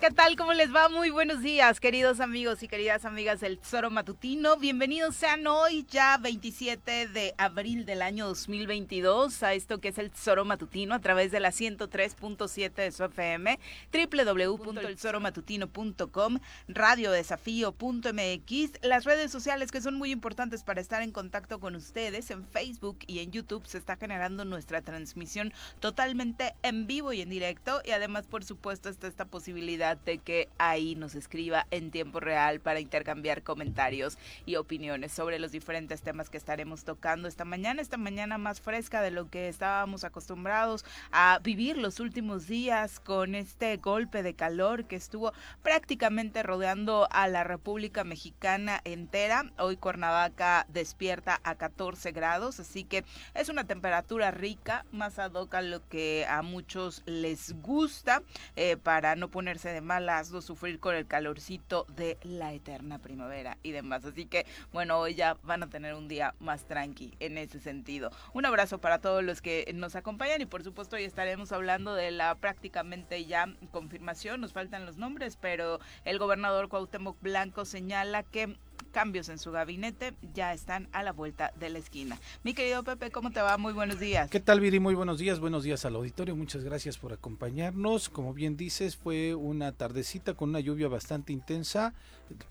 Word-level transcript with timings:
¿Qué 0.00 0.10
tal? 0.12 0.36
¿Cómo 0.36 0.52
les 0.52 0.72
va? 0.72 0.88
Muy 0.88 1.10
buenos 1.10 1.42
días, 1.42 1.80
queridos 1.80 2.20
amigos 2.20 2.62
y 2.62 2.68
queridas 2.68 3.04
amigas 3.04 3.40
del 3.40 3.58
Tesoro 3.58 3.90
Matutino. 3.90 4.56
Bienvenidos 4.56 5.16
sean 5.16 5.44
hoy, 5.48 5.84
ya 5.90 6.16
27 6.18 7.08
de 7.08 7.34
abril 7.36 7.84
del 7.84 8.02
año 8.02 8.28
2022, 8.28 9.42
a 9.42 9.54
esto 9.54 9.80
que 9.80 9.88
es 9.88 9.98
el 9.98 10.12
Tesoro 10.12 10.44
Matutino 10.44 10.94
a 10.94 11.00
través 11.00 11.32
de 11.32 11.40
la 11.40 11.48
103.7 11.48 12.74
de 12.74 12.92
su 12.92 13.02
FM, 13.02 13.58
www.elzoromatutino.com, 13.92 16.38
radiodesafío.mx, 16.68 18.82
las 18.82 19.04
redes 19.04 19.32
sociales 19.32 19.72
que 19.72 19.80
son 19.80 19.96
muy 19.96 20.12
importantes 20.12 20.62
para 20.62 20.80
estar 20.80 21.02
en 21.02 21.10
contacto 21.10 21.58
con 21.58 21.74
ustedes. 21.74 22.30
En 22.30 22.46
Facebook 22.46 22.98
y 23.08 23.18
en 23.18 23.32
YouTube 23.32 23.66
se 23.66 23.78
está 23.78 23.96
generando 23.96 24.44
nuestra 24.44 24.80
transmisión 24.80 25.52
totalmente 25.80 26.54
en 26.62 26.86
vivo 26.86 27.12
y 27.12 27.20
en 27.20 27.30
directo 27.30 27.82
y 27.84 27.90
además, 27.90 28.28
por 28.28 28.44
supuesto, 28.44 28.88
está 28.88 29.08
esta 29.08 29.24
posibilidad 29.24 29.87
de 29.96 30.18
que 30.18 30.48
ahí 30.58 30.94
nos 30.94 31.14
escriba 31.14 31.66
en 31.70 31.90
tiempo 31.90 32.20
real 32.20 32.60
para 32.60 32.80
intercambiar 32.80 33.42
comentarios 33.42 34.18
y 34.46 34.56
opiniones 34.56 35.12
sobre 35.12 35.38
los 35.38 35.52
diferentes 35.52 36.02
temas 36.02 36.30
que 36.30 36.36
estaremos 36.36 36.84
tocando 36.84 37.28
esta 37.28 37.44
mañana, 37.44 37.82
esta 37.82 37.96
mañana 37.96 38.38
más 38.38 38.60
fresca 38.60 39.02
de 39.02 39.10
lo 39.10 39.28
que 39.30 39.48
estábamos 39.48 40.04
acostumbrados 40.04 40.84
a 41.12 41.40
vivir 41.42 41.76
los 41.76 42.00
últimos 42.00 42.46
días 42.46 43.00
con 43.00 43.34
este 43.34 43.76
golpe 43.76 44.22
de 44.22 44.34
calor 44.34 44.86
que 44.86 44.96
estuvo 44.96 45.32
prácticamente 45.62 46.42
rodeando 46.42 47.08
a 47.10 47.28
la 47.28 47.44
República 47.44 48.04
Mexicana 48.04 48.80
entera. 48.84 49.52
Hoy 49.58 49.76
Cuernavaca 49.76 50.66
despierta 50.68 51.40
a 51.44 51.54
14 51.54 52.12
grados, 52.12 52.60
así 52.60 52.84
que 52.84 53.04
es 53.34 53.48
una 53.48 53.64
temperatura 53.64 54.30
rica, 54.30 54.84
más 54.92 55.18
ad 55.18 55.32
hoc 55.32 55.54
a 55.54 55.62
lo 55.62 55.86
que 55.88 56.26
a 56.28 56.42
muchos 56.42 57.02
les 57.06 57.52
gusta 57.60 58.22
eh, 58.56 58.76
para 58.76 59.16
no 59.16 59.30
ponerse 59.30 59.70
de 59.70 59.77
malas 59.80 60.32
o 60.32 60.40
sufrir 60.40 60.80
con 60.80 60.94
el 60.94 61.06
calorcito 61.06 61.86
de 61.96 62.18
la 62.22 62.52
eterna 62.52 62.98
primavera 62.98 63.58
y 63.62 63.72
demás. 63.72 64.04
Así 64.04 64.26
que, 64.26 64.46
bueno, 64.72 64.98
hoy 64.98 65.14
ya 65.14 65.36
van 65.42 65.62
a 65.62 65.70
tener 65.70 65.94
un 65.94 66.08
día 66.08 66.34
más 66.40 66.66
tranqui 66.66 67.14
en 67.20 67.38
ese 67.38 67.60
sentido. 67.60 68.10
Un 68.32 68.46
abrazo 68.46 68.78
para 68.78 69.00
todos 69.00 69.22
los 69.22 69.40
que 69.40 69.70
nos 69.74 69.96
acompañan 69.96 70.40
y 70.40 70.46
por 70.46 70.62
supuesto 70.62 70.96
hoy 70.96 71.04
estaremos 71.04 71.52
hablando 71.52 71.94
de 71.94 72.10
la 72.10 72.34
prácticamente 72.34 73.24
ya 73.24 73.46
confirmación, 73.70 74.40
nos 74.40 74.52
faltan 74.52 74.86
los 74.86 74.96
nombres, 74.96 75.36
pero 75.36 75.80
el 76.04 76.18
gobernador 76.18 76.68
Cuauhtémoc 76.68 77.20
Blanco 77.20 77.64
señala 77.64 78.22
que 78.22 78.56
cambios 78.98 79.28
en 79.28 79.38
su 79.38 79.52
gabinete 79.52 80.12
ya 80.34 80.52
están 80.52 80.88
a 80.90 81.04
la 81.04 81.12
vuelta 81.12 81.52
de 81.60 81.70
la 81.70 81.78
esquina. 81.78 82.18
Mi 82.42 82.52
querido 82.52 82.82
Pepe, 82.82 83.12
¿cómo 83.12 83.30
te 83.30 83.40
va? 83.40 83.56
Muy 83.56 83.72
buenos 83.72 84.00
días. 84.00 84.28
¿Qué 84.28 84.40
tal, 84.40 84.58
Viri? 84.58 84.80
Muy 84.80 84.96
buenos 84.96 85.18
días. 85.20 85.38
Buenos 85.38 85.62
días 85.62 85.84
al 85.84 85.94
auditorio. 85.94 86.34
Muchas 86.34 86.64
gracias 86.64 86.98
por 86.98 87.12
acompañarnos. 87.12 88.08
Como 88.08 88.34
bien 88.34 88.56
dices, 88.56 88.96
fue 88.96 89.36
una 89.36 89.70
tardecita 89.70 90.34
con 90.34 90.48
una 90.48 90.58
lluvia 90.58 90.88
bastante 90.88 91.32
intensa, 91.32 91.94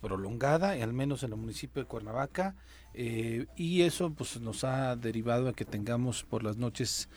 prolongada, 0.00 0.70
al 0.70 0.94
menos 0.94 1.22
en 1.22 1.32
el 1.32 1.36
municipio 1.36 1.82
de 1.82 1.86
Cuernavaca. 1.86 2.54
Eh, 2.94 3.44
y 3.54 3.82
eso 3.82 4.08
pues 4.08 4.40
nos 4.40 4.64
ha 4.64 4.96
derivado 4.96 5.50
a 5.50 5.52
que 5.52 5.66
tengamos 5.66 6.24
por 6.24 6.42
las 6.42 6.56
noches 6.56 7.10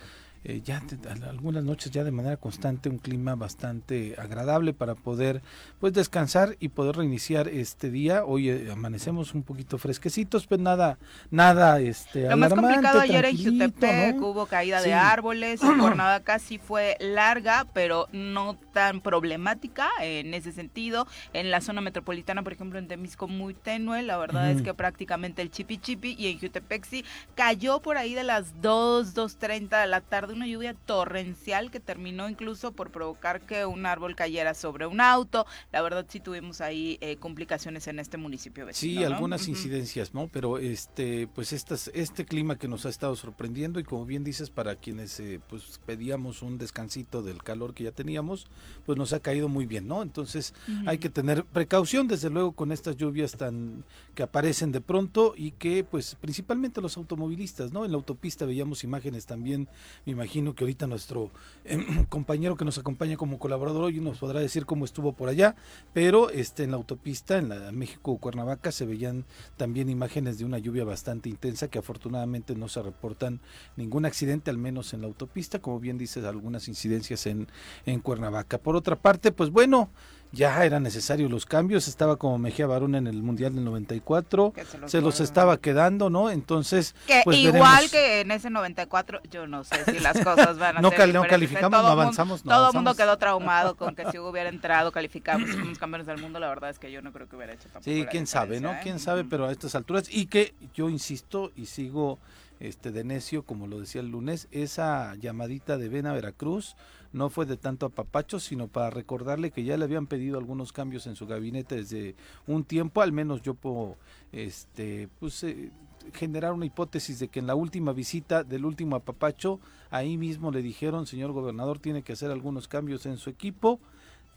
eh, 0.44 0.62
ya 0.64 0.82
algunas 1.28 1.64
noches 1.64 1.92
ya 1.92 2.04
de 2.04 2.12
manera 2.12 2.38
constante 2.38 2.90
un 2.90 2.98
clima 2.98 3.36
bastante 3.36 4.16
agradable 4.18 4.74
para 4.74 4.96
poder 4.96 5.42
pues 5.80 5.94
descansar 5.94 6.58
y 6.60 6.70
poder 6.70 6.96
reiniciar 6.96 7.48
este 7.48 7.92
día. 7.92 8.26
Hoy 8.26 8.50
eh, 8.50 8.70
amanecemos 8.72 9.34
un 9.34 9.44
poquito 9.44 9.78
fresquecitos 9.78 10.48
pues 10.48 10.60
nada 10.60 10.98
nada 11.30 11.80
este 11.80 12.30
lo 12.30 12.38
más 12.38 12.54
complicado 12.54 13.00
ayer 13.00 13.26
en 13.26 13.38
Jutepec 13.38 14.22
hubo 14.22 14.46
caída 14.46 14.82
de 14.82 14.94
árboles 14.94 15.62
la 15.62 15.78
jornada 15.80 16.20
casi 16.22 16.58
fue 16.58 16.98
larga 17.00 17.68
pero 17.74 18.08
no 18.12 18.58
tan 18.74 19.02
problemática 19.02 19.90
en 20.02 20.34
ese 20.34 20.52
sentido. 20.52 21.08
En 21.34 21.52
la 21.52 21.62
zona 21.62 21.82
metropolitana 21.82 22.44
por 22.44 22.54
ejemplo 22.54 22.80
en 22.80 22.88
Temisco 22.88 23.28
muy 23.28 23.54
tenue. 23.54 24.02
La 24.02 24.18
verdad 24.18 24.52
es 24.52 24.62
que 24.62 24.74
prácticamente 24.74 25.42
el 25.42 25.52
chipi 25.52 25.78
chipi 25.78 26.16
y 26.18 26.28
en 26.28 26.40
Jutepec 26.40 26.86
sí 26.86 27.06
cayó 27.36 27.80
por 27.82 27.98
ahí 27.98 28.14
de 28.14 28.24
las 28.24 28.62
2 28.62 29.16
2.30 29.16 29.82
de 29.82 29.88
la 29.88 30.02
tarde 30.02 30.31
una 30.34 30.48
lluvia 30.48 30.74
torrencial 30.74 31.72
que 31.72 31.80
terminó 31.80 32.30
incluso 32.30 32.72
por 32.72 32.92
provocar 32.92 33.42
que 33.42 33.66
un 33.66 33.86
árbol 33.86 34.16
cayera 34.16 34.54
sobre 34.54 34.86
un 34.86 35.02
auto. 35.02 35.46
La 35.72 35.82
verdad 35.82 36.06
sí 36.08 36.20
tuvimos 36.20 36.62
ahí 36.62 36.98
eh, 37.02 37.18
complicaciones 37.18 37.88
en 37.88 38.00
este 38.00 38.18
municipio 38.18 38.66
vecino. 38.66 39.02
Sí, 39.02 39.04
algunas 39.04 39.48
incidencias, 39.48 40.14
¿no? 40.14 40.28
Pero 40.28 40.58
este, 40.58 41.28
pues 41.28 41.54
estas, 41.54 41.90
este 41.94 42.26
clima 42.26 42.58
que 42.58 42.68
nos 42.68 42.86
ha 42.86 42.90
estado 42.90 43.16
sorprendiendo 43.16 43.80
y 43.80 43.84
como 43.84 44.06
bien 44.06 44.24
dices, 44.24 44.50
para 44.50 44.76
quienes 44.76 45.20
eh, 45.20 45.40
pues 45.48 45.80
pedíamos 45.86 46.42
un 46.42 46.58
descansito 46.58 47.22
del 47.22 47.44
calor 47.44 47.74
que 47.74 47.86
ya 47.86 47.92
teníamos, 47.92 48.48
pues 48.86 48.98
nos 48.98 49.14
ha 49.14 49.20
caído 49.20 49.50
muy 49.50 49.66
bien, 49.66 49.88
¿no? 49.88 50.02
Entonces 50.02 50.54
hay 50.86 50.98
que 50.98 51.10
tener 51.10 51.44
precaución, 51.46 52.08
desde 52.08 52.30
luego, 52.30 52.54
con 52.54 52.72
estas 52.72 52.98
lluvias 52.98 53.34
tan 53.34 53.84
que 54.16 54.24
aparecen 54.24 54.72
de 54.72 54.82
pronto 54.82 55.34
y 55.36 55.52
que 55.52 55.84
pues 55.84 56.16
principalmente 56.20 56.82
los 56.82 56.98
automovilistas, 56.98 57.72
¿no? 57.72 57.86
En 57.86 57.92
la 57.92 57.98
autopista 57.98 58.46
veíamos 58.46 58.84
imágenes 58.84 59.26
también, 59.26 59.68
me 60.06 60.21
imagino 60.22 60.54
que 60.54 60.64
ahorita 60.64 60.86
nuestro 60.86 61.32
em, 61.66 62.06
compañero 62.10 62.56
que 62.56 62.64
nos 62.64 62.78
acompaña 62.78 63.18
como 63.18 63.40
colaborador 63.40 63.86
hoy 63.86 64.00
nos 64.00 64.20
podrá 64.20 64.40
decir 64.40 64.68
cómo 64.68 64.86
estuvo 64.86 65.14
por 65.14 65.30
allá, 65.30 65.56
pero 65.94 66.30
este 66.30 66.64
en 66.64 66.72
la 66.72 66.78
autopista, 66.78 67.40
en 67.40 67.50
la 67.50 67.72
México 67.72 68.16
Cuernavaca, 68.20 68.72
se 68.72 68.86
veían 68.86 69.26
también 69.58 69.90
imágenes 69.90 70.38
de 70.38 70.46
una 70.46 70.60
lluvia 70.60 70.84
bastante 70.84 71.28
intensa 71.28 71.70
que 71.70 71.80
afortunadamente 71.80 72.54
no 72.54 72.68
se 72.68 72.84
reportan 72.84 73.40
ningún 73.76 74.06
accidente, 74.06 74.52
al 74.52 74.60
menos 74.60 74.94
en 74.94 75.02
la 75.02 75.08
autopista, 75.08 75.58
como 75.60 75.80
bien 75.80 75.98
dices, 75.98 76.24
algunas 76.24 76.68
incidencias 76.68 77.26
en, 77.26 77.48
en 77.88 78.00
Cuernavaca. 78.00 78.60
Por 78.60 78.76
otra 78.76 79.02
parte, 79.02 79.32
pues 79.32 79.50
bueno, 79.50 79.90
ya 80.32 80.64
eran 80.64 80.84
necesarios 80.84 81.30
los 81.30 81.46
cambios, 81.46 81.88
estaba 81.88 82.16
como 82.16 82.38
Mejía 82.38 82.66
Barón 82.68 82.96
en 82.96 83.08
el 83.08 83.22
Mundial 83.22 83.54
del 83.54 83.66
94, 83.66 84.54
se 84.86 85.02
los, 85.02 85.20
estaba 85.20 85.58
quedando, 85.58 86.10
¿no? 86.10 86.30
Entonces, 86.30 86.96
que 87.06 87.22
pues 87.26 87.38
igual 87.38 87.90
que 87.90 88.22
en 88.22 88.32
ese 88.32 88.50
94, 88.50 89.22
yo 89.30 89.46
no 89.48 89.64
sé 89.64 89.84
si 89.86 90.00
las 90.00 90.18
cosas 90.24 90.58
van 90.58 90.78
a 90.78 90.82
no 90.82 90.90
ser 90.90 91.14
No 91.14 91.24
calificamos, 91.24 91.82
no 91.82 91.88
avanzamos, 91.88 92.44
Todo 92.44 92.70
el 92.70 92.76
mundo 92.76 92.96
quedó 92.96 93.18
traumado 93.18 93.76
con 93.78 93.96
que 93.96 94.10
si 94.12 94.20
hubiera 94.20 94.50
entrado, 94.50 94.92
calificamos, 94.92 95.50
somos 95.50 95.78
campeones 95.78 96.08
del 96.08 96.20
mundo, 96.20 96.40
la 96.40 96.48
verdad 96.48 96.70
es 96.70 96.80
que 96.80 96.92
yo 96.92 97.02
no 97.02 97.12
creo 97.12 97.28
que 97.28 97.36
hubiera 97.36 97.54
hecho 97.54 97.68
tampoco 97.70 97.84
Sí, 97.84 98.06
quién 98.10 98.26
sabe, 98.26 98.62
¿no? 98.62 98.72
¿eh? 98.72 98.80
Quién 98.84 99.00
sabe, 99.00 99.26
pero 99.26 99.48
a 99.48 99.52
estas 99.52 99.76
alturas, 99.76 100.06
y 100.10 100.28
que 100.28 100.54
yo 100.74 100.90
insisto 100.90 101.52
y 101.56 101.66
sigo 101.66 102.20
este 102.62 102.92
de 102.92 103.04
necio, 103.04 103.44
como 103.44 103.68
lo 103.68 103.80
decía 103.80 104.02
el 104.02 104.10
lunes, 104.10 104.48
esa 104.52 105.16
llamadita 105.16 105.78
de 105.78 105.90
Ven 105.90 106.06
a 106.06 106.14
Veracruz, 106.14 106.76
no 107.12 107.30
fue 107.30 107.46
de 107.46 107.58
tanto 107.58 107.88
apapacho, 107.88 108.40
sino 108.40 108.68
para 108.68 108.90
recordarle 108.90 109.52
que 109.52 109.64
ya 109.64 109.78
le 109.78 109.86
habían 109.86 110.08
pedido 110.08 110.38
algunos 110.38 110.72
cambios 110.72 111.08
en 111.08 111.16
su 111.16 111.28
gabinete 111.28 111.76
desde 111.76 112.16
un 112.48 112.64
tiempo, 112.64 113.02
al 113.02 113.12
menos 113.12 113.42
yo 113.42 113.56
puedo 113.56 113.98
este, 114.32 115.10
pues, 115.20 115.44
eh, 115.44 115.72
generar 116.14 116.54
una 116.54 116.66
hipótesis 116.66 117.20
de 117.20 117.28
que 117.28 117.40
en 117.40 117.48
la 117.48 117.56
última 117.56 117.94
visita 117.94 118.44
del 118.44 118.66
último 118.66 118.96
apapacho, 118.96 119.60
ahí 119.90 120.18
mismo 120.18 120.52
le 120.52 120.62
dijeron, 120.62 121.08
señor 121.08 121.32
gobernador, 121.32 121.80
tiene 121.80 122.04
que 122.04 122.14
hacer 122.14 122.32
algunos 122.32 122.68
cambios 122.68 123.06
en 123.06 123.18
su 123.18 123.30
equipo. 123.30 123.80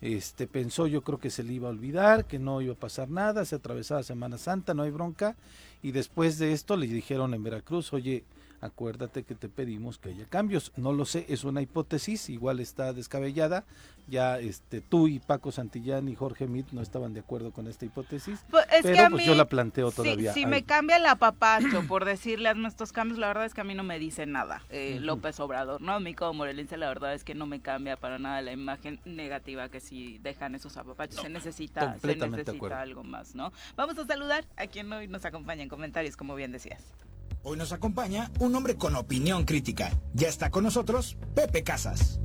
Este 0.00 0.46
pensó 0.46 0.86
yo 0.86 1.02
creo 1.02 1.18
que 1.18 1.30
se 1.30 1.42
le 1.42 1.54
iba 1.54 1.68
a 1.68 1.72
olvidar, 1.72 2.26
que 2.26 2.38
no 2.38 2.60
iba 2.60 2.74
a 2.74 2.78
pasar 2.78 3.08
nada, 3.08 3.44
se 3.44 3.56
atravesaba 3.56 4.02
Semana 4.02 4.38
Santa, 4.38 4.74
no 4.74 4.82
hay 4.82 4.90
bronca, 4.90 5.36
y 5.82 5.92
después 5.92 6.38
de 6.38 6.52
esto 6.52 6.76
le 6.76 6.86
dijeron 6.86 7.32
en 7.32 7.42
Veracruz, 7.42 7.92
oye, 7.92 8.24
acuérdate 8.64 9.24
que 9.24 9.34
te 9.34 9.48
pedimos 9.48 9.98
que 9.98 10.08
haya 10.08 10.24
cambios. 10.24 10.72
No 10.76 10.92
lo 10.92 11.04
sé, 11.04 11.26
es 11.28 11.44
una 11.44 11.60
hipótesis, 11.60 12.30
igual 12.30 12.60
está 12.60 12.92
descabellada. 12.92 13.64
Ya 14.06 14.38
este 14.38 14.80
tú 14.82 15.08
y 15.08 15.18
Paco 15.18 15.50
Santillán 15.50 16.08
y 16.08 16.14
Jorge 16.14 16.46
Mit 16.46 16.72
no 16.72 16.82
estaban 16.82 17.14
de 17.14 17.20
acuerdo 17.20 17.52
con 17.52 17.66
esta 17.68 17.86
hipótesis, 17.86 18.44
pues, 18.50 18.66
pero 18.82 19.10
pues 19.10 19.24
yo 19.24 19.34
la 19.34 19.46
planteo 19.46 19.90
todavía. 19.90 20.34
Si, 20.34 20.44
me 20.44 20.62
cambia 20.62 20.96
el 20.96 21.06
apapacho 21.06 21.86
por 21.88 22.04
decirle 22.04 22.50
hazme 22.50 22.68
estos 22.68 22.92
cambios, 22.92 23.18
la 23.18 23.28
verdad 23.28 23.46
es 23.46 23.54
que 23.54 23.62
a 23.62 23.64
mí 23.64 23.74
no 23.74 23.82
me 23.82 23.98
dice 23.98 24.26
nada 24.26 24.62
eh, 24.68 24.98
López 25.00 25.40
Obrador, 25.40 25.80
¿no? 25.80 25.92
A 25.92 26.00
mí 26.00 26.12
como 26.12 26.34
morelense 26.34 26.76
la 26.76 26.88
verdad 26.88 27.14
es 27.14 27.24
que 27.24 27.34
no 27.34 27.46
me 27.46 27.60
cambia 27.60 27.96
para 27.96 28.18
nada 28.18 28.42
la 28.42 28.52
imagen 28.52 29.00
negativa 29.06 29.70
que 29.70 29.80
si 29.80 30.18
dejan 30.18 30.54
esos 30.54 30.76
apapachos. 30.76 31.22
se 31.22 31.30
necesita, 31.30 31.98
se 31.98 32.16
necesita 32.16 32.80
algo 32.80 33.04
más, 33.04 33.34
¿no? 33.34 33.52
Vamos 33.74 33.96
a 33.98 34.06
saludar 34.06 34.44
a 34.56 34.66
quien 34.66 34.92
hoy 34.92 35.08
nos 35.08 35.24
acompaña 35.24 35.62
en 35.62 35.70
comentarios, 35.70 36.16
como 36.16 36.34
bien 36.34 36.52
decías. 36.52 36.92
Hoy 37.46 37.58
nos 37.58 37.72
acompaña 37.72 38.30
un 38.38 38.54
hombre 38.54 38.74
con 38.76 38.96
opinión 38.96 39.44
crítica. 39.44 39.92
Ya 40.14 40.28
está 40.28 40.48
con 40.48 40.64
nosotros 40.64 41.18
Pepe 41.34 41.62
Casas. 41.62 42.18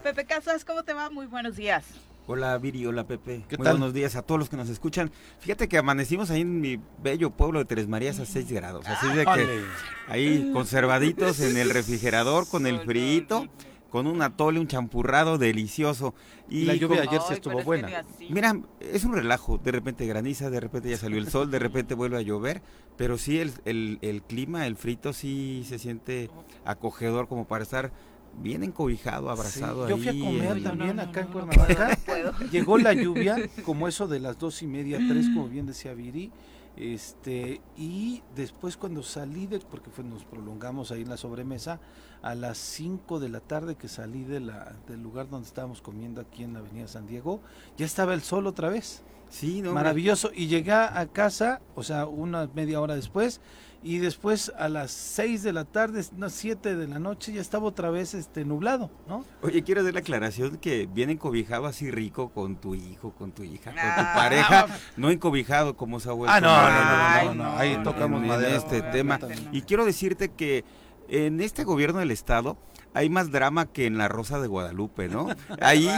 Pepe 0.00 0.26
Casas, 0.26 0.64
¿cómo 0.64 0.84
te 0.84 0.92
va? 0.92 1.10
Muy 1.10 1.26
buenos 1.26 1.56
días. 1.56 1.84
Hola 2.28 2.56
Viri, 2.58 2.86
hola 2.86 3.04
Pepe. 3.04 3.44
¿Qué 3.48 3.58
Muy 3.58 3.66
buenos 3.66 3.92
días 3.92 4.14
a 4.14 4.22
todos 4.22 4.38
los 4.38 4.48
que 4.48 4.56
nos 4.56 4.68
escuchan. 4.68 5.10
Fíjate 5.40 5.66
que 5.66 5.78
amanecimos 5.78 6.30
ahí 6.30 6.42
en 6.42 6.60
mi 6.60 6.78
bello 7.02 7.30
pueblo 7.30 7.58
de 7.58 7.64
Tres 7.64 7.88
Marías 7.88 8.20
a 8.20 8.26
6 8.26 8.52
grados. 8.52 8.86
Así 8.86 9.08
de 9.08 9.24
que 9.24 9.64
ahí 10.06 10.52
conservaditos 10.52 11.40
en 11.40 11.56
el 11.56 11.70
refrigerador 11.70 12.48
con 12.48 12.68
el 12.68 12.78
frío 12.82 13.48
con 13.92 14.06
un 14.06 14.22
atole, 14.22 14.58
un 14.58 14.66
champurrado 14.66 15.36
delicioso. 15.36 16.14
Y 16.48 16.64
la 16.64 16.74
lluvia 16.74 17.02
ayer 17.02 17.20
sí 17.28 17.34
estuvo 17.34 17.62
buena. 17.62 18.04
Mira, 18.30 18.58
es 18.80 19.04
un 19.04 19.12
relajo, 19.12 19.58
de 19.58 19.70
repente 19.70 20.06
graniza, 20.06 20.48
de 20.48 20.60
repente 20.60 20.88
ya 20.88 20.96
salió 20.96 21.18
el 21.18 21.28
sol, 21.28 21.50
de 21.50 21.58
repente 21.58 21.94
vuelve 21.94 22.16
a 22.16 22.22
llover, 22.22 22.62
pero 22.96 23.18
sí 23.18 23.38
el, 23.38 23.52
el, 23.66 23.98
el 24.00 24.22
clima, 24.22 24.66
el 24.66 24.76
frito 24.76 25.12
sí 25.12 25.62
se 25.68 25.78
siente 25.78 26.30
acogedor 26.64 27.28
como 27.28 27.46
para 27.46 27.64
estar 27.64 27.92
bien 28.40 28.62
encobijado, 28.62 29.28
abrazado. 29.28 29.86
yo 29.86 29.98
fui 29.98 30.08
a 30.08 30.24
comer 30.24 30.62
también 30.62 30.98
acá 30.98 31.20
en 31.20 31.26
Cuernavaca. 31.26 31.98
Llegó 32.50 32.78
la 32.78 32.94
lluvia, 32.94 33.36
como 33.62 33.88
eso 33.88 34.08
de 34.08 34.20
las 34.20 34.38
dos 34.38 34.62
y 34.62 34.66
media, 34.66 35.00
tres, 35.06 35.26
como 35.34 35.48
bien 35.48 35.66
decía 35.66 35.92
Viri. 35.92 36.32
Este, 36.76 37.60
y 37.76 38.22
después 38.34 38.78
cuando 38.78 39.02
salí 39.02 39.46
de, 39.46 39.58
porque 39.58 39.90
fue, 39.90 40.02
nos 40.04 40.24
prolongamos 40.24 40.90
ahí 40.90 41.02
en 41.02 41.10
la 41.10 41.18
sobremesa, 41.18 41.80
a 42.22 42.34
las 42.34 42.58
5 42.58 43.20
de 43.20 43.28
la 43.28 43.40
tarde 43.40 43.74
que 43.74 43.88
salí 43.88 44.24
de 44.24 44.40
la, 44.40 44.72
del 44.88 45.02
lugar 45.02 45.28
donde 45.28 45.46
estábamos 45.46 45.82
comiendo 45.82 46.20
aquí 46.20 46.44
en 46.44 46.54
la 46.54 46.60
avenida 46.60 46.88
San 46.88 47.06
Diego, 47.06 47.40
ya 47.76 47.86
estaba 47.86 48.14
el 48.14 48.22
sol 48.22 48.46
otra 48.46 48.68
vez. 48.68 49.02
Sí, 49.28 49.62
no, 49.62 49.72
Maravilloso. 49.72 50.30
Y 50.34 50.46
llegué 50.46 50.72
a 50.72 51.06
casa, 51.10 51.60
o 51.74 51.82
sea, 51.82 52.06
una 52.06 52.48
media 52.54 52.80
hora 52.80 52.94
después, 52.94 53.40
y 53.84 53.98
después 53.98 54.52
a 54.56 54.68
las 54.68 54.92
6 54.92 55.42
de 55.42 55.52
la 55.52 55.64
tarde, 55.64 56.04
no, 56.16 56.30
7 56.30 56.76
de 56.76 56.86
la 56.86 57.00
noche, 57.00 57.32
ya 57.32 57.40
estaba 57.40 57.66
otra 57.66 57.90
vez 57.90 58.14
este 58.14 58.44
nublado, 58.44 58.90
¿no? 59.08 59.24
Oye, 59.42 59.62
quiero 59.64 59.80
hacer 59.80 59.94
la 59.94 60.00
aclaración 60.00 60.58
que 60.58 60.86
viene 60.86 61.14
encobijado 61.14 61.66
así 61.66 61.90
rico 61.90 62.30
con 62.30 62.56
tu 62.56 62.76
hijo, 62.76 63.10
con 63.12 63.32
tu 63.32 63.42
hija, 63.42 63.72
con 63.72 63.80
tu 63.80 63.80
ah. 63.80 64.12
pareja, 64.14 64.66
no 64.96 65.10
encobijado 65.10 65.76
como 65.76 65.98
se 65.98 66.10
ha 66.10 66.12
vuelto. 66.12 66.32
Ah, 66.32 67.22
no, 67.24 67.34
no, 67.34 67.42
no, 67.42 67.56
ahí 67.56 67.76
tocamos 67.82 68.22
en, 68.22 68.44
este 68.54 68.82
tema. 68.82 69.18
Y 69.50 69.62
quiero 69.62 69.84
decirte 69.84 70.30
que 70.30 70.64
en 71.12 71.42
este 71.42 71.64
gobierno 71.64 72.00
del 72.00 72.10
estado 72.10 72.56
hay 72.94 73.08
más 73.08 73.30
drama 73.30 73.66
que 73.66 73.86
en 73.86 73.98
la 73.98 74.08
Rosa 74.08 74.40
de 74.40 74.48
Guadalupe, 74.48 75.08
¿no? 75.08 75.28
Ahí 75.60 75.88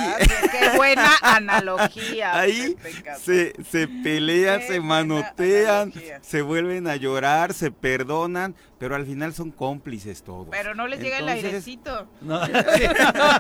qué 0.51 0.77
buena 0.77 1.11
analogía. 1.23 2.39
Ahí 2.39 2.77
se, 3.21 3.53
se 3.69 3.89
pelean, 3.89 4.63
se 4.63 4.81
manotean, 4.81 5.93
se 6.23 6.43
vuelven 6.43 6.87
a 6.89 6.97
llorar, 6.97 7.53
se 7.55 7.71
perdonan, 7.71 8.55
pero 8.79 8.97
al 8.97 9.07
final 9.07 9.33
son 9.33 9.51
cómplices 9.51 10.23
todos. 10.23 10.49
Pero 10.51 10.75
no 10.75 10.87
les 10.87 11.01
llega 11.01 11.19
el 11.19 11.29
airecito. 11.29 12.07
No, 12.21 12.41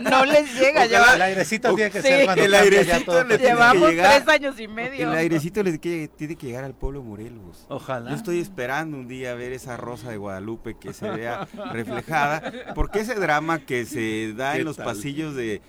no, 0.01 0.25
les 0.25 0.55
llega. 0.55 0.85
el 0.85 1.23
airecito 1.23 1.75
tiene 1.75 1.91
que 1.91 2.03
ser 2.03 2.39
El 2.39 2.55
airecito 2.55 3.25
les 3.25 3.41
Llevamos 3.41 3.91
tres 3.91 4.29
años 4.29 4.59
y 4.59 4.69
medio. 4.69 5.11
El 5.11 5.17
airecito 5.17 5.63
les 5.63 5.81
tiene 5.81 6.37
que 6.37 6.47
llegar 6.47 6.65
al 6.65 6.75
pueblo 6.75 7.03
Morelos. 7.03 7.67
Ojalá. 7.69 8.11
Yo 8.11 8.17
estoy 8.17 8.41
esperando 8.41 8.97
un 8.97 9.09
día 9.09 9.35
ver 9.35 9.53
esa 9.53 9.77
rosa 9.77 10.11
de 10.11 10.17
Guadalupe 10.17 10.77
que 10.79 10.93
se 10.93 11.09
vea 11.11 11.47
reflejada, 11.73 12.53
porque 12.75 13.01
ese 13.01 13.15
drama 13.15 13.44
que 13.67 13.85
se 13.85 14.33
da 14.37 14.57
en 14.57 14.65
los 14.65 14.77
pasillos 14.77 15.35
de 15.35 15.63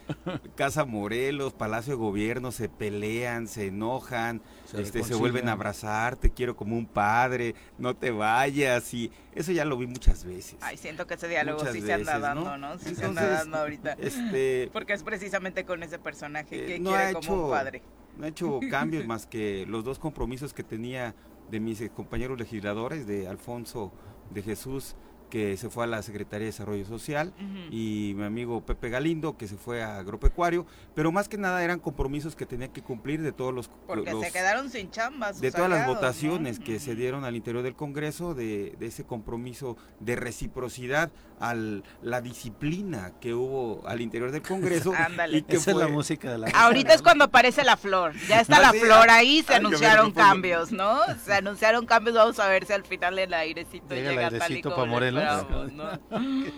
Casa 0.56 0.86
Morelos, 0.86 1.54
Palacio 1.54 1.94
de 1.94 1.98
Gobierno, 1.98 2.51
se 2.51 2.69
pelean, 2.69 3.48
se 3.48 3.68
enojan, 3.68 4.42
se, 4.66 4.81
este, 4.81 5.04
se 5.04 5.16
vuelven 5.16 5.50
a 5.50 5.54
abrazar, 5.54 6.16
te 6.16 6.30
quiero 6.30 6.56
como 6.56 6.75
un 6.75 6.86
padre, 6.86 7.56
no 7.77 7.95
te 7.95 8.12
vayas 8.12 8.94
y 8.94 9.12
eso 9.33 9.51
ya 9.51 9.66
lo 9.66 9.77
vi 9.77 9.88
muchas 9.88 10.25
veces. 10.25 10.57
Ay, 10.62 10.77
siento 10.77 11.07
que 11.07 11.16
ese 11.16 11.27
diálogo 11.27 11.66
sí 11.72 11.81
se 11.81 11.94
anda 11.94 12.19
dando, 12.19 12.57
¿no? 12.57 12.77
Sí 12.80 12.95
se 12.95 13.06
anda 13.06 13.27
dando 13.27 13.57
ahorita. 13.57 13.94
Este, 14.00 14.69
Porque 14.74 14.94
es 14.94 15.04
precisamente 15.04 15.66
con 15.66 15.83
ese 15.83 16.00
personaje 16.00 16.66
que 16.66 16.75
eh, 16.75 16.81
quiere 16.81 17.13
como 17.13 17.45
un 17.45 17.51
padre. 17.51 17.81
No 18.18 18.25
ha 18.25 18.30
hecho 18.30 18.60
cambios 18.72 19.06
más 19.06 19.27
que 19.27 19.66
los 19.68 19.83
dos 19.83 20.00
compromisos 20.00 20.54
que 20.54 20.63
tenía 20.63 21.16
de 21.50 21.60
mis 21.60 21.89
compañeros 21.92 22.39
legisladores, 22.39 23.06
de 23.06 23.27
Alfonso 23.27 23.92
de 24.31 24.42
Jesús 24.42 24.95
que 25.30 25.57
se 25.57 25.69
fue 25.69 25.83
a 25.83 25.88
la 25.88 26.01
Secretaría 26.01 26.45
de 26.45 26.51
Desarrollo 26.51 26.86
Social, 26.86 27.33
y 27.72 28.13
mi 28.16 28.24
amigo 28.24 28.62
Pepe 28.66 28.89
Galindo, 28.89 29.38
que 29.38 29.48
se 29.48 29.57
fue 29.57 29.83
a 29.83 29.98
Agropecuario, 29.98 30.66
pero 30.94 31.12
más 31.12 31.27
que 31.27 31.38
nada 31.38 31.63
eran 31.63 31.80
compromisos 31.80 32.36
que 32.36 32.45
tenía 32.45 32.69
que 32.69 32.81
cumplir 32.81 33.22
de 33.22 33.31
todos 33.31 33.54
los... 33.54 33.69
Porque 33.88 34.13
se 34.13 34.31
quedaron 34.31 34.69
sin 34.69 34.92
chambas. 34.92 35.42
De 35.42 35.51
todas 35.51 35.69
las 35.69 35.88
votaciones 35.88 36.60
que 36.60 36.80
se 36.80 36.95
dieron 36.95 37.24
al 37.24 37.36
interior 37.36 37.63
del 37.63 37.75
Congreso, 37.75 38.33
de, 38.33 38.75
ese 38.80 39.04
compromiso 39.04 39.77
de 40.00 40.16
reciprocidad 40.16 41.12
a 41.40 41.54
la 42.02 42.22
disciplina 42.22 43.14
que 43.20 43.34
hubo 43.34 43.88
al 43.88 44.02
interior 44.02 44.32
del 44.32 44.42
Congreso. 44.42 44.94
Ándale. 44.98 45.44
Y 45.48 45.56
Esa 45.56 45.72
es 45.72 45.78
la 45.78 45.88
música 45.88 46.32
de 46.32 46.38
la... 46.38 46.48
Ahorita 46.50 46.94
es 46.94 47.02
cuando 47.02 47.26
aparece 47.26 47.64
la 47.64 47.78
flor, 47.78 48.14
ya 48.28 48.42
está 48.42 48.60
la 48.60 48.72
flor 48.74 49.10
ahí, 49.10 49.44
se 49.44 49.56
anunciaron 49.56 50.12
cambios, 50.12 50.72
¿no? 50.72 51.00
Se 51.24 51.34
anunciaron 51.34 51.86
cambios, 51.86 52.16
vamos 52.16 52.40
a 52.40 52.48
ver 52.48 52.66
si 52.66 52.74
al 52.74 52.86
final 52.86 53.20
el 53.20 53.34
airecito 53.34 53.94
llega, 53.94 54.12
llega 54.12 54.28
el 54.28 54.42
airecito 54.42 54.76
para 54.76 54.86
Morelos. 54.86 55.46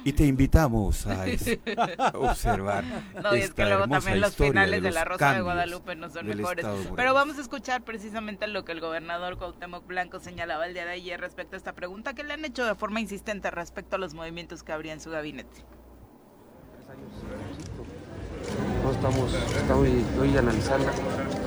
Y 0.04 0.14
te 0.14 0.26
invitamos 0.26 1.08
a, 1.08 1.26
observar. 2.14 2.84
No, 3.18 3.36
y 3.36 3.40
es 3.40 3.54
que 3.54 3.66
luego 3.66 3.88
también 3.88 4.22
los 4.22 4.36
finales 4.36 4.82
de, 4.82 4.92
la 4.92 5.04
Rosa 5.04 5.34
de 5.34 5.42
Guadalupe 5.42 5.96
no 5.96 6.10
son 6.10 6.28
mejores. 6.28 6.66
Pero 6.96 7.14
vamos 7.14 7.38
a 7.38 7.42
escuchar 7.42 7.84
precisamente 7.84 8.48
lo 8.48 8.64
que 8.64 8.72
el 8.72 8.80
gobernador 8.80 9.38
Cuauhtémoc 9.38 9.86
Blanco 9.88 10.20
señalaba 10.20 10.68
el 10.68 10.74
día 10.74 10.86
de 10.86 10.92
ayer 10.92 11.20
respecto 11.20 11.56
a 11.56 11.58
esta 11.58 11.74
pregunta 11.74 12.14
que 12.14 12.24
le 12.24 12.34
han 12.34 12.46
hecho 12.46 12.66
de 12.66 12.76
forma 12.76 13.00
insistente 13.00 13.50
respecto 13.52 13.96
a 13.96 14.00
los 14.00 14.14
movimientos 14.14 14.64
que 14.68 14.74
habría 14.74 14.92
en 14.92 15.00
su 15.00 15.10
gabinete. 15.10 15.64
No 18.84 18.92
estamos, 18.92 19.34
estamos 19.34 19.88
hoy, 20.20 20.38
analizando 20.38 20.90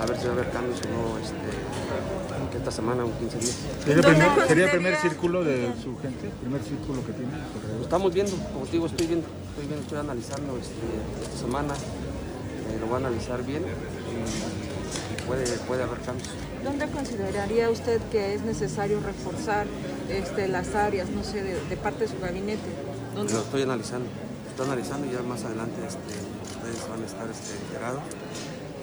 a 0.00 0.06
ver 0.06 0.16
si 0.16 0.24
va 0.24 0.30
a 0.30 0.36
haber 0.36 0.50
cambios 0.50 0.80
o 0.80 0.88
no 0.88 1.18
este, 1.18 2.56
esta 2.56 2.70
semana 2.70 3.04
o 3.04 3.18
15 3.18 3.38
días. 3.38 3.58
¿Sería 3.84 4.64
el 4.64 4.70
primer, 4.70 4.96
círculo 4.96 5.44
de 5.44 5.70
su 5.82 5.98
gente? 5.98 6.30
¿Primer 6.40 6.62
círculo 6.62 7.04
que 7.04 7.12
tiene? 7.12 7.32
Lo 7.76 7.82
estamos 7.82 8.14
viendo, 8.14 8.32
como 8.54 8.64
te 8.64 8.72
digo, 8.72 8.86
estoy 8.86 9.06
viendo, 9.06 9.26
estoy 9.50 9.66
viendo, 9.66 9.82
estoy 9.82 9.98
analizando 9.98 10.56
este, 10.56 11.22
esta 11.22 11.36
semana, 11.36 11.74
eh, 11.74 12.78
lo 12.80 12.86
voy 12.86 12.94
a 12.94 13.06
analizar 13.06 13.44
bien 13.44 13.64
y, 13.64 15.22
puede, 15.26 15.44
puede 15.68 15.82
haber 15.82 15.98
cambios. 16.00 16.30
¿Dónde 16.64 16.86
consideraría 16.88 17.68
usted 17.68 18.00
que 18.10 18.34
es 18.34 18.42
necesario 18.42 19.00
reforzar 19.00 19.66
este, 20.10 20.48
las 20.48 20.74
áreas, 20.74 21.10
no 21.10 21.22
sé, 21.22 21.42
de, 21.42 21.76
parte 21.76 22.04
de 22.04 22.08
su 22.08 22.18
gabinete? 22.18 22.89
Lo 23.14 23.22
estoy 23.24 23.62
analizando, 23.62 24.06
estoy 24.48 24.66
analizando 24.66 25.06
y 25.06 25.12
ya 25.12 25.22
más 25.22 25.44
adelante 25.44 25.80
este, 25.86 26.14
ustedes 26.56 26.88
van 26.88 27.02
a 27.02 27.06
estar 27.06 27.28
este, 27.28 27.58
enterados 27.66 28.02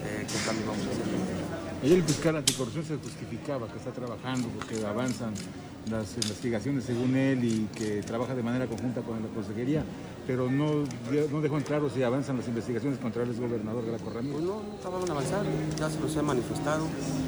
eh, 0.07 0.25
qué 0.27 0.45
cambio 0.45 0.65
vamos 0.68 0.85
a 0.85 0.89
hacer. 0.91 1.06
Ayer 1.83 1.97
el 1.97 2.03
fiscal 2.03 2.35
anticorrupción 2.35 2.85
se 2.85 2.97
justificaba 2.97 3.68
que 3.68 3.77
está 3.77 3.91
trabajando 3.91 4.47
porque 4.50 4.85
avanzan 4.85 5.33
las 5.89 6.15
investigaciones 6.15 6.83
según 6.83 7.15
él 7.15 7.44
y 7.44 7.68
que 7.75 8.01
trabaja 8.01 8.35
de 8.35 8.44
manera 8.44 8.68
conjunta 8.68 9.01
con 9.01 9.21
la 9.21 9.29
consejería, 9.29 9.83
pero 10.25 10.50
no, 10.50 10.83
no 11.31 11.41
dejó 11.41 11.57
en 11.57 11.63
claro 11.63 11.89
si 11.89 12.03
avanzan 12.03 12.38
las 12.38 12.47
investigaciones 12.47 13.00
contra 13.00 13.24
el 13.24 13.33
gobernador 13.33 13.85
de 13.85 13.91
la 13.91 13.97
Corramía. 14.00 14.33
Pues 14.33 14.44
no, 14.44 14.62
no 14.83 14.91
van 14.91 15.09
a 15.09 15.12
avanzar, 15.13 15.45
ya 15.79 15.89
se 15.89 16.00
los 16.00 16.15
he 16.15 16.21
manifestado. 16.21 16.85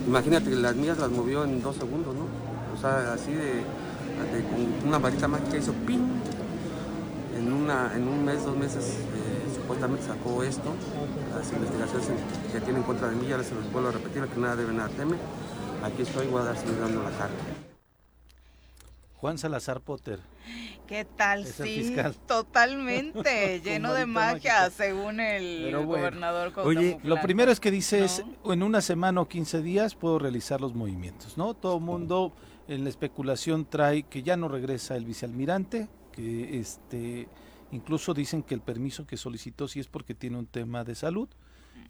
Imagínate 0.07 0.49
que 0.49 0.55
las 0.57 0.75
mías 0.75 0.97
las 0.97 1.09
movió 1.09 1.45
en 1.45 1.61
dos 1.61 1.75
segundos, 1.77 2.13
¿no? 2.15 2.25
O 2.75 2.81
sea, 2.81 3.13
así 3.13 3.31
de, 3.31 3.63
con 4.49 4.89
una 4.89 4.97
varita 4.97 5.27
mágica 5.27 5.57
hizo 5.57 5.73
pin. 5.85 6.01
En, 7.49 7.55
una, 7.55 7.91
en 7.95 8.07
un 8.07 8.23
mes, 8.23 8.45
dos 8.45 8.55
meses, 8.55 8.99
eh, 8.99 9.55
supuestamente 9.55 10.05
sacó 10.05 10.43
esto 10.43 10.71
las 11.35 11.51
investigaciones 11.51 12.21
que 12.51 12.59
tienen 12.59 12.77
en 12.77 12.83
contra 12.83 13.09
de 13.09 13.15
mí, 13.15 13.27
ya 13.27 13.39
les 13.39 13.51
los 13.51 13.71
vuelvo 13.71 13.89
a 13.89 13.91
repetir, 13.91 14.23
que 14.27 14.39
nada 14.39 14.55
deben 14.55 14.77
nada 14.77 14.89
teme. 14.89 15.15
Aquí 15.83 16.03
estoy, 16.03 16.27
voy 16.27 16.43
a 16.43 16.45
dar 16.45 16.55
dando 16.55 17.01
la 17.01 17.09
cara. 17.09 17.31
Juan 19.15 19.39
Salazar 19.39 19.81
Potter. 19.81 20.19
¿Qué 20.85 21.05
tal? 21.05 21.47
sí, 21.47 21.95
totalmente, 22.27 23.61
lleno 23.63 23.95
de 23.95 24.05
magia, 24.05 24.69
según 24.69 25.19
el 25.19 25.75
gobernador. 25.87 26.53
Oye, 26.57 26.99
lo 27.01 27.19
primero 27.19 27.51
es 27.51 27.59
que 27.59 27.71
dice 27.71 28.05
es, 28.05 28.23
en 28.45 28.61
una 28.61 28.81
semana 28.81 29.21
o 29.21 29.27
15 29.27 29.63
días 29.63 29.95
puedo 29.95 30.19
realizar 30.19 30.61
los 30.61 30.75
movimientos, 30.75 31.35
¿no? 31.35 31.55
Todo 31.55 31.77
el 31.77 31.83
mundo 31.83 32.31
en 32.67 32.83
la 32.83 32.91
especulación 32.91 33.65
trae 33.65 34.03
que 34.03 34.21
ya 34.21 34.37
no 34.37 34.49
regresa 34.49 34.95
el 34.95 35.05
vicealmirante, 35.05 35.87
que 36.11 36.59
este 36.59 37.27
Incluso 37.71 38.13
dicen 38.13 38.43
que 38.43 38.55
el 38.55 38.61
permiso 38.61 39.05
que 39.05 39.17
solicitó 39.17 39.67
sí 39.67 39.79
es 39.79 39.87
porque 39.87 40.15
tiene 40.15 40.37
un 40.37 40.47
tema 40.47 40.83
de 40.83 40.95
salud 40.95 41.29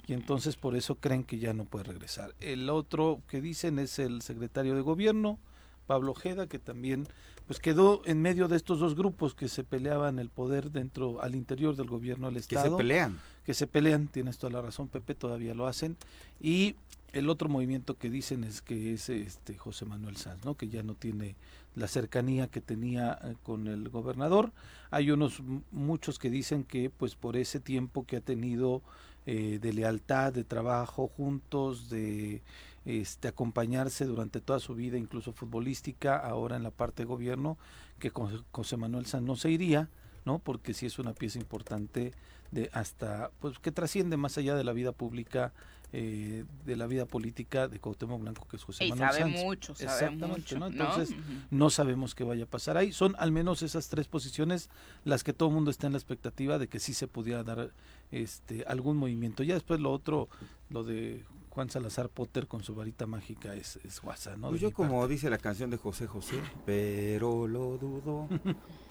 y 0.07 0.13
entonces 0.13 0.55
por 0.55 0.75
eso 0.75 0.95
creen 0.95 1.23
que 1.23 1.39
ya 1.39 1.53
no 1.53 1.65
puede 1.65 1.85
regresar. 1.85 2.35
El 2.39 2.69
otro 2.69 3.21
que 3.27 3.41
dicen 3.41 3.79
es 3.79 3.99
el 3.99 4.21
secretario 4.21 4.75
de 4.75 4.81
gobierno, 4.81 5.39
Pablo 5.87 6.11
Ojeda, 6.11 6.47
que 6.47 6.59
también 6.59 7.07
pues 7.47 7.59
quedó 7.59 8.01
en 8.05 8.21
medio 8.21 8.47
de 8.47 8.57
estos 8.57 8.79
dos 8.79 8.95
grupos 8.95 9.33
que 9.33 9.47
se 9.47 9.63
peleaban 9.63 10.19
el 10.19 10.29
poder 10.29 10.69
dentro 10.71 11.21
al 11.21 11.33
interior 11.33 11.75
del 11.75 11.87
gobierno 11.87 12.27
del 12.27 12.37
estado. 12.37 12.65
Que 12.65 12.69
se 12.69 12.77
pelean. 12.77 13.19
Que 13.43 13.53
se 13.53 13.65
pelean, 13.65 14.07
tienes 14.07 14.37
toda 14.37 14.53
la 14.53 14.61
razón, 14.61 14.87
Pepe, 14.87 15.15
todavía 15.15 15.55
lo 15.55 15.65
hacen. 15.65 15.97
Y 16.39 16.75
el 17.13 17.29
otro 17.29 17.49
movimiento 17.49 17.97
que 17.97 18.09
dicen 18.09 18.43
es 18.43 18.61
que 18.61 18.93
es 18.93 19.09
este 19.09 19.57
José 19.57 19.85
Manuel 19.85 20.17
Sanz, 20.17 20.45
¿no? 20.45 20.55
Que 20.55 20.69
ya 20.69 20.83
no 20.83 20.95
tiene 20.95 21.35
la 21.75 21.87
cercanía 21.87 22.47
que 22.47 22.61
tenía 22.61 23.19
eh, 23.23 23.35
con 23.43 23.67
el 23.67 23.89
gobernador. 23.89 24.51
Hay 24.91 25.11
unos 25.11 25.41
muchos 25.71 26.19
que 26.19 26.29
dicen 26.29 26.63
que 26.63 26.89
pues 26.89 27.15
por 27.15 27.37
ese 27.37 27.59
tiempo 27.59 28.05
que 28.05 28.17
ha 28.17 28.21
tenido 28.21 28.81
eh, 29.25 29.59
de 29.61 29.73
lealtad, 29.73 30.33
de 30.33 30.43
trabajo 30.43 31.07
juntos, 31.07 31.89
de 31.89 32.41
este, 32.85 33.27
acompañarse 33.27 34.05
durante 34.05 34.41
toda 34.41 34.59
su 34.59 34.73
vida, 34.75 34.97
incluso 34.97 35.33
futbolística, 35.33 36.17
ahora 36.17 36.55
en 36.55 36.63
la 36.63 36.71
parte 36.71 37.03
de 37.03 37.07
gobierno, 37.07 37.57
que 37.99 38.11
José 38.51 38.77
Manuel 38.77 39.05
Sanz 39.05 39.25
no 39.25 39.35
se 39.35 39.51
iría, 39.51 39.89
¿no? 40.25 40.39
Porque 40.39 40.73
sí 40.73 40.85
es 40.85 40.99
una 40.99 41.13
pieza 41.13 41.37
importante 41.37 42.13
de 42.51 42.69
hasta, 42.73 43.29
pues 43.39 43.59
que 43.59 43.71
trasciende 43.71 44.17
más 44.17 44.37
allá 44.37 44.55
de 44.55 44.63
la 44.63 44.73
vida 44.73 44.91
pública, 44.91 45.53
eh, 45.91 46.45
de 46.65 46.75
la 46.75 46.85
vida 46.85 47.05
política 47.05 47.67
de 47.67 47.79
Cuauhtémoc 47.79 48.21
Blanco, 48.21 48.47
que 48.47 48.57
es 48.57 48.63
José 48.63 48.85
y 48.85 48.89
Manuel 48.89 49.09
sabe 49.09 49.21
Sanz. 49.33 49.43
mucho, 49.43 49.73
sabe 49.75 49.91
Exactamente, 49.91 50.39
mucho, 50.39 50.59
¿no? 50.59 50.69
¿no? 50.69 50.71
Entonces, 50.71 51.15
no 51.49 51.69
sabemos 51.71 52.13
qué 52.13 52.23
vaya 52.23 52.43
a 52.43 52.47
pasar 52.47 52.77
ahí. 52.77 52.91
Son 52.91 53.15
al 53.17 53.31
menos 53.31 53.63
esas 53.63 53.89
tres 53.89 54.07
posiciones 54.07 54.69
las 55.03 55.23
que 55.23 55.33
todo 55.33 55.49
el 55.49 55.55
mundo 55.55 55.71
está 55.71 55.87
en 55.87 55.93
la 55.93 55.99
expectativa 55.99 56.59
de 56.59 56.67
que 56.67 56.79
sí 56.79 56.93
se 56.93 57.07
pudiera 57.07 57.43
dar 57.43 57.71
este 58.11 58.63
algún 58.65 58.97
movimiento. 58.97 59.41
Ya 59.43 59.55
después 59.55 59.79
lo 59.79 59.91
otro, 59.91 60.29
lo 60.69 60.83
de 60.83 61.23
Juan 61.49 61.69
Salazar 61.69 62.09
Potter 62.09 62.47
con 62.47 62.63
su 62.63 62.75
varita 62.75 63.05
mágica 63.05 63.55
es, 63.55 63.77
es 63.83 64.01
guasa, 64.01 64.35
¿no? 64.37 64.49
Pues 64.49 64.61
yo 64.61 64.71
como 64.71 64.99
parte. 64.99 65.13
dice 65.13 65.29
la 65.29 65.37
canción 65.37 65.69
de 65.69 65.77
José 65.77 66.07
José, 66.07 66.39
pero 66.65 67.47
lo 67.47 67.77
dudo. 67.77 68.27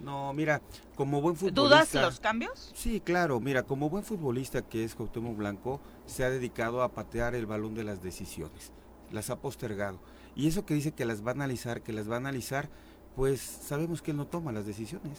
No, 0.01 0.33
mira, 0.33 0.63
como 0.95 1.21
buen 1.21 1.35
futbolista... 1.35 1.61
¿Dudas 1.61 1.95
los 1.95 2.21
cambios? 2.21 2.71
Sí, 2.73 3.01
claro, 3.01 3.41
mira, 3.41 3.65
como 3.65 3.91
buen 3.91 4.05
futbolista 4.05 4.63
que 4.63 4.85
es 4.85 4.95
Cuauhtémoc 4.95 5.37
Blanco, 5.37 5.81
se 6.07 6.23
ha 6.23 6.31
dedicado 6.31 6.83
a 6.83 6.93
patear 6.93 7.35
el 7.35 7.47
balón 7.47 7.75
de 7.75 7.83
las 7.83 8.01
decisiones, 8.01 8.71
las 9.11 9.29
ha 9.31 9.41
postergado. 9.41 9.99
Y 10.37 10.47
eso 10.47 10.65
que 10.65 10.75
dice 10.75 10.93
que 10.93 11.05
las 11.05 11.27
va 11.27 11.33
a 11.33 11.35
analizar, 11.35 11.83
que 11.83 11.93
las 11.93 12.09
va 12.09 12.15
a 12.15 12.19
analizar, 12.19 12.71
pues 13.17 13.41
sabemos 13.41 14.03
que 14.03 14.13
él 14.13 14.17
no 14.17 14.29
toma 14.29 14.53
las 14.53 14.67
decisiones. 14.67 15.19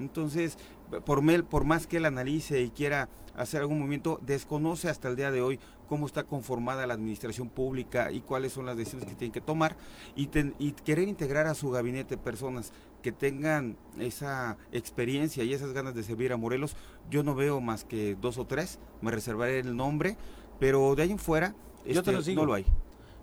Entonces, 0.00 0.58
por, 1.04 1.22
mel- 1.22 1.44
por 1.44 1.64
más 1.64 1.86
que 1.86 1.98
él 1.98 2.04
analice 2.06 2.62
y 2.62 2.70
quiera 2.70 3.08
hacer 3.36 3.60
algún 3.60 3.78
movimiento, 3.78 4.18
desconoce 4.26 4.88
hasta 4.88 5.08
el 5.08 5.16
día 5.16 5.30
de 5.30 5.40
hoy 5.40 5.60
cómo 5.88 6.06
está 6.06 6.24
conformada 6.24 6.86
la 6.86 6.94
administración 6.94 7.48
pública 7.48 8.10
y 8.12 8.20
cuáles 8.20 8.52
son 8.52 8.66
las 8.66 8.76
decisiones 8.76 9.08
que 9.08 9.14
tienen 9.14 9.32
que 9.32 9.40
tomar 9.40 9.76
y, 10.16 10.26
ten- 10.28 10.54
y 10.58 10.72
querer 10.72 11.08
integrar 11.08 11.46
a 11.46 11.54
su 11.54 11.70
gabinete 11.70 12.16
personas 12.16 12.72
que 13.02 13.12
tengan 13.12 13.76
esa 13.98 14.56
experiencia 14.72 15.42
y 15.44 15.52
esas 15.54 15.72
ganas 15.72 15.94
de 15.94 16.02
servir 16.02 16.32
a 16.32 16.36
Morelos, 16.36 16.76
yo 17.10 17.22
no 17.22 17.34
veo 17.34 17.60
más 17.60 17.84
que 17.84 18.14
dos 18.20 18.36
o 18.38 18.44
tres, 18.46 18.78
me 19.00 19.10
reservaré 19.10 19.58
el 19.60 19.74
nombre, 19.76 20.16
pero 20.58 20.94
de 20.94 21.02
ahí 21.04 21.10
en 21.12 21.18
fuera 21.18 21.54
Yo 21.86 21.92
te 21.94 21.98
este, 22.00 22.12
los 22.12 22.26
digo. 22.26 22.42
no 22.42 22.46
lo 22.46 22.54
hay. 22.54 22.66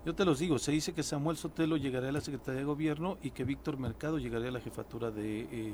Yo 0.04 0.14
te 0.14 0.24
los 0.24 0.38
digo, 0.38 0.58
se 0.58 0.72
dice 0.72 0.92
que 0.94 1.02
Samuel 1.02 1.36
Sotelo 1.36 1.76
llegaría 1.76 2.08
a 2.08 2.12
la 2.12 2.20
Secretaría 2.20 2.60
de 2.60 2.64
Gobierno 2.66 3.18
y 3.22 3.30
que 3.30 3.44
Víctor 3.44 3.78
Mercado 3.78 4.18
llegaría 4.18 4.48
a 4.48 4.52
la 4.52 4.60
jefatura 4.60 5.10
de, 5.10 5.40
eh, 5.42 5.72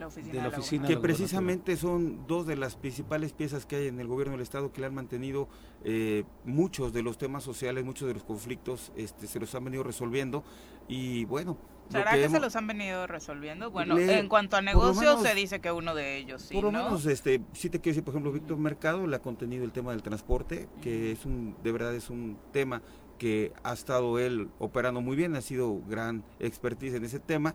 La 0.00 0.08
oficina 0.08 0.32
de 0.32 0.38
la 0.42 0.48
la 0.50 0.58
oficina. 0.58 0.86
que 0.88 0.96
precisamente 0.96 1.76
son 1.76 2.26
dos 2.26 2.46
de 2.46 2.56
las 2.56 2.76
principales 2.76 3.32
piezas 3.32 3.64
que 3.66 3.76
hay 3.76 3.86
en 3.88 4.00
el 4.00 4.06
gobierno 4.08 4.32
del 4.32 4.40
estado 4.42 4.72
que 4.72 4.80
le 4.80 4.86
han 4.88 4.94
mantenido 4.94 5.48
eh, 5.84 6.24
muchos 6.44 6.92
de 6.92 7.02
los 7.02 7.16
temas 7.18 7.44
sociales, 7.44 7.84
muchos 7.84 8.08
de 8.08 8.14
los 8.14 8.24
conflictos, 8.24 8.92
este, 8.96 9.26
se 9.26 9.38
los 9.40 9.54
han 9.54 9.64
venido 9.64 9.82
resolviendo 9.84 10.42
y 10.88 11.24
bueno. 11.26 11.56
¿Será 11.90 12.12
que, 12.12 12.20
se 12.20 12.24
hemos- 12.24 12.40
los 12.40 12.56
han 12.56 12.66
venido 12.66 13.06
resolviendo? 13.06 13.70
Bueno, 13.70 13.94
Le- 13.96 14.18
en 14.18 14.28
cuanto 14.28 14.56
a 14.56 14.62
negocios 14.62 14.96
menos- 15.18 15.22
se 15.22 15.34
dice 15.34 15.60
que 15.60 15.70
uno 15.70 15.94
de 15.94 16.16
ellos 16.16 16.40
sí, 16.42 16.54
Por 16.54 16.64
lo 16.64 16.72
¿no? 16.72 16.84
menos, 16.84 17.04
este, 17.06 17.42
sí 17.52 17.68
te 17.68 17.78
quiero 17.78 17.92
decir, 17.94 18.04
por 18.04 18.12
ejemplo, 18.14 18.32
Víctor 18.32 18.56
Mercado 18.56 19.06
le 19.06 19.14
ha 19.16 19.20
contenido 19.22 19.64
el 19.64 19.72
tema 19.72 19.90
del 19.92 20.02
transporte, 20.02 20.66
que 20.80 21.12
es 21.12 21.26
un, 21.26 21.54
de 21.62 21.72
verdad 21.72 21.94
es 21.94 22.08
un 22.08 22.38
tema 22.52 22.80
que 23.18 23.52
ha 23.62 23.74
estado 23.74 24.18
él 24.18 24.48
operando 24.58 25.02
muy 25.02 25.14
bien, 25.14 25.36
ha 25.36 25.42
sido 25.42 25.78
gran 25.86 26.24
expertise 26.40 26.94
en 26.94 27.04
ese 27.04 27.20
tema. 27.20 27.54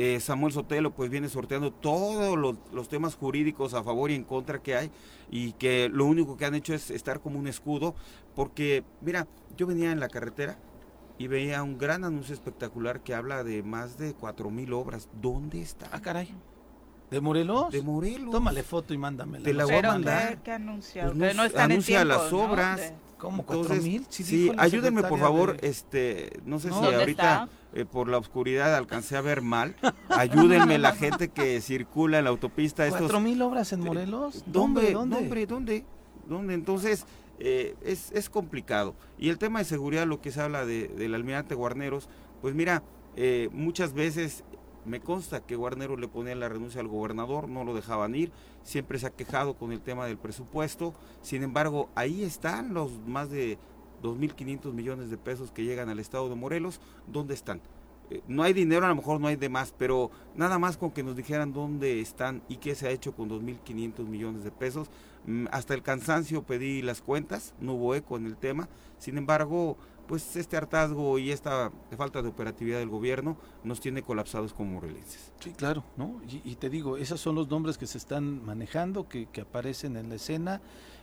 Eh, 0.00 0.20
Samuel 0.20 0.52
Sotelo 0.52 0.92
pues 0.92 1.10
viene 1.10 1.28
sorteando 1.28 1.72
todos 1.72 2.38
los, 2.38 2.88
temas 2.88 3.16
jurídicos 3.16 3.74
a 3.74 3.82
favor 3.82 4.12
y 4.12 4.14
en 4.14 4.22
contra 4.22 4.62
que 4.62 4.76
hay 4.76 4.92
y 5.28 5.54
que 5.54 5.88
lo 5.88 6.04
único 6.04 6.36
que 6.36 6.44
han 6.44 6.54
hecho 6.54 6.72
es 6.72 6.92
estar 6.92 7.18
como 7.18 7.36
un 7.36 7.48
escudo 7.48 7.96
porque 8.36 8.84
mira, 9.00 9.26
yo 9.56 9.66
venía 9.66 9.90
en 9.90 9.98
la 9.98 10.08
carretera 10.08 10.56
y 11.18 11.26
veía 11.26 11.64
un 11.64 11.78
gran 11.78 12.04
anuncio 12.04 12.32
espectacular 12.32 13.00
que 13.00 13.12
habla 13.12 13.42
de 13.42 13.64
más 13.64 13.98
de 13.98 14.14
cuatro 14.14 14.50
mil 14.50 14.72
obras. 14.72 15.08
¿Dónde 15.20 15.60
está? 15.60 15.88
Ah, 15.90 16.00
caray. 16.00 16.32
¿De 17.10 17.20
Morelos? 17.20 17.70
De 17.72 17.82
Morelos. 17.82 18.30
Tómale 18.30 18.62
foto 18.62 18.92
y 18.94 18.98
mándamela. 18.98 19.44
Te 19.44 19.54
la 19.54 19.64
voy 19.64 19.74
a 19.74 19.76
Pero 19.76 19.92
mandar. 19.92 20.36
¿qué, 20.36 20.42
qué 20.42 20.52
anunciado? 20.52 21.08
Pues 21.12 21.18
no 21.18 21.26
que 21.28 21.34
no 21.34 21.44
están 21.44 21.70
anuncia 21.72 22.00
en 22.02 22.08
tiempo, 22.08 22.22
las 22.24 22.32
¿no? 22.32 22.42
obras. 22.42 22.76
De- 22.80 22.92
¿Cómo? 23.18 23.42
¿Cuatro 23.44 23.62
Entonces, 23.62 23.84
mil? 23.84 24.06
sí, 24.10 24.52
ayúdenme 24.58 25.02
por 25.02 25.18
favor, 25.18 25.60
de- 25.60 25.68
este, 25.68 26.38
no 26.44 26.60
sé 26.60 26.68
No. 26.68 26.74
si 26.76 26.80
¿Dónde 26.82 26.96
ahorita 27.00 27.48
eh, 27.74 27.84
por 27.84 28.08
la 28.08 28.16
oscuridad 28.18 28.76
alcancé 28.76 29.16
a 29.16 29.20
ver 29.22 29.42
mal, 29.42 29.74
ayúdenme 30.08 30.78
la 30.78 30.92
gente 30.92 31.28
que 31.28 31.60
circula 31.60 32.18
en 32.18 32.24
la 32.24 32.30
autopista 32.30 32.84
estos 32.86 33.00
¿Cuatro 33.00 33.18
mil 33.20 33.42
obras 33.42 33.72
en 33.72 33.80
Morelos? 33.80 34.44
¿Dónde? 34.46 34.92
¿Dónde? 34.92 35.16
¿Dónde? 35.22 35.46
¿Dónde? 35.46 35.84
¿Dónde? 36.28 36.54
Entonces, 36.54 37.06
eh, 37.40 37.74
es, 37.82 38.12
es 38.12 38.30
complicado. 38.30 38.94
Y 39.18 39.30
el 39.30 39.38
tema 39.38 39.58
de 39.58 39.64
seguridad, 39.64 40.06
lo 40.06 40.20
que 40.20 40.30
se 40.30 40.40
habla 40.40 40.64
de, 40.64 40.86
del 40.86 41.14
almirante 41.16 41.56
Guarneros, 41.56 42.08
pues 42.40 42.54
mira, 42.54 42.84
eh, 43.16 43.48
muchas 43.52 43.94
veces 43.94 44.44
me 44.88 45.00
consta 45.00 45.44
que 45.44 45.56
Guarneros 45.56 46.00
le 46.00 46.08
ponía 46.08 46.34
la 46.34 46.48
renuncia 46.48 46.80
al 46.80 46.88
gobernador, 46.88 47.48
no 47.48 47.64
lo 47.64 47.74
dejaban 47.74 48.14
ir, 48.14 48.32
siempre 48.62 48.98
se 48.98 49.06
ha 49.06 49.10
quejado 49.10 49.54
con 49.54 49.72
el 49.72 49.80
tema 49.80 50.06
del 50.06 50.18
presupuesto, 50.18 50.94
sin 51.22 51.42
embargo, 51.42 51.88
ahí 51.94 52.22
están 52.22 52.74
los 52.74 52.98
más 53.06 53.30
de 53.30 53.58
2.500 54.02 54.72
millones 54.72 55.10
de 55.10 55.18
pesos 55.18 55.50
que 55.50 55.64
llegan 55.64 55.88
al 55.88 55.98
estado 55.98 56.28
de 56.28 56.34
Morelos, 56.34 56.80
¿dónde 57.06 57.34
están? 57.34 57.60
Eh, 58.10 58.22
no 58.26 58.42
hay 58.42 58.52
dinero, 58.52 58.86
a 58.86 58.88
lo 58.88 58.96
mejor 58.96 59.20
no 59.20 59.28
hay 59.28 59.36
de 59.36 59.48
más, 59.48 59.74
pero 59.76 60.10
nada 60.34 60.58
más 60.58 60.76
con 60.76 60.90
que 60.90 61.02
nos 61.02 61.16
dijeran 61.16 61.52
dónde 61.52 62.00
están 62.00 62.42
y 62.48 62.56
qué 62.56 62.74
se 62.74 62.88
ha 62.88 62.90
hecho 62.90 63.12
con 63.12 63.28
2.500 63.28 64.06
millones 64.06 64.44
de 64.44 64.50
pesos. 64.50 64.88
Mm, 65.26 65.46
Hasta 65.50 65.74
el 65.74 65.82
cansancio 65.82 66.42
pedí 66.42 66.80
las 66.82 67.02
cuentas, 67.02 67.54
no 67.60 67.74
hubo 67.74 67.94
eco 67.94 68.16
en 68.16 68.26
el 68.26 68.36
tema. 68.36 68.68
Sin 68.98 69.18
embargo, 69.18 69.76
pues 70.08 70.34
este 70.34 70.56
hartazgo 70.56 71.18
y 71.18 71.30
esta 71.30 71.70
falta 71.96 72.22
de 72.22 72.28
operatividad 72.28 72.78
del 72.78 72.88
gobierno 72.88 73.36
nos 73.62 73.80
tiene 73.80 74.02
colapsados 74.02 74.52
como 74.54 74.72
morelenses. 74.72 75.32
Sí, 75.38 75.52
claro, 75.52 75.84
¿no? 75.96 76.20
Y, 76.28 76.40
y 76.50 76.56
te 76.56 76.70
digo, 76.70 76.96
esos 76.96 77.20
son 77.20 77.36
los 77.36 77.48
nombres 77.48 77.78
que 77.78 77.86
se 77.86 77.98
están 77.98 78.44
manejando, 78.44 79.08
que, 79.08 79.26
que 79.26 79.42
aparecen 79.42 79.96
en 79.96 80.08
la 80.08 80.16
escena. 80.16 80.60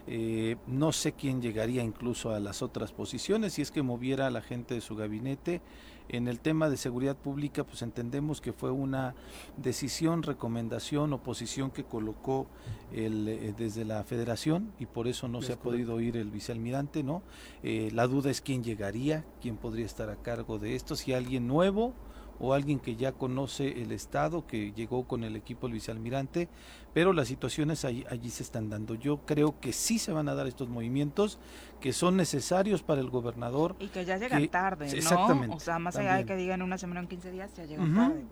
Eh, 0.08 0.58
no 0.68 0.92
sé 0.92 1.14
quién 1.14 1.42
llegaría 1.42 1.84
incluso 1.84 2.32
a 2.32 2.40
las 2.40 2.62
otras 2.62 2.92
posiciones, 2.92 3.54
si 3.54 3.62
es 3.62 3.72
que 3.72 3.82
moviera 3.82 4.28
a 4.28 4.32
la 4.32 4.42
gente 4.42 4.74
de 4.74 4.82
su 4.82 4.96
gabinete. 4.96 5.62
En 6.10 6.28
el 6.28 6.40
tema 6.40 6.70
de 6.70 6.78
seguridad 6.78 7.16
pública, 7.16 7.64
pues 7.64 7.82
entendemos 7.82 8.42
que 8.42 8.54
fue 8.54 8.72
una 8.72 9.16
decisión, 9.58 10.24
recomendación 10.24 11.14
o 11.14 11.24
posición 11.24 11.72
que 11.72 11.84
colocó 11.84 12.48
el, 12.92 13.28
eh, 13.28 13.54
desde 13.58 13.86
la 13.86 14.04
federación 14.04 14.72
y 14.80 14.86
por 14.86 15.08
eso 15.08 15.28
no 15.28 15.40
Es 15.40 15.48
se 15.48 15.54
ha 15.54 15.60
podido 15.60 16.00
ir 16.00 16.18
el 16.18 16.30
vicealmirante, 16.30 17.04
¿no? 17.04 17.24
Eh, 17.64 17.90
la 17.94 18.08
duda 18.08 18.30
es 18.30 18.42
quién 18.42 18.64
llegaría, 18.64 19.26
quién 19.42 19.58
podría 19.58 19.86
estar 19.86 20.10
a 20.10 20.16
cargo 20.16 20.60
de 20.60 20.76
esto, 20.76 20.96
si 20.96 21.14
alguien 21.14 21.48
nuevo 21.48 21.94
o 22.40 22.54
alguien 22.54 22.80
que 22.80 22.96
ya 22.96 23.12
conoce 23.14 23.82
el 23.82 23.92
estado, 23.92 24.46
que 24.46 24.72
llegó 24.74 25.08
con 25.08 25.24
el 25.24 25.36
equipo 25.36 25.68
del 25.68 25.74
vicealmirante, 25.76 26.50
pero 26.94 27.14
las 27.14 27.28
situaciones 27.28 27.86
allí, 27.86 28.06
allí 28.10 28.30
se 28.30 28.44
están 28.44 28.70
dando. 28.70 28.96
Yo 28.96 29.18
creo 29.26 29.60
que 29.60 29.72
sí 29.74 30.00
se 30.00 30.12
van 30.12 30.28
a 30.30 30.36
dar 30.36 30.48
estos 30.48 30.68
movimientos 30.70 31.40
que 31.80 31.94
son 31.94 32.18
necesarios 32.18 32.84
para 32.84 33.02
el 33.02 33.10
gobernador. 33.10 33.76
Y 33.80 33.88
que 33.88 34.06
ya 34.06 34.18
llegan 34.18 34.42
que- 34.42 34.48
tarde, 34.48 34.88
¿no? 34.88 34.94
exactamente, 34.94 35.56
O 35.56 35.60
sea, 35.60 35.80
más 35.80 35.96
allá 35.98 36.16
de 36.16 36.26
que 36.26 36.36
digan 36.36 36.62
una 36.62 36.78
semana 36.78 37.00
o 37.00 37.04
en 37.04 37.10
15 37.10 37.32
días, 37.32 37.54
ya 37.56 37.66
llegan 37.66 37.94
tarde. 37.96 38.24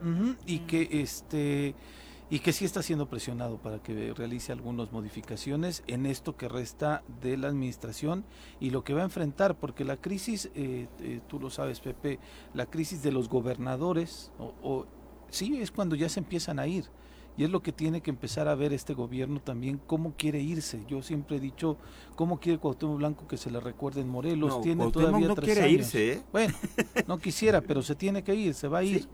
y 0.45 0.59
que 0.59 0.87
este 1.01 1.75
y 2.29 2.39
que 2.39 2.51
sí 2.53 2.65
está 2.65 2.81
siendo 2.81 3.07
presionado 3.07 3.57
para 3.57 3.79
que 3.79 4.13
realice 4.13 4.51
algunas 4.51 4.91
modificaciones 4.91 5.83
en 5.87 6.05
esto 6.05 6.35
que 6.35 6.47
resta 6.47 7.03
de 7.21 7.37
la 7.37 7.47
administración 7.49 8.25
y 8.59 8.71
lo 8.71 8.83
que 8.83 8.93
va 8.93 9.01
a 9.01 9.05
enfrentar, 9.05 9.59
porque 9.59 9.85
la 9.85 9.97
crisis, 9.97 10.49
eh, 10.55 10.87
eh, 10.99 11.21
tú 11.27 11.39
lo 11.39 11.49
sabes 11.49 11.79
Pepe, 11.79 12.19
la 12.53 12.65
crisis 12.65 13.03
de 13.03 13.11
los 13.11 13.29
gobernadores, 13.29 14.31
o, 14.39 14.53
o- 14.63 14.85
sí 15.29 15.57
es 15.61 15.71
cuando 15.71 15.95
ya 15.95 16.09
se 16.09 16.19
empiezan 16.19 16.59
a 16.59 16.67
ir. 16.67 16.85
Y 17.35 17.43
es 17.43 17.49
lo 17.49 17.63
que 17.63 17.71
tiene 17.71 18.01
que 18.01 18.11
empezar 18.11 18.47
a 18.47 18.53
ver 18.53 18.73
este 18.73 18.93
gobierno 18.93 19.39
también, 19.41 19.81
cómo 19.87 20.13
quiere 20.15 20.39
irse. 20.39 20.83
Yo 20.87 21.01
siempre 21.01 21.37
he 21.37 21.39
dicho, 21.39 21.77
cómo 22.15 22.39
quiere 22.39 22.59
Cuauhtémoc 22.59 22.97
Blanco 22.99 23.27
que 23.27 23.37
se 23.37 23.49
le 23.49 23.59
recuerde 23.59 24.01
en 24.01 24.07
Morelos. 24.09 24.51
No, 24.57 24.61
tiene 24.61 24.83
Cuauhtémoc 24.83 25.07
todavía 25.07 25.27
no 25.29 25.33
tres 25.35 25.45
quiere 25.45 25.61
años. 25.61 25.73
irse, 25.79 26.13
¿eh? 26.13 26.23
Bueno, 26.31 26.53
no 27.07 27.17
quisiera, 27.17 27.61
pero 27.61 27.81
se 27.81 27.95
tiene 27.95 28.23
que 28.23 28.35
ir, 28.35 28.53
se 28.53 28.67
va 28.67 28.77
a 28.79 28.83
ir, 28.83 29.01
Sí. 29.01 29.07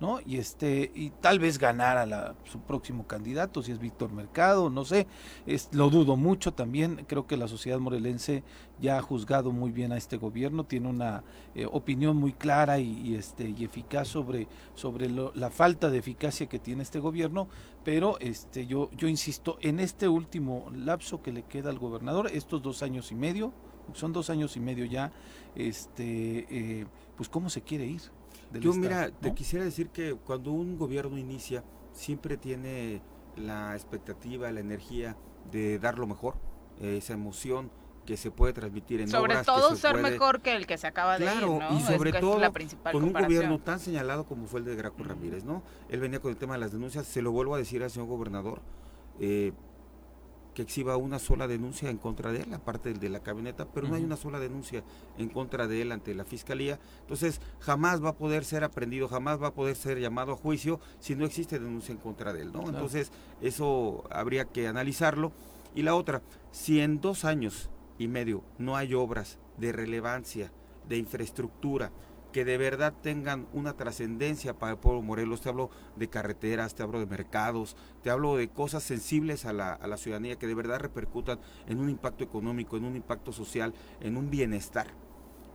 ¿No? 0.00 0.20
Y 0.26 0.36
este 0.36 0.90
y 0.94 1.10
tal 1.10 1.38
vez 1.38 1.58
ganar 1.58 1.96
a 1.96 2.06
la, 2.06 2.34
su 2.44 2.60
próximo 2.60 3.06
candidato, 3.06 3.62
si 3.62 3.72
es 3.72 3.78
Víctor 3.78 4.12
Mercado, 4.12 4.68
no 4.70 4.84
sé, 4.84 5.06
es, 5.46 5.68
lo 5.72 5.88
dudo 5.90 6.16
mucho 6.16 6.52
también. 6.52 7.04
Creo 7.08 7.26
que 7.26 7.36
la 7.36 7.48
sociedad 7.48 7.78
morelense 7.78 8.42
ya 8.80 8.98
ha 8.98 9.02
juzgado 9.02 9.52
muy 9.52 9.70
bien 9.70 9.92
a 9.92 9.96
este 9.96 10.16
gobierno, 10.18 10.64
tiene 10.64 10.88
una 10.88 11.24
eh, 11.54 11.66
opinión 11.70 12.16
muy 12.16 12.32
clara 12.32 12.78
y, 12.78 12.90
y, 13.00 13.14
este 13.14 13.48
y 13.48 13.64
eficaz 13.64 14.08
sobre 14.08 14.48
sobre 14.74 15.08
lo- 15.08 15.32
la 15.34 15.50
falta 15.50 15.88
de 15.90 15.98
eficacia 15.98 16.46
que 16.46 16.58
tiene 16.58 16.82
este 16.82 16.98
gobierno, 16.98 17.48
pero 17.84 18.18
este 18.20 18.66
yo 18.66 18.90
yo 18.96 19.08
insisto 19.08 19.58
en 19.62 19.80
este 19.80 20.08
último 20.08 20.70
lapso 20.74 21.22
que 21.22 21.32
le 21.32 21.42
queda 21.44 21.70
al 21.70 21.78
gobernador, 21.78 22.28
estos 22.32 22.62
dos 22.62 22.82
años 22.82 23.10
y 23.12 23.14
medio, 23.14 23.52
son 23.94 24.12
dos 24.12 24.30
años 24.30 24.56
y 24.56 24.60
medio 24.60 24.84
ya, 24.84 25.12
este 25.54 26.46
eh, 26.50 26.86
pues 27.16 27.28
cómo 27.28 27.48
se 27.50 27.62
quiere 27.62 27.86
ir. 27.86 28.02
Del 28.50 28.62
Yo 28.62 28.70
Estado, 28.70 28.88
mira, 28.88 29.10
te 29.20 29.34
quisiera 29.34 29.64
decir 29.64 29.88
que 29.90 30.14
cuando 30.14 30.52
un 30.52 30.78
gobierno 30.78 31.18
inicia, 31.18 31.64
siempre 31.92 32.36
tiene 32.36 33.00
la 33.36 33.74
expectativa, 33.74 34.50
la 34.52 34.60
energía 34.60 35.16
de 35.50 35.78
dar 35.78 35.98
lo 35.98 36.06
mejor, 36.06 36.34
eh, 36.80 36.96
esa 36.98 37.12
emoción 37.14 37.70
que 38.04 38.16
se 38.16 38.30
puede 38.30 38.52
transmitir 38.52 39.00
en 39.00 39.08
sobre 39.08 39.32
obras. 39.34 39.46
todo 39.46 39.70
que 39.70 39.74
se 39.76 39.80
ser 39.82 39.92
puede- 39.92 40.10
mejor 40.12 40.40
que 40.40 40.54
el 40.54 40.66
que 40.66 40.78
se 40.78 40.86
acaba 40.86 41.18
de 41.18 41.24
Claro, 41.24 41.54
ir, 41.56 41.62
¿no? 41.62 41.76
y 41.76 41.80
sobre 41.82 42.10
es 42.10 42.20
todo 42.20 42.38
la 42.38 42.52
principal 42.52 42.92
con 42.92 43.02
un 43.02 43.12
gobierno 43.12 43.58
tan 43.58 43.80
señalado 43.80 44.24
como 44.26 44.46
fue 44.46 44.60
el 44.60 44.66
de 44.66 44.76
Graco 44.76 45.02
Ramírez, 45.02 45.44
¿no? 45.44 45.62
Él 45.88 45.98
venía 46.00 46.20
con 46.20 46.30
el 46.30 46.36
tema 46.36 46.54
de 46.54 46.60
las 46.60 46.70
denuncias, 46.72 47.04
se 47.06 47.20
lo 47.20 47.32
vuelvo 47.32 47.56
a 47.56 47.58
decir 47.58 47.82
al 47.82 47.90
señor 47.90 48.06
gobernador, 48.08 48.60
eh, 49.18 49.52
que 50.56 50.62
exhiba 50.62 50.96
una 50.96 51.18
sola 51.18 51.46
denuncia 51.46 51.90
en 51.90 51.98
contra 51.98 52.32
de 52.32 52.40
él, 52.40 52.54
aparte 52.54 52.88
del 52.88 52.98
de 52.98 53.10
la 53.10 53.20
camioneta, 53.20 53.66
pero 53.66 53.88
no 53.88 53.94
hay 53.94 54.02
una 54.02 54.16
sola 54.16 54.40
denuncia 54.40 54.82
en 55.18 55.28
contra 55.28 55.66
de 55.66 55.82
él 55.82 55.92
ante 55.92 56.14
la 56.14 56.24
fiscalía. 56.24 56.80
Entonces, 57.02 57.42
jamás 57.60 58.02
va 58.02 58.08
a 58.08 58.16
poder 58.16 58.42
ser 58.42 58.64
aprendido, 58.64 59.06
jamás 59.06 59.40
va 59.40 59.48
a 59.48 59.54
poder 59.54 59.76
ser 59.76 60.00
llamado 60.00 60.32
a 60.32 60.36
juicio 60.36 60.80
si 60.98 61.14
no 61.14 61.26
existe 61.26 61.58
denuncia 61.58 61.92
en 61.92 61.98
contra 61.98 62.32
de 62.32 62.40
él, 62.40 62.52
¿no? 62.54 62.62
Claro. 62.62 62.70
Entonces, 62.70 63.12
eso 63.42 64.04
habría 64.10 64.46
que 64.46 64.66
analizarlo. 64.66 65.30
Y 65.74 65.82
la 65.82 65.94
otra, 65.94 66.22
si 66.52 66.80
en 66.80 67.02
dos 67.02 67.26
años 67.26 67.68
y 67.98 68.08
medio 68.08 68.42
no 68.56 68.78
hay 68.78 68.94
obras 68.94 69.38
de 69.58 69.72
relevancia, 69.72 70.50
de 70.88 70.96
infraestructura, 70.96 71.92
que 72.36 72.44
de 72.44 72.58
verdad 72.58 72.92
tengan 73.02 73.46
una 73.54 73.78
trascendencia 73.78 74.52
para 74.52 74.72
el 74.72 74.78
pueblo 74.78 75.00
Morelos. 75.00 75.40
Te 75.40 75.48
hablo 75.48 75.70
de 75.96 76.10
carreteras, 76.10 76.74
te 76.74 76.82
hablo 76.82 77.00
de 77.00 77.06
mercados, 77.06 77.78
te 78.02 78.10
hablo 78.10 78.36
de 78.36 78.48
cosas 78.48 78.82
sensibles 78.82 79.46
a 79.46 79.54
la, 79.54 79.72
a 79.72 79.86
la 79.86 79.96
ciudadanía 79.96 80.36
que 80.36 80.46
de 80.46 80.54
verdad 80.54 80.78
repercutan 80.78 81.38
en 81.66 81.78
un 81.78 81.88
impacto 81.88 82.24
económico, 82.24 82.76
en 82.76 82.84
un 82.84 82.94
impacto 82.94 83.32
social, 83.32 83.72
en 84.02 84.18
un 84.18 84.28
bienestar. 84.28 84.88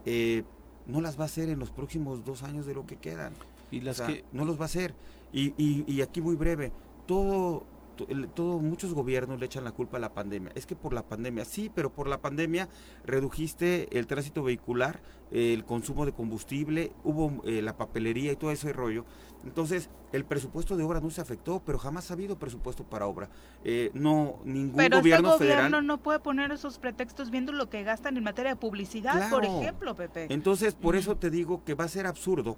Eh, 0.07 0.41
no 0.88 1.01
las 1.01 1.19
va 1.19 1.25
a 1.25 1.25
hacer 1.25 1.50
en 1.50 1.59
los 1.59 1.69
próximos 1.69 2.25
dos 2.25 2.41
años 2.41 2.65
de 2.65 2.73
lo 2.73 2.88
que 2.88 2.95
quedan. 2.95 3.33
Y 3.69 3.81
las 3.81 4.00
O 4.00 4.05
sea, 4.05 4.15
que 4.15 4.25
no 4.31 4.43
los 4.43 4.57
va 4.57 4.63
a 4.63 4.65
hacer. 4.65 4.95
Y, 5.31 5.53
y, 5.63 5.85
y 5.85 6.01
aquí 6.01 6.19
muy 6.19 6.35
breve, 6.35 6.71
todo, 7.05 7.63
to- 7.95 8.07
el- 8.10 8.27
todo, 8.29 8.60
muchos 8.60 8.93
gobiernos 8.93 9.39
le 9.39 9.45
echan 9.45 9.63
la 9.63 9.71
culpa 9.71 9.98
a 9.98 10.00
la 10.00 10.13
pandemia. 10.13 10.51
Es 10.55 10.65
que 10.65 10.75
por 10.75 10.93
la 10.93 11.03
pandemia, 11.03 11.45
sí, 11.45 11.71
pero 11.74 11.91
por 11.91 12.07
la 12.07 12.19
pandemia 12.21 12.67
redujiste 13.05 13.98
el 13.98 14.07
tránsito 14.07 14.43
vehicular, 14.43 15.01
eh, 15.31 15.53
el 15.53 15.65
consumo 15.65 16.05
de 16.05 16.12
combustible, 16.13 16.91
hubo 17.03 17.41
eh, 17.45 17.62
la 17.62 17.77
papelería 17.77 18.31
y 18.31 18.36
todo 18.36 18.51
ese 18.51 18.74
rollo. 18.74 19.05
Entonces, 19.43 19.89
el 20.12 20.24
presupuesto 20.25 20.77
de 20.77 20.83
obra 20.83 21.00
no 21.00 21.10
se 21.10 21.19
afectó, 21.21 21.62
pero 21.65 21.79
jamás 21.79 22.12
ha 22.12 22.13
habido 22.13 22.38
presupuesto 22.38 22.83
para 22.83 23.07
obra. 23.07 23.29
Eh, 23.63 23.89
no, 23.93 24.39
ningún 24.45 24.75
Pero 24.77 24.98
gobierno 24.98 25.29
este 25.33 25.45
gobierno 25.45 25.63
federal. 25.63 25.88
no 25.88 25.98
puede 25.98 26.19
poner 26.19 26.51
esos 26.51 26.77
pretextos 26.77 27.31
viendo 27.31 27.51
lo 27.51 27.69
que 27.69 27.83
gastan 27.83 28.17
en 28.17 28.24
materia 28.24 28.51
de 28.51 28.55
publicidad, 28.57 29.29
por 29.31 29.43
ejemplo, 29.45 29.95
Pepe. 29.95 30.27
Entonces, 30.29 30.75
por 30.75 30.95
eso 30.95 31.15
te 31.17 31.29
digo 31.29 31.63
que 31.63 31.74
va 31.74 31.86
a 31.86 31.88
ser 31.89 32.05
absurdo 32.07 32.57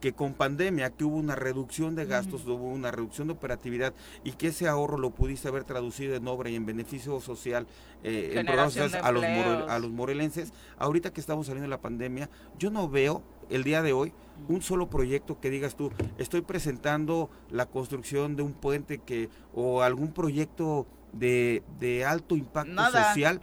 que 0.00 0.12
con 0.12 0.34
pandemia, 0.34 0.90
que 0.90 1.04
hubo 1.04 1.16
una 1.16 1.36
reducción 1.36 1.94
de 1.94 2.06
gastos, 2.06 2.46
hubo 2.46 2.68
una 2.68 2.90
reducción 2.90 3.28
de 3.28 3.34
operatividad 3.34 3.92
y 4.24 4.32
que 4.32 4.48
ese 4.48 4.66
ahorro 4.66 4.98
lo 4.98 5.10
pudiste 5.10 5.48
haber 5.48 5.64
traducido 5.64 6.16
en 6.16 6.26
obra 6.26 6.50
y 6.50 6.56
en 6.56 6.66
beneficio 6.66 7.20
social 7.20 7.66
eh, 8.02 8.32
en 8.36 8.48
a 8.48 8.54
los, 8.64 8.76
a 8.94 9.78
los 9.78 9.90
morelenses. 9.90 10.52
Ahorita 10.78 11.12
que 11.12 11.20
estamos 11.20 11.46
saliendo 11.46 11.66
de 11.66 11.70
la 11.70 11.80
pandemia, 11.80 12.30
yo 12.58 12.70
no 12.70 12.88
veo 12.88 13.22
el 13.50 13.64
día 13.64 13.82
de 13.82 13.92
hoy 13.92 14.12
un 14.48 14.62
solo 14.62 14.88
proyecto 14.88 15.38
que 15.38 15.50
digas 15.50 15.76
tú, 15.76 15.92
estoy 16.18 16.40
presentando 16.40 17.30
la 17.50 17.66
construcción 17.66 18.36
de 18.36 18.42
un 18.42 18.52
puente 18.52 18.98
que 18.98 19.28
o 19.54 19.82
algún 19.82 20.12
proyecto 20.12 20.86
de, 21.12 21.62
de 21.78 22.04
alto 22.04 22.36
impacto 22.36 22.72
Nada. 22.72 23.08
social 23.08 23.40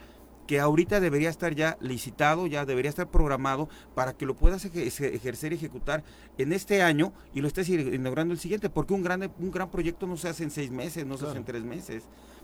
que 0.47 0.59
ahorita 0.59 0.99
debería 0.99 1.29
estar 1.29 1.53
ya 1.53 1.77
licitado, 1.81 2.47
ya 2.47 2.65
debería 2.65 2.89
estar 2.89 3.09
programado 3.11 3.67
para 3.93 4.13
que 4.13 4.25
lo 4.25 4.35
puedas 4.35 4.63
eje- 4.65 4.87
eje- 4.87 5.13
ejercer 5.13 5.51
y 5.51 5.55
ejecutar 5.55 6.03
en 6.37 6.53
este 6.53 6.81
año 6.81 7.11
y 7.33 7.41
lo 7.41 7.47
estés 7.47 7.67
inaugurando 7.69 8.33
el 8.33 8.39
siguiente, 8.39 8.69
porque 8.69 8.93
un 8.93 9.03
gran, 9.03 9.29
un 9.39 9.51
gran 9.51 9.69
proyecto 9.69 10.07
no 10.07 10.15
se 10.17 10.29
hace 10.29 10.43
en 10.43 10.51
seis 10.51 10.71
meses, 10.71 11.05
no 11.05 11.17
se 11.17 11.25
hace 11.27 11.37
en 11.37 11.43
tres 11.45 11.63
meses. 11.63 12.03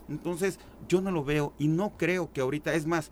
Entonces, 0.10 0.60
yo 0.90 1.00
no 1.00 1.12
lo 1.12 1.24
veo 1.24 1.54
y 1.58 1.70
no 1.70 1.92
creo 1.98 2.32
que 2.34 2.42
ahorita, 2.42 2.74
es 2.74 2.86
más, 2.86 3.12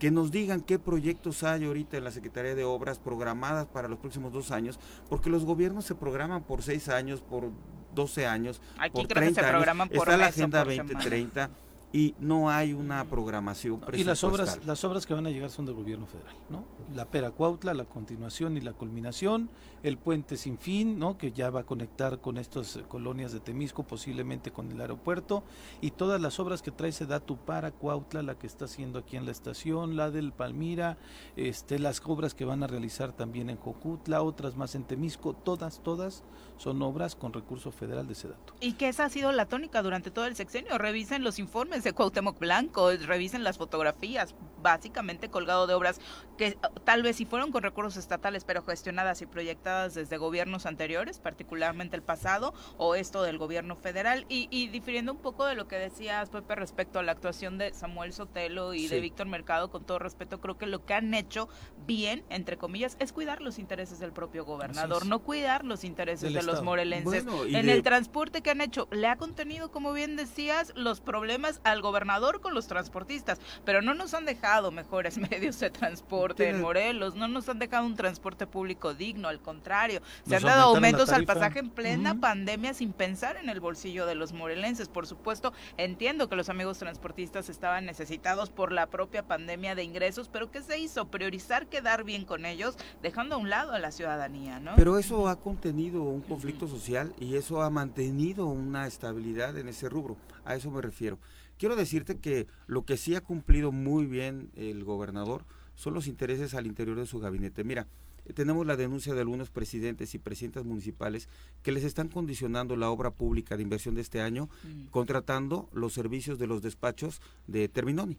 que 0.00 0.10
nos 0.10 0.32
digan 0.32 0.62
qué 0.62 0.80
proyectos 0.80 1.44
hay 1.44 1.64
ahorita 1.64 1.96
en 1.96 2.02
la 2.02 2.10
Secretaría 2.10 2.56
de 2.56 2.64
Obras 2.64 2.98
programadas 2.98 3.66
para 3.66 3.86
los 3.86 4.00
próximos 4.00 4.32
dos 4.32 4.50
años, 4.50 4.80
porque 5.08 5.30
los 5.30 5.44
gobiernos 5.44 5.84
se 5.84 5.94
programan 5.94 6.42
por 6.42 6.64
seis 6.64 6.88
años, 6.88 7.20
por 7.22 7.50
12 7.94 8.26
años, 8.26 8.60
Aquí 8.78 8.90
por 8.94 9.06
creo 9.06 9.08
que 9.08 9.14
30 9.34 9.40
se 9.42 9.46
años. 9.46 9.88
por 9.90 9.96
Está 9.98 10.16
la 10.16 10.26
Agenda 10.26 10.64
por 10.64 10.72
semana. 10.72 10.92
2030 10.92 11.50
y 11.92 12.14
no 12.20 12.50
hay 12.50 12.72
una 12.72 13.04
programación 13.04 13.80
y 13.92 14.04
las 14.04 14.24
obras 14.24 14.40
presupuestal. 14.40 14.66
las 14.66 14.84
obras 14.84 15.06
que 15.06 15.14
van 15.14 15.26
a 15.26 15.30
llegar 15.30 15.50
son 15.50 15.66
del 15.66 15.74
gobierno 15.74 16.06
federal, 16.06 16.34
¿no? 16.48 16.64
La 16.94 17.04
Pera 17.04 17.30
Cuautla, 17.30 17.74
la 17.74 17.84
continuación 17.84 18.56
y 18.56 18.60
la 18.60 18.72
culminación, 18.72 19.50
el 19.82 19.98
puente 19.98 20.36
sin 20.36 20.58
fin, 20.58 20.98
¿no? 20.98 21.18
Que 21.18 21.32
ya 21.32 21.50
va 21.50 21.60
a 21.60 21.64
conectar 21.64 22.20
con 22.20 22.38
estas 22.38 22.78
colonias 22.88 23.32
de 23.32 23.40
Temisco, 23.40 23.82
posiblemente 23.82 24.52
con 24.52 24.70
el 24.70 24.80
aeropuerto 24.80 25.42
y 25.80 25.90
todas 25.90 26.20
las 26.20 26.38
obras 26.38 26.62
que 26.62 26.70
trae 26.70 26.92
Sedatu 26.92 27.36
para 27.36 27.72
Cuautla, 27.72 28.22
la 28.22 28.38
que 28.38 28.46
está 28.46 28.66
haciendo 28.66 29.00
aquí 29.00 29.16
en 29.16 29.24
la 29.24 29.32
estación, 29.32 29.96
la 29.96 30.10
del 30.10 30.32
Palmira, 30.32 30.98
este 31.36 31.78
las 31.78 32.00
obras 32.04 32.34
que 32.34 32.44
van 32.44 32.62
a 32.62 32.66
realizar 32.66 33.12
también 33.12 33.50
en 33.50 33.56
Jocutla, 33.56 34.22
otras 34.22 34.56
más 34.56 34.74
en 34.74 34.84
Temisco, 34.84 35.34
todas 35.34 35.82
todas 35.82 36.22
son 36.58 36.80
obras 36.82 37.16
con 37.16 37.32
recurso 37.32 37.72
federal 37.72 38.06
de 38.06 38.14
Sedatu. 38.14 38.54
Y 38.60 38.74
que 38.74 38.88
esa 38.88 39.06
ha 39.06 39.10
sido 39.10 39.32
la 39.32 39.46
tónica 39.46 39.82
durante 39.82 40.10
todo 40.12 40.26
el 40.26 40.36
sexenio. 40.36 40.78
Revisen 40.78 41.24
los 41.24 41.40
informes 41.40 41.82
de 41.82 41.92
Cuauhtémoc 41.92 42.38
Blanco, 42.38 42.90
revisen 42.92 43.42
las 43.42 43.58
fotografías, 43.58 44.34
básicamente 44.62 45.28
colgado 45.28 45.66
de 45.66 45.74
obras 45.74 46.00
que 46.38 46.48
eh, 46.48 46.58
tal 46.84 47.02
vez 47.02 47.16
sí 47.16 47.24
fueron 47.24 47.50
con 47.50 47.62
recursos 47.62 47.96
estatales, 47.96 48.44
pero 48.44 48.62
gestionadas 48.62 49.22
y 49.22 49.26
proyectadas 49.26 49.71
desde 49.94 50.16
gobiernos 50.16 50.66
anteriores, 50.66 51.18
particularmente 51.18 51.96
el 51.96 52.02
pasado, 52.02 52.54
o 52.78 52.94
esto 52.94 53.22
del 53.22 53.38
gobierno 53.38 53.76
federal. 53.76 54.26
Y, 54.28 54.48
y 54.50 54.68
difiriendo 54.68 55.12
un 55.12 55.18
poco 55.18 55.44
de 55.46 55.54
lo 55.54 55.68
que 55.68 55.76
decías, 55.76 56.30
Pepe, 56.30 56.54
respecto 56.54 56.98
a 56.98 57.02
la 57.02 57.12
actuación 57.12 57.58
de 57.58 57.72
Samuel 57.74 58.12
Sotelo 58.12 58.74
y 58.74 58.88
de 58.88 58.96
Sí. 58.96 59.00
Víctor 59.00 59.26
Mercado, 59.26 59.70
con 59.70 59.84
todo 59.84 59.98
respeto, 59.98 60.40
creo 60.40 60.58
que 60.58 60.66
lo 60.66 60.84
que 60.84 60.94
han 60.94 61.14
hecho 61.14 61.48
bien, 61.86 62.24
entre 62.30 62.56
comillas, 62.56 62.96
es 63.00 63.12
cuidar 63.12 63.40
los 63.42 63.58
intereses 63.58 63.98
del 63.98 64.12
propio 64.12 64.44
gobernador, 64.44 65.06
no 65.06 65.20
cuidar 65.20 65.64
los 65.64 65.84
intereses 65.84 66.22
Del 66.22 66.34
de 66.34 66.38
los 66.42 66.46
Estado. 66.54 66.64
morelenses 66.64 67.24
Bueno, 67.24 67.44
en 67.58 67.66
de- 67.66 67.72
el 67.72 67.82
transporte 67.82 68.42
que 68.42 68.50
han 68.50 68.60
hecho, 68.60 68.88
le 68.90 69.06
ha 69.08 69.16
contenido, 69.16 69.70
como 69.70 69.92
bien 69.92 70.16
decías, 70.16 70.72
los 70.76 71.00
problemas 71.00 71.60
al 71.64 71.80
gobernador 71.82 72.40
con 72.40 72.54
los 72.54 72.66
transportistas, 72.66 73.40
pero 73.64 73.82
no 73.82 73.94
nos 73.94 74.14
han 74.14 74.24
dejado 74.26 74.70
mejores 74.70 75.16
medios 75.30 75.58
de 75.60 75.70
transporte 75.70 76.44
en 76.48 76.56
Tienes- 76.56 76.62
Morelos, 76.62 77.14
no 77.14 77.28
nos 77.28 77.48
han 77.48 77.58
dejado 77.58 77.86
un 77.86 77.96
transporte 77.96 78.46
público 78.46 78.94
digno, 78.94 79.28
al 79.28 79.40
contrario, 79.40 79.61
se 79.62 80.30
Nos 80.30 80.44
han 80.44 80.48
dado 80.48 80.74
aumentos 80.74 81.10
al 81.10 81.24
pasaje 81.24 81.60
en 81.60 81.70
plena 81.70 82.20
pandemia 82.20 82.74
sin 82.74 82.92
pensar 82.92 83.36
en 83.36 83.48
el 83.48 83.60
bolsillo 83.60 84.06
de 84.06 84.14
los 84.14 84.32
morelenses. 84.32 84.88
Por 84.88 85.06
supuesto, 85.06 85.52
entiendo 85.76 86.28
que 86.28 86.36
los 86.36 86.48
amigos 86.48 86.78
transportistas 86.78 87.48
estaban 87.48 87.86
necesitados 87.86 88.50
por 88.50 88.72
la 88.72 88.86
propia 88.86 89.22
pandemia 89.22 89.74
de 89.74 89.84
ingresos, 89.84 90.28
pero 90.28 90.50
¿qué 90.50 90.62
se 90.62 90.78
hizo? 90.78 91.06
Priorizar 91.06 91.66
quedar 91.66 92.04
bien 92.04 92.24
con 92.24 92.44
ellos, 92.44 92.76
dejando 93.02 93.36
a 93.36 93.38
un 93.38 93.50
lado 93.50 93.72
a 93.72 93.78
la 93.78 93.92
ciudadanía, 93.92 94.60
¿no? 94.60 94.72
Pero 94.76 94.98
eso 94.98 95.28
ha 95.28 95.36
contenido 95.36 96.02
un 96.02 96.20
conflicto 96.20 96.66
social 96.68 97.14
y 97.18 97.36
eso 97.36 97.62
ha 97.62 97.70
mantenido 97.70 98.46
una 98.46 98.86
estabilidad 98.86 99.56
en 99.58 99.68
ese 99.68 99.88
rubro. 99.88 100.16
A 100.44 100.54
eso 100.54 100.70
me 100.70 100.82
refiero. 100.82 101.18
Quiero 101.58 101.76
decirte 101.76 102.18
que 102.18 102.46
lo 102.66 102.84
que 102.84 102.96
sí 102.96 103.14
ha 103.14 103.20
cumplido 103.20 103.70
muy 103.70 104.06
bien 104.06 104.50
el 104.56 104.84
gobernador 104.84 105.44
son 105.74 105.94
los 105.94 106.06
intereses 106.06 106.54
al 106.54 106.66
interior 106.66 106.98
de 106.98 107.06
su 107.06 107.18
gabinete. 107.20 107.64
Mira, 107.64 107.86
tenemos 108.34 108.66
la 108.66 108.76
denuncia 108.76 109.14
de 109.14 109.20
algunos 109.20 109.50
presidentes 109.50 110.14
y 110.14 110.18
presidentas 110.18 110.64
municipales 110.64 111.28
que 111.62 111.72
les 111.72 111.84
están 111.84 112.08
condicionando 112.08 112.76
la 112.76 112.90
obra 112.90 113.10
pública 113.10 113.56
de 113.56 113.62
inversión 113.62 113.94
de 113.94 114.00
este 114.00 114.20
año 114.20 114.48
Mm. 114.64 114.86
contratando 114.90 115.68
los 115.72 115.92
servicios 115.92 116.38
de 116.38 116.46
los 116.46 116.62
despachos 116.62 117.20
de 117.46 117.68
Terminoni. 117.68 118.18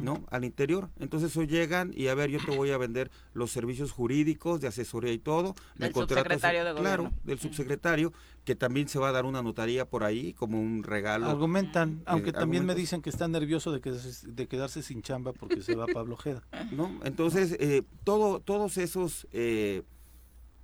¿No? 0.00 0.24
Al 0.30 0.44
interior. 0.44 0.90
Entonces 0.98 1.36
hoy 1.36 1.46
llegan 1.46 1.92
y 1.94 2.08
a 2.08 2.14
ver, 2.14 2.30
yo 2.30 2.38
te 2.44 2.50
voy 2.56 2.70
a 2.72 2.78
vender 2.78 3.10
los 3.32 3.50
servicios 3.52 3.92
jurídicos, 3.92 4.60
de 4.60 4.68
asesoría 4.68 5.12
y 5.12 5.18
todo. 5.18 5.54
Del 5.76 5.92
subsecretario 5.94 6.64
de 6.64 6.74
Claro, 6.74 7.04
gobierno. 7.04 7.20
del 7.24 7.36
Mm. 7.36 7.40
subsecretario, 7.40 8.12
que 8.44 8.54
también 8.56 8.88
se 8.88 8.98
va 8.98 9.10
a 9.10 9.12
dar 9.12 9.24
una 9.24 9.42
notaría 9.42 9.84
por 9.88 10.04
ahí 10.04 10.32
como 10.32 10.60
un 10.60 10.82
regalo. 10.82 11.26
Argumentan, 11.26 12.02
aunque 12.06 12.30
Eh, 12.30 12.32
también 12.32 12.64
me 12.66 12.74
dicen 12.74 13.02
que 13.02 13.10
está 13.10 13.28
nervioso 13.28 13.70
de, 13.72 13.80
que, 13.80 13.92
de 13.92 14.48
quedarse 14.48 14.82
sin 14.82 15.02
chamba 15.02 15.32
porque 15.32 15.62
se 15.62 15.76
va 15.76 15.86
Pablo 15.86 16.14
Ojeda. 16.14 16.42
¿no? 16.72 16.90
Entonces, 17.04 17.56
eh, 17.60 17.82
todo, 18.04 18.40
todos 18.40 18.78
esos 18.78 19.26
eh, 19.32 19.82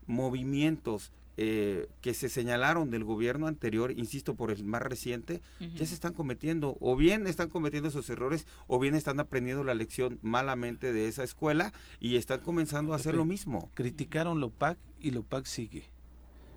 movimientos 0.07 1.13
eh, 1.37 1.89
que 2.01 2.15
se 2.15 2.29
señalaron 2.29 2.91
del 2.91 3.05
gobierno 3.05 3.47
anterior, 3.47 3.91
insisto, 3.93 4.35
por 4.35 4.51
el 4.51 4.65
más 4.65 4.83
reciente, 4.83 5.41
ya 5.61 5.85
se 5.87 5.95
están 5.95 6.13
cometiendo, 6.13 6.77
o 6.81 6.97
bien 6.97 7.27
están 7.27 7.49
cometiendo 7.49 7.89
esos 7.89 8.09
errores, 8.11 8.47
o 8.67 8.79
bien 8.79 8.95
están 8.95 9.19
aprendiendo 9.21 9.65
la 9.65 9.75
lección 9.75 10.19
malamente 10.23 10.93
de 10.93 11.09
esa 11.09 11.25
escuela 11.25 11.73
y 12.01 12.17
están 12.17 12.41
comenzando 12.41 12.93
a 12.93 12.97
hacer 12.97 13.15
lo 13.15 13.25
mismo. 13.25 13.71
Criticaron 13.75 14.41
la 14.41 14.47
OPAC 14.47 14.79
y 15.01 15.11
la 15.11 15.21
OPAC 15.21 15.47
sigue. 15.47 15.91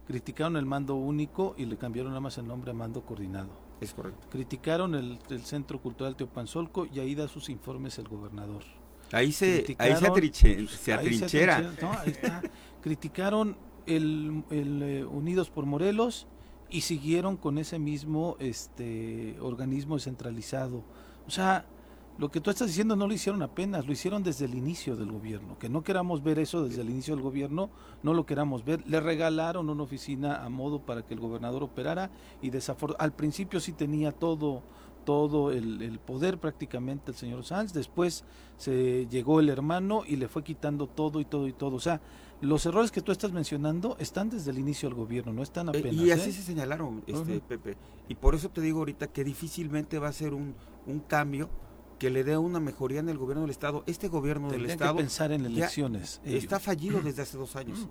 Criticaron 0.08 0.56
el 0.56 0.66
mando 0.66 0.96
único 0.96 1.54
y 1.58 1.66
le 1.66 1.78
cambiaron 1.78 2.12
nada 2.12 2.22
más 2.22 2.38
el 2.38 2.48
nombre 2.48 2.72
a 2.72 2.74
mando 2.74 3.02
coordinado. 3.06 3.50
Es 3.82 3.94
correcto. 3.94 4.28
Criticaron 4.32 4.96
el, 4.96 5.20
el 5.30 5.42
Centro 5.42 5.82
Cultural 5.82 6.16
Teopanzolco 6.16 6.86
y 6.86 7.00
ahí 7.00 7.14
da 7.14 7.28
sus 7.28 7.50
informes 7.50 7.98
el 8.00 8.08
gobernador. 8.08 8.64
Ahí 9.12 9.32
se, 9.32 9.46
ahí 9.78 9.96
se, 9.96 10.06
Criticaron- 10.06 10.14
atrinche- 10.16 10.68
se 10.70 10.94
Ahí 10.94 11.00
atrinchera. 11.00 11.58
atrinchera, 11.58 11.88
no, 11.94 12.00
ahí 12.00 12.10
está. 12.10 12.42
Criticaron 12.82 13.58
el, 13.88 14.44
el, 14.50 14.84
eh, 14.84 15.06
Unidos 15.06 15.50
por 15.50 15.66
Morelos 15.66 16.28
y 16.70 16.82
siguieron 16.82 17.38
con 17.38 17.58
ese 17.58 17.80
mismo 17.80 18.36
este 18.40 19.38
organismo 19.40 19.96
descentralizado. 19.96 20.84
O 21.28 21.32
sea, 21.32 21.66
Lo 22.18 22.32
que 22.32 22.42
tú 22.42 22.50
estás 22.50 22.70
diciendo 22.70 22.96
no 22.96 23.08
lo 23.08 23.14
hicieron 23.14 23.44
apenas, 23.44 23.86
lo 23.86 23.92
hicieron 23.92 24.24
desde 24.24 24.46
el 24.46 24.56
inicio 24.56 24.96
del 24.96 25.12
gobierno. 25.12 25.60
Que 25.60 25.70
no 25.70 25.84
queramos 25.84 26.24
ver 26.24 26.40
eso 26.40 26.64
desde 26.64 26.82
el 26.82 26.90
inicio 26.90 27.14
del 27.14 27.24
gobierno, 27.24 27.70
no 28.02 28.16
lo 28.16 28.26
queramos 28.26 28.66
ver. 28.66 28.82
Le 28.88 29.00
regalaron 29.00 29.70
una 29.70 29.84
oficina 29.84 30.44
a 30.44 30.50
modo 30.50 30.80
para 30.80 31.04
que 31.04 31.14
el 31.14 31.20
gobernador 31.20 31.62
operara 31.62 32.10
y 32.42 32.52
al 32.98 33.14
principio 33.14 33.60
sí 33.60 33.72
tenía 33.72 34.12
todo 34.12 34.64
todo 35.06 35.54
el, 35.54 36.00
poder 36.06 36.38
prácticamente 36.38 37.12
el 37.12 37.18
señor 37.18 37.46
Sanz, 37.46 37.72
después 37.72 38.26
se 38.58 39.08
llegó 39.08 39.40
el 39.40 39.48
hermano 39.48 40.04
y 40.06 40.18
le 40.18 40.28
fue 40.28 40.44
quitando 40.44 40.86
todo 40.88 41.22
y 41.22 41.26
todo 41.26 41.48
y 41.48 41.54
todo. 41.54 41.76
O 41.78 41.80
sea, 41.80 42.02
los 42.42 42.66
errores 42.66 42.92
que 42.92 43.02
tú 43.02 43.12
estás 43.12 43.32
mencionando 43.32 43.98
están 44.00 44.30
desde 44.30 44.52
el 44.52 44.60
inicio 44.60 44.90
del 44.90 44.98
gobierno, 44.98 45.34
no 45.34 45.44
están 45.44 45.68
eh, 45.68 45.80
apenas. 45.80 45.94
y 45.94 46.12
así 46.12 46.30
¿eh? 46.30 46.34
se 46.34 46.44
señalaron, 46.44 47.04
este, 47.08 47.40
Pepe. 47.40 47.78
Y 48.08 48.16
por 48.16 48.36
eso 48.36 48.50
te 48.50 48.62
digo 48.62 48.80
ahorita 48.80 49.08
que 49.08 49.24
difícilmente 49.24 50.00
va 50.00 50.10
a 50.10 50.14
ser 50.14 50.34
un, 50.34 50.56
un 50.86 51.00
cambio 51.00 51.50
que 51.98 52.10
le 52.10 52.24
dé 52.24 52.38
una 52.38 52.60
mejoría 52.60 53.00
en 53.00 53.10
el 53.10 53.18
gobierno 53.18 53.42
del 53.42 53.50
Estado. 53.50 53.84
Este 53.88 54.08
gobierno 54.08 54.52
del 54.52 54.66
Estado... 54.66 54.96
que 54.96 55.02
pensar 55.02 55.32
en 55.32 55.46
elecciones. 55.46 56.22
Está 56.24 56.60
fallido 56.60 57.02
desde 57.04 57.24
hace 57.24 57.38
dos 57.38 57.56
años. 57.56 57.88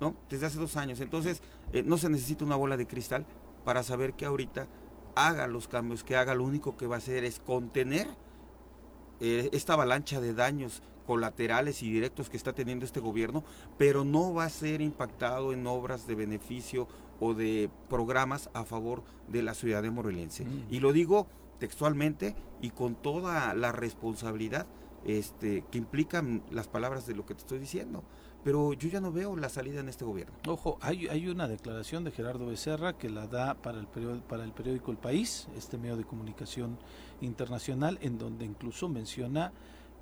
¿no? 0.00 0.16
Desde 0.28 0.46
hace 0.46 0.58
dos 0.58 0.76
años. 0.76 1.00
Entonces, 1.00 1.40
eh, 1.72 1.82
no 1.82 1.96
se 1.96 2.08
necesita 2.08 2.44
una 2.44 2.56
bola 2.56 2.76
de 2.76 2.86
cristal 2.86 3.26
para 3.64 3.82
saber 3.82 4.14
que 4.14 4.26
ahorita 4.26 4.66
haga 5.14 5.46
los 5.46 5.68
cambios 5.68 6.02
que 6.02 6.16
haga, 6.16 6.34
lo 6.34 6.44
único 6.44 6.76
que 6.76 6.86
va 6.86 6.96
a 6.96 6.98
hacer 6.98 7.24
es 7.24 7.38
contener 7.38 8.08
eh, 9.20 9.48
esta 9.52 9.74
avalancha 9.74 10.20
de 10.20 10.34
daños 10.34 10.82
colaterales 11.06 11.82
y 11.82 11.90
directos 11.90 12.30
que 12.30 12.36
está 12.36 12.52
teniendo 12.52 12.84
este 12.84 13.00
gobierno, 13.00 13.44
pero 13.78 14.04
no 14.04 14.34
va 14.34 14.44
a 14.44 14.50
ser 14.50 14.80
impactado 14.80 15.52
en 15.52 15.66
obras 15.66 16.06
de 16.06 16.14
beneficio 16.14 16.88
o 17.20 17.34
de 17.34 17.70
programas 17.88 18.50
a 18.54 18.64
favor 18.64 19.02
de 19.28 19.42
la 19.42 19.54
ciudad 19.54 19.82
de 19.82 19.90
morelense. 19.90 20.44
Mm. 20.44 20.66
Y 20.70 20.80
lo 20.80 20.92
digo 20.92 21.26
textualmente 21.58 22.34
y 22.60 22.70
con 22.70 22.94
toda 22.94 23.54
la 23.54 23.72
responsabilidad 23.72 24.66
este, 25.04 25.64
que 25.70 25.78
implican 25.78 26.42
las 26.50 26.68
palabras 26.68 27.06
de 27.06 27.14
lo 27.14 27.26
que 27.26 27.34
te 27.34 27.40
estoy 27.40 27.58
diciendo 27.58 28.02
pero 28.44 28.74
yo 28.74 28.88
ya 28.90 29.00
no 29.00 29.10
veo 29.10 29.34
la 29.36 29.48
salida 29.48 29.80
en 29.80 29.88
este 29.88 30.04
gobierno. 30.04 30.34
Ojo, 30.46 30.76
hay, 30.82 31.08
hay 31.08 31.28
una 31.28 31.48
declaración 31.48 32.04
de 32.04 32.10
Gerardo 32.10 32.46
Becerra 32.46 32.92
que 32.92 33.08
la 33.08 33.26
da 33.26 33.54
para 33.54 33.80
el, 33.80 33.86
periódico, 33.86 34.28
para 34.28 34.44
el 34.44 34.52
periódico 34.52 34.90
El 34.90 34.98
País, 34.98 35.48
este 35.56 35.78
medio 35.78 35.96
de 35.96 36.04
comunicación 36.04 36.78
internacional, 37.22 37.98
en 38.02 38.18
donde 38.18 38.44
incluso 38.44 38.88
menciona 38.90 39.52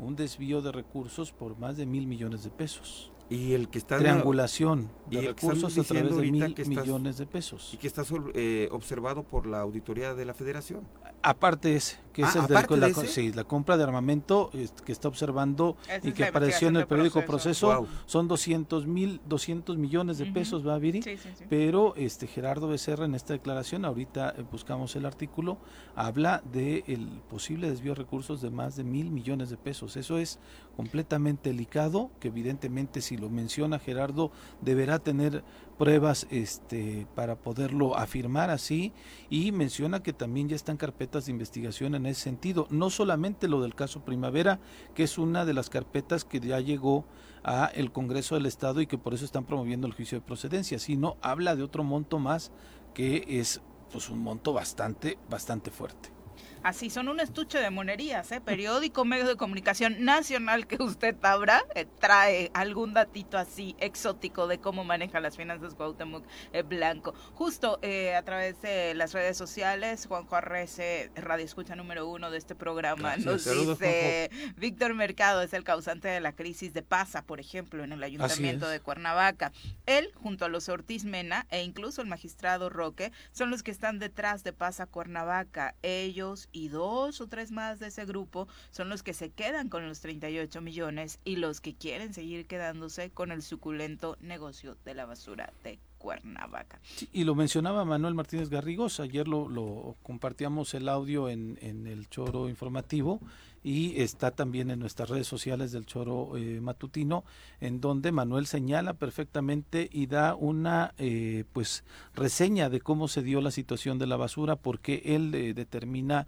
un 0.03 0.17
desvío 0.17 0.61
de 0.61 0.73
recursos 0.73 1.33
por 1.33 1.57
más 1.59 1.77
de 1.77 1.87
mil 1.87 2.07
millones 2.07 2.43
de 2.43 2.51
pesos. 2.51 3.13
Y 3.31 3.53
el 3.53 3.69
que 3.69 3.79
está 3.79 3.99
triangulación 3.99 4.91
de 5.09 5.23
recursos 5.23 5.79
a 5.79 5.85
través 5.85 6.17
de 6.17 6.31
mil 6.31 6.55
millones 6.67 7.17
de 7.19 7.27
pesos. 7.27 7.71
Y 7.73 7.77
que 7.79 7.87
está 7.87 8.03
eh, 8.35 8.69
observado 8.73 9.23
por 9.23 9.47
la 9.47 9.61
auditoría 9.61 10.15
de 10.15 10.25
la 10.25 10.35
Federación. 10.35 10.87
Aparte 11.23 11.77
ese, 11.77 11.97
que 12.13 12.23
es 12.23 12.37
ah, 12.37 12.41
el 12.41 12.47
de, 12.47 12.77
la, 12.77 12.95
sí, 12.95 13.33
la 13.33 13.45
compra 13.45 13.77
de 13.77 13.85
armamento 13.85 14.51
que 14.85 14.93
está 14.93 15.09
observando 15.09 15.77
y 16.03 16.13
que 16.13 16.25
apareció 16.25 16.69
en 16.69 16.77
el 16.77 16.87
periódico 16.87 17.25
Proceso, 17.25 17.87
son 18.07 18.29
200 18.29 18.87
mil 18.87 19.21
200 19.27 19.79
millones 19.79 20.19
de 20.19 20.27
pesos, 20.27 20.67
¿va, 20.67 20.79
Viri? 20.79 21.03
Pero 21.49 21.95
este 21.97 22.27
Gerardo 22.27 22.69
Becerra 22.69 23.05
en 23.05 23.15
esta 23.15 23.33
declaración, 23.33 23.85
ahorita 23.85 24.35
eh, 24.37 24.45
buscamos 24.51 24.95
el 24.97 25.07
artículo, 25.07 25.59
habla 25.95 26.43
de 26.53 26.85
el 26.87 27.07
posible 27.31 27.71
desvío 27.71 27.93
de 27.93 28.03
recursos 28.03 28.43
de 28.43 28.51
más 28.51 28.77
de 28.77 28.85
mil 28.85 29.11
millones 29.11 29.51
de 29.51 29.57
pesos. 29.57 29.97
Eso 29.97 30.19
es 30.19 30.39
completamente 30.77 31.51
delicado, 31.51 32.11
que 32.21 32.29
evidentemente 32.29 33.01
si 33.01 33.17
lo 33.17 33.31
menciona 33.31 33.79
Gerardo 33.79 34.31
deberá 34.61 34.99
tener 34.99 35.43
pruebas 35.79 36.27
este, 36.31 37.07
para 37.15 37.37
poderlo 37.37 37.97
afirmar 37.97 38.51
así 38.51 38.93
y 39.31 39.53
menciona 39.53 40.03
que 40.03 40.13
también 40.13 40.49
ya 40.49 40.57
están 40.57 40.77
carpetas 40.77 41.27
de 41.27 41.33
investigación 41.33 41.95
en 41.95 42.07
ese 42.07 42.21
sentido, 42.21 42.67
no 42.71 42.91
solamente 42.91 43.49
lo 43.49 43.63
del 43.63 43.75
caso 43.75 44.05
Primavera, 44.05 44.61
que 44.95 45.03
es 45.03 45.19
una 45.19 45.45
de 45.45 45.55
las 45.55 45.71
carpetas 45.71 46.25
que 46.25 46.41
ya 46.41 46.61
llegó 46.61 47.05
a 47.45 47.67
el 47.75 47.93
Congreso 47.93 48.35
del 48.35 48.47
Estado 48.47 48.81
y 48.81 48.87
que 48.87 48.99
por 48.99 49.15
eso 49.15 49.25
están 49.25 49.45
promoviendo 49.45 49.87
el 49.87 49.95
juicio 49.95 50.19
de 50.19 50.27
procedencia, 50.27 50.79
sino 50.79 51.17
habla 51.23 51.57
de 51.57 51.63
otro 51.63 51.85
monto 51.85 52.19
más 52.19 52.53
que 52.95 53.25
es 53.29 53.61
pues 53.91 54.09
un 54.09 54.21
monto 54.21 54.53
bastante 54.53 55.19
bastante 55.29 55.71
fuerte. 55.71 56.22
Así 56.63 56.91
son 56.91 57.09
un 57.09 57.19
estuche 57.19 57.59
de 57.59 57.71
monerías, 57.71 58.31
¿eh? 58.31 58.41
Periódico, 58.41 59.05
medio 59.05 59.27
de 59.27 59.35
comunicación 59.37 60.05
nacional 60.05 60.69
que 60.69 60.81
usted 60.81 61.17
abra, 61.23 61.65
eh, 61.75 61.87
trae 61.99 62.53
algún 62.55 62.95
datito 62.95 63.37
así 63.37 63.75
exótico 63.81 64.47
de 64.47 64.59
cómo 64.59 64.85
maneja 64.85 65.19
las 65.19 65.37
finanzas 65.37 65.75
Cuauhtémoc 65.75 66.25
eh, 66.53 66.63
Blanco. 66.63 67.15
Justo 67.35 67.81
eh, 67.83 68.15
a 68.15 68.23
través 68.23 68.63
de 68.63 68.95
las 68.95 69.13
redes 69.13 69.37
sociales, 69.37 70.07
Juanjo 70.07 70.37
Arrece, 70.37 71.11
radio 71.17 71.45
escucha 71.45 71.75
número 71.75 72.09
uno 72.09 72.31
de 72.31 72.39
este 72.39 72.55
programa, 72.55 73.17
nos 73.17 73.45
dice 73.45 74.31
Víctor 74.57 74.95
Mercado 74.95 75.43
es 75.43 75.55
el 75.55 75.65
causante 75.65 76.07
de 76.07 76.21
la 76.21 76.33
crisis 76.33 76.73
de 76.73 76.83
Pasa, 76.83 77.23
por 77.23 77.41
ejemplo, 77.41 77.83
en 77.83 77.91
el 77.91 78.05
ayuntamiento 78.05 78.69
de 78.69 78.79
Cuernavaca. 78.79 79.51
Él, 79.87 80.13
junto 80.15 80.45
a 80.45 80.49
los 80.49 80.69
Ortiz 80.69 81.05
Mena 81.05 81.47
e 81.51 81.65
incluso 81.65 82.03
el 82.03 82.07
magistrado 82.07 82.71
Roque, 82.71 83.11
son 83.33 83.51
los 83.51 83.65
que 83.65 83.73
están 83.73 83.99
detrás 83.99 84.45
de 84.45 84.53
Pasa 84.53 84.87
Cuernavaca. 84.87 85.75
Ellos 85.83 86.49
y 86.53 86.69
dos 86.69 87.21
o 87.21 87.27
tres 87.27 87.51
más 87.51 87.81
de 87.81 87.89
ese 87.89 88.05
grupo 88.05 88.47
son 88.71 88.89
los 88.89 89.03
que 89.03 89.15
se 89.15 89.31
quedan 89.31 89.69
con 89.69 89.87
los 89.87 90.01
38 90.01 90.61
millones 90.61 91.19
y 91.25 91.37
los 91.37 91.61
que 91.61 91.75
quieren 91.75 92.15
seguir 92.15 92.47
quedándose 92.47 93.11
con 93.11 93.33
el 93.33 93.43
suculento 93.43 94.17
negocio 94.21 94.77
de 94.85 94.95
la 94.95 95.07
basura 95.07 95.53
de 95.65 95.79
Cuernavaca. 95.99 96.81
y 97.13 97.23
lo 97.23 97.37
mencionaba 97.37 97.85
Manuel 97.85 98.15
Martínez 98.15 98.49
Garrigos, 98.49 98.99
ayer 98.99 99.29
lo, 99.29 99.49
lo 99.49 99.97
compartíamos 100.03 100.75
el 100.75 100.89
audio 100.89 101.29
en, 101.29 101.59
en 101.63 101.87
el 101.87 102.09
choro 102.09 102.49
informativo 102.49 103.21
y 103.65 104.01
está 104.01 104.33
también 104.33 104.71
en 104.71 104.81
nuestras 104.81 105.09
redes 105.09 105.27
sociales 105.27 105.73
del 105.73 105.87
Choro 105.87 106.37
eh, 106.37 106.61
Matutino, 106.61 107.25
en 107.61 107.81
donde 107.81 108.11
Manuel 108.11 108.47
señala 108.47 108.95
perfectamente 108.95 109.89
y 109.93 110.07
da 110.07 110.35
una 110.35 110.95
eh, 110.99 111.45
pues 111.53 111.85
reseña 112.15 112.71
de 112.71 112.81
cómo 112.81 113.07
se 113.07 113.23
dio 113.23 113.41
la 113.41 113.51
situación 113.51 113.99
de 113.99 114.07
la 114.07 114.17
basura, 114.17 114.57
porque 114.57 115.03
él 115.05 115.35
eh, 115.35 115.55
determina 115.55 116.27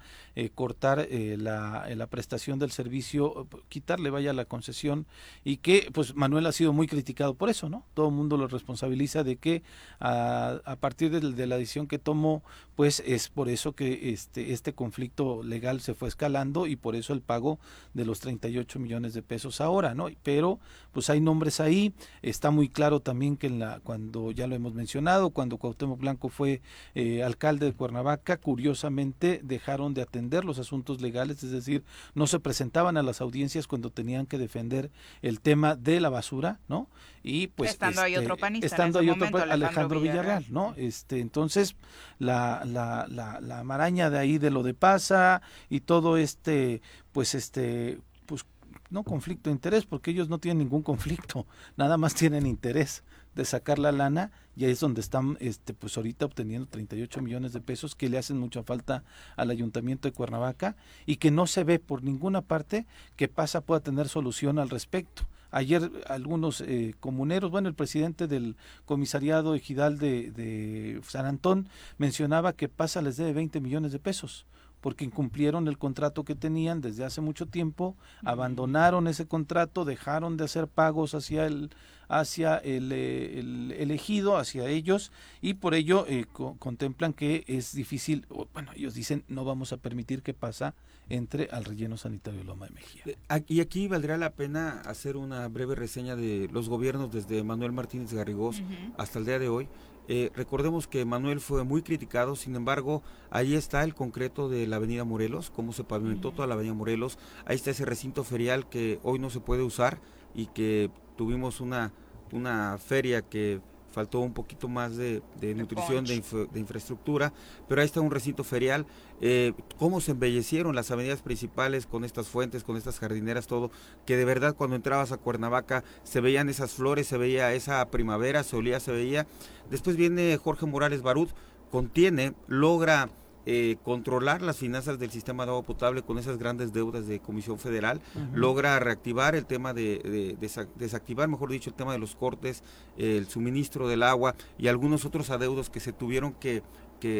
cortar 0.55 1.07
la, 1.11 1.87
la, 1.95 2.07
prestación 2.07 2.59
del 2.59 2.71
servicio, 2.71 3.47
quitarle 3.69 4.11
vaya 4.11 4.33
la 4.33 4.45
concesión 4.45 5.07
y 5.45 5.59
que 5.59 5.89
pues 5.93 6.15
Manuel 6.15 6.47
ha 6.47 6.53
sido 6.53 6.73
muy 6.73 6.87
criticado 6.87 7.35
por 7.35 7.51
eso, 7.51 7.69
¿no? 7.69 7.85
Todo 7.95 8.09
el 8.09 8.15
mundo 8.15 8.37
lo 8.37 8.49
responsabiliza 8.49 9.23
de 9.23 9.37
que 9.37 9.63
a, 10.01 10.77
partir 10.81 11.11
de, 11.11 11.21
de, 11.21 11.47
la 11.47 11.57
decisión 11.57 11.87
que 11.87 11.99
tomó, 11.99 12.43
pues 12.75 13.03
es 13.07 13.29
por 13.29 13.49
eso 13.49 13.75
que 13.75 14.11
este, 14.11 14.53
este 14.53 14.73
conflicto 14.75 15.43
legal 15.43 15.81
se 15.81 15.95
fue 15.95 16.09
escalando 16.09 16.67
y 16.67 16.77
por 16.77 16.97
eso 16.97 17.13
el 17.13 17.21
pago 17.25 17.59
de 17.95 18.05
los 18.05 18.21
38 18.21 18.79
millones 18.79 19.15
de 19.15 19.23
pesos 19.23 19.61
ahora, 19.61 19.95
¿no? 19.95 20.09
Pero 20.23 20.61
pues 20.93 21.11
hay 21.11 21.21
nombres 21.21 21.61
ahí, 21.61 21.93
está 22.23 22.51
muy 22.51 22.69
claro 22.69 23.01
también 23.01 23.37
que 23.37 23.49
en 23.49 23.59
la, 23.59 23.81
cuando 23.81 24.31
ya 24.31 24.47
lo 24.47 24.55
hemos 24.55 24.75
mencionado, 24.75 25.31
cuando 25.31 25.59
Cuauhtémoc 25.59 25.99
Blanco 25.99 26.29
fue 26.29 26.63
eh, 26.95 27.23
alcalde 27.23 27.67
de 27.67 27.73
Cuernavaca, 27.73 28.37
curiosamente 28.37 29.41
dejaron 29.43 29.95
de 29.95 30.03
atender 30.03 30.45
los 30.45 30.59
asuntos 30.59 31.01
legales, 31.01 31.43
es 31.43 31.51
decir, 31.51 31.85
no 32.15 32.27
se 32.27 32.41
presentaban 32.41 32.97
a 32.97 33.03
las 33.03 33.21
audiencias 33.21 33.67
cuando 33.67 33.91
tenían 33.91 34.27
que 34.27 34.39
defender 34.39 34.91
el 35.23 35.41
tema 35.41 35.75
de 35.75 36.01
la 36.01 36.11
basura, 36.11 36.61
¿no? 36.69 36.89
Y 37.27 37.47
pues 37.47 37.71
estando 37.71 38.03
ahí 38.03 38.17
otro 38.17 38.35
este, 38.35 38.41
panista 38.43 38.67
estando 38.67 38.99
ahí 38.99 39.09
otro 39.09 39.27
Alejandro, 39.39 39.99
Villarreal, 39.99 40.45
¿no? 40.51 40.75
Este, 40.77 41.21
entonces 41.21 41.75
la, 42.19 42.63
la, 42.67 43.07
la, 43.09 43.41
la 43.41 43.65
maraña 43.65 44.11
de 44.11 44.19
ahí 44.19 44.37
de 44.37 44.51
lo 44.51 44.63
de 44.63 44.75
pasa 44.75 45.41
y 45.71 45.81
todo 45.81 46.19
este 46.19 46.83
pues 47.13 47.35
este 47.35 47.99
pues 48.27 48.45
no 48.91 49.05
conflicto 49.05 49.49
de 49.49 49.55
interés 49.55 49.87
porque 49.87 50.11
ellos 50.11 50.29
no 50.29 50.39
tienen 50.39 50.59
ningún 50.59 50.83
conflicto 50.83 51.47
nada 51.79 51.97
más 51.97 52.15
tienen 52.15 52.47
interés 52.47 53.05
de 53.35 53.47
sacar 53.47 53.79
la 53.79 53.91
lana 53.91 54.31
y 54.55 54.67
ahí 54.67 54.73
es 54.73 54.81
donde 54.81 55.01
están 55.01 55.39
este 55.41 55.73
pues 55.73 55.97
ahorita 55.97 56.27
obteniendo 56.27 56.69
38 56.69 57.23
millones 57.23 57.55
de 57.55 57.63
pesos 57.63 57.95
que 57.95 58.11
le 58.11 58.19
hacen 58.19 58.39
mucha 58.39 58.63
falta 58.63 59.03
al 59.37 59.49
ayuntamiento 59.49 60.09
de 60.09 60.13
Cuernavaca 60.13 60.77
y 61.07 61.17
que 61.17 61.31
no 61.31 61.47
se 61.47 61.65
ve 61.65 61.79
por 61.79 62.03
ninguna 62.03 62.43
parte 62.43 62.87
que 63.17 63.29
pasa 63.29 63.63
pueda 63.63 63.81
tener 63.81 64.09
solución 64.09 64.59
al 64.59 64.69
respecto 64.69 65.27
Ayer 65.57 65.89
algunos 66.09 66.61
eh, 66.63 66.97
comuneros, 66.99 67.49
bueno, 67.53 67.69
el 67.69 67.77
presidente 67.77 68.27
del 68.27 68.57
comisariado 68.87 69.55
ejidal 69.55 69.99
de, 69.99 70.33
de 70.33 71.01
San 71.07 71.27
Antón 71.27 71.69
mencionaba 71.97 72.55
que 72.55 72.69
pasa 72.69 73.01
les 73.03 73.17
debe 73.17 73.33
20 73.35 73.61
millones 73.61 73.93
de 73.93 74.01
pesos 74.01 74.47
porque 74.81 75.05
incumplieron 75.05 75.69
el 75.69 75.79
contrato 75.79 76.25
que 76.25 76.35
tenían 76.35 76.81
desde 76.81 77.05
hace 77.05 77.21
mucho 77.21 77.47
tiempo, 77.47 77.97
abandonaron 78.25 79.07
ese 79.07 79.27
contrato, 79.27 79.85
dejaron 79.85 80.37
de 80.37 80.45
hacer 80.45 80.67
pagos 80.67 81.15
hacia 81.15 81.47
el 81.47 81.71
hacia 82.09 82.57
el, 82.59 82.91
eh, 82.93 83.41
elegido, 83.79 84.37
hacia 84.37 84.69
ellos, 84.69 85.13
y 85.41 85.55
por 85.55 85.75
ello 85.75 86.07
eh, 86.09 86.27
contemplan 86.59 87.13
que 87.13 87.45
es 87.47 87.75
difícil, 87.75 88.27
bueno, 88.53 88.73
ellos 88.75 88.95
dicen 88.95 89.25
no 89.29 89.45
vamos 89.45 89.73
a 89.73 89.77
permitir 89.77 90.23
que 90.23 90.35
pasa 90.35 90.75
entre 91.09 91.49
al 91.51 91.65
relleno 91.65 91.97
sanitario 91.97 92.45
Loma 92.45 92.67
de 92.67 92.73
Mejía. 92.73 93.03
Eh, 93.07 93.45
y 93.49 93.61
aquí 93.61 93.89
valdría 93.89 94.17
la 94.17 94.31
pena 94.31 94.81
hacer 94.87 95.17
una 95.17 95.47
breve 95.49 95.75
reseña 95.75 96.17
de 96.17 96.49
los 96.53 96.69
gobiernos 96.69 97.13
desde 97.13 97.43
Manuel 97.43 97.73
Martínez 97.73 98.13
Garrigós 98.13 98.63
hasta 98.97 99.19
el 99.19 99.27
día 99.27 99.39
de 99.39 99.49
hoy. 99.49 99.69
Eh, 100.07 100.31
recordemos 100.35 100.87
que 100.87 101.05
Manuel 101.07 101.41
fue 101.41 101.65
muy 101.65 101.83
criticado, 101.83 102.37
sin 102.37 102.57
embargo, 102.57 103.03
ahí 103.31 103.55
está 103.55 103.83
el 103.85 103.95
concreto 103.95 104.51
de 104.51 104.67
la 104.67 104.77
Avenida 104.77 105.05
Morelos, 105.05 105.51
cómo 105.51 105.73
se 105.73 105.83
pavimentó 105.83 106.31
toda 106.31 106.47
la 106.47 106.55
Avenida 106.55 106.75
Morelos, 106.75 107.19
ahí 107.47 107.57
está 107.57 107.71
ese 107.71 107.87
recinto 107.87 108.23
ferial 108.23 108.69
que 108.69 109.01
hoy 109.03 109.19
no 109.19 109.31
se 109.31 109.41
puede 109.41 109.63
usar 109.63 110.01
y 110.35 110.47
que 110.47 110.91
tuvimos 111.17 111.61
una, 111.61 111.93
una 112.33 112.79
feria 112.79 113.23
que 113.23 113.61
faltó 113.95 114.21
un 114.21 114.35
poquito 114.35 114.69
más 114.69 114.97
de, 114.97 115.23
nutrición, 115.55 116.05
de, 116.05 116.17
infraestructura, 116.59 117.33
pero 117.69 117.81
ahí 117.81 117.87
está 117.87 118.01
un 118.01 118.11
recinto 118.11 118.43
ferial. 118.43 118.87
Eh, 119.21 119.53
cómo 119.79 120.01
se 120.01 120.11
embellecieron 120.11 120.75
las 120.75 120.91
avenidas 120.91 121.23
principales 121.23 121.87
con 121.87 122.05
estas 122.05 122.27
fuentes, 122.27 122.65
con 122.65 122.77
estas 122.77 122.99
jardineras, 122.99 123.47
todo, 123.47 123.71
que 124.05 124.17
de 124.17 124.25
verdad 124.25 124.57
cuando 124.57 124.75
entrabas 124.77 125.13
a 125.13 125.17
Cuernavaca 125.17 125.85
se 126.03 126.21
veían 126.21 126.49
esas 126.49 126.73
flores, 126.73 127.07
se 127.07 127.17
veía 127.17 127.55
esa 127.55 127.89
primavera, 127.91 128.43
se 128.43 128.57
olía, 128.57 128.81
se 128.81 128.91
veía. 128.93 129.27
Después 129.71 129.97
viene 129.97 130.37
Jorge 130.37 130.67
Morales 130.67 131.03
Barut, 131.03 131.31
contiene, 131.71 132.35
logra 132.49 133.09
eh, 133.47 133.77
controlar 133.83 134.41
las 134.41 134.57
finanzas 134.57 134.99
del 134.99 135.11
sistema 135.11 135.45
de 135.45 135.51
agua 135.51 135.63
potable 135.63 136.03
con 136.03 136.19
esas 136.19 136.39
grandes 136.39 136.73
deudas 136.73 137.07
de 137.07 137.21
Comisión 137.21 137.59
Federal, 137.59 138.01
logra 138.33 138.79
reactivar 138.79 139.35
el 139.35 139.45
tema 139.45 139.75
de, 139.75 140.37
desactivar, 140.77 141.29
mejor 141.29 141.51
dicho, 141.51 141.71
el 141.71 141.77
tema 141.77 141.93
de 141.93 141.99
los 141.99 142.17
cortes, 142.17 142.63
el 142.97 143.27
suministro 143.27 143.87
del 143.87 144.03
agua 144.03 144.35
y 144.57 144.69
algunos 144.69 145.05
otros 145.05 145.29
adeudos 145.31 145.69
que 145.69 145.81
se 145.81 145.93
tuvieron 145.93 146.33
que, 146.33 146.63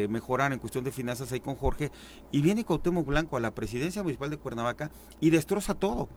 mejorar 0.09 0.51
en 0.51 0.57
cuestión 0.57 0.83
de 0.83 0.91
finanzas 0.91 1.31
ahí 1.31 1.39
con 1.39 1.53
Jorge. 1.53 1.91
Y 2.31 2.41
viene 2.41 2.65
Cuauhtémoc 2.65 3.05
Blanco 3.05 3.37
a 3.37 3.39
la 3.39 3.51
presidencia 3.51 4.01
municipal 4.01 4.31
de 4.31 4.37
Cuernavaca 4.37 4.89
y 5.19 5.29
destroza 5.29 5.75
todo 5.75 6.09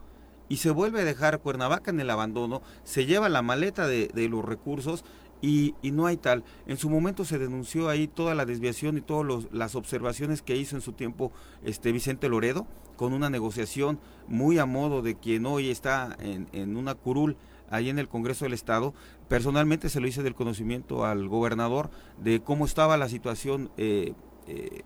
y 0.48 0.56
se 0.56 0.70
vuelve 0.70 1.02
a 1.02 1.04
dejar 1.04 1.40
Cuernavaca 1.40 1.90
en 1.90 2.00
el 2.00 2.08
abandono, 2.08 2.62
se 2.82 3.04
lleva 3.04 3.28
la 3.28 3.42
maleta 3.42 3.86
de, 3.86 4.08
de 4.08 4.30
los 4.30 4.42
recursos 4.42 5.04
y, 5.40 5.74
no 5.82 6.06
hay 6.06 6.16
tal. 6.16 6.44
En 6.66 6.76
su 6.76 6.90
momento 6.90 7.24
se 7.24 7.38
denunció 7.38 7.88
ahí 7.88 8.08
toda 8.08 8.34
la 8.34 8.44
desviación 8.44 8.98
y 8.98 9.00
todas 9.00 9.46
las 9.52 9.74
observaciones 9.74 10.42
que 10.42 10.56
hizo 10.56 10.76
en 10.76 10.82
su 10.82 10.92
tiempo 10.92 11.32
este 11.64 11.92
Vicente 11.92 12.28
Loredo, 12.28 12.66
con 12.96 13.12
una 13.12 13.30
negociación 13.30 14.00
muy 14.26 14.58
a 14.58 14.66
modo 14.66 15.02
de 15.02 15.14
quien 15.14 15.46
hoy 15.46 15.70
está 15.70 16.16
en, 16.20 16.76
una 16.76 16.94
curul 16.94 17.36
ahí 17.70 17.88
en 17.88 17.98
el 17.98 18.08
Congreso 18.08 18.44
del 18.44 18.54
Estado. 18.54 18.94
Personalmente 19.28 19.88
se 19.88 20.00
lo 20.00 20.08
hice 20.08 20.22
del 20.22 20.34
conocimiento 20.34 21.04
al 21.04 21.28
gobernador 21.28 21.90
de 22.18 22.40
cómo 22.40 22.64
estaba 22.64 22.96
la 22.96 23.08
situación 23.08 23.70
eh, 23.76 24.14
eh, 24.46 24.82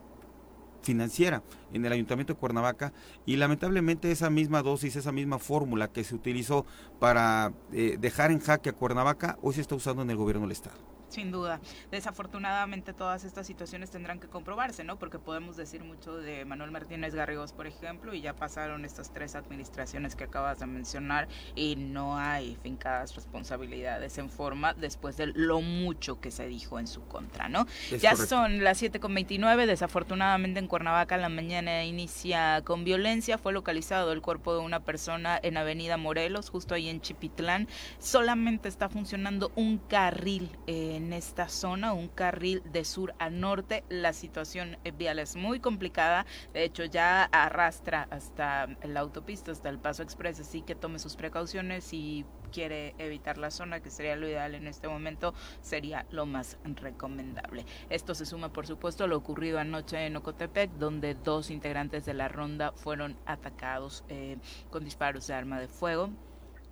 financiera 0.83 1.42
en 1.73 1.85
el 1.85 1.92
Ayuntamiento 1.92 2.35
de 2.35 2.38
Cuernavaca 2.38 2.92
y 3.27 3.37
lamentablemente 3.37 4.11
esa 4.11 4.31
misma 4.31 4.62
dosis, 4.62 4.97
esa 4.97 5.12
misma 5.12 5.38
fórmula 5.38 5.88
que 5.88 6.05
se 6.05 6.14
utilizó 6.14 6.66
para 6.99 7.53
eh, 7.73 7.97
dejar 8.01 8.31
en 8.31 8.40
jaque 8.40 8.71
a 8.71 8.73
Cuernavaca, 8.73 9.38
hoy 9.42 9.55
se 9.55 9.61
está 9.61 9.75
usando 9.75 10.03
en 10.03 10.11
el 10.11 10.16
gobierno 10.16 10.42
del 10.42 10.53
Estado. 10.53 10.79
Sin 11.12 11.31
duda. 11.31 11.61
Desafortunadamente 11.90 12.94
todas 12.94 13.25
estas 13.25 13.46
situaciones 13.46 13.90
tendrán 13.90 14.18
que 14.18 14.29
comprobarse, 14.29 14.83
¿no? 14.83 14.98
Porque 14.98 15.18
podemos 15.18 15.59
decir 15.59 15.85
mucho 15.85 16.16
de 16.16 16.46
Manuel 16.46 16.70
Martínez 16.70 17.14
Garrigos, 17.14 17.53
por 17.53 17.66
ejemplo, 17.66 18.14
y 18.14 18.22
ya 18.22 18.35
pasaron 18.35 18.87
estas 18.87 19.12
tres 19.12 19.35
administraciones 19.35 20.16
que 20.16 20.25
acabas 20.25 20.61
de 20.61 20.66
mencionar 20.66 21.29
y 21.55 21.77
no 21.77 22.16
hay 22.16 22.57
fincadas 22.62 23.14
responsabilidades 23.14 24.16
en 24.16 24.31
forma 24.31 24.72
después 24.72 25.18
de 25.18 25.27
lo 25.27 25.61
mucho 25.61 26.18
que 26.18 26.31
se 26.31 26.46
dijo 26.46 26.79
en 26.79 26.87
su 26.87 27.03
contra, 27.03 27.51
¿no? 27.51 27.66
ya 28.01 28.16
son 28.16 28.64
las 28.64 28.83
7.29, 28.83 29.66
desafortunadamente 29.66 30.61
en 30.61 30.66
Cuernavaca 30.66 31.18
la 31.18 31.29
mañana 31.29 31.85
inicia 31.85 32.62
con 32.64 32.85
violencia, 32.85 33.37
fue 33.37 33.53
localizado 33.53 34.12
el 34.12 34.22
cuerpo 34.22 34.55
de 34.55 34.61
una 34.61 34.81
persona 34.81 35.38
en 35.42 35.59
Avenida 35.59 35.98
Morelos, 35.98 36.48
justo 36.48 36.75
ahí 36.75 36.88
en 36.88 37.03
Chipitlán, 37.03 37.68
solamente 37.98 38.68
está 38.68 38.88
funcionando 38.88 39.53
un 39.57 39.77
carril 39.77 40.48
en 40.66 41.02
en 41.03 41.12
esta 41.12 41.49
zona, 41.49 41.93
un 41.93 42.09
carril 42.09 42.62
de 42.73 42.85
sur 42.85 43.15
a 43.19 43.29
norte. 43.29 43.85
La 43.88 44.12
situación 44.12 44.79
vial 44.97 45.19
es 45.19 45.37
muy 45.37 45.59
complicada, 45.59 46.27
de 46.53 46.65
hecho 46.65 46.85
ya 46.85 47.25
arrastra 47.25 48.07
hasta 48.11 48.69
la 48.85 49.01
autopista, 49.01 49.51
hasta 49.51 49.69
el 49.69 49.79
Paso 49.79 50.03
Express, 50.03 50.41
así 50.41 50.62
que 50.62 50.75
tome 50.75 50.99
sus 50.99 51.17
precauciones 51.17 51.93
y 51.93 52.25
quiere 52.53 52.95
evitar 52.99 53.38
la 53.38 53.51
zona, 53.51 53.81
que 53.81 53.91
sería 53.91 54.15
lo 54.15 54.29
ideal 54.29 54.55
en 54.55 54.69
este 54.69 54.87
momento, 54.87 55.35
sería 55.61 56.07
lo 56.11 56.27
más 56.27 56.59
recomendable. 56.62 57.67
Esto 57.91 58.15
se 58.15 58.27
suma, 58.27 58.53
por 58.53 58.67
supuesto, 58.67 59.05
a 59.05 59.07
lo 59.09 59.17
ocurrido 59.17 59.59
anoche 59.59 60.07
en 60.07 60.17
Ocotepec, 60.17 60.71
donde 60.73 61.15
dos 61.15 61.51
integrantes 61.51 62.05
de 62.05 62.15
la 62.15 62.29
ronda 62.29 62.73
fueron 62.73 63.19
atacados 63.27 64.05
eh, 64.09 64.38
con 64.71 64.85
disparos 64.85 65.27
de 65.27 65.35
arma 65.35 65.59
de 65.59 65.69
fuego. 65.69 66.11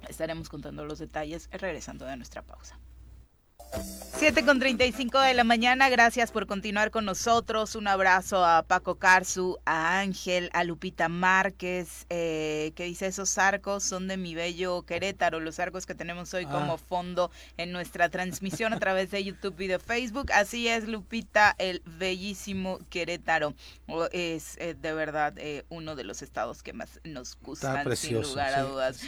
Estaremos 0.08 0.48
contando 0.48 0.84
los 0.84 0.98
detalles 0.98 1.48
regresando 1.52 2.06
de 2.06 2.16
nuestra 2.16 2.42
pausa. 2.42 2.78
7 4.20 4.44
con 4.44 4.58
35 4.58 5.18
de 5.18 5.32
la 5.32 5.44
mañana, 5.44 5.88
gracias 5.88 6.30
por 6.30 6.46
continuar 6.46 6.90
con 6.90 7.06
nosotros. 7.06 7.74
Un 7.74 7.88
abrazo 7.88 8.44
a 8.44 8.62
Paco 8.64 8.96
Carzu, 8.96 9.56
a 9.64 9.98
Ángel, 10.00 10.50
a 10.52 10.62
Lupita 10.62 11.08
Márquez, 11.08 12.04
eh, 12.10 12.72
que 12.76 12.84
dice 12.84 13.06
esos 13.06 13.38
arcos 13.38 13.82
son 13.82 14.08
de 14.08 14.18
mi 14.18 14.34
bello 14.34 14.82
Querétaro, 14.82 15.40
los 15.40 15.58
arcos 15.58 15.86
que 15.86 15.94
tenemos 15.94 16.34
hoy 16.34 16.44
como 16.44 16.74
ah. 16.74 16.76
fondo 16.78 17.30
en 17.56 17.72
nuestra 17.72 18.10
transmisión 18.10 18.74
a 18.74 18.78
través 18.78 19.10
de 19.10 19.24
YouTube 19.24 19.58
y 19.58 19.68
de 19.68 19.78
Facebook. 19.78 20.30
Así 20.34 20.68
es, 20.68 20.86
Lupita, 20.86 21.54
el 21.56 21.80
bellísimo 21.86 22.78
Querétaro. 22.90 23.54
Es 24.12 24.58
eh, 24.58 24.74
de 24.78 24.92
verdad 24.92 25.32
eh, 25.38 25.64
uno 25.70 25.96
de 25.96 26.04
los 26.04 26.20
estados 26.20 26.62
que 26.62 26.74
más 26.74 27.00
nos 27.04 27.38
gustan, 27.40 27.96
sin 27.96 28.20
lugar 28.20 28.52
a 28.52 28.64
dudas. 28.64 29.00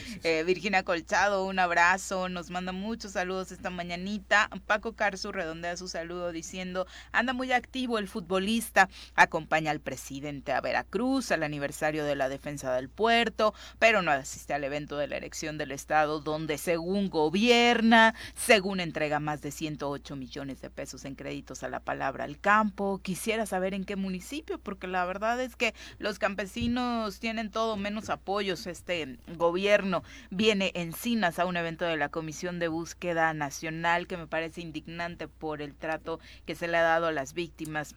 Virginia 0.46 0.84
Colchado, 0.84 1.44
un 1.44 1.58
abrazo, 1.58 2.30
nos 2.30 2.48
manda 2.48 2.72
muchos 2.72 3.12
saludos 3.12 3.52
esta 3.52 3.68
mañanita. 3.68 4.48
Paco 4.66 4.94
Carzu 4.94 5.32
redondea 5.32 5.76
su 5.76 5.88
saludo 5.88 6.32
diciendo, 6.32 6.86
anda 7.12 7.32
muy 7.32 7.52
activo 7.52 7.98
el 7.98 8.08
futbolista, 8.08 8.88
acompaña 9.14 9.70
al 9.70 9.80
presidente 9.80 10.52
a 10.52 10.60
Veracruz, 10.60 11.32
al 11.32 11.42
aniversario 11.42 12.04
de 12.04 12.16
la 12.16 12.28
defensa 12.28 12.74
del 12.74 12.88
puerto, 12.88 13.54
pero 13.78 14.02
no 14.02 14.10
asiste 14.10 14.54
al 14.54 14.64
evento 14.64 14.96
de 14.96 15.08
la 15.08 15.16
elección 15.16 15.58
del 15.58 15.72
Estado, 15.72 16.20
donde 16.20 16.58
según 16.58 17.08
gobierna, 17.08 18.14
según 18.34 18.80
entrega 18.80 19.20
más 19.20 19.42
de 19.42 19.50
108 19.50 20.16
millones 20.16 20.60
de 20.60 20.70
pesos 20.70 21.04
en 21.04 21.14
créditos 21.14 21.62
a 21.62 21.68
la 21.68 21.80
palabra 21.80 22.24
al 22.24 22.38
campo. 22.38 23.00
Quisiera 23.02 23.46
saber 23.46 23.74
en 23.74 23.84
qué 23.84 23.96
municipio, 23.96 24.58
porque 24.58 24.86
la 24.86 25.04
verdad 25.04 25.40
es 25.40 25.56
que 25.56 25.74
los 25.98 26.18
campesinos 26.18 27.18
tienen 27.18 27.50
todo 27.50 27.76
menos 27.76 28.10
apoyos. 28.10 28.66
Este 28.66 29.18
gobierno 29.36 30.02
viene 30.30 30.72
encinas 30.74 31.38
a 31.38 31.46
un 31.46 31.56
evento 31.56 31.84
de 31.84 31.96
la 31.96 32.08
Comisión 32.08 32.58
de 32.58 32.68
Búsqueda 32.68 33.32
Nacional 33.34 34.06
que 34.06 34.16
me 34.16 34.26
parece 34.26 34.41
parece 34.42 34.60
indignante 34.60 35.28
por 35.28 35.62
el 35.62 35.76
trato 35.76 36.18
que 36.46 36.56
se 36.56 36.66
le 36.66 36.76
ha 36.76 36.82
dado 36.82 37.06
a 37.06 37.12
las 37.12 37.32
víctimas 37.32 37.94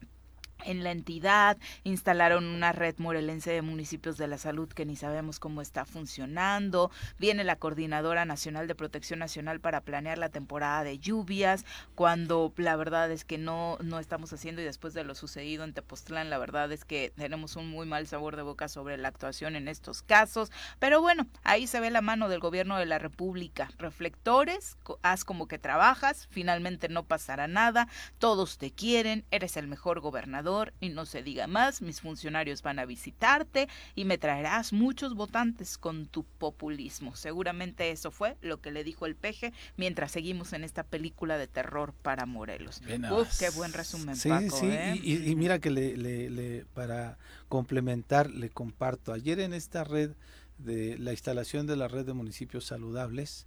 en 0.65 0.83
la 0.83 0.91
entidad, 0.91 1.57
instalaron 1.83 2.45
una 2.45 2.71
red 2.71 2.95
morelense 2.97 3.51
de 3.51 3.61
municipios 3.61 4.17
de 4.17 4.27
la 4.27 4.37
salud 4.37 4.69
que 4.69 4.85
ni 4.85 4.95
sabemos 4.95 5.39
cómo 5.39 5.61
está 5.61 5.85
funcionando, 5.85 6.91
viene 7.19 7.43
la 7.43 7.55
Coordinadora 7.55 8.25
Nacional 8.25 8.67
de 8.67 8.75
Protección 8.75 9.19
Nacional 9.19 9.59
para 9.59 9.81
planear 9.81 10.17
la 10.17 10.29
temporada 10.29 10.83
de 10.83 10.99
lluvias, 10.99 11.65
cuando 11.95 12.53
la 12.57 12.75
verdad 12.75 13.11
es 13.11 13.25
que 13.25 13.37
no, 13.37 13.77
no 13.81 13.99
estamos 13.99 14.33
haciendo 14.33 14.61
y 14.61 14.65
después 14.65 14.93
de 14.93 15.03
lo 15.03 15.15
sucedido 15.15 15.63
en 15.63 15.73
Tepoztlán, 15.73 16.29
la 16.29 16.37
verdad 16.37 16.71
es 16.71 16.85
que 16.85 17.13
tenemos 17.15 17.55
un 17.55 17.69
muy 17.69 17.85
mal 17.85 18.07
sabor 18.07 18.35
de 18.35 18.41
boca 18.41 18.67
sobre 18.67 18.97
la 18.97 19.07
actuación 19.07 19.55
en 19.55 19.67
estos 19.67 20.01
casos, 20.01 20.51
pero 20.79 21.01
bueno, 21.01 21.27
ahí 21.43 21.67
se 21.67 21.79
ve 21.79 21.91
la 21.91 22.01
mano 22.01 22.29
del 22.29 22.39
gobierno 22.39 22.77
de 22.77 22.85
la 22.85 22.99
República, 22.99 23.69
reflectores, 23.77 24.77
haz 25.01 25.23
como 25.23 25.47
que 25.47 25.59
trabajas, 25.59 26.27
finalmente 26.31 26.89
no 26.89 27.03
pasará 27.03 27.47
nada, 27.47 27.87
todos 28.19 28.57
te 28.57 28.71
quieren, 28.71 29.25
eres 29.31 29.57
el 29.57 29.67
mejor 29.67 29.99
gobernador, 29.99 30.54
y 30.79 30.89
no 30.89 31.05
se 31.05 31.23
diga 31.23 31.47
más, 31.47 31.81
mis 31.81 32.01
funcionarios 32.01 32.61
van 32.61 32.79
a 32.79 32.85
visitarte 32.85 33.67
y 33.95 34.05
me 34.05 34.17
traerás 34.17 34.73
muchos 34.73 35.15
votantes 35.15 35.77
con 35.77 36.07
tu 36.07 36.23
populismo. 36.23 37.15
Seguramente 37.15 37.91
eso 37.91 38.11
fue 38.11 38.37
lo 38.41 38.61
que 38.61 38.71
le 38.71 38.83
dijo 38.83 39.05
el 39.05 39.15
peje 39.15 39.53
mientras 39.77 40.11
seguimos 40.11 40.53
en 40.53 40.63
esta 40.63 40.83
película 40.83 41.37
de 41.37 41.47
terror 41.47 41.93
para 42.01 42.25
Morelos. 42.25 42.81
Uf, 43.11 43.39
qué 43.39 43.49
buen 43.49 43.73
resumen, 43.73 44.15
sí, 44.15 44.29
Sí, 44.49 44.67
¿eh? 44.67 44.99
y, 45.03 45.35
mira 45.35 45.59
que 45.59 45.69
le, 45.69 45.97
le, 45.97 46.65
para 46.73 47.17
complementar, 47.49 48.29
le 48.29 48.49
comparto. 48.49 49.13
Ayer 49.13 49.39
en 49.39 49.53
esta 49.53 49.83
red 49.83 50.11
de 50.57 50.97
la 50.97 51.11
instalación 51.11 51.67
de 51.67 51.75
la 51.75 51.87
red 51.87 52.05
de 52.05 52.13
municipios 52.13 52.65
saludables, 52.65 53.45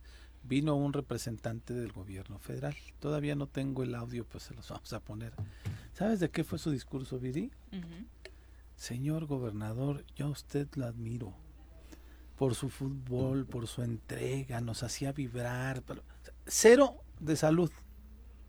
vino 0.49 0.75
un 0.75 0.93
representante 0.93 1.75
del 1.75 1.93
gobierno 1.93 2.39
federal. 2.39 2.75
Todavía 2.99 3.35
no 3.37 3.47
tengo 3.47 3.83
el 3.83 3.95
audio, 3.95 4.25
pues 4.25 4.45
se 4.45 4.55
los 4.55 4.69
vamos 4.71 4.93
a 4.93 5.01
poner. 5.01 5.33
¿Sabes 5.93 6.21
de 6.21 6.31
qué 6.31 6.43
fue 6.43 6.59
su 6.59 6.71
discurso, 6.71 7.19
Viri? 7.19 7.51
Señor 8.75 9.27
gobernador, 9.27 10.05
yo 10.17 10.27
a 10.27 10.31
usted 10.31 10.69
lo 10.75 10.87
admiro 10.87 11.35
por 12.37 12.55
su 12.55 12.71
fútbol, 12.71 13.45
por 13.45 13.67
su 13.67 13.83
entrega, 13.83 14.61
nos 14.61 14.83
hacía 14.85 15.13
vibrar, 15.13 15.83
pero 15.83 16.03
cero 16.47 16.95
de 17.19 17.37
salud. 17.37 17.71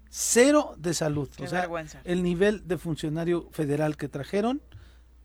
Cero 0.10 0.76
de 0.78 0.94
salud. 0.94 1.30
o 1.40 1.48
sea, 1.48 1.70
el 2.04 2.24
nivel 2.24 2.68
de 2.68 2.78
funcionario 2.78 3.50
federal 3.52 3.98
que 3.98 4.08
trajeron, 4.08 4.62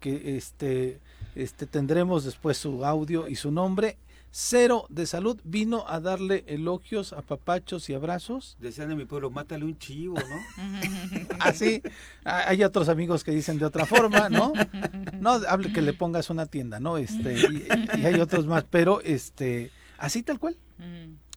que 0.00 0.36
este, 0.36 1.00
este 1.34 1.66
tendremos 1.66 2.24
después 2.24 2.56
su 2.56 2.84
audio 2.84 3.28
y 3.28 3.36
su 3.36 3.50
nombre, 3.50 3.98
cero 4.36 4.86
de 4.88 5.06
salud, 5.06 5.40
vino 5.44 5.84
a 5.86 6.00
darle 6.00 6.42
elogios, 6.48 7.12
a 7.12 7.22
papachos 7.22 7.88
y 7.88 7.94
abrazos. 7.94 8.56
Decían 8.58 8.90
en 8.90 8.96
mi 8.98 9.04
pueblo, 9.04 9.30
mátale 9.30 9.64
un 9.64 9.78
chivo, 9.78 10.16
¿no? 10.16 11.28
Así, 11.38 11.80
hay 12.24 12.64
otros 12.64 12.88
amigos 12.88 13.22
que 13.22 13.30
dicen 13.30 13.60
de 13.60 13.64
otra 13.64 13.86
forma, 13.86 14.28
¿no? 14.28 14.52
No, 15.20 15.34
hable 15.48 15.72
que 15.72 15.82
le 15.82 15.92
pongas 15.92 16.30
una 16.30 16.46
tienda, 16.46 16.80
¿no? 16.80 16.98
Este, 16.98 17.34
y, 17.34 17.68
hay 18.04 18.14
otros 18.18 18.46
más, 18.46 18.64
pero 18.68 19.00
este, 19.02 19.70
así 19.98 20.24
tal 20.24 20.40
cual, 20.40 20.56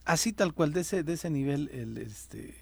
así 0.04 0.32
tal 0.32 0.52
cual, 0.52 0.72
de 0.72 0.80
ese, 0.80 1.04
de 1.04 1.12
ese 1.12 1.30
nivel, 1.30 1.70
el, 1.72 1.98
este, 1.98 2.56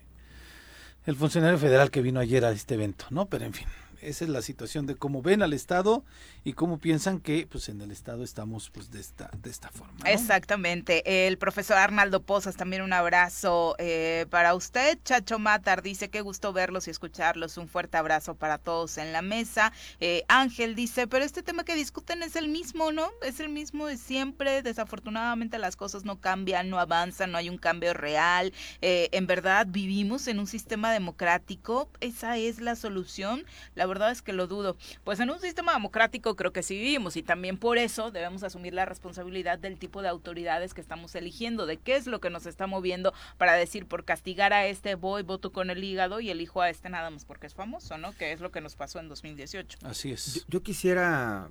el 1.07 1.17
funcionario 1.17 1.57
federal 1.57 1.91
que 1.91 2.03
vino 2.03 2.21
ayer 2.21 2.45
a 2.45 2.51
este 2.51 2.75
evento, 2.75 3.07
¿no? 3.09 3.25
Pero 3.25 3.47
en 3.47 3.55
fin, 3.55 3.67
esa 4.07 4.25
es 4.25 4.31
la 4.31 4.41
situación 4.41 4.87
de 4.87 4.95
cómo 4.95 5.21
ven 5.21 5.43
al 5.43 5.53
Estado 5.53 6.05
y 6.45 6.53
cómo 6.53 6.79
piensan 6.79 7.19
que 7.19 7.49
pues 7.51 7.69
en 7.69 7.81
el 7.81 7.91
Estado 7.91 8.23
estamos 8.23 8.71
pues 8.71 8.93
de 8.93 9.01
esta, 9.01 9.31
de 9.43 9.51
esta 9.51 9.69
forma. 9.71 9.95
Exactamente. 10.05 11.27
El 11.27 11.39
profesor 11.39 11.77
Arnaldo 11.77 12.23
Pozas, 12.23 12.57
también 12.57 12.83
un 12.83 12.93
abrazo 12.93 13.75
eh, 13.79 14.27
para 14.31 14.55
usted. 14.55 14.99
Chacho 15.05 15.41
Matar 15.41 15.83
dice 15.83 16.09
que 16.09 16.21
gusto 16.21 16.53
verlos 16.53 16.87
y 16.87 16.91
escucharlos. 16.91 17.57
Un 17.59 17.67
fuerte 17.67 17.97
abrazo 17.97 18.37
para 18.37 18.59
todos 18.59 18.97
en 18.99 19.13
la 19.13 19.23
mesa. 19.23 19.73
Eh, 19.99 20.23
Ángel 20.29 20.77
dice, 20.77 21.09
pero 21.09 21.25
este 21.25 21.43
tema 21.43 21.65
que 21.65 21.75
discuten 21.75 22.23
es 22.23 22.37
el 22.37 22.49
mismo, 22.49 22.93
¿no? 22.93 23.11
Es 23.23 23.41
el 23.41 23.49
mismo 23.49 23.89
de 23.89 23.97
siempre. 23.97 24.63
Desafortunadamente 24.63 25.59
las 25.59 25.75
cosas 25.75 26.05
no 26.05 26.21
cambian, 26.21 26.71
no 26.71 26.79
avanzan, 26.79 27.33
no 27.33 27.39
hay 27.39 27.49
un 27.49 27.59
cambio 27.59 27.93
real. 27.93 28.53
Eh, 28.83 29.09
en 29.11 29.27
verdad 29.27 29.67
vivimos 29.69 30.29
en 30.29 30.39
un 30.39 30.47
sistema 30.47 30.93
democrático. 30.93 31.89
Esa 32.01 32.37
es 32.37 32.61
la 32.61 32.77
solución. 32.77 33.45
La 33.75 33.87
verdad 33.87 33.96
es 34.05 34.23
que 34.23 34.33
lo 34.33 34.47
dudo. 34.47 34.77
Pues 35.05 35.21
en 35.21 35.31
un 35.31 35.41
sistema 35.41 35.73
democrático 35.73 36.37
creo 36.37 36.53
que 36.53 36.63
sí 36.63 36.77
vivimos 36.77 37.17
y 37.17 37.23
también 37.23 37.59
por 37.59 37.79
eso 37.79 38.11
debemos 38.11 38.43
asumir 38.43 38.75
la 38.75 38.85
responsabilidad 38.85 39.59
del 39.59 39.79
tipo 39.79 40.03
de 40.03 40.09
autoridades 40.09 40.75
que 40.75 40.81
estamos 40.81 41.15
eligiendo, 41.15 41.67
de 41.67 41.77
qué 41.79 41.97
es 41.97 42.07
lo 42.07 42.21
que 42.21 42.31
nos 42.31 42.47
está 42.47 42.67
moviendo 42.67 43.13
para 43.39 43.55
decir 43.55 43.87
por 43.87 44.05
castigar 44.05 44.53
a 44.53 44.67
este 44.67 44.95
voy, 44.95 45.23
voto 45.23 45.53
con 45.53 45.71
el 45.71 45.83
hígado 45.83 46.21
y 46.21 46.31
elijo 46.31 46.61
a 46.61 46.71
este 46.71 46.89
nada 46.89 47.11
más 47.11 47.25
porque 47.25 47.47
es 47.47 47.55
famoso, 47.55 47.99
¿no? 47.99 48.13
Que 48.17 48.33
es 48.33 48.41
lo 48.41 48.51
que 48.51 48.61
nos 48.61 48.77
pasó 48.77 48.99
en 48.99 49.09
2018. 49.09 49.79
Así 49.83 50.13
es. 50.13 50.47
Yo, 50.49 50.63
quisiera 50.63 51.49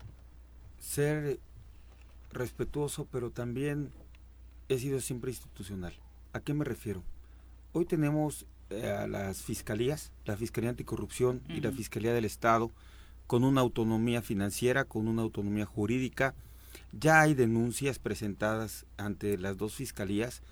ser 0.79 1.39
respetuoso, 2.31 3.07
pero 3.11 3.31
también 3.31 3.91
he 4.69 4.77
sido 4.77 4.99
siempre 4.99 5.31
institucional. 5.31 5.93
¿A 6.33 6.39
qué 6.39 6.53
me 6.53 6.65
refiero? 6.65 7.03
Hoy 7.73 7.85
tenemos 7.85 8.45
a 8.83 9.07
las 9.07 9.41
fiscalías, 9.41 10.11
la 10.25 10.37
Fiscalía 10.37 10.69
Anticorrupción 10.69 11.41
y 11.49 11.61
la 11.61 11.71
Fiscalía 11.71 12.13
del 12.13 12.25
Estado, 12.25 12.71
con 13.27 13.43
una 13.43 13.61
autonomía 13.61 14.21
financiera, 14.21 14.85
con 14.85 15.07
una 15.07 15.21
autonomía 15.21 15.65
jurídica. 15.65 16.35
Ya 16.91 17.21
hay 17.21 17.33
denuncias 17.33 17.99
presentadas 17.99 18.85
ante 18.97 19.37
las 19.37 19.57
dos 19.57 19.75
fiscalías 19.75 20.43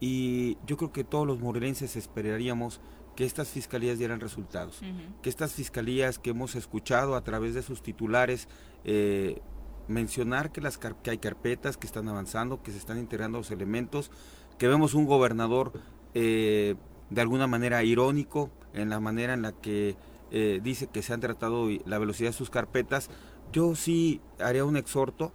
y 0.00 0.58
yo 0.66 0.76
creo 0.76 0.92
que 0.92 1.04
todos 1.04 1.26
los 1.26 1.40
morelenses 1.40 1.96
esperaríamos 1.96 2.80
que 3.16 3.24
estas 3.24 3.48
fiscalías 3.48 3.98
dieran 3.98 4.20
resultados, 4.20 4.80
que 5.22 5.28
estas 5.28 5.52
fiscalías 5.52 6.18
que 6.18 6.30
hemos 6.30 6.54
escuchado 6.54 7.16
a 7.16 7.22
través 7.22 7.54
de 7.54 7.62
sus 7.62 7.82
titulares 7.82 8.48
eh, 8.84 9.40
mencionar 9.88 10.52
que, 10.52 10.60
las 10.60 10.78
que 10.78 11.10
hay 11.10 11.18
carpetas 11.18 11.76
que 11.76 11.86
están 11.86 12.08
avanzando, 12.08 12.62
que 12.62 12.70
se 12.70 12.78
están 12.78 12.98
integrando 12.98 13.38
los 13.38 13.50
elementos, 13.50 14.10
que 14.58 14.68
vemos 14.68 14.94
un 14.94 15.06
gobernador 15.06 15.72
eh, 16.14 16.76
de 17.10 17.20
alguna 17.20 17.46
manera 17.46 17.82
irónico 17.82 18.50
en 18.72 18.88
la 18.88 19.00
manera 19.00 19.34
en 19.34 19.42
la 19.42 19.52
que 19.52 19.96
eh, 20.30 20.60
dice 20.62 20.86
que 20.86 21.02
se 21.02 21.12
han 21.12 21.20
tratado 21.20 21.68
la 21.84 21.98
velocidad 21.98 22.30
de 22.30 22.36
sus 22.36 22.50
carpetas, 22.50 23.10
yo 23.52 23.74
sí 23.74 24.20
haría 24.38 24.64
un 24.64 24.76
exhorto 24.76 25.32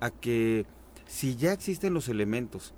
a 0.00 0.10
que 0.10 0.66
si 1.06 1.36
ya 1.36 1.52
existen 1.52 1.94
los 1.94 2.08
elementos 2.08 2.74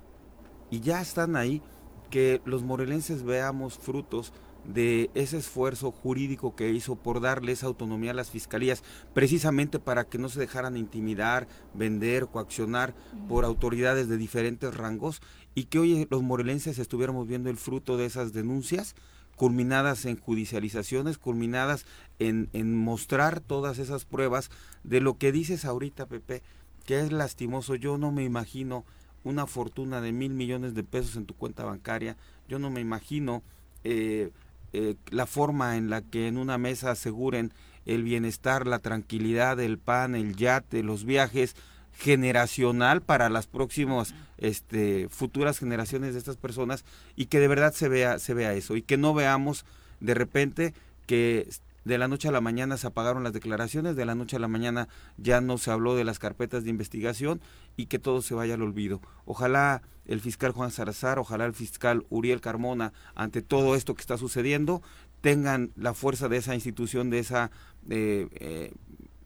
y 0.69 0.81
ya 0.81 1.01
están 1.01 1.35
ahí, 1.35 1.61
que 2.09 2.41
los 2.45 2.63
morelenses 2.63 3.23
veamos 3.23 3.77
frutos 3.79 4.31
de 4.63 5.09
ese 5.13 5.37
esfuerzo 5.37 5.91
jurídico 5.91 6.55
que 6.55 6.71
hizo 6.71 6.95
por 6.95 7.21
darle 7.21 7.51
esa 7.51 7.67
autonomía 7.67 8.11
a 8.11 8.15
las 8.15 8.31
fiscalías, 8.31 8.83
precisamente 9.13 9.79
para 9.79 10.05
que 10.05 10.17
no 10.17 10.29
se 10.29 10.39
dejaran 10.39 10.77
intimidar, 10.77 11.47
vender, 11.73 12.27
coaccionar 12.27 12.93
por 13.27 13.45
autoridades 13.45 14.07
de 14.07 14.17
diferentes 14.17 14.73
rangos 14.75 15.21
y 15.55 15.65
que 15.65 15.79
hoy 15.79 16.07
los 16.11 16.21
morelenses 16.21 16.77
estuviéramos 16.77 17.27
viendo 17.27 17.49
el 17.49 17.57
fruto 17.57 17.97
de 17.97 18.05
esas 18.05 18.33
denuncias 18.33 18.95
culminadas 19.35 20.05
en 20.05 20.17
judicializaciones, 20.17 21.17
culminadas 21.17 21.85
en, 22.19 22.49
en 22.53 22.75
mostrar 22.75 23.39
todas 23.39 23.79
esas 23.79 24.05
pruebas 24.05 24.49
de 24.83 25.01
lo 25.01 25.17
que 25.17 25.31
dices 25.31 25.65
ahorita, 25.65 26.05
Pepe, 26.05 26.41
que 26.85 26.99
es 26.99 27.11
lastimoso. 27.11 27.75
Yo 27.75 27.97
no 27.97 28.11
me 28.11 28.23
imagino 28.23 28.85
una 29.23 29.47
fortuna 29.47 30.01
de 30.01 30.11
mil 30.11 30.33
millones 30.33 30.75
de 30.75 30.83
pesos 30.83 31.15
en 31.15 31.25
tu 31.25 31.33
cuenta 31.33 31.65
bancaria. 31.65 32.15
Yo 32.47 32.59
no 32.59 32.69
me 32.69 32.79
imagino 32.79 33.43
eh, 33.83 34.31
eh, 34.71 34.95
la 35.09 35.25
forma 35.25 35.77
en 35.77 35.89
la 35.89 36.01
que 36.01 36.27
en 36.27 36.37
una 36.37 36.57
mesa 36.57 36.91
aseguren 36.91 37.51
el 37.85 38.03
bienestar, 38.03 38.67
la 38.67 38.79
tranquilidad, 38.79 39.59
el 39.59 39.77
pan, 39.77 40.15
el 40.15 40.35
yate, 40.35 40.83
los 40.83 41.05
viajes, 41.05 41.55
generacional 41.97 43.01
para 43.01 43.29
las 43.29 43.47
próximas 43.47 44.13
este, 44.37 45.07
futuras 45.09 45.59
generaciones 45.59 46.13
de 46.13 46.19
estas 46.19 46.37
personas 46.37 46.85
y 47.15 47.27
que 47.27 47.39
de 47.39 47.47
verdad 47.47 47.73
se 47.73 47.89
vea, 47.89 48.19
se 48.19 48.33
vea 48.33 48.53
eso 48.53 48.75
y 48.75 48.81
que 48.81 48.97
no 48.97 49.13
veamos 49.13 49.65
de 49.99 50.13
repente 50.13 50.73
que 51.07 51.47
de 51.85 51.97
la 51.97 52.07
noche 52.07 52.27
a 52.27 52.31
la 52.31 52.41
mañana 52.41 52.77
se 52.77 52.87
apagaron 52.87 53.23
las 53.23 53.33
declaraciones, 53.33 53.95
de 53.95 54.05
la 54.05 54.15
noche 54.15 54.35
a 54.35 54.39
la 54.39 54.47
mañana 54.47 54.89
ya 55.17 55.39
no 55.39 55.57
se 55.57 55.71
habló 55.71 55.95
de 55.95 56.03
las 56.03 56.19
carpetas 56.19 56.63
de 56.63 56.71
investigación 56.71 57.41
y 57.77 57.85
que 57.85 57.99
todo 57.99 58.21
se 58.21 58.33
vaya 58.33 58.55
al 58.55 58.63
olvido. 58.63 59.01
Ojalá 59.25 59.83
el 60.05 60.19
fiscal 60.19 60.51
Juan 60.51 60.71
Zarazar, 60.71 61.19
ojalá 61.19 61.45
el 61.45 61.53
fiscal 61.53 62.05
Uriel 62.09 62.41
Carmona, 62.41 62.91
ante 63.13 63.41
todo 63.41 63.75
esto 63.75 63.93
que 63.93 64.01
está 64.01 64.17
sucediendo, 64.17 64.81
tengan 65.21 65.71
la 65.75 65.93
fuerza 65.93 66.27
de 66.27 66.37
esa 66.37 66.55
institución, 66.55 67.09
de 67.09 67.19
esa 67.19 67.51
eh, 67.89 68.27
eh, 68.33 68.73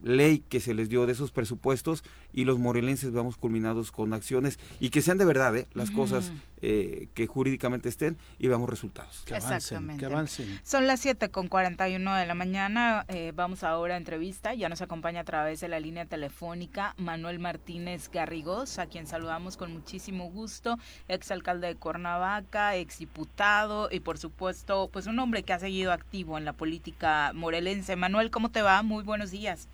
ley 0.02 0.44
que 0.48 0.60
se 0.60 0.74
les 0.74 0.88
dio 0.88 1.06
de 1.06 1.12
esos 1.12 1.30
presupuestos 1.30 2.04
y 2.32 2.44
los 2.44 2.58
morelenses 2.58 3.12
vamos 3.12 3.36
culminados 3.36 3.92
con 3.92 4.12
acciones 4.12 4.58
y 4.80 4.90
que 4.90 5.02
sean 5.02 5.18
de 5.18 5.24
verdad 5.24 5.56
¿eh? 5.56 5.66
las 5.74 5.90
cosas 5.90 6.32
eh, 6.62 7.08
que 7.14 7.26
jurídicamente 7.26 7.88
estén 7.88 8.18
y 8.38 8.48
veamos 8.48 8.68
resultados. 8.68 9.22
Que 9.24 9.34
avancen, 9.34 9.96
que 9.96 10.04
avancen. 10.04 10.60
Son 10.62 10.86
las 10.86 11.00
7 11.00 11.30
con 11.30 11.48
41 11.48 12.14
de 12.16 12.26
la 12.26 12.34
mañana. 12.34 13.06
Eh, 13.08 13.32
vamos 13.34 13.64
ahora 13.64 13.94
a 13.94 13.96
entrevista. 13.96 14.52
Ya 14.52 14.68
nos 14.68 14.82
acompaña 14.82 15.20
a 15.20 15.24
través 15.24 15.60
de 15.60 15.68
la 15.68 15.80
línea 15.80 16.04
telefónica 16.04 16.94
Manuel 16.98 17.38
Martínez 17.38 18.10
Garrigos, 18.10 18.78
a 18.78 18.86
quien 18.86 19.06
saludamos 19.06 19.56
con 19.56 19.72
muchísimo 19.72 20.30
gusto, 20.30 20.78
exalcalde 21.08 21.68
de 21.68 21.76
Cuernavaca, 21.76 22.76
exdiputado 22.76 23.88
y 23.90 24.00
por 24.00 24.18
supuesto, 24.18 24.90
pues 24.92 25.06
un 25.06 25.18
hombre 25.18 25.42
que 25.42 25.54
ha 25.54 25.58
seguido 25.58 25.92
activo 25.92 26.36
en 26.36 26.44
la 26.44 26.52
política 26.52 27.32
morelense. 27.34 27.96
Manuel, 27.96 28.30
¿cómo 28.30 28.50
te 28.50 28.60
va? 28.60 28.82
Muy 28.82 29.02
buenos 29.02 29.30
días. 29.30 29.68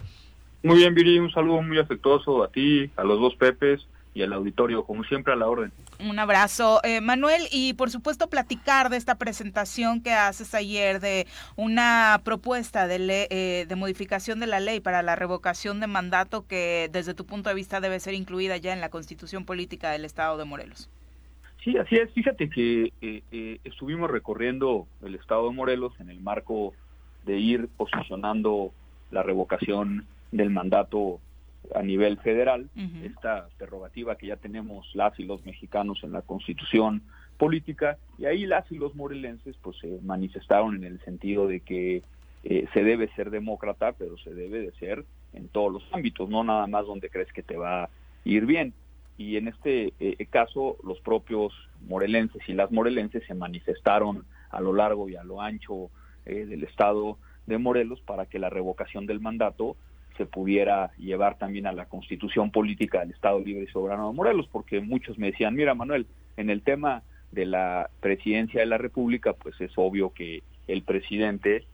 Muy 0.66 0.78
bien, 0.78 0.94
Viri, 0.94 1.20
un 1.20 1.30
saludo 1.30 1.62
muy 1.62 1.78
afectuoso 1.78 2.42
a 2.42 2.48
ti, 2.48 2.90
a 2.96 3.04
los 3.04 3.20
dos 3.20 3.36
Pepes 3.36 3.86
y 4.14 4.22
al 4.22 4.32
auditorio, 4.32 4.82
como 4.82 5.04
siempre 5.04 5.32
a 5.32 5.36
la 5.36 5.46
orden. 5.46 5.70
Un 6.00 6.18
abrazo, 6.18 6.80
eh, 6.82 7.00
Manuel, 7.00 7.42
y 7.52 7.74
por 7.74 7.90
supuesto 7.90 8.28
platicar 8.28 8.90
de 8.90 8.96
esta 8.96 9.14
presentación 9.14 10.02
que 10.02 10.12
haces 10.12 10.54
ayer 10.56 10.98
de 10.98 11.28
una 11.54 12.20
propuesta 12.24 12.88
de, 12.88 13.28
eh, 13.30 13.66
de 13.68 13.76
modificación 13.76 14.40
de 14.40 14.48
la 14.48 14.58
ley 14.58 14.80
para 14.80 15.02
la 15.02 15.14
revocación 15.14 15.78
de 15.78 15.86
mandato 15.86 16.48
que 16.48 16.90
desde 16.92 17.14
tu 17.14 17.26
punto 17.26 17.48
de 17.48 17.54
vista 17.54 17.80
debe 17.80 18.00
ser 18.00 18.14
incluida 18.14 18.56
ya 18.56 18.72
en 18.72 18.80
la 18.80 18.88
constitución 18.88 19.44
política 19.44 19.92
del 19.92 20.04
Estado 20.04 20.36
de 20.36 20.46
Morelos. 20.46 20.90
Sí, 21.62 21.78
así 21.78 21.94
es. 21.94 22.10
Fíjate 22.12 22.50
que 22.50 22.92
eh, 23.00 23.60
estuvimos 23.62 24.10
recorriendo 24.10 24.88
el 25.04 25.14
Estado 25.14 25.48
de 25.48 25.54
Morelos 25.54 25.92
en 26.00 26.10
el 26.10 26.18
marco 26.18 26.74
de 27.24 27.38
ir 27.38 27.68
posicionando 27.76 28.72
la 29.12 29.22
revocación 29.22 30.06
del 30.36 30.50
mandato 30.50 31.20
a 31.74 31.82
nivel 31.82 32.18
federal, 32.18 32.68
esta 33.02 33.48
prerrogativa 33.58 34.16
que 34.16 34.28
ya 34.28 34.36
tenemos 34.36 34.88
las 34.94 35.18
y 35.18 35.24
los 35.24 35.44
mexicanos 35.44 35.98
en 36.04 36.12
la 36.12 36.22
constitución 36.22 37.02
política, 37.38 37.98
y 38.18 38.26
ahí 38.26 38.46
las 38.46 38.70
y 38.70 38.76
los 38.76 38.94
morelenses 38.94 39.56
pues 39.62 39.76
se 39.78 39.98
manifestaron 40.02 40.76
en 40.76 40.84
el 40.84 41.00
sentido 41.00 41.48
de 41.48 41.60
que 41.60 42.02
eh, 42.44 42.66
se 42.72 42.84
debe 42.84 43.08
ser 43.16 43.30
demócrata, 43.30 43.92
pero 43.92 44.16
se 44.18 44.32
debe 44.32 44.60
de 44.60 44.72
ser 44.72 45.04
en 45.32 45.48
todos 45.48 45.72
los 45.72 45.82
ámbitos, 45.92 46.28
no 46.28 46.44
nada 46.44 46.66
más 46.66 46.86
donde 46.86 47.10
crees 47.10 47.32
que 47.32 47.42
te 47.42 47.56
va 47.56 47.84
a 47.84 47.90
ir 48.24 48.46
bien. 48.46 48.72
Y 49.18 49.36
en 49.36 49.48
este 49.48 49.92
eh, 49.98 50.26
caso, 50.26 50.76
los 50.84 51.00
propios 51.00 51.52
morelenses 51.88 52.42
y 52.48 52.52
las 52.52 52.70
morelenses 52.70 53.24
se 53.26 53.34
manifestaron 53.34 54.24
a 54.50 54.60
lo 54.60 54.72
largo 54.72 55.08
y 55.08 55.16
a 55.16 55.24
lo 55.24 55.40
ancho 55.40 55.90
eh, 56.24 56.46
del 56.46 56.64
estado 56.64 57.18
de 57.46 57.58
Morelos 57.58 58.00
para 58.02 58.26
que 58.26 58.38
la 58.38 58.50
revocación 58.50 59.06
del 59.06 59.20
mandato 59.20 59.76
se 60.16 60.26
pudiera 60.26 60.92
llevar 60.96 61.38
también 61.38 61.66
a 61.66 61.72
la 61.72 61.86
constitución 61.86 62.50
política 62.50 63.00
del 63.00 63.10
Estado 63.10 63.40
Libre 63.40 63.64
y 63.64 63.72
Soberano 63.72 64.08
de 64.08 64.14
Morelos, 64.14 64.48
porque 64.50 64.80
muchos 64.80 65.18
me 65.18 65.30
decían, 65.30 65.54
mira 65.54 65.74
Manuel, 65.74 66.06
en 66.36 66.50
el 66.50 66.62
tema 66.62 67.02
de 67.32 67.46
la 67.46 67.90
presidencia 68.00 68.60
de 68.60 68.66
la 68.66 68.78
República, 68.78 69.32
pues 69.34 69.60
es 69.60 69.72
obvio 69.76 70.12
que 70.12 70.42
el 70.66 70.82
presidente 70.82 71.66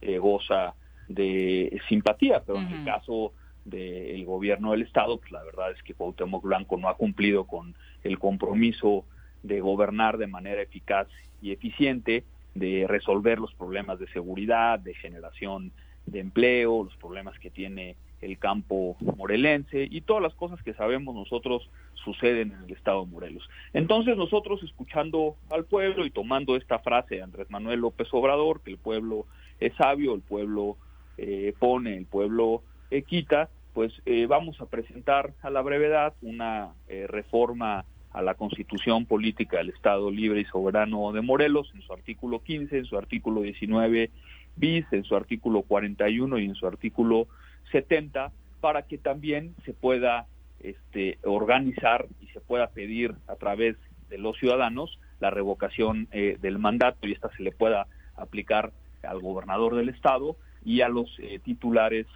eh, 0.00 0.18
goza 0.18 0.74
de 1.08 1.80
simpatía, 1.88 2.42
pero 2.44 2.58
en 2.58 2.68
el 2.68 2.84
caso 2.84 3.32
del 3.64 4.24
gobierno 4.24 4.72
del 4.72 4.82
estado, 4.82 5.18
pues 5.18 5.30
la 5.32 5.42
verdad 5.42 5.70
es 5.72 5.82
que 5.82 5.94
Cuauhtémoc 5.94 6.42
Blanco 6.42 6.76
no 6.76 6.88
ha 6.88 6.96
cumplido 6.96 7.44
con 7.44 7.74
el 8.02 8.18
compromiso 8.18 9.04
de 9.42 9.60
gobernar 9.60 10.18
de 10.18 10.26
manera 10.26 10.62
eficaz 10.62 11.08
y 11.40 11.52
eficiente, 11.52 12.24
de 12.54 12.86
resolver 12.88 13.38
los 13.38 13.52
problemas 13.54 13.98
de 13.98 14.08
seguridad, 14.08 14.78
de 14.78 14.94
generación 14.94 15.72
de 16.06 16.20
empleo, 16.20 16.84
los 16.84 16.96
problemas 16.96 17.38
que 17.38 17.50
tiene 17.50 17.96
el 18.20 18.38
campo 18.38 18.96
morelense 19.16 19.86
y 19.90 20.00
todas 20.00 20.22
las 20.22 20.34
cosas 20.34 20.62
que 20.62 20.74
sabemos 20.74 21.14
nosotros 21.14 21.68
suceden 21.94 22.52
en 22.52 22.64
el 22.64 22.72
estado 22.72 23.04
de 23.04 23.10
Morelos. 23.10 23.48
Entonces 23.72 24.16
nosotros 24.16 24.62
escuchando 24.62 25.36
al 25.50 25.64
pueblo 25.64 26.04
y 26.04 26.10
tomando 26.10 26.56
esta 26.56 26.78
frase 26.78 27.16
de 27.16 27.22
Andrés 27.22 27.50
Manuel 27.50 27.80
López 27.80 28.08
Obrador, 28.12 28.60
que 28.62 28.72
el 28.72 28.78
pueblo 28.78 29.26
es 29.60 29.74
sabio, 29.76 30.14
el 30.14 30.20
pueblo 30.20 30.76
eh, 31.16 31.54
pone, 31.58 31.96
el 31.96 32.06
pueblo 32.06 32.62
eh, 32.90 33.02
quita, 33.02 33.48
pues 33.72 33.92
eh, 34.06 34.26
vamos 34.26 34.60
a 34.60 34.66
presentar 34.66 35.34
a 35.42 35.50
la 35.50 35.62
brevedad 35.62 36.14
una 36.22 36.72
reforma 37.08 37.84
a 38.12 38.22
la 38.22 38.34
constitución 38.34 39.06
política 39.06 39.58
del 39.58 39.70
Estado 39.70 40.08
libre 40.10 40.40
y 40.40 40.44
soberano 40.44 41.12
de 41.12 41.20
Morelos 41.20 41.72
en 41.74 41.82
su 41.82 41.92
artículo 41.92 42.40
15, 42.44 42.78
en 42.78 42.84
su 42.84 42.96
artículo 42.96 43.42
19 43.42 44.10
bis, 44.56 44.84
en 44.92 45.04
su 45.04 45.16
artículo 45.16 45.62
41 45.62 46.38
y 46.38 46.44
en 46.44 46.54
su 46.54 46.66
artículo 46.66 47.26
70 47.72 48.32
para 48.60 48.82
que 48.82 48.98
también 48.98 49.54
se 49.64 49.72
pueda 49.72 50.26
este, 50.60 51.18
organizar 51.22 52.06
y 52.20 52.28
se 52.28 52.40
pueda 52.40 52.68
pedir 52.68 53.14
a 53.26 53.36
través 53.36 53.76
de 54.08 54.18
los 54.18 54.38
ciudadanos 54.38 54.98
la 55.20 55.30
revocación 55.30 56.08
eh, 56.12 56.38
del 56.40 56.58
mandato 56.58 57.06
y 57.06 57.12
esta 57.12 57.30
se 57.36 57.42
le 57.42 57.52
pueda 57.52 57.86
aplicar 58.16 58.72
al 59.02 59.20
gobernador 59.20 59.74
del 59.74 59.88
estado 59.88 60.36
y 60.64 60.80
a 60.80 60.88
los 60.88 61.14
eh, 61.18 61.40
titulares 61.44 62.06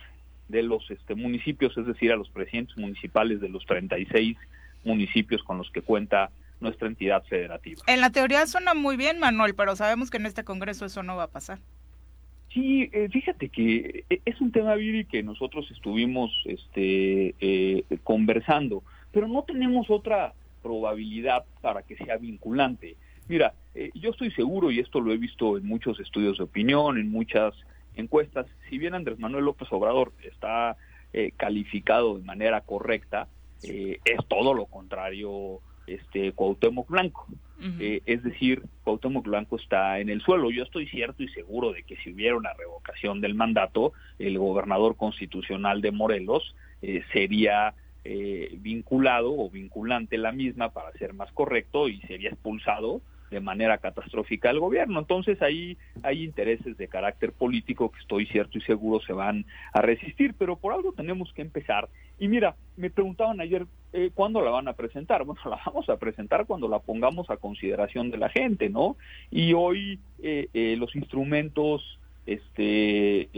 de 0.49 0.63
los 0.63 0.91
este, 0.91 1.15
municipios, 1.15 1.77
es 1.77 1.87
decir, 1.87 2.13
a 2.13 2.17
los 2.17 2.31
presidentes 2.31 2.77
municipales 2.79 3.41
de 3.41 3.51
los 3.51 3.67
36 3.67 4.37
municipios 4.85 5.43
con 5.43 5.59
los 5.59 5.71
que 5.71 5.83
cuenta 5.83 6.31
nuestra 6.61 6.89
entidad 6.89 7.23
federativa. 7.25 7.83
En 7.87 8.01
la 8.01 8.11
teoría 8.11 8.47
suena 8.47 8.75
muy 8.75 8.97
bien, 8.97 9.19
Manuel, 9.19 9.55
pero 9.55 9.77
sabemos 9.77 10.11
que 10.11 10.17
en 10.17 10.27
este 10.27 10.45
Congreso 10.45 10.87
eso 10.87 11.03
no 11.03 11.17
va 11.17 11.25
a 11.25 11.31
pasar. 11.31 11.59
Sí, 12.53 12.89
eh, 12.93 13.09
fíjate 13.11 13.51
que 13.51 14.05
eh, 14.09 14.21
es 14.25 14.41
un 14.41 14.53
tema, 14.53 14.75
Viri, 14.75 15.05
que 15.05 15.23
nosotros 15.23 15.71
estuvimos 15.71 16.33
este, 16.47 17.35
eh, 17.41 17.85
conversando, 18.03 18.83
pero 19.13 19.29
no 19.29 19.43
tenemos 19.43 19.91
otra 19.91 20.33
probabilidad 20.63 21.45
para 21.61 21.83
que 21.83 21.97
sea 21.97 22.17
vinculante. 22.17 22.97
Mira, 23.29 23.55
yo 23.95 24.11
estoy 24.11 24.31
seguro, 24.31 24.71
y 24.71 24.81
esto 24.81 25.01
lo 25.01 25.13
he 25.13 25.19
visto 25.19 25.59
en 25.59 25.67
muchos 25.67 26.01
estudios 26.01 26.39
de 26.39 26.45
opinión, 26.45 26.97
en 26.99 27.11
muchas 27.11 27.55
encuestas, 27.95 28.47
si 28.69 28.79
bien 28.79 28.95
Andrés 28.95 29.19
Manuel 29.19 29.45
López 29.45 29.69
Obrador 29.71 30.13
está 30.25 30.77
calificado 31.37 32.17
de 32.17 32.25
manera 32.25 32.63
correcta, 32.63 33.29
es 33.63 34.27
todo 34.29 34.55
lo 34.55 34.65
contrario 34.65 35.61
este 35.89 36.33
Cuauhtémoc 36.33 36.89
Blanco. 36.89 37.27
Eh, 37.81 38.03
es 38.07 38.23
decir, 38.23 38.63
Cuauhtémoc 38.85 39.25
Blanco 39.25 39.57
está 39.57 39.99
en 39.99 40.09
el 40.11 40.21
suelo. 40.21 40.51
Yo 40.51 40.63
estoy 40.63 40.87
cierto 40.87 41.23
y 41.23 41.29
seguro 41.29 41.73
de 41.73 41.83
que 41.83 41.97
si 41.97 42.13
hubiera 42.13 42.37
una 42.37 42.53
revocación 42.53 43.21
del 43.21 43.35
mandato, 43.35 43.93
el 44.19 44.39
gobernador 44.39 44.97
constitucional 44.97 45.81
de 45.81 45.91
Morelos 45.91 46.55
eh, 46.83 47.03
sería 47.13 47.75
eh, 48.05 48.57
vinculado 48.61 49.37
o 49.37 49.51
vinculante 49.51 50.19
la 50.19 50.33
misma, 50.33 50.71
para 50.71 50.93
ser 50.93 51.15
más 51.15 51.33
correcto, 51.33 51.89
y 51.89 52.01
sería 52.03 52.31
expulsado 52.31 53.01
de 53.31 53.41
manera 53.41 53.79
catastrófica 53.79 54.51
al 54.51 54.61
gobierno. 54.61 55.01
Entonces 55.01 55.41
ahí 55.43 55.77
hay 56.03 56.25
intereses 56.25 56.77
de 56.77 56.89
carácter 56.89 57.33
político 57.33 57.91
que 57.91 58.01
estoy 58.01 58.27
cierto 58.27 58.59
y 58.59 58.63
seguro 58.63 59.01
se 59.05 59.13
van 59.13 59.45
a 59.73 59.83
resistir, 59.83 60.35
pero 60.39 60.57
por 60.57 60.73
algo 60.73 60.93
tenemos 60.93 61.33
que 61.35 61.43
empezar. 61.43 61.89
Y 62.19 62.29
mira, 62.29 62.57
me 62.77 62.91
preguntaban 62.91 63.41
ayer, 63.41 63.67
eh, 63.93 64.11
¿cuándo 64.15 64.41
la 64.41 64.51
van 64.51 64.69
a 64.69 64.73
presentar? 64.75 65.25
Bueno, 65.25 65.41
la 65.49 65.61
vamos 65.65 65.89
a 65.89 65.97
presentar 65.97 66.47
cuando 66.47 66.69
la 66.69 66.79
pongamos 66.79 67.31
a 67.31 67.37
consideración 67.37 68.11
de 68.11 68.19
la 68.19 68.29
gente, 68.29 68.69
¿no? 68.69 68.97
Y 69.31 69.53
hoy 69.53 70.01
eh, 70.23 70.49
eh, 70.53 70.77
los 70.79 70.95
instrumentos 70.95 71.99
este, 72.27 73.31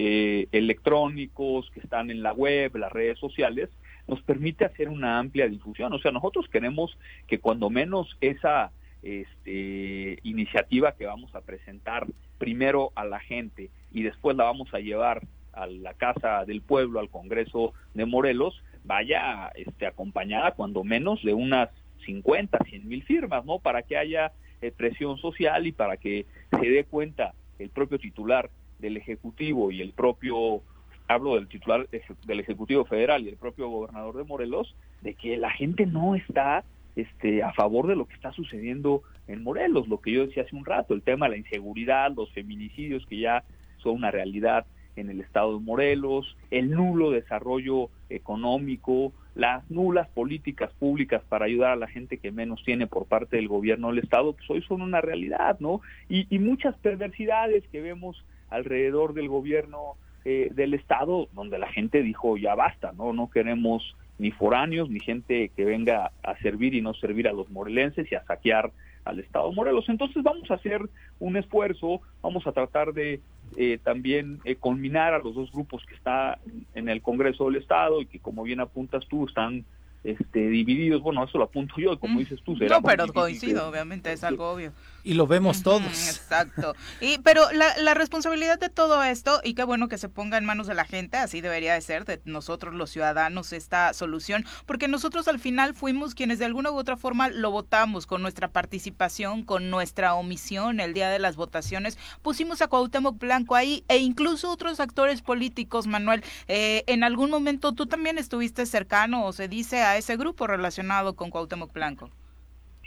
electrónicos 0.57 1.71
que 1.71 1.81
están 1.81 2.11
en 2.11 2.23
la 2.23 2.33
web, 2.33 2.77
las 2.77 2.93
redes 2.93 3.19
sociales, 3.19 3.69
nos 4.09 4.21
permite 4.23 4.65
hacer 4.65 4.89
una 4.89 5.19
amplia 5.19 5.47
difusión. 5.49 5.93
O 5.93 6.01
sea, 6.01 6.11
nosotros 6.11 6.49
queremos 6.49 6.99
que 7.29 7.39
cuando 7.39 7.71
menos 7.71 8.17
esa 8.21 8.73
este, 9.03 10.19
iniciativa 10.25 10.93
que 10.93 11.07
vamos 11.07 11.33
a 11.35 11.41
presentar 11.41 12.07
primero 12.39 12.91
a 12.97 13.05
la 13.05 13.21
gente 13.21 13.71
y 13.93 14.03
después 14.03 14.37
la 14.37 14.45
vamos 14.45 14.75
a 14.75 14.81
llevar 14.81 15.23
a 15.53 15.67
la 15.67 15.95
Casa 15.95 16.45
del 16.45 16.61
Pueblo, 16.61 17.01
al 17.01 17.11
Congreso 17.11 17.73
de 17.95 18.07
Morelos, 18.07 18.61
vaya 18.85 19.49
este, 19.55 19.87
acompañada 19.87 20.53
cuando 20.53 20.85
menos 20.85 21.23
de 21.23 21.35
unas 21.35 21.71
50, 22.05 22.59
100 22.65 22.89
mil 22.89 23.03
firmas, 23.05 23.45
¿no? 23.45 23.59
Para 23.59 23.83
que 23.83 23.97
haya 23.97 24.33
eh, 24.63 24.73
presión 24.77 25.19
social 25.19 25.67
y 25.67 25.73
para 25.73 25.97
que 25.97 26.27
se 26.51 26.69
dé 26.69 26.85
cuenta 26.85 27.35
el 27.59 27.71
propio 27.71 27.99
titular 27.99 28.51
del 28.79 28.97
Ejecutivo 28.97 29.71
y 29.71 29.81
el 29.81 29.93
propio, 29.93 30.63
hablo 31.09 31.35
del 31.35 31.49
titular 31.49 31.89
del 31.89 32.41
Ejecutivo 32.41 32.85
Federal 32.85 33.25
y 33.25 33.29
el 33.29 33.37
propio 33.37 33.69
gobernador 33.69 34.17
de 34.17 34.25
Morelos, 34.25 34.75
de 35.03 35.15
que 35.15 35.37
la 35.37 35.51
gente 35.51 35.87
no 35.87 36.15
está 36.15 36.65
este, 36.97 37.43
a 37.43 37.53
favor 37.53 37.87
de 37.87 37.97
lo 37.97 38.07
que 38.07 38.15
está 38.15 38.33
sucediendo 38.33 39.03
en 39.29 39.43
Morelos, 39.43 39.89
lo 39.89 40.01
que 40.01 40.13
yo 40.13 40.27
decía 40.27 40.43
hace 40.43 40.57
un 40.57 40.65
rato, 40.65 40.95
el 40.95 41.03
tema 41.03 41.27
de 41.27 41.33
la 41.33 41.39
inseguridad, 41.39 42.13
los 42.15 42.31
feminicidios 42.33 43.07
que 43.07 43.21
ya 43.21 43.45
son 43.79 43.95
una 43.95 44.11
realidad 44.11 44.67
en 45.01 45.11
el 45.11 45.21
estado 45.21 45.59
de 45.59 45.65
Morelos, 45.65 46.37
el 46.51 46.71
nulo 46.71 47.11
desarrollo 47.11 47.91
económico, 48.09 49.13
las 49.35 49.69
nulas 49.71 50.09
políticas 50.09 50.73
públicas 50.79 51.23
para 51.29 51.47
ayudar 51.47 51.73
a 51.73 51.77
la 51.77 51.87
gente 51.87 52.19
que 52.19 52.33
menos 52.33 52.63
tiene 52.65 52.87
por 52.87 53.07
parte 53.07 53.37
del 53.37 53.49
gobierno 53.49 53.89
del 53.89 53.99
estado, 53.99 54.35
pues 54.35 54.49
hoy 54.51 54.63
son 54.63 54.83
una 54.83 55.01
realidad, 55.01 55.59
¿no? 55.61 55.81
Y, 56.09 56.27
y 56.35 56.39
muchas 56.39 56.77
perversidades 56.79 57.65
que 57.69 57.81
vemos 57.81 58.25
alrededor 58.51 59.15
del 59.15 59.29
gobierno 59.29 59.97
eh, 60.25 60.51
del 60.53 60.75
estado, 60.75 61.29
donde 61.33 61.59
la 61.59 61.69
gente 61.69 62.03
dijo 62.03 62.37
ya 62.37 62.55
basta, 62.55 62.93
¿no? 62.93 63.15
No 63.15 63.31
queremos 63.31 63.97
ni 64.19 64.31
foráneos, 64.31 64.91
ni 64.91 65.01
gente 65.01 65.51
que 65.57 65.65
venga 65.65 66.13
a 66.23 66.37
servir 66.43 66.75
y 66.75 66.83
no 66.83 66.93
servir 66.93 67.27
a 67.27 67.33
los 67.33 67.49
morelenses 67.49 68.11
y 68.13 68.15
a 68.15 68.25
saquear 68.25 68.71
al 69.05 69.19
Estado 69.19 69.49
de 69.49 69.57
Morelos. 69.57 69.89
Entonces 69.89 70.23
vamos 70.23 70.51
a 70.51 70.55
hacer 70.55 70.83
un 71.21 71.39
esfuerzo, 71.39 72.03
vamos 72.21 72.47
a 72.47 72.53
tratar 72.53 72.93
de 72.93 73.21
eh, 73.57 73.79
también 73.83 74.41
eh, 74.45 74.57
culminar 74.57 75.15
a 75.15 75.19
los 75.19 75.35
dos 75.35 75.51
grupos 75.53 75.85
que 75.87 75.95
está 75.95 76.39
en 76.75 76.89
el 76.89 77.03
Congreso 77.03 77.47
del 77.47 77.57
Estado 77.57 78.01
y 78.01 78.07
que 78.07 78.19
como 78.19 78.43
bien 78.43 78.61
apuntas 78.61 79.07
tú 79.09 79.27
están 79.27 79.65
este, 80.05 80.49
divididos. 80.49 81.03
Bueno, 81.03 81.25
eso 81.25 81.39
lo 81.39 81.45
apunto 81.45 81.75
yo, 81.79 81.99
como 81.99 82.15
mm. 82.15 82.19
dices 82.19 82.41
tú. 82.43 82.57
no, 82.57 82.83
pero 82.83 83.07
coincido, 83.13 83.69
obviamente, 83.69 84.13
es 84.13 84.25
algo 84.25 84.51
obvio. 84.51 84.73
Y 85.03 85.15
lo 85.15 85.27
vemos 85.27 85.63
todos. 85.63 85.83
Exacto. 85.83 86.75
Y, 87.01 87.19
pero 87.19 87.51
la, 87.53 87.77
la, 87.79 87.95
responsabilidad 87.95 88.59
de 88.59 88.69
todo 88.69 89.03
esto, 89.03 89.41
y 89.43 89.55
qué 89.55 89.65
bueno 89.65 89.89
que 89.89 89.99
se 89.99 90.09
ponga 90.09 90.37
en 90.37 90.45
manos 90.45 90.67
de 90.67 90.75
la 90.75 90.85
gente, 90.85 91.17
así 91.17 91.41
debería 91.41 91.75
de 91.75 91.81
ser, 91.81 92.05
de 92.05 92.21
nosotros 92.25 92.75
los 92.75 92.91
ciudadanos, 92.91 93.53
esta 93.53 93.93
solución, 93.95 94.45
porque 94.67 94.89
nosotros 94.89 95.29
al 95.29 95.39
final 95.39 95.75
fuimos 95.75 96.15
quienes 96.15 96.39
de 96.39 96.45
alguna 96.45 96.71
u 96.71 96.77
otra 96.77 96.97
forma 96.97 97.29
lo 97.29 97.51
votamos 97.51 98.07
con 98.07 98.23
nuestra 98.23 98.49
participación, 98.49 99.43
con 99.45 99.71
nuestra 99.71 100.15
omisión 100.15 100.81
el 100.81 100.95
día 100.95 101.11
de 101.11 101.19
las 101.19 101.37
votaciones, 101.37 101.99
pusimos 102.23 102.63
a 102.63 102.69
Cuauhtémoc 102.69 103.19
Blanco 103.19 103.55
ahí, 103.55 103.85
e 103.89 103.99
incluso 103.99 104.51
otros 104.51 104.81
actores 104.81 105.23
políticos, 105.23 105.87
Manuel, 105.87 106.23
eh, 106.49 106.85
en 106.87 107.05
algún 107.05 107.31
momento 107.31 107.73
tú 107.73 107.87
también 107.87 108.19
estuviste 108.19 108.67
cercano, 108.67 109.25
o 109.25 109.33
se 109.33 109.49
dice, 109.49 109.83
a 109.83 109.97
ese 109.97 110.17
grupo 110.17 110.47
relacionado 110.47 111.15
con 111.15 111.31
Cuauhtémoc 111.31 111.73
Blanco. 111.73 112.11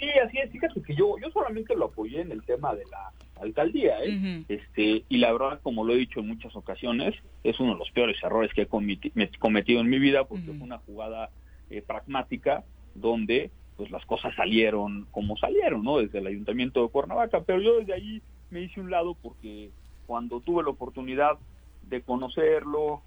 Sí, 0.04 0.20
así 0.20 0.38
es. 0.38 0.51
Fíjate 0.51 0.82
que 0.82 0.95
yo, 0.95 1.16
yo 1.22 1.30
solamente 1.32 1.76
lo 1.76 1.86
apoyé 1.86 2.22
en 2.22 2.32
el 2.32 2.43
tema 2.43 2.76
de 2.76 2.84
la 2.91 3.12
alcaldía, 3.41 4.04
¿eh? 4.04 4.43
este, 4.49 5.04
y 5.08 5.18
la 5.18 5.32
verdad, 5.32 5.60
como 5.62 5.84
lo 5.84 5.93
he 5.93 5.97
dicho 5.97 6.20
en 6.20 6.28
muchas 6.28 6.56
ocasiones, 6.56 7.16
es 7.43 7.60
uno 7.60 7.74
de 7.74 7.80
los 7.80 7.91
peores 7.91 8.22
errores 8.24 8.51
que 8.54 8.64
he 8.64 8.68
cometido 8.68 9.82
en 9.82 9.89
mi 9.89 9.99
vida 9.99 10.26
porque 10.26 10.45
fue 10.45 10.62
una 10.62 10.78
jugada 10.80 11.30
eh, 11.70 11.82
pragmática 11.82 12.64
donde 12.95 13.51
pues 13.78 13.89
las 13.91 14.06
cosas 14.06 14.36
salieron 14.36 15.08
como 15.12 15.36
salieron, 15.38 15.84
¿no? 15.84 15.97
Desde 15.97 16.20
el 16.20 16.28
ayuntamiento 16.28 16.84
de 16.84 16.89
Cuernavaca, 16.89 17.41
pero 17.41 17.60
yo 17.60 17.80
desde 17.80 17.93
ahí 17.93 18.22
me 18.49 18.62
hice 18.62 18.80
un 18.80 18.91
lado 18.91 19.16
porque 19.16 19.72
cuando 20.06 20.41
tuve 20.41 20.64
la 20.64 20.70
oportunidad 20.70 21.38
de 21.82 22.01
conocerlo 22.01 23.01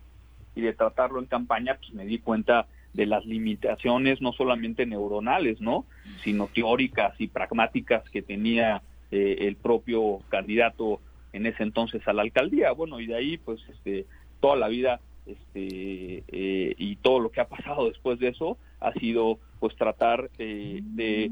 y 0.54 0.62
de 0.62 0.72
tratarlo 0.72 1.20
en 1.20 1.26
campaña, 1.26 1.76
pues 1.76 1.92
me 1.92 2.04
di 2.04 2.18
cuenta 2.18 2.66
de 2.96 3.06
las 3.06 3.24
limitaciones 3.26 4.22
no 4.22 4.32
solamente 4.32 4.86
neuronales, 4.86 5.60
¿no? 5.60 5.84
sino 6.24 6.48
teóricas 6.48 7.14
y 7.20 7.28
pragmáticas 7.28 8.08
que 8.10 8.22
tenía 8.22 8.82
eh, 9.10 9.36
el 9.40 9.56
propio 9.56 10.20
candidato 10.30 11.00
en 11.32 11.46
ese 11.46 11.62
entonces 11.62 12.00
a 12.08 12.14
la 12.14 12.22
alcaldía. 12.22 12.72
Bueno, 12.72 12.98
y 12.98 13.06
de 13.06 13.14
ahí 13.14 13.36
pues 13.36 13.60
este 13.68 14.06
toda 14.40 14.56
la 14.56 14.68
vida 14.68 15.00
este 15.26 16.24
eh, 16.28 16.74
y 16.78 16.96
todo 16.96 17.20
lo 17.20 17.30
que 17.30 17.40
ha 17.40 17.48
pasado 17.48 17.88
después 17.88 18.18
de 18.18 18.28
eso 18.28 18.56
ha 18.80 18.92
sido 18.94 19.38
pues 19.60 19.76
tratar 19.76 20.30
eh, 20.38 20.80
de 20.82 21.30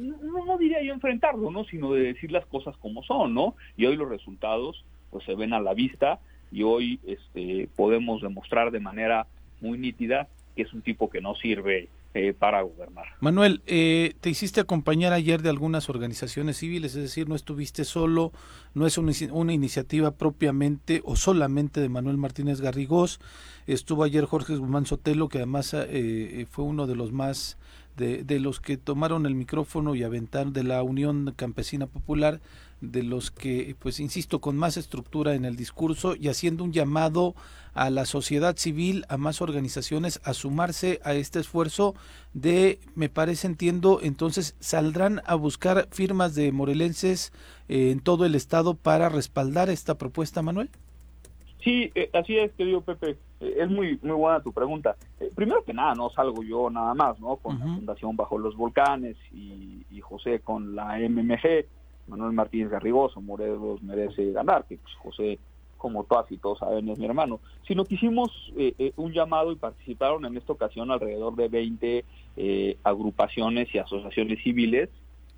no, 0.00 0.44
no, 0.44 0.58
diría 0.58 0.82
yo 0.82 0.92
enfrentarlo 0.92 1.50
no 1.50 1.64
sino 1.64 1.92
de 1.92 2.02
decir 2.02 2.30
las 2.32 2.44
cosas 2.46 2.76
como 2.76 3.02
son 3.02 3.32
no 3.32 3.54
y 3.78 3.86
hoy 3.86 3.96
los 3.96 4.10
resultados 4.10 4.84
pues 5.10 5.24
se 5.24 5.34
ven 5.34 5.54
a 5.54 5.60
la 5.60 5.72
vista 5.72 6.20
y 6.52 6.64
hoy 6.64 7.00
este 7.06 7.68
podemos 7.76 8.20
demostrar 8.20 8.70
de 8.72 8.80
manera 8.80 9.26
muy 9.62 9.78
nítida 9.78 10.28
que 10.54 10.62
es 10.62 10.72
un 10.72 10.82
tipo 10.82 11.10
que 11.10 11.20
no 11.20 11.34
sirve 11.34 11.88
eh, 12.12 12.34
para 12.36 12.62
gobernar. 12.62 13.06
Manuel, 13.20 13.62
eh, 13.66 14.14
te 14.20 14.30
hiciste 14.30 14.60
acompañar 14.60 15.12
ayer 15.12 15.42
de 15.42 15.48
algunas 15.48 15.88
organizaciones 15.88 16.56
civiles, 16.56 16.96
es 16.96 17.02
decir, 17.02 17.28
no 17.28 17.36
estuviste 17.36 17.84
solo, 17.84 18.32
no 18.74 18.84
es 18.84 18.98
una, 18.98 19.52
iniciativa 19.52 20.10
propiamente 20.10 21.02
o 21.04 21.14
solamente 21.14 21.80
de 21.80 21.88
Manuel 21.88 22.16
Martínez 22.16 22.60
Garrigós, 22.60 23.20
estuvo 23.68 24.02
ayer 24.02 24.24
Jorge 24.24 24.56
Guzmán 24.56 24.86
Sotelo, 24.86 25.28
que 25.28 25.38
además 25.38 25.72
eh, 25.74 26.46
fue 26.50 26.64
uno 26.64 26.88
de 26.88 26.96
los 26.96 27.12
más 27.12 27.58
de, 27.96 28.24
de, 28.24 28.40
los 28.40 28.58
que 28.58 28.76
tomaron 28.76 29.24
el 29.24 29.36
micrófono 29.36 29.94
y 29.94 30.02
aventaron 30.02 30.52
de 30.52 30.64
la 30.64 30.82
Unión 30.82 31.32
Campesina 31.36 31.86
Popular, 31.86 32.40
de 32.80 33.02
los 33.02 33.30
que, 33.30 33.76
pues 33.78 34.00
insisto, 34.00 34.40
con 34.40 34.56
más 34.56 34.76
estructura 34.76 35.34
en 35.34 35.44
el 35.44 35.56
discurso 35.56 36.14
y 36.16 36.28
haciendo 36.28 36.64
un 36.64 36.72
llamado 36.72 37.34
a 37.74 37.90
la 37.90 38.04
sociedad 38.04 38.56
civil, 38.56 39.04
a 39.08 39.16
más 39.16 39.40
organizaciones, 39.42 40.20
a 40.24 40.34
sumarse 40.34 41.00
a 41.04 41.14
este 41.14 41.40
esfuerzo 41.40 41.94
de, 42.32 42.80
me 42.94 43.08
parece, 43.08 43.46
entiendo, 43.46 44.00
entonces 44.02 44.56
saldrán 44.60 45.22
a 45.26 45.34
buscar 45.34 45.88
firmas 45.90 46.34
de 46.34 46.52
morelenses 46.52 47.32
eh, 47.68 47.90
en 47.90 48.00
todo 48.00 48.24
el 48.26 48.34
estado 48.34 48.74
para 48.74 49.08
respaldar 49.08 49.70
esta 49.70 49.96
propuesta, 49.96 50.42
Manuel. 50.42 50.70
Sí, 51.62 51.90
eh, 51.94 52.10
así 52.14 52.38
es, 52.38 52.52
querido 52.52 52.80
Pepe. 52.80 53.16
Eh, 53.40 53.56
es 53.58 53.68
muy 53.68 53.98
muy 54.02 54.12
buena 54.12 54.40
tu 54.40 54.52
pregunta. 54.52 54.96
Eh, 55.20 55.30
primero 55.34 55.62
que 55.64 55.74
nada, 55.74 55.94
no 55.94 56.10
salgo 56.10 56.42
yo 56.42 56.70
nada 56.70 56.94
más, 56.94 57.20
¿no? 57.20 57.36
Con 57.36 57.56
uh 57.56 57.58
-huh. 57.58 57.66
la 57.68 57.74
Fundación 57.74 58.16
Bajo 58.16 58.38
los 58.38 58.56
Volcanes 58.56 59.16
y, 59.32 59.84
y, 59.90 60.00
José 60.00 60.40
con 60.40 60.74
la 60.74 60.98
MMG, 60.98 61.66
Manuel 62.10 62.32
Martínez 62.32 62.70
Garrigoso, 62.70 63.20
Morelos 63.20 63.82
merece 63.82 64.32
ganar, 64.32 64.66
que 64.66 64.76
pues, 64.76 64.94
José, 64.96 65.38
como 65.78 66.04
todas 66.04 66.30
y 66.30 66.36
todos 66.36 66.58
saben, 66.58 66.88
es 66.88 66.98
mi 66.98 67.06
hermano. 67.06 67.40
Sino 67.66 67.84
que 67.84 67.94
hicimos 67.94 68.30
eh, 68.56 68.92
un 68.96 69.12
llamado 69.12 69.52
y 69.52 69.56
participaron 69.56 70.26
en 70.26 70.36
esta 70.36 70.52
ocasión 70.52 70.90
alrededor 70.90 71.36
de 71.36 71.48
20 71.48 72.04
agrupaciones 72.84 73.74
y 73.74 73.78
asociaciones 73.78 74.42
civiles 74.42 74.88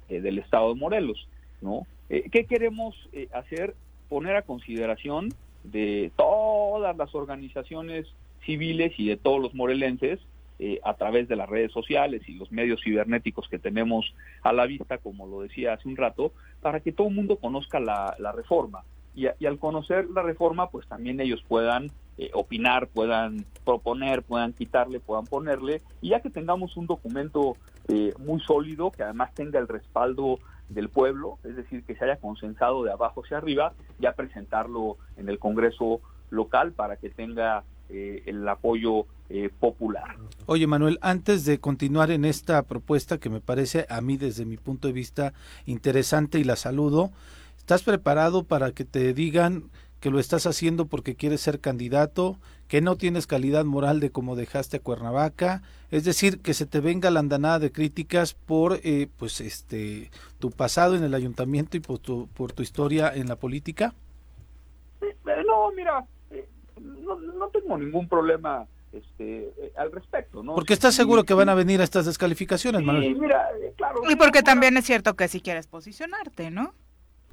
del 0.09 0.39
Estado 0.39 0.75
de 0.75 0.81
Morelos, 0.81 1.27
¿no? 1.61 1.87
¿Qué 2.09 2.45
queremos 2.47 2.95
hacer? 3.33 3.75
Poner 4.09 4.37
a 4.37 4.43
consideración 4.43 5.31
de 5.65 6.13
todas 6.17 6.97
las 6.97 7.15
organizaciones 7.15 8.07
civiles 8.45 8.93
y 8.99 9.09
de 9.09 9.17
todos 9.17 9.41
los 9.41 9.55
morelenses 9.55 10.21
eh, 10.65 10.79
a 10.85 10.95
través 10.95 11.27
de 11.27 11.35
las 11.35 11.49
redes 11.49 11.73
sociales 11.73 12.23
y 12.29 12.35
los 12.35 12.53
medios 12.53 12.81
cibernéticos 12.85 13.49
que 13.49 13.59
tenemos 13.59 14.15
a 14.43 14.53
la 14.53 14.65
vista, 14.65 14.99
como 14.99 15.27
lo 15.27 15.41
decía 15.41 15.73
hace 15.73 15.89
un 15.89 15.97
rato, 15.97 16.33
para 16.61 16.79
que 16.79 16.93
todo 16.93 17.09
el 17.09 17.15
mundo 17.17 17.35
conozca 17.35 17.81
la, 17.81 18.15
reforma. 18.33 18.85
Y, 19.13 19.27
y, 19.41 19.47
al 19.47 19.59
conocer 19.59 20.09
la 20.11 20.23
reforma, 20.23 20.71
pues 20.71 20.87
también 20.87 21.21
ellos 21.21 21.43
puedan 21.49 21.91
eh, 22.17 22.31
opinar, 22.33 22.87
puedan 22.87 23.45
proponer, 23.65 24.23
puedan 24.23 24.53
quitarle, 24.53 25.01
puedan 25.01 25.25
ponerle, 25.25 25.83
y 26.01 26.11
ya 26.11 26.21
que 26.21 26.31
tengamos 26.31 26.77
un 26.77 26.87
documento 26.87 27.57
eh, 27.89 28.15
muy 28.21 28.41
sólido, 28.43 28.93
que 28.93 29.03
además 29.03 29.35
tenga 29.35 29.59
el 29.59 29.67
respaldo 29.67 30.39
del 30.69 30.91
pueblo, 30.91 31.39
es 31.43 31.57
decir, 31.57 31.83
que 31.83 31.97
se 31.97 32.05
haya 32.05 32.19
consensado 32.19 32.85
de 32.85 32.93
abajo 32.93 33.25
hacia 33.25 33.39
arriba, 33.39 33.73
ya 33.99 34.13
presentarlo 34.13 34.97
en 35.17 35.29
el 35.29 35.41
Congreso 35.41 36.01
local 36.31 36.71
para 36.71 36.99
que 36.99 37.11
tenga 37.11 37.65
eh, 37.93 38.23
el 38.27 38.49
apoyo 38.49 39.07
eh, 39.29 39.51
popular. 39.61 40.17
Oye 40.47 40.67
Manuel, 40.67 40.99
antes 41.03 41.45
de 41.45 41.59
continuar 41.59 42.11
en 42.11 42.25
esta 42.25 42.63
propuesta 42.63 43.19
que 43.19 43.29
me 43.29 43.41
parece 43.41 43.87
a 43.89 44.01
mí 44.01 44.17
desde 44.17 44.47
mi 44.47 44.57
punto 44.57 44.89
de 44.89 44.95
vista 44.95 45.35
interesante 45.67 46.39
y 46.39 46.45
la 46.45 46.57
saludo, 46.57 47.11
¿estás 47.59 47.83
preparado 47.83 48.45
para 48.45 48.73
que 48.73 48.85
te 48.85 49.13
digan 49.13 49.71
que 50.01 50.11
lo 50.11 50.19
estás 50.19 50.47
haciendo 50.47 50.87
porque 50.87 51.15
quieres 51.15 51.43
ser 51.43 51.61
candidato, 51.61 52.39
que 52.67 52.81
no 52.81 52.97
tienes 52.97 53.27
calidad 53.27 53.65
moral 53.65 54.01
de 54.01 54.11
como 54.11 54.37
dejaste 54.37 54.79
a 54.79 54.81
Cuernavaca, 54.81 55.63
es 55.91 56.05
decir, 56.05 56.41
que 56.41 56.55
se 56.55 56.67
te 56.67 56.81
venga 56.81 57.11
la 57.11 57.21
andanada 57.21 57.59
de 57.59 57.71
críticas 57.71 58.35
por 58.35 58.81
eh, 58.83 59.09
pues 59.17 59.41
este 59.41 60.11
tu 60.41 60.51
pasado 60.51 60.97
en 60.97 61.05
el 61.05 61.15
ayuntamiento 61.15 61.77
y 61.77 61.81
por 61.81 61.99
tu, 61.99 62.27
por 62.35 62.53
tu 62.53 62.63
historia 62.63 63.15
en 63.15 63.29
la 63.29 63.37
política? 63.37 63.95
No, 65.25 65.71
mira, 65.77 66.05
no, 66.83 67.17
no 67.21 67.49
tengo 67.49 67.79
ningún 67.79 68.09
problema 68.09 68.67
este, 68.93 69.53
eh, 69.57 69.73
al 69.77 69.91
respecto, 69.93 70.43
¿no? 70.43 70.55
Porque 70.55 70.75
estás 70.75 70.95
seguro 70.95 71.25
que 71.25 71.35
van 71.35 71.49
a 71.49 71.55
venir 71.55 71.81
a 71.81 71.85
estas 71.85 72.07
descalificaciones, 72.07 72.81
sí, 72.81 72.87
Manuel. 72.87 73.17
Mira, 73.17 73.49
eh, 73.61 73.73
claro, 73.77 74.01
y 74.09 74.17
porque 74.17 74.43
también 74.43 74.77
es 74.77 74.85
cierto 74.85 75.15
que 75.15 75.29
si 75.29 75.41
quieres 75.41 75.67
posicionarte, 75.67 76.51
¿no? 76.51 76.75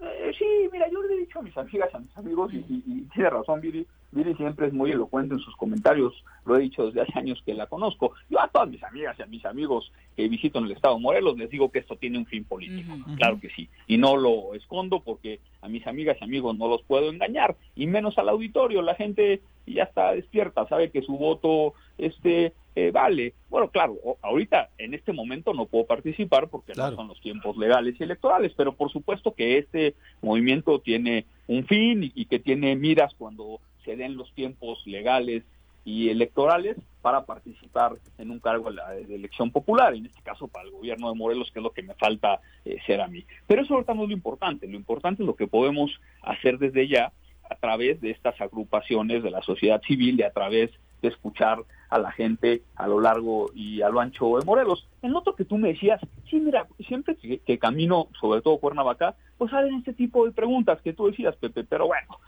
Eh, 0.02 0.32
sí, 0.38 0.46
mira, 0.72 0.90
yo 0.90 1.02
le 1.04 1.16
he 1.16 1.18
dicho 1.20 1.40
a 1.40 1.42
mis 1.42 1.58
amigas, 1.58 1.94
a 1.94 2.00
mis 2.00 2.18
amigos, 2.18 2.54
y, 2.54 2.58
y, 2.58 2.84
y 2.86 3.02
tiene 3.14 3.30
razón, 3.30 3.60
Viri, 3.60 3.86
Viri 4.12 4.34
siempre 4.36 4.68
es 4.68 4.74
muy 4.74 4.92
elocuente 4.92 5.36
en 5.36 5.40
sus 5.40 5.56
comentarios, 5.56 6.14
lo 6.46 6.58
he 6.58 6.62
dicho 6.62 6.88
desde 6.88 7.02
hace 7.02 7.20
años 7.20 7.42
que 7.46 7.54
la 7.54 7.68
conozco. 7.68 8.14
Yo 8.30 8.40
a 8.40 8.48
todas 8.48 8.70
mis 8.70 8.84
amigas 8.84 9.16
y 9.20 9.22
a 9.22 9.28
mis 9.28 9.46
amigos 9.46 9.92
que 10.16 10.28
visito 10.28 10.60
en 10.60 10.66
el 10.66 10.72
Estado 10.72 10.96
de 10.96 11.02
Morelos 11.02 11.38
les 11.38 11.50
digo 11.50 11.72
que 11.72 11.80
esto 11.80 11.96
tiene 11.96 12.18
un 12.18 12.26
fin 12.26 12.44
político, 12.44 12.94
uh 12.94 12.98
-huh. 12.98 13.18
claro 13.18 13.40
que 13.40 13.50
sí, 13.50 13.70
y 13.88 13.98
no 13.98 14.18
lo 14.18 14.56
escondo 14.56 15.02
porque 15.02 15.40
a 15.62 15.68
mis 15.68 15.86
amigas 15.86 16.18
y 16.20 16.24
amigos 16.24 16.58
no 16.58 16.68
los 16.68 16.82
puedo 16.84 17.10
engañar, 17.10 17.56
y 17.76 17.86
menos 17.86 18.18
al 18.18 18.30
auditorio, 18.30 18.82
la 18.82 18.96
gente 18.96 19.42
ya 19.68 19.84
está 19.84 20.14
despierta, 20.14 20.68
sabe 20.68 20.90
que 20.90 21.04
su 21.04 21.16
voto 21.18 21.74
este 21.98 22.54
eh, 22.76 22.92
vale. 22.92 23.34
Bueno, 23.50 23.70
claro, 23.70 23.98
ahorita 24.22 24.70
en 24.78 24.94
este 24.94 25.12
momento 25.12 25.54
no 25.54 25.66
puedo 25.66 25.86
participar 25.86 26.48
porque 26.50 26.74
claro. 26.74 26.92
no 26.92 26.98
son 26.98 27.08
los 27.10 27.20
tiempos 27.20 27.58
legales 27.58 27.96
y 28.00 28.04
electorales, 28.04 28.54
pero 28.56 28.74
por 28.74 28.92
supuesto 28.92 29.34
que 29.34 29.58
este 29.58 29.96
movimiento 30.22 30.80
tiene 30.80 31.26
un 31.48 31.66
fin 31.66 32.04
y, 32.04 32.12
y 32.16 32.26
que 32.26 32.40
tiene 32.40 32.76
miras 32.76 33.14
cuando 33.16 33.60
se 33.84 33.96
den 33.96 34.18
los 34.18 34.32
tiempos 34.34 34.86
legales 34.86 35.44
y 35.86 36.10
electorales 36.10 36.78
para 37.02 37.26
participar 37.26 37.94
en 38.18 38.32
un 38.32 38.40
cargo 38.40 38.72
de, 38.72 39.16
elección 39.16 39.52
popular, 39.52 39.94
en 39.94 40.06
este 40.06 40.22
caso 40.22 40.48
para 40.48 40.66
el 40.66 40.72
gobierno 40.72 41.10
de 41.10 41.16
Morelos, 41.16 41.50
que 41.52 41.60
es 41.60 41.64
lo 41.64 41.72
que 41.72 41.84
me 41.84 41.96
falta 41.96 42.40
eh, 42.66 42.78
ser 42.86 43.02
a 43.02 43.08
mí. 43.08 43.26
Pero 43.48 43.62
eso 43.62 43.74
ahorita 43.74 43.94
no 43.94 44.04
es 44.04 44.10
lo 44.10 44.14
importante, 44.14 44.68
lo 44.68 44.76
importante 44.76 45.24
es 45.24 45.28
lo 45.28 45.36
que 45.36 45.48
podemos 45.48 45.92
hacer 46.22 46.60
desde 46.60 46.88
ya 46.88 47.12
a 47.50 47.56
través 47.56 48.00
de 48.02 48.12
estas 48.12 48.40
agrupaciones 48.40 49.24
de 49.24 49.32
la 49.32 49.42
sociedad 49.42 49.82
civil 49.82 50.20
y 50.20 50.24
a 50.24 50.32
través 50.32 50.70
de 51.02 51.08
escuchar 51.08 51.60
a 51.90 51.98
la 51.98 52.12
gente 52.12 52.62
a 52.76 52.88
lo 52.88 53.00
largo 53.00 53.50
y 53.56 53.82
a 53.82 53.90
lo 53.90 54.00
ancho 54.00 54.38
de 54.38 54.46
Morelos. 54.46 54.88
En 55.02 55.16
otro 55.16 55.36
que 55.36 55.46
tú 55.46 55.58
me 55.58 55.70
decías, 55.70 56.00
sí, 56.30 56.40
mira, 56.40 56.68
siempre 56.88 57.16
que, 57.16 57.40
que 57.40 57.58
camino, 57.58 58.10
sobre 58.20 58.42
todo 58.42 58.60
Cuernavaca, 58.60 59.16
pues 59.38 59.50
salen 59.50 59.76
este 59.76 59.94
tipo 59.94 60.26
de 60.26 60.32
preguntas 60.32 60.82
que 60.82 60.94
tú 60.94 61.08
decías, 61.08 61.36
Pepe, 61.38 61.64
pero 61.64 61.88
bueno, 61.88 62.20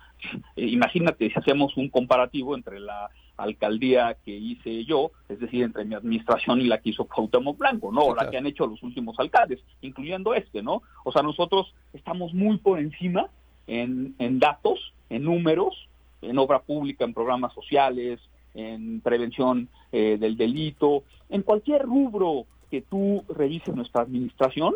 eh, 0.55 0.65
imagínate 0.65 1.29
si 1.29 1.39
hacemos 1.39 1.75
un 1.77 1.89
comparativo 1.89 2.55
entre 2.55 2.79
la 2.79 3.09
alcaldía 3.37 4.17
que 4.23 4.31
hice 4.31 4.85
yo, 4.85 5.11
es 5.27 5.39
decir, 5.39 5.63
entre 5.63 5.85
mi 5.85 5.95
administración 5.95 6.61
y 6.61 6.65
la 6.65 6.79
que 6.79 6.91
hizo 6.91 7.05
Cuauhtémoc 7.05 7.57
Blanco, 7.57 7.91
¿no? 7.91 8.13
Claro. 8.13 8.15
La 8.15 8.29
que 8.29 8.37
han 8.37 8.45
hecho 8.45 8.67
los 8.67 8.81
últimos 8.83 9.19
alcaldes, 9.19 9.59
incluyendo 9.81 10.33
este, 10.33 10.61
¿no? 10.61 10.83
O 11.03 11.11
sea, 11.11 11.23
nosotros 11.23 11.73
estamos 11.93 12.33
muy 12.33 12.57
por 12.57 12.79
encima 12.79 13.27
en, 13.67 14.15
en 14.19 14.39
datos, 14.39 14.93
en 15.09 15.23
números, 15.23 15.87
en 16.21 16.37
obra 16.37 16.59
pública, 16.59 17.03
en 17.03 17.13
programas 17.13 17.53
sociales, 17.53 18.19
en 18.53 19.01
prevención 19.01 19.69
eh, 19.91 20.17
del 20.19 20.37
delito, 20.37 21.03
en 21.29 21.41
cualquier 21.41 21.83
rubro 21.83 22.45
que 22.69 22.81
tú 22.81 23.23
revises 23.29 23.75
nuestra 23.75 24.01
administración, 24.01 24.73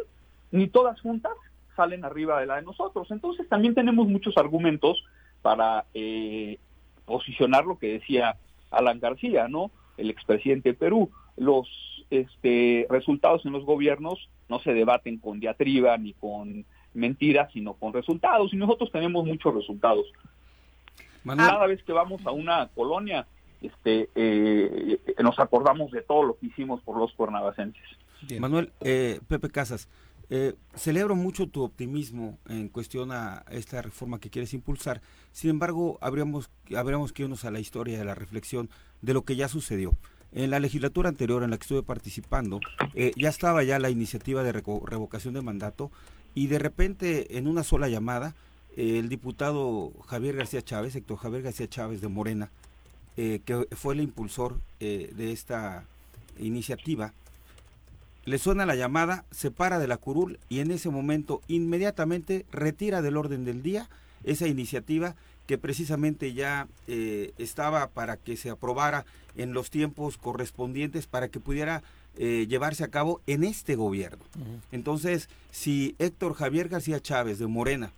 ni 0.52 0.68
todas 0.68 1.00
juntas 1.02 1.34
salen 1.76 2.06
arriba 2.06 2.40
de 2.40 2.46
la 2.46 2.56
de 2.56 2.62
nosotros. 2.62 3.10
Entonces 3.12 3.48
también 3.50 3.76
tenemos 3.76 4.08
muchos 4.08 4.38
argumentos 4.38 5.04
para 5.46 5.86
eh, 5.94 6.58
posicionar 7.06 7.66
lo 7.66 7.78
que 7.78 8.00
decía 8.00 8.36
Alan 8.72 9.00
García, 9.00 9.48
¿no? 9.48 9.70
El 9.96 10.10
expresidente 10.10 10.70
de 10.70 10.74
Perú. 10.74 11.12
Los 11.38 11.68
este, 12.10 12.88
resultados 12.90 13.46
en 13.46 13.52
los 13.52 13.64
gobiernos 13.64 14.28
no 14.50 14.58
se 14.62 14.74
debaten 14.74 15.20
con 15.20 15.40
diatriba 15.40 15.96
ni 16.00 16.14
con 16.14 16.66
mentiras, 16.96 17.54
sino 17.54 17.76
con 17.76 17.94
resultados. 17.94 18.56
Y 18.56 18.58
nosotros 18.58 18.92
tenemos 18.92 19.24
muchos 19.24 19.54
resultados. 19.54 20.08
Manuel. 21.24 21.48
Cada 21.48 21.68
vez 21.68 21.84
que 21.84 21.94
vamos 21.94 22.26
a 22.26 22.32
una 22.32 22.68
colonia, 22.70 23.28
este, 23.62 24.10
eh, 24.16 25.00
nos 25.22 25.38
acordamos 25.38 25.92
de 25.92 26.02
todo 26.02 26.24
lo 26.24 26.40
que 26.40 26.48
hicimos 26.48 26.82
por 26.82 26.98
los 26.98 27.14
cuernavacenses. 27.14 27.86
Bien. 28.24 28.42
Manuel, 28.42 28.72
eh, 28.82 29.20
Pepe 29.28 29.52
Casas, 29.52 29.90
eh, 30.30 30.56
celebro 30.76 31.16
mucho 31.16 31.48
tu 31.48 31.64
optimismo 31.64 32.38
en 32.48 32.70
cuestión 32.70 33.12
a 33.12 33.46
esta 33.52 33.82
reforma 33.82 34.20
que 34.20 34.30
quieres 34.30 34.54
impulsar. 34.54 35.02
Sin 35.32 35.50
embargo, 35.50 35.98
habríamos, 36.02 36.50
habríamos 36.76 37.14
que 37.14 37.24
irnos 37.24 37.46
a 37.46 37.52
la 37.52 37.60
historia, 37.60 37.98
de 37.98 38.06
la 38.06 38.16
reflexión 38.16 38.70
de 39.02 39.14
lo 39.14 39.24
que 39.24 39.36
ya 39.36 39.48
sucedió. 39.48 39.96
En 40.32 40.50
la 40.50 40.60
legislatura 40.60 41.10
anterior 41.10 41.44
en 41.44 41.52
la 41.52 41.58
que 41.58 41.64
estuve 41.64 41.84
participando, 41.84 42.60
eh, 42.94 43.12
ya 43.16 43.30
estaba 43.30 43.64
ya 43.64 43.80
la 43.80 43.90
iniciativa 43.90 44.44
de 44.44 44.52
revocación 44.52 45.34
de 45.34 45.42
mandato 45.42 45.92
y 46.34 46.48
de 46.48 46.60
repente 46.60 47.38
en 47.38 47.48
una 47.48 47.64
sola 47.64 47.88
llamada, 47.88 48.36
el 48.76 49.08
diputado 49.08 49.94
Javier 50.06 50.36
García 50.36 50.62
Chávez, 50.62 50.96
Héctor 50.96 51.18
Javier 51.18 51.44
García 51.44 51.70
Chávez 51.70 52.02
de 52.02 52.10
Morena, 52.10 52.52
eh, 53.16 53.40
que 53.46 53.66
fue 53.72 53.94
el 53.94 54.02
impulsor 54.02 54.60
eh, 54.82 55.14
de 55.16 55.32
esta 55.32 55.86
iniciativa, 56.38 57.14
le 58.26 58.38
suena 58.40 58.66
la 58.66 58.76
llamada, 58.76 59.26
se 59.32 59.52
para 59.52 59.80
de 59.80 59.88
la 59.88 59.98
curul 59.98 60.40
y 60.50 60.60
en 60.60 60.72
ese 60.72 60.90
momento 60.90 61.42
inmediatamente 61.48 62.46
retira 62.52 63.02
del 63.02 63.18
orden 63.18 63.46
del 63.46 63.62
día 63.62 63.88
esa 64.24 64.48
iniciativa 64.48 65.16
que 65.46 65.58
precisamente 65.58 66.34
ya 66.34 66.68
eh, 66.88 67.34
estaba 67.38 67.88
para 67.88 68.18
que 68.18 68.36
se 68.36 68.50
aprobara 68.50 69.06
en 69.36 69.54
los 69.54 69.70
tiempos 69.70 70.18
correspondientes 70.18 71.06
para 71.06 71.28
que 71.28 71.40
pudiera 71.40 71.84
eh, 72.18 72.48
llevarse 72.50 72.84
a 72.84 72.88
cabo 72.88 73.22
en 73.28 73.44
este 73.44 73.76
gobierno. 73.76 74.24
Entonces, 74.72 75.30
si 75.52 75.96
Héctor 76.00 76.34
Javier 76.34 76.70
García 76.70 77.00
Chávez 77.00 77.38
de 77.38 77.48
Morena, 77.48 77.92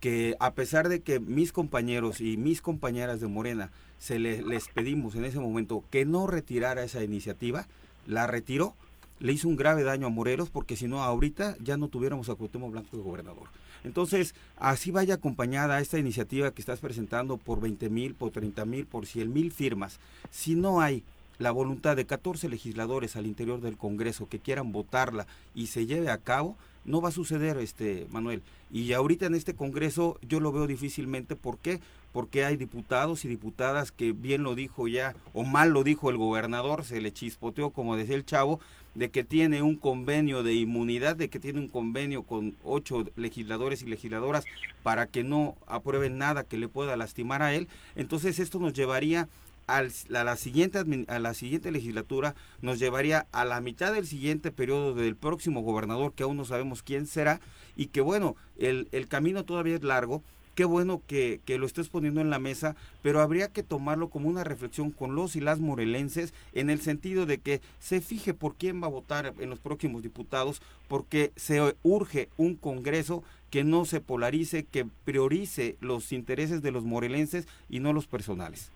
que 0.00 0.36
a 0.38 0.52
pesar 0.52 0.88
de 0.88 1.00
que 1.00 1.18
mis 1.18 1.50
compañeros 1.50 2.20
y 2.20 2.36
mis 2.36 2.60
compañeras 2.60 3.20
de 3.20 3.26
Morena 3.26 3.70
se 3.98 4.20
les 4.20 4.68
pedimos 4.68 5.16
en 5.16 5.24
ese 5.24 5.40
momento 5.40 5.82
que 5.90 6.04
no 6.04 6.28
retirara 6.28 6.84
esa 6.84 7.02
iniciativa, 7.02 7.66
la 8.06 8.28
retiró, 8.28 8.74
le 9.20 9.32
hizo 9.32 9.48
un 9.48 9.56
grave 9.56 9.82
daño 9.82 10.06
a 10.06 10.10
Morelos 10.10 10.50
porque 10.50 10.76
si 10.76 10.86
no 10.86 11.02
ahorita 11.02 11.56
ya 11.60 11.76
no 11.76 11.88
tuviéramos 11.88 12.28
a 12.28 12.34
Cuauhtémoc 12.34 12.72
Blanco 12.72 12.96
de 12.96 13.02
gobernador. 13.02 13.48
Entonces, 13.84 14.34
así 14.56 14.90
vaya 14.90 15.14
acompañada 15.14 15.80
esta 15.80 15.98
iniciativa 15.98 16.50
que 16.50 16.60
estás 16.60 16.80
presentando 16.80 17.36
por 17.36 17.60
20 17.60 17.88
mil, 17.90 18.14
por 18.14 18.30
30 18.30 18.64
mil, 18.64 18.86
por 18.86 19.06
100 19.06 19.32
mil 19.32 19.52
firmas. 19.52 20.00
Si 20.30 20.54
no 20.54 20.80
hay 20.80 21.04
la 21.38 21.52
voluntad 21.52 21.96
de 21.96 22.04
14 22.04 22.48
legisladores 22.48 23.16
al 23.16 23.26
interior 23.26 23.60
del 23.60 23.76
Congreso 23.76 24.28
que 24.28 24.40
quieran 24.40 24.72
votarla 24.72 25.26
y 25.54 25.68
se 25.68 25.86
lleve 25.86 26.10
a 26.10 26.18
cabo, 26.18 26.56
no 26.84 27.00
va 27.00 27.10
a 27.10 27.12
suceder, 27.12 27.58
este 27.58 28.06
Manuel. 28.10 28.42
Y 28.70 28.92
ahorita 28.92 29.26
en 29.26 29.34
este 29.34 29.54
Congreso 29.54 30.18
yo 30.26 30.40
lo 30.40 30.52
veo 30.52 30.66
difícilmente. 30.66 31.36
¿Por 31.36 31.58
qué? 31.58 31.80
Porque 32.12 32.44
hay 32.44 32.56
diputados 32.56 33.24
y 33.24 33.28
diputadas 33.28 33.92
que 33.92 34.12
bien 34.12 34.42
lo 34.42 34.54
dijo 34.54 34.88
ya, 34.88 35.14
o 35.34 35.44
mal 35.44 35.70
lo 35.70 35.84
dijo 35.84 36.10
el 36.10 36.16
gobernador, 36.16 36.84
se 36.84 37.00
le 37.00 37.12
chispoteó, 37.12 37.70
como 37.70 37.96
decía 37.96 38.16
el 38.16 38.24
chavo, 38.24 38.58
de 38.98 39.10
que 39.10 39.22
tiene 39.22 39.62
un 39.62 39.76
convenio 39.76 40.42
de 40.42 40.54
inmunidad, 40.54 41.14
de 41.14 41.28
que 41.28 41.38
tiene 41.38 41.60
un 41.60 41.68
convenio 41.68 42.24
con 42.24 42.56
ocho 42.64 43.06
legisladores 43.14 43.82
y 43.82 43.86
legisladoras 43.86 44.44
para 44.82 45.06
que 45.06 45.22
no 45.22 45.56
aprueben 45.68 46.18
nada 46.18 46.42
que 46.42 46.58
le 46.58 46.68
pueda 46.68 46.96
lastimar 46.96 47.40
a 47.40 47.54
él. 47.54 47.68
Entonces 47.94 48.40
esto 48.40 48.58
nos 48.58 48.72
llevaría 48.72 49.28
a 49.68 49.82
la 50.08 50.36
siguiente 50.36 50.82
a 51.08 51.18
la 51.18 51.34
siguiente 51.34 51.70
legislatura 51.70 52.34
nos 52.62 52.78
llevaría 52.78 53.26
a 53.32 53.44
la 53.44 53.60
mitad 53.60 53.92
del 53.92 54.06
siguiente 54.06 54.50
periodo 54.50 54.94
del 54.94 55.14
próximo 55.14 55.60
gobernador 55.60 56.14
que 56.14 56.22
aún 56.22 56.38
no 56.38 56.46
sabemos 56.46 56.82
quién 56.82 57.06
será 57.06 57.38
y 57.76 57.88
que 57.88 58.00
bueno 58.00 58.34
el, 58.56 58.88
el 58.92 59.08
camino 59.08 59.44
todavía 59.44 59.74
es 59.74 59.82
largo 59.82 60.22
qué 60.58 60.64
bueno 60.64 61.02
que, 61.06 61.40
lo 61.56 61.66
estés 61.66 61.88
poniendo 61.88 62.20
en 62.20 62.30
la 62.30 62.40
mesa, 62.40 62.74
pero 63.00 63.20
habría 63.20 63.52
que 63.52 63.62
tomarlo 63.62 64.08
como 64.08 64.28
una 64.28 64.42
reflexión 64.42 64.90
con 64.90 65.14
los 65.14 65.36
y 65.36 65.40
las 65.40 65.60
morelenses 65.60 66.34
en 66.52 66.68
el 66.68 66.80
sentido 66.80 67.26
de 67.26 67.38
que 67.38 67.60
se 67.78 68.00
fije 68.00 68.34
por 68.34 68.56
quién 68.56 68.82
va 68.82 68.88
a 68.88 68.90
votar 68.90 69.34
en 69.38 69.50
los 69.50 69.60
próximos 69.60 70.02
diputados, 70.02 70.60
porque 70.88 71.30
se 71.36 71.60
urge 71.84 72.28
un 72.36 72.56
Congreso 72.56 73.22
que 73.52 73.62
no 73.62 73.84
se 73.84 74.00
polarice, 74.00 74.64
que 74.64 74.84
priorice 75.04 75.76
los 75.80 76.10
intereses 76.10 76.60
de 76.60 76.72
los 76.72 76.82
morelenses 76.82 77.46
y 77.70 77.78
no 77.78 77.92
los 77.92 78.08
personales. 78.08 78.72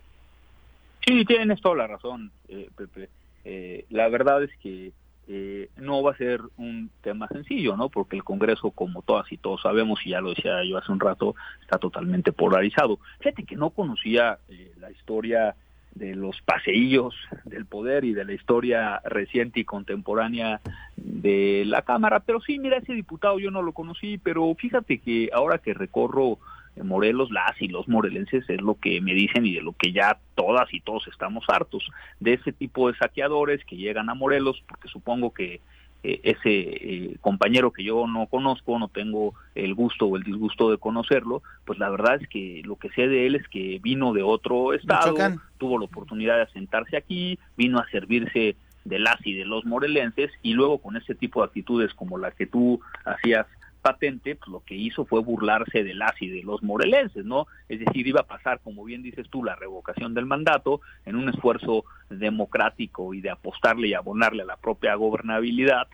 Sí, 1.05 1.25
tienes 1.25 1.59
toda 1.59 1.75
la 1.75 1.87
razón, 1.87 2.31
eh, 2.47 2.69
Pepe. 2.77 3.09
Eh, 3.43 3.83
la 3.89 4.07
verdad 4.07 4.41
es 4.41 4.51
que 4.61 4.93
eh, 5.27 5.69
no 5.77 6.03
va 6.03 6.11
a 6.11 6.17
ser 6.17 6.41
un 6.57 6.89
tema 7.01 7.27
sencillo, 7.29 7.77
¿no? 7.77 7.89
Porque 7.89 8.15
el 8.15 8.23
Congreso, 8.23 8.71
como 8.71 9.01
todas 9.01 9.31
y 9.31 9.37
todos 9.37 9.61
sabemos, 9.61 9.99
y 10.05 10.09
ya 10.09 10.21
lo 10.21 10.29
decía 10.29 10.63
yo 10.63 10.77
hace 10.77 10.91
un 10.91 10.99
rato, 10.99 11.35
está 11.61 11.77
totalmente 11.77 12.31
polarizado. 12.31 12.99
Fíjate 13.19 13.43
que 13.43 13.55
no 13.55 13.69
conocía 13.69 14.39
eh, 14.49 14.73
la 14.79 14.91
historia 14.91 15.55
de 15.95 16.15
los 16.15 16.41
paseillos 16.41 17.13
del 17.45 17.65
poder 17.65 18.03
y 18.03 18.13
de 18.13 18.25
la 18.25 18.33
historia 18.33 18.99
reciente 19.05 19.59
y 19.59 19.63
contemporánea 19.63 20.59
de 20.95 21.63
la 21.67 21.83
Cámara, 21.83 22.21
pero 22.21 22.41
sí, 22.41 22.57
mira, 22.59 22.77
ese 22.77 22.93
diputado 22.93 23.39
yo 23.39 23.51
no 23.51 23.61
lo 23.61 23.73
conocí, 23.73 24.17
pero 24.17 24.53
fíjate 24.55 24.97
que 24.97 25.29
ahora 25.31 25.59
que 25.59 25.73
recorro 25.73 26.39
Morelos, 26.81 27.31
las 27.31 27.61
y 27.61 27.67
los 27.67 27.87
morelenses 27.87 28.49
es 28.49 28.61
lo 28.61 28.75
que 28.75 28.99
me 29.01 29.13
dicen 29.13 29.45
y 29.45 29.53
de 29.53 29.61
lo 29.61 29.73
que 29.73 29.91
ya 29.91 30.17
todas 30.35 30.73
y 30.73 30.79
todos 30.79 31.07
estamos 31.07 31.45
hartos, 31.47 31.89
de 32.19 32.33
ese 32.33 32.51
tipo 32.51 32.91
de 32.91 32.97
saqueadores 32.97 33.63
que 33.65 33.77
llegan 33.77 34.09
a 34.09 34.15
Morelos, 34.15 34.63
porque 34.67 34.87
supongo 34.87 35.33
que 35.33 35.61
eh, 36.03 36.19
ese 36.23 36.49
eh, 36.49 37.17
compañero 37.21 37.71
que 37.71 37.83
yo 37.83 38.07
no 38.07 38.27
conozco, 38.27 38.77
no 38.77 38.89
tengo 38.89 39.35
el 39.55 39.73
gusto 39.73 40.07
o 40.07 40.17
el 40.17 40.23
disgusto 40.23 40.69
de 40.69 40.77
conocerlo, 40.77 41.43
pues 41.63 41.79
la 41.79 41.89
verdad 41.89 42.21
es 42.21 42.27
que 42.27 42.61
lo 42.65 42.75
que 42.75 42.89
sé 42.89 43.07
de 43.07 43.25
él 43.25 43.35
es 43.35 43.47
que 43.47 43.79
vino 43.81 44.11
de 44.11 44.21
otro 44.21 44.73
estado, 44.73 45.15
tuvo 45.57 45.77
la 45.77 45.85
oportunidad 45.85 46.35
de 46.35 46.41
asentarse 46.41 46.97
aquí, 46.97 47.39
vino 47.55 47.79
a 47.79 47.87
servirse 47.89 48.57
de 48.83 48.99
las 48.99 49.25
y 49.25 49.33
de 49.33 49.45
los 49.45 49.63
morelenses 49.65 50.29
y 50.41 50.53
luego 50.53 50.79
con 50.79 50.97
ese 50.97 51.15
tipo 51.15 51.39
de 51.39 51.45
actitudes 51.45 51.93
como 51.93 52.17
la 52.17 52.31
que 52.31 52.47
tú 52.47 52.81
hacías 53.05 53.47
patente, 53.83 54.35
pues 54.35 54.49
lo 54.49 54.61
que 54.61 54.73
hizo 54.73 55.05
fue 55.05 55.21
burlarse 55.21 55.83
de 55.83 55.93
las 55.93 56.19
y 56.21 56.29
de 56.29 56.41
los 56.41 56.63
morelenses, 56.63 57.25
¿no? 57.25 57.45
Es 57.69 57.79
decir, 57.79 58.07
iba 58.07 58.21
a 58.21 58.27
pasar, 58.27 58.61
como 58.63 58.83
bien 58.83 59.03
dices 59.03 59.29
tú, 59.29 59.43
la 59.43 59.55
revocación 59.55 60.15
del 60.15 60.25
mandato 60.25 60.81
en 61.05 61.15
un 61.15 61.29
esfuerzo 61.29 61.85
democrático 62.09 63.13
y 63.13 63.21
de 63.21 63.29
apostarle 63.29 63.89
y 63.89 63.93
abonarle 63.93 64.43
a 64.43 64.47
la 64.47 64.57
propia 64.57 64.95
gobernabilidad 64.95 65.87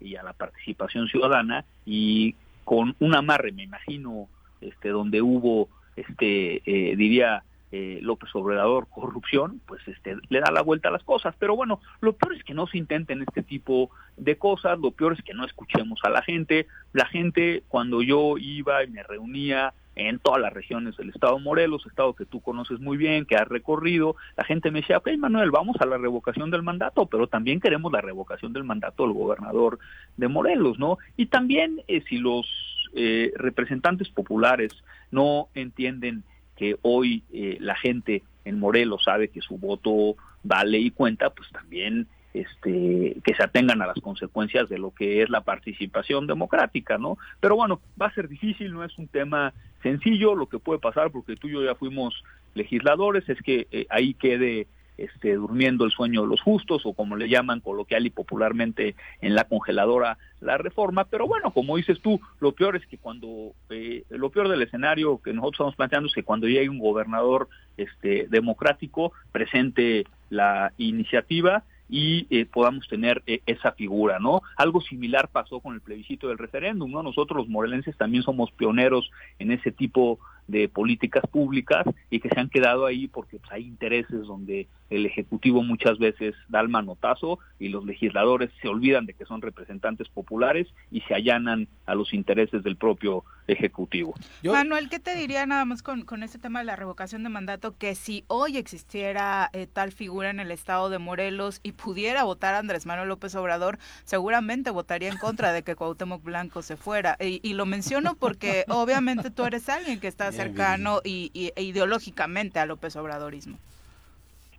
y 0.00 0.16
a 0.16 0.22
la 0.22 0.34
participación 0.34 1.08
ciudadana 1.08 1.64
y 1.86 2.34
con 2.64 2.96
un 2.98 3.14
amarre, 3.14 3.52
me 3.52 3.62
imagino, 3.62 4.28
este, 4.60 4.88
donde 4.88 5.22
hubo, 5.22 5.68
este, 5.94 6.62
eh, 6.66 6.96
diría, 6.96 7.44
eh, 7.76 7.98
López 8.00 8.30
Obrador 8.34 8.88
corrupción, 8.88 9.60
pues 9.66 9.86
este 9.86 10.16
le 10.28 10.40
da 10.40 10.50
la 10.50 10.62
vuelta 10.62 10.88
a 10.88 10.92
las 10.92 11.04
cosas. 11.04 11.34
Pero 11.38 11.54
bueno, 11.54 11.80
lo 12.00 12.14
peor 12.14 12.34
es 12.34 12.42
que 12.44 12.54
no 12.54 12.66
se 12.66 12.78
intenten 12.78 13.22
este 13.22 13.42
tipo 13.42 13.90
de 14.16 14.36
cosas, 14.36 14.78
lo 14.78 14.92
peor 14.92 15.12
es 15.12 15.22
que 15.22 15.34
no 15.34 15.44
escuchemos 15.44 16.00
a 16.04 16.10
la 16.10 16.22
gente. 16.22 16.66
La 16.92 17.06
gente, 17.06 17.64
cuando 17.68 18.02
yo 18.02 18.38
iba 18.38 18.82
y 18.82 18.88
me 18.88 19.02
reunía 19.02 19.74
en 19.94 20.18
todas 20.18 20.40
las 20.40 20.52
regiones 20.52 20.96
del 20.96 21.10
estado 21.10 21.36
de 21.36 21.42
Morelos, 21.42 21.86
estado 21.86 22.14
que 22.14 22.26
tú 22.26 22.40
conoces 22.40 22.80
muy 22.80 22.96
bien, 22.96 23.24
que 23.24 23.36
has 23.36 23.48
recorrido, 23.48 24.16
la 24.36 24.44
gente 24.44 24.70
me 24.70 24.80
decía, 24.80 24.98
ok 24.98 25.08
Manuel, 25.18 25.50
vamos 25.50 25.76
a 25.80 25.86
la 25.86 25.96
revocación 25.96 26.50
del 26.50 26.62
mandato, 26.62 27.06
pero 27.06 27.26
también 27.26 27.60
queremos 27.60 27.90
la 27.92 28.02
revocación 28.02 28.52
del 28.52 28.64
mandato 28.64 29.04
del 29.04 29.14
gobernador 29.14 29.78
de 30.16 30.28
Morelos, 30.28 30.78
¿no? 30.78 30.98
Y 31.16 31.26
también 31.26 31.82
eh, 31.88 32.02
si 32.08 32.18
los 32.18 32.46
eh, 32.94 33.32
representantes 33.36 34.08
populares 34.10 34.72
no 35.10 35.48
entienden 35.54 36.24
que 36.56 36.76
hoy 36.82 37.22
eh, 37.32 37.58
la 37.60 37.76
gente 37.76 38.22
en 38.44 38.58
Morelos 38.58 39.04
sabe 39.04 39.28
que 39.28 39.40
su 39.40 39.58
voto 39.58 40.16
vale 40.42 40.78
y 40.78 40.90
cuenta, 40.90 41.30
pues 41.30 41.50
también 41.50 42.06
este, 42.32 43.16
que 43.24 43.34
se 43.34 43.42
atengan 43.42 43.80
a 43.82 43.86
las 43.86 43.98
consecuencias 44.00 44.68
de 44.68 44.78
lo 44.78 44.90
que 44.92 45.22
es 45.22 45.30
la 45.30 45.40
participación 45.40 46.26
democrática, 46.26 46.98
¿no? 46.98 47.18
Pero 47.40 47.56
bueno, 47.56 47.80
va 48.00 48.06
a 48.06 48.14
ser 48.14 48.28
difícil, 48.28 48.72
no 48.72 48.84
es 48.84 48.96
un 48.98 49.08
tema 49.08 49.54
sencillo, 49.82 50.34
lo 50.34 50.46
que 50.46 50.58
puede 50.58 50.78
pasar, 50.78 51.10
porque 51.10 51.36
tú 51.36 51.48
y 51.48 51.52
yo 51.52 51.64
ya 51.64 51.74
fuimos 51.74 52.22
legisladores, 52.54 53.28
es 53.28 53.40
que 53.42 53.66
eh, 53.70 53.86
ahí 53.90 54.14
quede 54.14 54.66
este, 54.98 55.34
durmiendo 55.34 55.84
el 55.84 55.90
sueño 55.90 56.22
de 56.22 56.28
los 56.28 56.40
justos 56.40 56.82
o 56.84 56.92
como 56.92 57.16
le 57.16 57.28
llaman 57.28 57.60
coloquial 57.60 58.06
y 58.06 58.10
popularmente 58.10 58.94
en 59.20 59.34
la 59.34 59.44
congeladora 59.44 60.18
la 60.40 60.58
reforma, 60.58 61.04
pero 61.04 61.26
bueno, 61.26 61.50
como 61.50 61.76
dices 61.76 62.00
tú, 62.00 62.20
lo 62.40 62.52
peor 62.52 62.76
es 62.76 62.86
que 62.86 62.98
cuando, 62.98 63.52
eh, 63.70 64.04
lo 64.10 64.30
peor 64.30 64.48
del 64.48 64.62
escenario 64.62 65.20
que 65.22 65.32
nosotros 65.32 65.54
estamos 65.54 65.76
planteando 65.76 66.08
es 66.08 66.14
que 66.14 66.22
cuando 66.22 66.46
llegue 66.46 66.68
un 66.68 66.78
gobernador 66.78 67.48
este, 67.76 68.26
democrático 68.28 69.12
presente 69.32 70.06
la 70.30 70.72
iniciativa 70.76 71.64
y 71.88 72.26
eh, 72.30 72.46
podamos 72.46 72.88
tener 72.88 73.22
eh, 73.26 73.40
esa 73.46 73.72
figura, 73.72 74.18
¿no? 74.18 74.42
Algo 74.56 74.80
similar 74.80 75.28
pasó 75.28 75.60
con 75.60 75.74
el 75.74 75.80
plebiscito 75.80 76.28
del 76.28 76.38
referéndum, 76.38 76.90
¿no? 76.90 77.02
Nosotros 77.02 77.38
los 77.38 77.48
morelenses 77.48 77.96
también 77.96 78.22
somos 78.22 78.50
pioneros 78.52 79.10
en 79.38 79.52
ese 79.52 79.70
tipo 79.70 80.18
de 80.48 80.68
políticas 80.68 81.24
públicas 81.30 81.84
y 82.10 82.20
que 82.20 82.28
se 82.28 82.38
han 82.38 82.48
quedado 82.48 82.86
ahí 82.86 83.08
porque 83.08 83.38
pues, 83.38 83.52
hay 83.52 83.66
intereses 83.66 84.22
donde 84.26 84.66
el 84.90 85.06
Ejecutivo 85.06 85.62
muchas 85.62 85.98
veces 85.98 86.34
da 86.48 86.60
el 86.60 86.68
manotazo 86.68 87.38
y 87.58 87.68
los 87.68 87.84
legisladores 87.84 88.50
se 88.60 88.68
olvidan 88.68 89.06
de 89.06 89.14
que 89.14 89.24
son 89.24 89.42
representantes 89.42 90.08
populares 90.08 90.68
y 90.90 91.00
se 91.02 91.14
allanan 91.14 91.68
a 91.86 91.94
los 91.94 92.12
intereses 92.12 92.62
del 92.62 92.76
propio 92.76 93.24
Ejecutivo. 93.48 94.14
Manuel, 94.42 94.88
¿qué 94.88 94.98
te 94.98 95.14
diría 95.14 95.46
nada 95.46 95.64
más 95.64 95.82
con, 95.82 96.02
con 96.02 96.24
este 96.24 96.38
tema 96.38 96.58
de 96.58 96.64
la 96.64 96.74
revocación 96.74 97.22
de 97.22 97.28
mandato? 97.28 97.76
Que 97.78 97.94
si 97.94 98.24
hoy 98.26 98.56
existiera 98.56 99.50
eh, 99.52 99.68
tal 99.72 99.92
figura 99.92 100.30
en 100.30 100.40
el 100.40 100.50
estado 100.50 100.90
de 100.90 100.98
Morelos 100.98 101.60
y 101.62 101.72
pudiera 101.72 102.24
votar 102.24 102.54
Andrés 102.54 102.86
Manuel 102.86 103.08
López 103.08 103.36
Obrador, 103.36 103.78
seguramente 104.02 104.70
votaría 104.70 105.10
en 105.10 105.18
contra 105.18 105.52
de 105.52 105.62
que 105.62 105.76
Cuauhtémoc 105.76 106.24
Blanco 106.24 106.62
se 106.62 106.76
fuera. 106.76 107.16
Y, 107.20 107.40
y 107.48 107.54
lo 107.54 107.66
menciono 107.66 108.16
porque 108.16 108.64
obviamente 108.68 109.30
tú 109.30 109.44
eres 109.44 109.68
alguien 109.68 110.00
que 110.00 110.08
está 110.08 110.32
cercano 110.32 111.00
y, 111.04 111.30
e 111.54 111.62
ideológicamente 111.62 112.58
a 112.58 112.66
López 112.66 112.96
Obradorismo. 112.96 113.58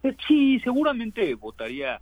Eh, 0.03 0.15
sí, 0.27 0.59
seguramente 0.61 1.33
votaría 1.35 2.01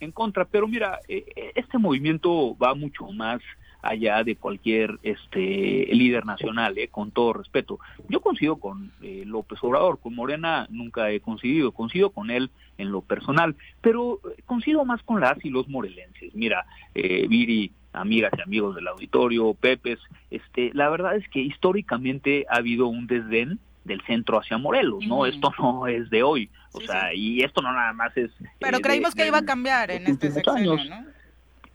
en 0.00 0.10
contra, 0.10 0.44
pero 0.44 0.66
mira, 0.66 0.98
eh, 1.08 1.24
eh, 1.36 1.52
este 1.54 1.78
movimiento 1.78 2.56
va 2.58 2.74
mucho 2.74 3.06
más 3.12 3.40
allá 3.80 4.22
de 4.22 4.36
cualquier 4.36 4.98
este 5.02 5.88
líder 5.92 6.24
nacional, 6.24 6.76
con 6.90 7.10
todo 7.10 7.32
respeto. 7.32 7.80
Yo 8.08 8.20
coincido 8.20 8.56
con 8.56 8.92
López 9.00 9.58
Obrador, 9.62 9.98
con 9.98 10.14
Morena 10.14 10.68
nunca 10.70 11.10
he 11.10 11.18
coincidido, 11.18 11.72
coincido 11.72 12.10
con 12.10 12.30
él 12.30 12.50
en 12.78 12.92
lo 12.92 13.00
personal, 13.00 13.56
pero 13.80 14.20
coincido 14.46 14.84
más 14.84 15.02
con 15.02 15.20
las 15.20 15.44
y 15.44 15.50
los 15.50 15.68
morelenses. 15.68 16.32
Mira, 16.32 16.64
Viri, 16.94 17.72
amigas 17.92 18.32
y 18.38 18.42
amigos 18.42 18.76
del 18.76 18.86
auditorio, 18.86 19.52
Pepes, 19.54 19.98
este, 20.30 20.70
la 20.74 20.88
verdad 20.88 21.16
es 21.16 21.28
que 21.28 21.40
históricamente 21.40 22.46
ha 22.48 22.58
habido 22.58 22.86
un 22.86 23.08
desdén 23.08 23.58
del 23.84 24.00
centro 24.02 24.38
hacia 24.38 24.58
Morelos, 24.58 25.04
¿no? 25.06 25.26
Esto 25.26 25.52
no 25.58 25.86
es 25.86 26.08
de 26.10 26.22
hoy, 26.22 26.50
o 26.72 26.80
sea, 26.80 27.12
y 27.14 27.42
esto 27.42 27.62
no 27.62 27.72
nada 27.72 27.92
más 27.92 28.16
es... 28.16 28.30
Pero 28.60 28.78
eh, 28.78 28.80
creímos 28.80 29.14
de- 29.14 29.22
que 29.22 29.28
iba 29.28 29.38
a 29.38 29.44
cambiar 29.44 29.90
en 29.90 30.06
este 30.06 30.30
sexenio, 30.30 30.72
años. 30.74 30.88
¿no? 30.88 31.12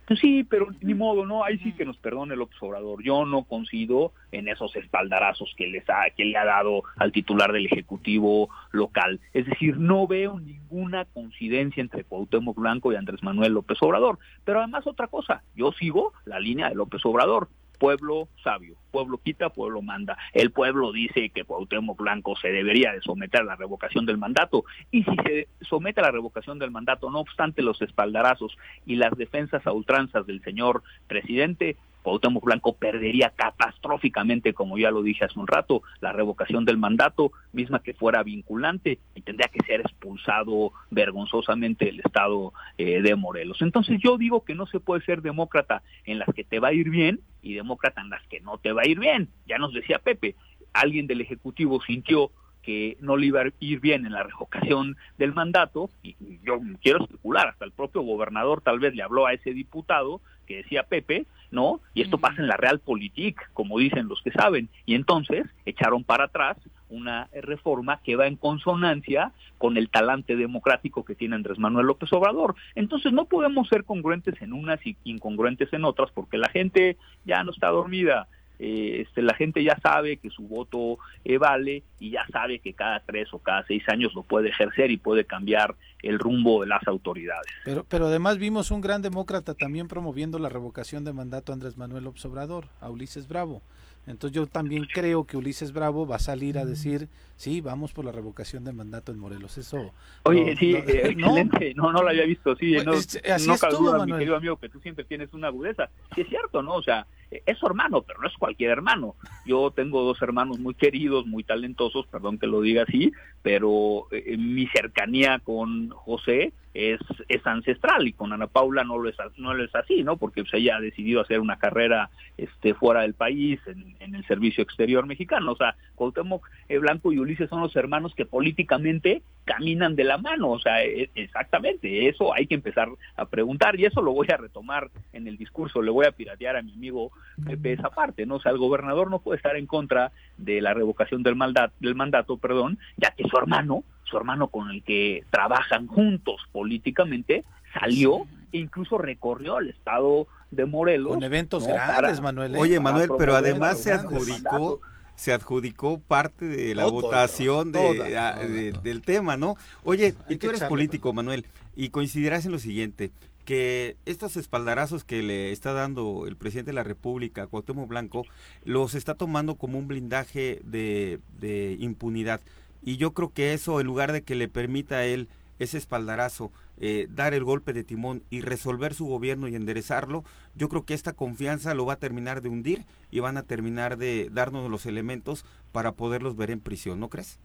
Pues 0.08 0.22
sí, 0.22 0.45
pero 0.45 0.70
ni 0.80 0.93
modo, 0.93 1.26
¿no? 1.26 1.43
Ahí 1.43 1.58
sí 1.58 1.74
que 1.74 1.84
nos 1.84 1.97
perdone 1.97 2.38
López 2.38 2.58
Obrador. 2.62 3.03
Yo 3.03 3.26
no 3.26 3.43
coincido 3.43 4.14
en 4.32 4.47
esos 4.47 4.74
espaldarazos 4.78 5.53
que, 5.58 5.68
les 5.68 5.84
ha, 5.89 6.10
que 6.16 6.24
le 6.24 6.38
ha 6.38 6.45
dado 6.45 6.84
al 6.95 7.12
titular 7.12 7.51
del 7.51 7.66
Ejecutivo 7.66 8.49
local. 8.72 9.20
Es 9.34 9.45
decir, 9.47 9.76
no 9.78 10.08
veo 10.08 10.39
ninguna 10.39 11.03
coincidencia 11.03 11.82
entre 11.82 12.05
Cuauhtémoc 12.05 12.58
Blanco 12.58 12.93
y 12.93 12.95
Andrés 12.95 13.22
Manuel 13.22 13.51
López 13.51 13.78
Obrador. 13.82 14.18
Pero 14.45 14.60
además 14.60 14.88
otra 14.88 15.08
cosa, 15.08 15.43
yo 15.58 15.74
sigo 15.74 16.14
la 16.24 16.39
línea 16.39 16.70
de 16.70 16.76
López 16.76 17.05
Obrador. 17.05 17.49
Pueblo 17.78 18.28
sabio, 18.43 18.75
pueblo 18.91 19.19
quita, 19.23 19.49
pueblo 19.49 19.82
manda. 19.82 20.17
El 20.34 20.51
pueblo 20.51 20.91
dice 20.91 21.30
que 21.30 21.43
Cuauhtémoc 21.43 21.99
Blanco 21.99 22.36
se 22.36 22.49
debería 22.49 22.91
de 22.91 23.01
someter 23.01 23.41
a 23.41 23.45
la 23.45 23.55
revocación 23.55 24.05
del 24.05 24.17
mandato 24.17 24.65
y 24.91 25.03
si 25.03 25.15
se 25.23 25.47
somete 25.61 26.01
a 26.01 26.05
la 26.05 26.11
revocación 26.11 26.59
del 26.59 26.71
mandato, 26.71 27.09
no 27.11 27.19
obstante 27.19 27.61
los 27.61 27.82
espaldarazos 27.82 28.57
y 28.86 28.95
las 28.95 29.15
defensas 29.15 29.65
a 29.67 29.71
ultranzas 29.71 30.25
del 30.25 30.41
señor 30.43 30.84
presidente, 31.07 31.78
Cuauhtémoc 32.08 32.45
Blanco 32.45 32.72
perdería 32.72 33.34
catastróficamente, 33.36 34.53
como 34.53 34.78
ya 34.78 34.91
lo 34.91 35.03
dije 35.03 35.26
hace 35.26 35.38
un 35.38 35.45
rato, 35.45 35.82
la 35.99 36.14
revocación 36.14 36.64
del 36.64 36.78
mandato, 36.78 37.34
misma 37.51 37.84
que 37.84 37.93
fuera 37.93 38.24
vinculante, 38.24 38.99
y 39.14 39.22
tendría 39.24 39.49
que 39.49 39.60
ser 39.66 39.82
expulsado 39.82 40.72
vergonzosamente 40.89 41.84
del 41.84 41.99
estado 41.99 42.53
eh, 42.78 43.01
de 43.01 43.14
Morelos. 43.18 43.62
Entonces 43.62 43.99
yo 44.01 44.18
digo 44.18 44.45
que 44.45 44.55
no 44.55 44.68
se 44.68 44.80
puede 44.80 45.03
ser 45.03 45.22
demócrata 45.22 45.84
en 46.05 46.20
las 46.20 46.34
que 46.34 46.45
te 46.45 46.60
va 46.60 46.70
a 46.70 46.74
ir 46.74 46.89
bien 46.89 47.20
y 47.41 47.55
demócrata 47.55 47.99
en 47.99 48.10
las 48.10 48.26
que 48.28 48.39
no 48.39 48.58
te 48.58 48.72
va 48.72 48.84
a 48.84 48.88
ir 48.88 48.99
bien. 48.99 49.28
Ya 49.45 49.58
nos 49.58 49.74
decía 49.74 49.99
Pepe, 49.99 50.36
alguien 50.72 51.08
del 51.08 51.20
Ejecutivo 51.20 51.82
sintió 51.82 52.32
que 52.62 52.95
no 53.01 53.18
le 53.18 53.28
iba 53.28 53.41
a 53.41 53.51
ir 53.60 53.82
bien 53.82 54.05
en 54.05 54.14
la 54.14 54.24
revocación 54.24 54.95
del 55.18 55.34
mandato, 55.34 55.89
y 56.03 56.16
y 56.22 56.39
yo 56.45 56.60
quiero 56.82 57.03
especular, 57.03 57.49
hasta 57.49 57.66
el 57.66 57.72
propio 57.74 58.01
gobernador 58.01 58.62
tal 58.62 58.80
vez 58.80 58.95
le 58.95 59.03
habló 59.03 59.26
a 59.26 59.34
ese 59.34 59.53
diputado 59.53 60.22
que 60.45 60.58
decía 60.58 60.84
Pepe, 60.84 61.26
¿no? 61.52 61.80
Y 61.93 62.02
esto 62.02 62.18
pasa 62.18 62.41
en 62.41 62.48
la 62.48 62.58
Realpolitik, 62.58 63.52
como 63.54 63.80
dicen 63.80 64.08
los 64.08 64.22
que 64.22 64.32
saben, 64.32 64.70
y 64.86 64.95
entonces 64.95 65.45
echaron 65.66 66.04
para 66.04 66.26
atrás 66.26 66.58
una 66.89 67.28
reforma 67.34 68.00
que 68.04 68.16
va 68.16 68.28
en 68.28 68.36
consonancia 68.36 69.32
con 69.58 69.78
el 69.78 69.89
talante 69.89 70.36
democrático 70.36 71.04
que 71.04 71.16
tiene 71.16 71.36
Andrés 71.36 71.60
Manuel 71.60 71.88
López 71.88 72.12
Obrador. 72.14 72.56
Entonces 72.76 73.12
no 73.12 73.26
podemos 73.26 73.68
ser 73.68 73.84
congruentes 73.84 74.41
en 74.41 74.54
unas 74.54 74.86
y 74.86 74.95
incongruentes 75.04 75.72
en 75.74 75.86
otras, 75.86 76.12
porque 76.12 76.38
la 76.38 76.50
gente 76.50 76.98
ya 77.26 77.43
no 77.43 77.52
está 77.52 77.68
dormida. 77.68 78.28
Eh, 78.60 79.01
este, 79.01 79.22
la 79.22 79.36
gente 79.36 79.64
ya 79.64 79.78
sabe 79.82 80.18
que 80.18 80.30
su 80.30 80.43
voto 80.43 80.97
eh, 81.24 81.38
vale 81.38 81.84
y 81.99 82.12
ya 82.12 82.26
sabe 82.32 82.60
que 82.60 82.74
cada 82.74 82.99
tres 83.01 83.28
o 83.32 83.39
cada 83.39 83.66
seis 83.68 83.84
años 83.88 84.14
lo 84.16 84.24
puede 84.24 84.49
ejercer 84.49 84.91
y 84.91 84.97
puede 84.97 85.26
cambiar 85.26 85.76
el 86.01 86.20
rumbo 86.20 86.62
de 86.62 86.68
las 86.68 86.88
autoridades. 86.88 87.51
Pero, 87.66 87.84
pero 87.88 88.08
además 88.08 88.38
vimos 88.38 88.72
un 88.72 88.82
gran 88.82 89.01
demócrata 89.01 89.53
también 89.53 89.88
promoviendo 89.88 90.39
la 90.39 90.49
revocación 90.49 91.03
de 91.03 91.14
mandato 91.14 91.53
Andrés 91.53 91.78
Manuel 91.78 92.08
Obrador, 92.08 92.66
a 92.82 92.89
Ulises 92.89 93.28
Bravo. 93.28 93.62
Entonces 94.08 94.32
yo 94.36 94.47
también 94.47 94.86
creo 94.91 95.26
que 95.26 95.38
Ulises 95.38 95.74
Bravo 95.74 96.08
va 96.08 96.16
a 96.16 96.20
salir 96.20 96.58
a 96.58 96.66
decir, 96.66 97.10
sí, 97.36 97.60
vamos 97.62 97.91
por 97.91 98.05
la 98.05 98.12
revocación 98.14 98.64
de 98.64 98.72
mandato 98.74 99.12
en 99.12 99.20
Morelos. 99.20 99.58
Eso. 99.58 99.91
Oye, 100.24 100.53
no- 100.53 100.60
sí, 100.60 100.72
no- 100.72 100.78
eh, 100.80 101.01
excelente. 101.12 101.74
No, 101.76 101.91
no 101.91 102.01
lo 102.01 102.10
había 102.10 102.24
visto, 102.26 102.55
sí. 102.55 102.74
Pues, 102.76 102.86
no, 102.86 102.93
es- 102.93 103.22
así 103.30 103.47
no 103.47 103.58
duda, 103.78 104.05
mi 104.05 104.14
querido 104.14 104.38
amigo, 104.38 104.55
que 104.58 104.70
tú 104.70 104.80
siempre 104.80 105.03
tienes 105.05 105.34
una 105.34 105.47
agudeza. 105.47 105.89
Sí, 106.16 106.22
es 106.22 106.28
cierto, 106.30 106.62
¿no? 106.64 106.76
O 106.76 106.82
sea, 106.84 107.05
eh, 107.32 107.43
es 107.45 107.58
su 107.58 107.66
hermano, 107.68 108.01
pero 108.01 108.22
no 108.22 108.28
es 108.28 108.34
cualquier 108.38 108.72
hermano. 108.72 109.16
Yo 109.45 109.72
tengo 109.72 110.01
dos 110.03 110.22
hermanos 110.22 110.58
muy 110.60 110.74
queridos, 110.74 111.26
muy 111.28 111.43
talentosos, 111.43 112.08
perdón 112.08 112.38
que 112.39 112.47
lo 112.47 112.62
diga 112.62 112.84
así, 112.84 113.12
pero 113.41 114.08
eh, 114.12 114.38
mi 114.38 114.68
cercanía 114.68 115.39
con 115.39 115.89
José 115.89 116.53
es, 116.78 116.99
es 117.28 117.45
ancestral 117.47 118.07
y 118.07 118.13
con 118.13 118.34
Ana 118.34 118.45
Paula 118.45 118.84
no 118.84 118.99
lo 118.99 119.09
es, 119.09 119.15
no 119.38 119.55
lo 119.55 119.63
es 119.63 119.73
así, 119.73 120.03
¿no? 120.03 120.17
Porque 120.17 120.43
pues, 120.43 120.53
ella 120.53 120.78
ha 120.78 120.80
decidido 120.80 121.21
hacer 121.21 121.39
una 121.39 121.57
carrera 121.57 122.11
este, 122.38 122.75
fuera 122.75 123.01
del 123.01 123.15
país, 123.15 123.59
en, 123.65 124.15
el 124.15 124.25
servicio 124.25 124.63
exterior 124.63 125.05
mexicano. 125.05 125.51
O 125.51 125.55
sea, 125.57 125.75
Cuauhtémoc 125.95 126.47
eh, 126.69 126.78
Blanco 126.78 127.11
y 127.11 127.19
Ulises 127.19 127.49
son 127.49 127.61
los 127.61 127.75
hermanos 127.75 128.13
que 128.15 128.25
políticamente 128.25 129.21
caminan 129.43 129.95
de 129.95 130.03
la 130.03 130.17
mano. 130.17 130.51
O 130.51 130.59
sea, 130.59 130.84
e- 130.84 131.09
exactamente, 131.15 132.07
eso 132.07 132.34
hay 132.34 132.45
que 132.45 132.55
empezar 132.55 132.89
a 133.15 133.25
preguntar 133.25 133.80
y 133.80 133.86
eso 133.86 134.01
lo 134.01 134.13
voy 134.13 134.28
a 134.32 134.38
retomar 134.38 134.89
en 135.13 135.28
el 135.28 135.38
discurso, 135.38 135.82
le 135.82 135.91
voy 135.91 136.05
a 136.05 136.11
piratear 136.11 136.57
a 136.57 136.61
mi 136.61 136.73
amigo 136.73 137.11
Pepe 137.43 137.73
esa 137.73 137.89
parte, 137.89 138.25
¿no? 138.25 138.36
O 138.36 138.39
sea, 138.39 138.51
el 138.51 138.59
gobernador 138.59 139.09
no 139.09 139.19
puede 139.19 139.38
estar 139.38 139.55
en 139.55 139.65
contra 139.65 140.11
de 140.38 140.61
la 140.61 140.73
revocación 140.73 141.23
del 141.23 141.36
mandato, 141.36 141.73
del 141.80 141.95
mandato, 141.95 142.38
perdón, 142.38 142.78
ya 142.97 143.11
que 143.11 143.23
su 143.28 143.38
hermano, 143.38 143.84
su 144.10 144.18
hermano 144.18 144.47
con 144.47 144.70
el 144.72 144.84
que 144.84 145.24
trabajan 145.30 145.88
juntos 145.88 146.41
políticamente, 146.51 147.43
salió 147.74 148.26
e 148.51 148.60
incluso 148.60 148.97
recorrió 148.97 149.60
el 149.60 149.70
estado 149.70 150.28
de 150.51 150.66
Morelos. 150.66 151.14
Con 151.14 151.24
eventos 151.24 151.68
¿no? 151.68 151.74
grandes, 151.74 151.95
Para- 151.95 152.22
Manuel. 152.22 152.55
¿eh? 152.55 152.60
Oye, 152.60 152.80
Manuel, 152.80 153.10
pero 153.18 153.36
además 153.36 153.80
se 153.82 153.91
adjudicó 153.91 154.80
se 155.16 155.34
adjudicó 155.34 155.99
parte 155.99 156.45
de 156.45 156.76
la 156.76 156.84
Todo, 156.84 156.91
votación 156.91 157.72
de, 157.72 157.80
toda, 157.80 158.30
a- 158.30 158.36
toda, 158.36 158.47
de- 158.47 158.72
toda. 158.72 158.84
del 158.84 159.01
tema, 159.01 159.36
¿no? 159.36 159.55
Oye, 159.84 160.14
Hay 160.28 160.36
y 160.36 160.38
tú 160.38 160.45
eres 160.47 160.60
echarle, 160.60 160.70
político, 160.70 161.12
Manuel, 161.12 161.43
y 161.76 161.89
coincidirás 161.89 162.45
en 162.45 162.51
lo 162.51 162.60
siguiente, 162.60 163.10
que 163.43 163.95
estos 164.05 164.38
espaldarazos 164.38 165.03
que 165.03 165.24
le 165.24 165.51
está 165.51 165.74
dando 165.74 166.28
el 166.28 166.36
presidente 166.36 166.70
de 166.70 166.76
la 166.76 166.84
República, 166.84 167.47
Cuauhtémoc 167.47 167.88
Blanco, 167.88 168.26
los 168.64 168.93
está 168.93 169.16
tomando 169.16 169.55
como 169.55 169.80
un 169.80 169.88
blindaje 169.88 170.62
de, 170.64 171.20
de 171.39 171.76
impunidad. 171.80 172.39
Y 172.88 172.96
yo 172.96 173.12
creo 173.12 173.34
que 173.34 173.52
eso, 173.52 173.82
en 173.82 173.86
lugar 173.86 174.14
de 174.14 174.22
que 174.22 174.34
le 174.34 174.48
permita 174.48 175.00
a 175.00 175.06
él 175.06 175.28
ese 175.60 175.78
espaldarazo, 175.78 176.54
eh, 176.80 177.08
dar 177.10 177.34
el 177.34 177.44
golpe 177.44 177.74
de 177.74 177.84
timón 177.84 178.24
y 178.30 178.40
resolver 178.40 178.94
su 178.94 179.08
gobierno 179.08 179.50
y 179.50 179.56
enderezarlo, 179.56 180.24
yo 180.56 180.70
creo 180.70 180.86
que 180.86 180.94
esta 180.94 181.12
confianza 181.12 181.74
lo 181.74 181.86
va 181.86 181.96
a 181.96 182.00
terminar 182.00 182.42
de 182.42 182.48
hundir 182.48 182.86
y 183.12 183.20
van 183.20 183.36
a 183.36 183.44
terminar 183.44 183.98
de 183.98 184.30
darnos 184.32 184.72
los 184.72 184.86
elementos 184.86 185.44
para 185.74 185.92
poderlos 185.92 186.38
ver 186.38 186.50
en 186.50 186.62
prisión, 186.62 187.02
¿no 187.02 187.10
crees? 187.10 187.42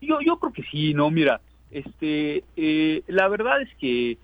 Yo, 0.00 0.20
yo 0.20 0.38
creo 0.38 0.52
que 0.52 0.62
sí, 0.70 0.94
no, 0.94 1.10
mira, 1.10 1.40
este, 1.72 2.44
eh, 2.54 3.02
la 3.08 3.26
verdad 3.26 3.60
es 3.60 3.74
que 3.80 4.16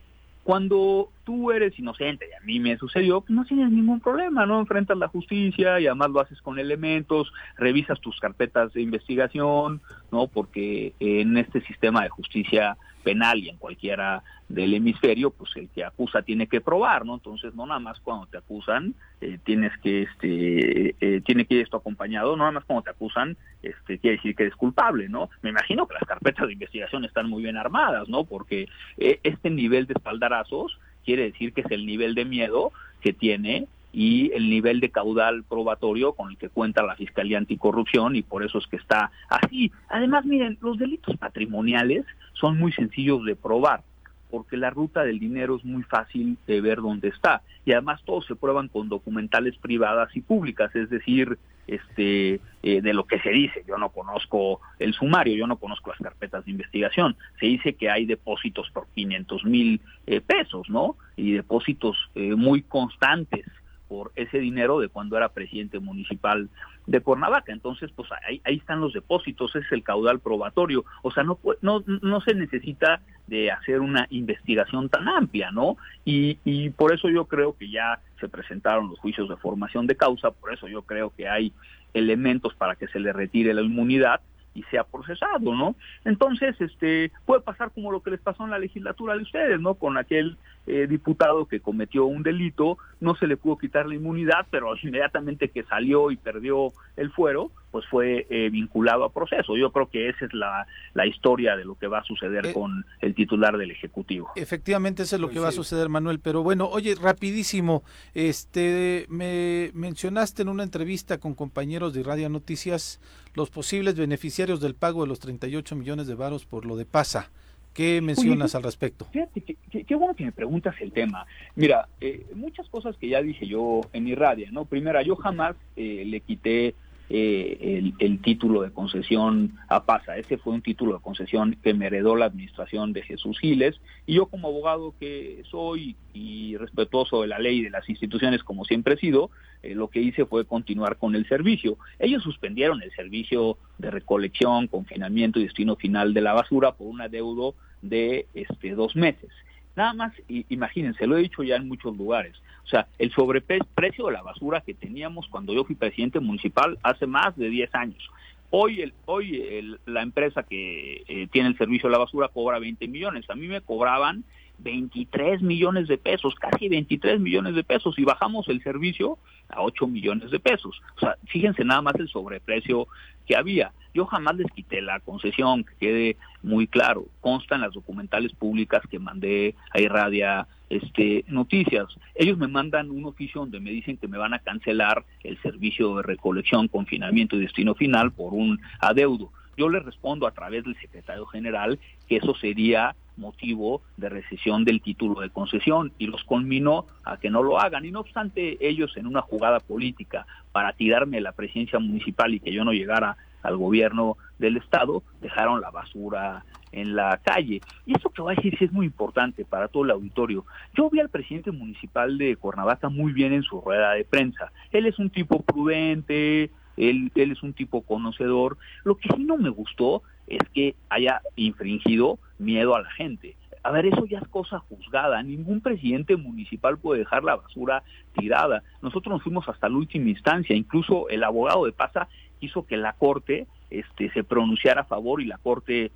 cuando 0.44 1.10
tú 1.24 1.50
eres 1.50 1.78
inocente, 1.78 2.28
y 2.30 2.34
a 2.34 2.44
mí 2.44 2.60
me 2.60 2.76
sucedió, 2.76 3.20
pues 3.20 3.30
no 3.30 3.44
tienes 3.44 3.70
ningún 3.70 4.00
problema, 4.00 4.46
¿no? 4.46 4.60
Enfrentas 4.60 4.98
la 4.98 5.08
justicia 5.08 5.80
y 5.80 5.86
además 5.86 6.10
lo 6.10 6.20
haces 6.20 6.40
con 6.42 6.58
elementos, 6.58 7.32
revisas 7.56 8.00
tus 8.00 8.20
carpetas 8.20 8.72
de 8.72 8.82
investigación, 8.82 9.80
¿no? 10.12 10.26
Porque 10.26 10.94
en 11.00 11.36
este 11.36 11.60
sistema 11.62 12.02
de 12.02 12.08
justicia 12.10 12.76
penal 13.04 13.38
y 13.38 13.50
en 13.50 13.58
cualquiera 13.58 14.24
del 14.48 14.74
hemisferio, 14.74 15.30
pues 15.30 15.50
el 15.56 15.68
que 15.68 15.84
acusa 15.84 16.22
tiene 16.22 16.46
que 16.48 16.60
probar, 16.60 17.06
¿no? 17.06 17.14
Entonces, 17.14 17.54
no 17.54 17.66
nada 17.66 17.80
más 17.80 18.00
cuando 18.00 18.26
te 18.26 18.38
acusan, 18.38 18.94
eh, 19.20 19.38
tienes 19.44 19.72
que, 19.78 20.02
este, 20.02 20.96
eh, 21.00 21.20
tiene 21.22 21.46
que 21.46 21.54
ir 21.54 21.60
esto 21.62 21.76
acompañado, 21.76 22.32
no 22.32 22.38
nada 22.38 22.52
más 22.52 22.64
cuando 22.64 22.82
te 22.82 22.90
acusan, 22.90 23.36
este, 23.62 23.98
quiere 23.98 24.16
decir 24.16 24.34
que 24.34 24.44
eres 24.44 24.56
culpable, 24.56 25.08
¿no? 25.08 25.30
Me 25.42 25.50
imagino 25.50 25.86
que 25.86 25.94
las 25.94 26.04
carpetas 26.04 26.46
de 26.46 26.52
investigación 26.52 27.04
están 27.04 27.28
muy 27.28 27.42
bien 27.42 27.56
armadas, 27.56 28.08
¿no? 28.08 28.24
Porque 28.24 28.68
eh, 28.98 29.20
este 29.22 29.50
nivel 29.50 29.86
de 29.86 29.94
espaldarazos 29.94 30.78
quiere 31.04 31.24
decir 31.24 31.52
que 31.52 31.62
es 31.62 31.70
el 31.70 31.86
nivel 31.86 32.14
de 32.14 32.24
miedo 32.24 32.72
que 33.00 33.12
tiene 33.12 33.66
y 33.92 34.32
el 34.32 34.50
nivel 34.50 34.80
de 34.80 34.90
caudal 34.90 35.44
probatorio 35.44 36.14
con 36.14 36.30
el 36.30 36.36
que 36.36 36.48
cuenta 36.48 36.82
la 36.82 36.96
Fiscalía 36.96 37.38
Anticorrupción 37.38 38.16
y 38.16 38.22
por 38.22 38.44
eso 38.44 38.58
es 38.58 38.66
que 38.66 38.76
está 38.76 39.12
así. 39.28 39.70
Además, 39.88 40.24
miren, 40.24 40.58
los 40.60 40.78
delitos 40.78 41.16
patrimoniales 41.16 42.04
son 42.32 42.58
muy 42.58 42.72
sencillos 42.72 43.24
de 43.24 43.36
probar 43.36 43.82
porque 44.30 44.56
la 44.56 44.70
ruta 44.70 45.04
del 45.04 45.20
dinero 45.20 45.54
es 45.54 45.64
muy 45.64 45.84
fácil 45.84 46.36
de 46.48 46.60
ver 46.60 46.80
dónde 46.80 47.06
está 47.06 47.42
y 47.64 47.70
además 47.70 48.02
todos 48.04 48.26
se 48.26 48.34
prueban 48.34 48.66
con 48.66 48.88
documentales 48.88 49.56
privadas 49.58 50.08
y 50.16 50.22
públicas, 50.22 50.74
es 50.74 50.90
decir, 50.90 51.38
este 51.66 52.40
eh, 52.62 52.80
de 52.80 52.94
lo 52.94 53.04
que 53.04 53.20
se 53.20 53.30
dice. 53.30 53.64
Yo 53.66 53.76
no 53.78 53.90
conozco 53.90 54.60
el 54.78 54.94
sumario, 54.94 55.34
yo 55.34 55.46
no 55.46 55.56
conozco 55.56 55.90
las 55.90 55.98
carpetas 56.00 56.44
de 56.44 56.50
investigación. 56.50 57.16
Se 57.40 57.46
dice 57.46 57.74
que 57.74 57.90
hay 57.90 58.06
depósitos 58.06 58.70
por 58.70 58.86
500 58.94 59.44
mil 59.44 59.80
eh, 60.06 60.20
pesos, 60.20 60.68
¿no? 60.68 60.96
Y 61.16 61.32
depósitos 61.32 61.96
eh, 62.14 62.34
muy 62.34 62.62
constantes 62.62 63.46
por 63.88 64.12
ese 64.16 64.38
dinero 64.38 64.80
de 64.80 64.88
cuando 64.88 65.16
era 65.16 65.28
presidente 65.28 65.78
municipal 65.78 66.48
de 66.86 67.00
Cuernavaca. 67.00 67.52
Entonces, 67.52 67.90
pues 67.94 68.08
ahí, 68.26 68.40
ahí 68.44 68.56
están 68.56 68.80
los 68.80 68.92
depósitos, 68.92 69.54
es 69.56 69.70
el 69.70 69.82
caudal 69.82 70.20
probatorio. 70.20 70.84
O 71.02 71.10
sea, 71.10 71.22
no, 71.22 71.38
no, 71.60 71.84
no 71.86 72.20
se 72.22 72.34
necesita 72.34 73.02
de 73.26 73.50
hacer 73.50 73.80
una 73.80 74.06
investigación 74.10 74.88
tan 74.88 75.08
amplia, 75.08 75.50
¿no? 75.50 75.76
Y, 76.04 76.38
y 76.44 76.70
por 76.70 76.92
eso 76.92 77.08
yo 77.08 77.26
creo 77.26 77.56
que 77.56 77.70
ya 77.70 78.00
se 78.24 78.28
presentaron 78.30 78.88
los 78.88 78.98
juicios 78.98 79.28
de 79.28 79.36
formación 79.36 79.86
de 79.86 79.96
causa, 79.96 80.30
por 80.30 80.54
eso 80.54 80.66
yo 80.66 80.80
creo 80.82 81.10
que 81.10 81.28
hay 81.28 81.52
elementos 81.92 82.54
para 82.54 82.74
que 82.74 82.88
se 82.88 82.98
le 82.98 83.12
retire 83.12 83.52
la 83.52 83.60
inmunidad 83.60 84.22
y 84.54 84.62
sea 84.64 84.84
procesado, 84.84 85.54
¿no? 85.54 85.74
Entonces, 86.06 86.58
este, 86.58 87.12
puede 87.26 87.42
pasar 87.42 87.70
como 87.72 87.92
lo 87.92 88.00
que 88.00 88.12
les 88.12 88.20
pasó 88.20 88.44
en 88.44 88.50
la 88.50 88.58
legislatura 88.58 89.14
de 89.14 89.22
ustedes, 89.22 89.60
¿no? 89.60 89.74
Con 89.74 89.98
aquel 89.98 90.38
eh, 90.66 90.86
diputado 90.86 91.46
que 91.46 91.60
cometió 91.60 92.04
un 92.06 92.22
delito, 92.22 92.78
no 93.00 93.14
se 93.16 93.26
le 93.26 93.36
pudo 93.36 93.58
quitar 93.58 93.86
la 93.86 93.94
inmunidad, 93.94 94.46
pero 94.50 94.74
inmediatamente 94.82 95.50
que 95.50 95.64
salió 95.64 96.10
y 96.10 96.16
perdió 96.16 96.72
el 96.96 97.10
fuero, 97.10 97.50
pues 97.70 97.84
fue 97.90 98.26
eh, 98.30 98.50
vinculado 98.50 99.04
a 99.04 99.12
proceso. 99.12 99.56
Yo 99.56 99.72
creo 99.72 99.90
que 99.90 100.08
esa 100.08 100.26
es 100.26 100.32
la, 100.32 100.66
la 100.94 101.06
historia 101.06 101.56
de 101.56 101.64
lo 101.64 101.74
que 101.74 101.88
va 101.88 101.98
a 101.98 102.04
suceder 102.04 102.44
Eh, 102.44 102.52
con 102.52 102.84
el 103.00 103.14
titular 103.14 103.56
del 103.56 103.70
Ejecutivo. 103.70 104.30
Efectivamente, 104.36 105.02
eso 105.02 105.16
es 105.16 105.22
lo 105.22 105.30
que 105.30 105.38
va 105.38 105.48
a 105.48 105.52
suceder, 105.52 105.88
Manuel. 105.88 106.20
Pero 106.20 106.42
bueno, 106.42 106.68
oye, 106.68 106.94
rapidísimo, 106.94 107.84
este, 108.14 109.06
me 109.08 109.70
mencionaste 109.74 110.42
en 110.42 110.48
una 110.48 110.62
entrevista 110.62 111.18
con 111.18 111.34
compañeros 111.34 111.94
de 111.94 112.02
Radio 112.02 112.28
Noticias 112.28 113.00
los 113.34 113.50
posibles 113.50 113.96
beneficiarios 113.96 114.60
del 114.60 114.74
pago 114.74 115.02
de 115.02 115.08
los 115.08 115.20
38 115.20 115.76
millones 115.76 116.06
de 116.06 116.14
varos 116.14 116.46
por 116.46 116.64
lo 116.64 116.76
de 116.76 116.86
PASA. 116.86 117.30
¿Qué 117.74 118.00
mencionas 118.00 118.54
al 118.54 118.62
respecto? 118.62 119.04
Fíjate, 119.12 119.42
qué, 119.42 119.94
bueno 119.96 120.14
que 120.14 120.24
me 120.24 120.32
preguntas 120.32 120.76
el 120.80 120.92
tema. 120.92 121.26
Mira, 121.56 121.88
eh, 122.00 122.24
muchas 122.32 122.68
cosas 122.68 122.96
que 122.96 123.08
ya 123.08 123.20
dije 123.20 123.48
yo 123.48 123.80
en 123.92 124.04
mi 124.04 124.14
radio, 124.14 124.46
¿no? 124.52 124.64
Primera, 124.64 125.02
yo 125.02 125.16
jamás 125.16 125.56
eh, 125.74 126.04
le 126.06 126.20
quité 126.20 126.76
eh, 127.10 127.58
el, 127.60 127.94
el 127.98 128.20
título 128.20 128.62
de 128.62 128.70
concesión 128.70 129.56
a 129.68 129.84
PASA. 129.84 130.16
Ese 130.16 130.38
fue 130.38 130.54
un 130.54 130.62
título 130.62 130.94
de 130.94 131.02
concesión 131.02 131.56
que 131.62 131.74
me 131.74 131.86
heredó 131.86 132.16
la 132.16 132.26
administración 132.26 132.92
de 132.92 133.02
Jesús 133.02 133.38
Giles. 133.38 133.80
Y 134.06 134.14
yo 134.14 134.26
como 134.26 134.48
abogado 134.48 134.94
que 134.98 135.42
soy 135.50 135.96
y 136.14 136.56
respetuoso 136.56 137.22
de 137.22 137.28
la 137.28 137.38
ley 137.38 137.58
y 137.58 137.64
de 137.64 137.70
las 137.70 137.88
instituciones 137.88 138.42
como 138.42 138.64
siempre 138.64 138.94
he 138.94 138.98
sido, 138.98 139.30
eh, 139.62 139.74
lo 139.74 139.88
que 139.88 140.00
hice 140.00 140.24
fue 140.24 140.44
continuar 140.44 140.96
con 140.96 141.14
el 141.14 141.26
servicio. 141.28 141.76
Ellos 141.98 142.22
suspendieron 142.22 142.82
el 142.82 142.90
servicio 142.92 143.58
de 143.78 143.90
recolección, 143.90 144.68
confinamiento 144.68 145.38
y 145.38 145.44
destino 145.44 145.76
final 145.76 146.14
de 146.14 146.20
la 146.20 146.32
basura 146.32 146.72
por 146.72 146.86
un 146.86 147.00
adeudo 147.00 147.54
de 147.82 148.26
este 148.34 148.74
dos 148.74 148.96
meses. 148.96 149.30
Nada 149.76 149.92
más, 149.92 150.12
imagínense, 150.28 151.06
lo 151.06 151.16
he 151.16 151.22
dicho 151.22 151.42
ya 151.42 151.56
en 151.56 151.66
muchos 151.68 151.96
lugares. 151.96 152.36
O 152.64 152.68
sea, 152.68 152.86
el 152.98 153.10
sobreprecio 153.12 154.06
de 154.06 154.12
la 154.12 154.22
basura 154.22 154.60
que 154.60 154.72
teníamos 154.74 155.26
cuando 155.28 155.52
yo 155.52 155.64
fui 155.64 155.74
presidente 155.74 156.20
municipal 156.20 156.78
hace 156.82 157.06
más 157.06 157.36
de 157.36 157.48
10 157.48 157.74
años. 157.74 158.08
Hoy, 158.50 158.82
el, 158.82 158.94
hoy 159.06 159.40
el- 159.40 159.80
la 159.86 160.02
empresa 160.02 160.44
que 160.44 161.02
eh, 161.08 161.26
tiene 161.32 161.48
el 161.48 161.58
servicio 161.58 161.88
de 161.88 161.92
la 161.92 161.98
basura 161.98 162.28
cobra 162.28 162.60
20 162.60 162.86
millones. 162.86 163.28
A 163.28 163.34
mí 163.34 163.48
me 163.48 163.60
cobraban 163.60 164.22
23 164.58 165.42
millones 165.42 165.88
de 165.88 165.98
pesos, 165.98 166.34
casi 166.36 166.68
23 166.68 167.18
millones 167.20 167.56
de 167.56 167.64
pesos, 167.64 167.98
y 167.98 168.04
bajamos 168.04 168.48
el 168.48 168.62
servicio 168.62 169.18
a 169.54 169.62
8 169.62 169.86
millones 169.86 170.30
de 170.30 170.40
pesos. 170.40 170.80
O 170.96 171.00
sea, 171.00 171.16
fíjense 171.26 171.64
nada 171.64 171.82
más 171.82 171.94
el 171.96 172.08
sobreprecio 172.08 172.86
que 173.26 173.36
había. 173.36 173.72
Yo 173.94 174.06
jamás 174.06 174.36
les 174.36 174.50
quité 174.50 174.82
la 174.82 175.00
concesión, 175.00 175.64
que 175.64 175.74
quede 175.76 176.16
muy 176.42 176.66
claro. 176.66 177.06
Consta 177.20 177.54
en 177.54 177.60
las 177.60 177.72
documentales 177.72 178.32
públicas 178.32 178.82
que 178.90 178.98
mandé 178.98 179.54
a 179.70 179.80
Irradia 179.80 180.48
este, 180.68 181.24
Noticias. 181.28 181.86
Ellos 182.14 182.36
me 182.36 182.48
mandan 182.48 182.90
un 182.90 183.04
oficio 183.04 183.42
donde 183.42 183.60
me 183.60 183.70
dicen 183.70 183.96
que 183.96 184.08
me 184.08 184.18
van 184.18 184.34
a 184.34 184.40
cancelar 184.40 185.04
el 185.22 185.40
servicio 185.42 185.96
de 185.96 186.02
recolección, 186.02 186.68
confinamiento 186.68 187.36
y 187.36 187.40
destino 187.40 187.74
final 187.74 188.12
por 188.12 188.34
un 188.34 188.60
adeudo. 188.80 189.30
Yo 189.56 189.68
les 189.68 189.84
respondo 189.84 190.26
a 190.26 190.32
través 190.32 190.64
del 190.64 190.76
secretario 190.80 191.26
general 191.26 191.78
que 192.08 192.16
eso 192.16 192.34
sería 192.34 192.96
motivo 193.16 193.82
de 193.96 194.08
recesión 194.08 194.64
del 194.64 194.80
título 194.80 195.20
de 195.20 195.30
concesión 195.30 195.92
y 195.98 196.06
los 196.06 196.24
conminó 196.24 196.86
a 197.04 197.18
que 197.18 197.30
no 197.30 197.42
lo 197.42 197.60
hagan. 197.60 197.84
Y 197.84 197.90
no 197.90 198.00
obstante, 198.00 198.56
ellos 198.60 198.96
en 198.96 199.06
una 199.06 199.22
jugada 199.22 199.60
política 199.60 200.26
para 200.52 200.72
tirarme 200.72 201.20
la 201.20 201.32
presidencia 201.32 201.78
municipal 201.78 202.34
y 202.34 202.40
que 202.40 202.52
yo 202.52 202.64
no 202.64 202.72
llegara 202.72 203.16
al 203.42 203.56
gobierno 203.56 204.16
del 204.38 204.56
estado, 204.56 205.02
dejaron 205.20 205.60
la 205.60 205.70
basura 205.70 206.44
en 206.72 206.96
la 206.96 207.20
calle. 207.22 207.60
Y 207.86 207.96
eso 207.96 208.10
que 208.10 208.22
voy 208.22 208.32
a 208.32 208.36
decir 208.36 208.56
sí 208.58 208.64
es 208.64 208.72
muy 208.72 208.86
importante 208.86 209.44
para 209.44 209.68
todo 209.68 209.84
el 209.84 209.90
auditorio. 209.90 210.44
Yo 210.74 210.90
vi 210.90 211.00
al 211.00 211.08
presidente 211.08 211.52
municipal 211.52 212.18
de 212.18 212.36
Cuernavaca 212.36 212.88
muy 212.88 213.12
bien 213.12 213.32
en 213.32 213.42
su 213.42 213.60
rueda 213.60 213.92
de 213.92 214.04
prensa. 214.04 214.50
Él 214.72 214.86
es 214.86 214.98
un 214.98 215.10
tipo 215.10 215.42
prudente, 215.42 216.50
él, 216.76 217.12
él 217.14 217.32
es 217.32 217.42
un 217.42 217.52
tipo 217.52 217.82
conocedor. 217.82 218.58
Lo 218.82 218.96
que 218.96 219.08
sí 219.14 219.22
no 219.22 219.36
me 219.36 219.50
gustó 219.50 220.02
es 220.26 220.40
que 220.52 220.74
haya 220.88 221.20
infringido 221.36 222.18
miedo 222.38 222.74
a 222.74 222.82
la 222.82 222.90
gente. 222.90 223.36
A 223.62 223.70
ver, 223.70 223.86
eso 223.86 224.04
ya 224.04 224.18
es 224.18 224.28
cosa 224.28 224.58
juzgada. 224.58 225.22
Ningún 225.22 225.60
presidente 225.62 226.16
municipal 226.16 226.76
puede 226.76 227.00
dejar 227.00 227.24
la 227.24 227.36
basura 227.36 227.82
tirada. 228.12 228.62
Nosotros 228.82 229.14
nos 229.14 229.22
fuimos 229.22 229.48
hasta 229.48 229.70
la 229.70 229.76
última 229.76 230.10
instancia. 230.10 230.54
Incluso 230.54 231.08
el 231.08 231.24
abogado 231.24 231.64
de 231.64 231.72
Pasa 231.72 232.08
hizo 232.40 232.66
que 232.66 232.76
la 232.76 232.92
corte 232.92 233.46
este, 233.70 234.10
se 234.10 234.22
pronunciara 234.22 234.82
a 234.82 234.84
favor 234.84 235.22
y 235.22 235.24
la 235.24 235.38
corte 235.38 235.90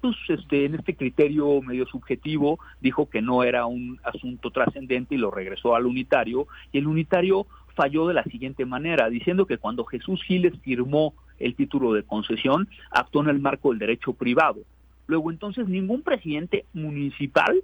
pues, 0.00 0.16
este, 0.28 0.64
en 0.64 0.76
este 0.76 0.96
criterio 0.96 1.60
medio 1.60 1.86
subjetivo 1.86 2.58
dijo 2.80 3.10
que 3.10 3.20
no 3.20 3.44
era 3.44 3.66
un 3.66 4.00
asunto 4.02 4.50
trascendente 4.50 5.14
y 5.14 5.18
lo 5.18 5.30
regresó 5.30 5.74
al 5.74 5.84
unitario 5.84 6.46
y 6.72 6.78
el 6.78 6.86
unitario 6.86 7.46
falló 7.74 8.08
de 8.08 8.14
la 8.14 8.24
siguiente 8.24 8.64
manera, 8.64 9.10
diciendo 9.10 9.46
que 9.46 9.58
cuando 9.58 9.84
Jesús 9.84 10.22
Giles 10.22 10.54
firmó 10.62 11.14
el 11.40 11.54
título 11.54 11.92
de 11.92 12.04
concesión, 12.04 12.68
actuó 12.90 13.22
en 13.22 13.30
el 13.30 13.40
marco 13.40 13.70
del 13.70 13.78
derecho 13.78 14.12
privado. 14.12 14.60
Luego 15.06 15.30
entonces 15.30 15.66
ningún 15.66 16.02
presidente 16.02 16.64
municipal, 16.72 17.62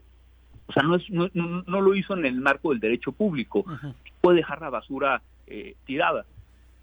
o 0.67 0.73
sea, 0.73 0.83
no, 0.83 0.97
es, 0.97 1.09
no, 1.11 1.29
no, 1.35 1.63
no 1.63 1.81
lo 1.81 1.95
hizo 1.95 2.15
en 2.15 2.27
el 2.27 2.41
marco 2.41 2.71
del 2.71 2.81
derecho 2.81 3.13
público, 3.13 3.65
puede 4.21 4.39
dejar 4.39 4.61
la 4.61 4.71
basura 4.71 5.23
eh, 5.47 5.77
tirada, 5.85 6.25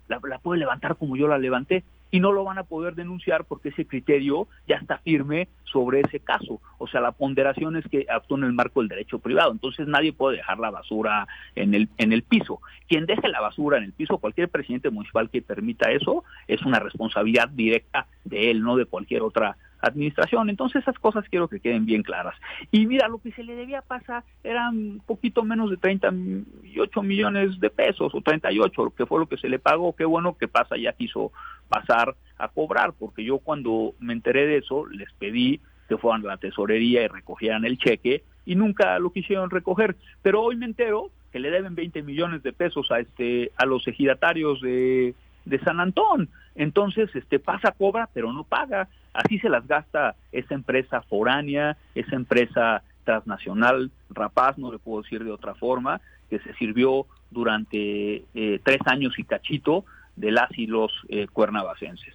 la, 0.07 0.21
la 0.23 0.39
puede 0.39 0.59
levantar 0.59 0.95
como 0.95 1.17
yo 1.17 1.27
la 1.27 1.37
levanté 1.37 1.83
y 2.14 2.20
no 2.20 2.32
lo 2.32 2.43
van 2.43 2.59
a 2.59 2.64
poder 2.64 2.93
denunciar 2.93 3.43
porque 3.43 3.70
ese 3.70 3.88
criterio 3.88 4.47
ya 4.68 4.76
está 4.76 4.99
firme 4.99 5.47
sobre 5.64 6.01
ese 6.01 6.20
caso. 6.20 6.61
O 6.78 6.88
sea, 6.88 7.01
la 7.01 7.11
ponderación 7.11 7.76
es 7.76 7.88
que 7.88 8.05
actuó 8.07 8.38
en 8.38 8.43
el 8.43 8.53
marco 8.53 8.82
del 8.82 8.89
derecho 8.89 9.18
privado. 9.18 9.51
Entonces 9.51 9.88
nadie 9.88 10.14
puede 10.14 10.38
dejar 10.38 10.59
la 10.59 10.70
basura 10.70 11.28
en 11.55 11.74
el, 11.74 11.89
en 11.97 12.14
el 12.14 12.22
piso. 12.22 12.59
Quien 12.88 13.07
deje 13.07 13.28
la 13.30 13.41
basura 13.41 13.80
en 13.80 13.86
el 13.86 13.93
piso, 13.93 14.20
cualquier 14.20 14.47
presidente 14.49 14.91
municipal 14.91 15.32
que 15.32 15.41
permita 15.41 15.89
eso, 15.89 16.24
es 16.47 16.61
una 16.61 16.78
responsabilidad 16.78 17.49
directa 17.49 18.05
de 18.26 18.51
él, 18.51 18.61
no 18.61 18.76
de 18.76 18.86
cualquier 18.86 19.24
otra 19.24 19.57
administración. 19.84 20.49
Entonces 20.49 20.81
esas 20.81 20.97
cosas 20.97 21.25
quiero 21.29 21.47
que 21.47 21.59
queden 21.59 21.86
bien 21.86 22.03
claras. 22.03 22.36
Y 22.71 22.88
mira, 22.88 23.07
lo 23.07 23.19
que 23.19 23.31
se 23.34 23.43
le 23.43 23.55
debía 23.55 23.81
pasar 23.81 24.23
eran 24.43 25.01
poquito 25.05 25.43
menos 25.43 25.69
de 25.69 25.77
38 25.77 27.03
millones 27.03 27.59
de 27.59 27.69
pesos 27.69 28.13
o 28.15 28.21
38, 28.21 28.93
que 28.97 29.05
fue 29.05 29.19
lo 29.19 29.27
que 29.27 29.38
se 29.38 29.49
le 29.49 29.59
pagó. 29.59 29.95
Qué 29.95 30.05
bueno 30.05 30.38
que 30.38 30.47
pasa 30.47 30.77
ya 30.77 30.93
quiso 30.93 31.31
pasar 31.69 32.15
a 32.38 32.47
cobrar, 32.47 32.93
porque 32.97 33.23
yo 33.23 33.39
cuando 33.39 33.93
me 33.99 34.13
enteré 34.13 34.47
de 34.47 34.57
eso 34.57 34.86
les 34.88 35.11
pedí 35.13 35.59
que 35.88 35.97
fueran 35.97 36.23
a 36.23 36.29
la 36.29 36.38
tesorería 36.38 37.03
y 37.03 37.07
recogieran 37.07 37.65
el 37.65 37.77
cheque 37.77 38.23
y 38.45 38.55
nunca 38.55 38.97
lo 38.99 39.11
quisieron 39.11 39.49
recoger. 39.49 39.95
Pero 40.21 40.41
hoy 40.41 40.55
me 40.55 40.65
entero 40.65 41.11
que 41.31 41.39
le 41.39 41.51
deben 41.51 41.75
20 41.75 42.03
millones 42.03 42.43
de 42.43 42.53
pesos 42.53 42.89
a 42.91 42.99
este 42.99 43.51
a 43.57 43.65
los 43.65 43.88
ejidatarios 43.88 44.61
de, 44.61 45.13
de 45.45 45.59
San 45.59 45.79
Antón. 45.79 46.29
Entonces, 46.55 47.09
este 47.15 47.39
pasa 47.39 47.71
cobra, 47.71 48.09
pero 48.13 48.31
no 48.31 48.43
paga. 48.43 48.88
Así 49.14 49.39
se 49.39 49.49
las 49.49 49.68
gasta 49.68 50.16
esa 50.32 50.53
empresa 50.55 51.01
foránea, 51.01 51.78
esa 51.95 52.16
empresa 52.16 52.84
transnacional, 53.03 53.91
rapaz, 54.09 54.57
no 54.57 54.72
le 54.72 54.80
puedo 54.80 55.03
decir 55.03 55.24
de 55.24 55.32
otra 55.32 55.55
forma, 55.55 56.01
que 56.30 56.39
se 56.39 56.53
sirvió 56.55 57.05
durante 57.32 58.26
eh, 58.34 58.59
tres 58.64 58.80
años 58.86 59.18
y 59.18 59.24
cachito 59.24 59.86
de 60.16 60.32
las 60.32 60.49
y 60.57 60.68
los 60.68 60.91
eh, 61.09 61.28
cuernavacenses. 61.28 62.14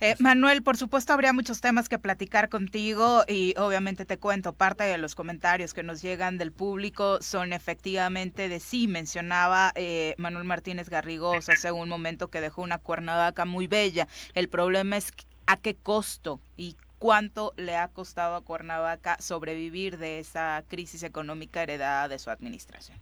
Eh, 0.00 0.14
Manuel, 0.20 0.62
por 0.62 0.76
supuesto 0.76 1.12
habría 1.12 1.32
muchos 1.32 1.60
temas 1.60 1.88
que 1.88 1.98
platicar 1.98 2.48
contigo 2.48 3.24
y 3.26 3.54
obviamente 3.58 4.04
te 4.04 4.16
cuento, 4.16 4.52
parte 4.52 4.84
de 4.84 4.96
los 4.96 5.16
comentarios 5.16 5.74
que 5.74 5.82
nos 5.82 6.00
llegan 6.02 6.38
del 6.38 6.52
público 6.52 7.20
son 7.20 7.52
efectivamente 7.52 8.48
de 8.48 8.60
sí, 8.60 8.86
mencionaba 8.86 9.72
eh, 9.74 10.14
Manuel 10.16 10.44
Martínez 10.44 10.88
Garrigos 10.88 11.48
hace 11.48 11.72
un 11.72 11.88
momento 11.88 12.28
que 12.28 12.40
dejó 12.40 12.62
una 12.62 12.78
cuernavaca 12.78 13.44
muy 13.44 13.66
bella. 13.66 14.06
El 14.34 14.48
problema 14.48 14.96
es 14.96 15.10
a 15.48 15.56
qué 15.56 15.74
costo 15.74 16.40
y 16.56 16.76
cuánto 16.98 17.54
le 17.56 17.74
ha 17.74 17.88
costado 17.88 18.36
a 18.36 18.42
Cuernavaca 18.42 19.16
sobrevivir 19.18 19.96
de 19.96 20.18
esa 20.18 20.62
crisis 20.68 21.02
económica 21.02 21.62
heredada 21.62 22.06
de 22.06 22.18
su 22.18 22.30
administración. 22.30 22.98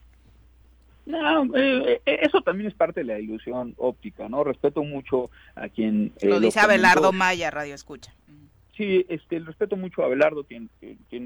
No, 1.07 1.44
eh, 1.57 2.01
eh, 2.07 2.18
eso 2.22 2.40
también 2.42 2.68
es 2.68 2.74
parte 2.74 3.01
de 3.01 3.07
la 3.07 3.18
ilusión 3.18 3.74
óptica, 3.78 4.28
¿no? 4.28 4.44
Respeto 4.44 4.82
mucho 4.82 5.30
a 5.55 5.68
quien... 5.68 6.12
eh, 6.20 6.28
Lo 6.28 6.40
dice. 6.40 6.61
Abelardo 6.61 7.12
Maya, 7.12 7.51
Radio 7.51 7.74
Escucha. 7.74 8.12
Sí, 8.77 9.07
este, 9.09 9.39
respeto 9.39 9.74
mucho 9.77 10.03
a 10.03 10.07
Abelardo 10.07 10.45
quien, 10.45 10.68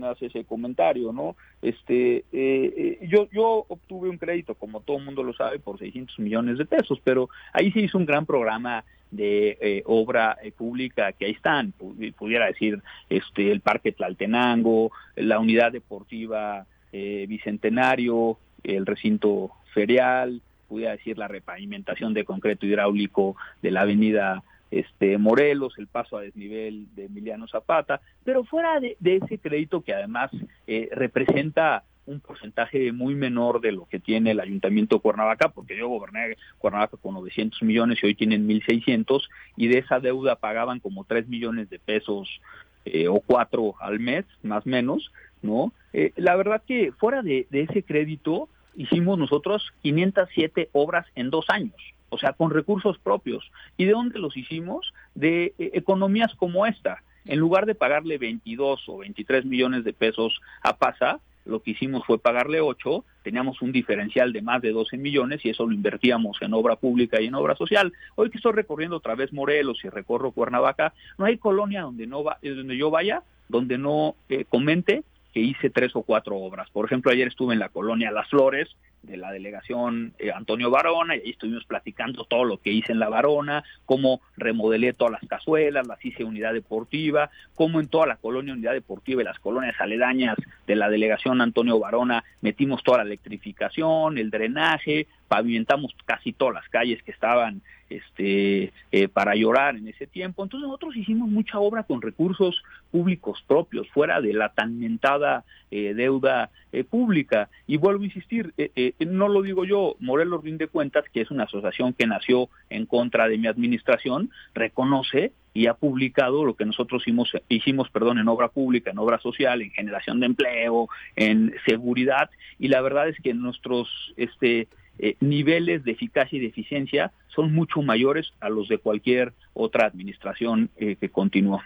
hace 0.04 0.26
ese 0.26 0.44
comentario, 0.44 1.12
¿no? 1.12 1.34
Este, 1.60 2.18
eh, 2.18 2.22
eh, 2.32 3.08
yo, 3.08 3.28
yo 3.32 3.64
obtuve 3.68 4.08
un 4.08 4.18
crédito, 4.18 4.54
como 4.54 4.80
todo 4.82 5.00
mundo 5.00 5.24
lo 5.24 5.32
sabe, 5.32 5.58
por 5.58 5.78
600 5.78 6.18
millones 6.20 6.58
de 6.58 6.64
pesos, 6.64 7.00
pero 7.02 7.28
ahí 7.52 7.72
se 7.72 7.80
hizo 7.80 7.98
un 7.98 8.06
gran 8.06 8.24
programa 8.24 8.84
de 9.10 9.58
eh, 9.60 9.82
obra 9.86 10.38
eh, 10.40 10.52
pública 10.52 11.10
que 11.10 11.24
ahí 11.24 11.32
están, 11.32 11.72
pu- 11.76 12.14
pudiera 12.14 12.46
decir, 12.46 12.80
este, 13.08 13.50
el 13.50 13.60
Parque 13.60 13.90
Tlaltenango, 13.90 14.92
la 15.16 15.40
Unidad 15.40 15.72
Deportiva 15.72 16.66
eh, 16.92 17.26
Bicentenario, 17.28 18.38
el 18.62 18.86
recinto 18.86 19.50
ferial, 19.74 20.40
pudiera 20.68 20.92
decir 20.92 21.18
la 21.18 21.26
repavimentación 21.26 22.14
de 22.14 22.24
concreto 22.24 22.64
hidráulico 22.64 23.34
de 23.60 23.72
la 23.72 23.80
avenida 23.80 24.44
este 24.70 25.18
Morelos, 25.18 25.74
el 25.78 25.86
paso 25.86 26.16
a 26.16 26.22
desnivel 26.22 26.86
de 26.94 27.06
Emiliano 27.06 27.48
Zapata, 27.48 28.00
pero 28.24 28.44
fuera 28.44 28.80
de, 28.80 28.96
ese 29.02 29.38
crédito 29.38 29.82
que 29.82 29.94
además 29.94 30.30
eh, 30.66 30.88
representa 30.92 31.84
un 32.06 32.20
porcentaje 32.20 32.92
muy 32.92 33.14
menor 33.14 33.60
de 33.60 33.72
lo 33.72 33.86
que 33.86 34.00
tiene 34.00 34.32
el 34.32 34.40
Ayuntamiento 34.40 34.96
de 34.96 35.02
Cuernavaca, 35.02 35.50
porque 35.50 35.76
yo 35.76 35.88
goberné 35.88 36.36
Cuernavaca 36.58 36.96
con 36.96 37.14
900 37.14 37.62
millones 37.62 37.98
y 38.02 38.06
hoy 38.06 38.14
tienen 38.14 38.48
1.600, 38.48 39.22
y 39.56 39.68
de 39.68 39.78
esa 39.78 40.00
deuda 40.00 40.36
pagaban 40.36 40.80
como 40.80 41.04
3 41.04 41.28
millones 41.28 41.70
de 41.70 41.78
pesos 41.78 42.40
eh, 42.84 43.08
o 43.08 43.20
4 43.20 43.74
al 43.80 44.00
mes, 44.00 44.24
más 44.42 44.66
menos, 44.66 45.12
¿no? 45.42 45.72
Eh, 45.92 46.12
la 46.16 46.36
verdad 46.36 46.62
que 46.66 46.92
fuera 46.92 47.22
de, 47.22 47.46
de 47.50 47.62
ese 47.62 47.82
crédito 47.82 48.48
hicimos 48.74 49.18
nosotros 49.18 49.72
507 49.82 50.70
obras 50.72 51.06
en 51.14 51.30
dos 51.30 51.46
años 51.48 51.74
o 52.10 52.18
sea, 52.18 52.34
con 52.34 52.50
recursos 52.50 52.98
propios. 52.98 53.50
¿Y 53.76 53.86
de 53.86 53.92
dónde 53.92 54.18
los 54.18 54.36
hicimos? 54.36 54.92
De 55.14 55.54
eh, 55.58 55.70
economías 55.74 56.34
como 56.34 56.66
esta. 56.66 57.02
En 57.24 57.38
lugar 57.38 57.66
de 57.66 57.74
pagarle 57.74 58.18
22 58.18 58.88
o 58.88 58.98
23 58.98 59.44
millones 59.44 59.84
de 59.84 59.92
pesos 59.92 60.40
a 60.62 60.76
PASA, 60.76 61.20
lo 61.44 61.62
que 61.62 61.72
hicimos 61.72 62.04
fue 62.06 62.18
pagarle 62.18 62.60
8, 62.60 63.04
teníamos 63.22 63.62
un 63.62 63.72
diferencial 63.72 64.32
de 64.32 64.42
más 64.42 64.62
de 64.62 64.72
12 64.72 64.96
millones 64.96 65.44
y 65.44 65.50
eso 65.50 65.66
lo 65.66 65.72
invertíamos 65.72 66.38
en 66.42 66.54
obra 66.54 66.76
pública 66.76 67.20
y 67.20 67.26
en 67.26 67.34
obra 67.34 67.56
social. 67.56 67.92
Hoy 68.14 68.30
que 68.30 68.38
estoy 68.38 68.52
recorriendo 68.52 68.96
otra 68.96 69.14
vez 69.14 69.32
Morelos 69.32 69.84
y 69.84 69.88
recorro 69.88 70.32
Cuernavaca, 70.32 70.92
no 71.18 71.24
hay 71.24 71.38
colonia 71.38 71.82
donde 71.82 72.06
no 72.06 72.24
va, 72.24 72.38
donde 72.42 72.76
yo 72.76 72.90
vaya, 72.90 73.22
donde 73.48 73.78
no 73.78 74.14
eh, 74.28 74.44
comente 74.48 75.02
que 75.32 75.40
hice 75.40 75.70
tres 75.70 75.94
o 75.94 76.02
cuatro 76.02 76.36
obras. 76.36 76.68
Por 76.70 76.86
ejemplo, 76.86 77.10
ayer 77.10 77.28
estuve 77.28 77.54
en 77.54 77.60
la 77.60 77.68
colonia 77.68 78.10
Las 78.10 78.28
Flores, 78.28 78.68
de 79.02 79.16
la 79.16 79.32
delegación 79.32 80.12
eh, 80.18 80.30
Antonio 80.32 80.70
Varona 80.70 81.16
y 81.16 81.20
ahí 81.20 81.30
estuvimos 81.30 81.64
platicando 81.64 82.24
todo 82.24 82.44
lo 82.44 82.58
que 82.58 82.70
hice 82.70 82.92
en 82.92 82.98
la 82.98 83.08
Varona, 83.08 83.64
cómo 83.86 84.20
remodelé 84.36 84.92
todas 84.92 85.12
las 85.12 85.28
cazuelas, 85.28 85.86
las 85.86 86.04
hice 86.04 86.24
unidad 86.24 86.52
deportiva, 86.52 87.30
cómo 87.54 87.80
en 87.80 87.88
toda 87.88 88.06
la 88.06 88.16
colonia 88.16 88.52
unidad 88.52 88.72
deportiva 88.72 89.22
y 89.22 89.24
las 89.24 89.38
colonias 89.38 89.80
aledañas 89.80 90.36
de 90.66 90.76
la 90.76 90.88
delegación 90.88 91.40
Antonio 91.40 91.78
Varona 91.78 92.24
metimos 92.40 92.82
toda 92.82 92.98
la 92.98 93.04
electrificación, 93.04 94.18
el 94.18 94.30
drenaje, 94.30 95.06
pavimentamos 95.30 95.94
casi 96.06 96.32
todas 96.32 96.54
las 96.54 96.68
calles 96.70 97.00
que 97.04 97.12
estaban 97.12 97.62
este, 97.88 98.72
eh, 98.90 99.06
para 99.06 99.36
llorar 99.36 99.76
en 99.76 99.86
ese 99.86 100.08
tiempo. 100.08 100.42
Entonces 100.42 100.66
nosotros 100.66 100.96
hicimos 100.96 101.28
mucha 101.28 101.60
obra 101.60 101.84
con 101.84 102.02
recursos 102.02 102.60
públicos 102.90 103.40
propios, 103.46 103.88
fuera 103.90 104.20
de 104.20 104.32
la 104.32 104.48
tan 104.48 104.80
mentada 104.80 105.44
eh, 105.70 105.94
deuda 105.94 106.50
eh, 106.72 106.82
pública. 106.82 107.48
Y 107.68 107.76
vuelvo 107.76 108.02
a 108.02 108.06
insistir, 108.06 108.52
no 108.98 109.28
lo 109.28 109.42
digo 109.42 109.64
yo, 109.64 109.94
Morelos 110.00 110.42
Rinde 110.42 110.66
Cuentas, 110.66 111.04
que 111.12 111.20
es 111.20 111.30
una 111.30 111.44
asociación 111.44 111.92
que 111.92 112.08
nació 112.08 112.48
en 112.68 112.86
contra 112.86 113.28
de 113.28 113.38
mi 113.38 113.46
administración, 113.46 114.30
reconoce 114.52 115.32
y 115.54 115.66
ha 115.66 115.74
publicado 115.74 116.44
lo 116.44 116.54
que 116.54 116.64
nosotros 116.64 117.02
hicimos, 117.02 117.32
hicimos 117.48 117.88
perdón, 117.90 118.18
en 118.18 118.26
obra 118.26 118.48
pública, 118.48 118.90
en 118.90 118.98
obra 118.98 119.20
social, 119.20 119.62
en 119.62 119.70
generación 119.70 120.18
de 120.18 120.26
empleo, 120.26 120.88
en 121.14 121.54
seguridad, 121.66 122.30
y 122.58 122.66
la 122.66 122.80
verdad 122.80 123.08
es 123.08 123.16
que 123.20 123.34
nuestros 123.34 123.88
este, 124.16 124.68
eh, 125.02 125.16
niveles 125.20 125.82
de 125.84 125.92
eficacia 125.92 126.36
y 126.36 126.40
de 126.40 126.48
eficiencia 126.48 127.12
son 127.28 127.52
mucho 127.52 127.80
mayores 127.82 128.32
a 128.40 128.48
los 128.48 128.68
de 128.68 128.78
cualquier 128.78 129.32
otra 129.54 129.86
administración 129.86 130.70
eh, 130.76 130.96
que 130.96 131.08
continuó. 131.08 131.62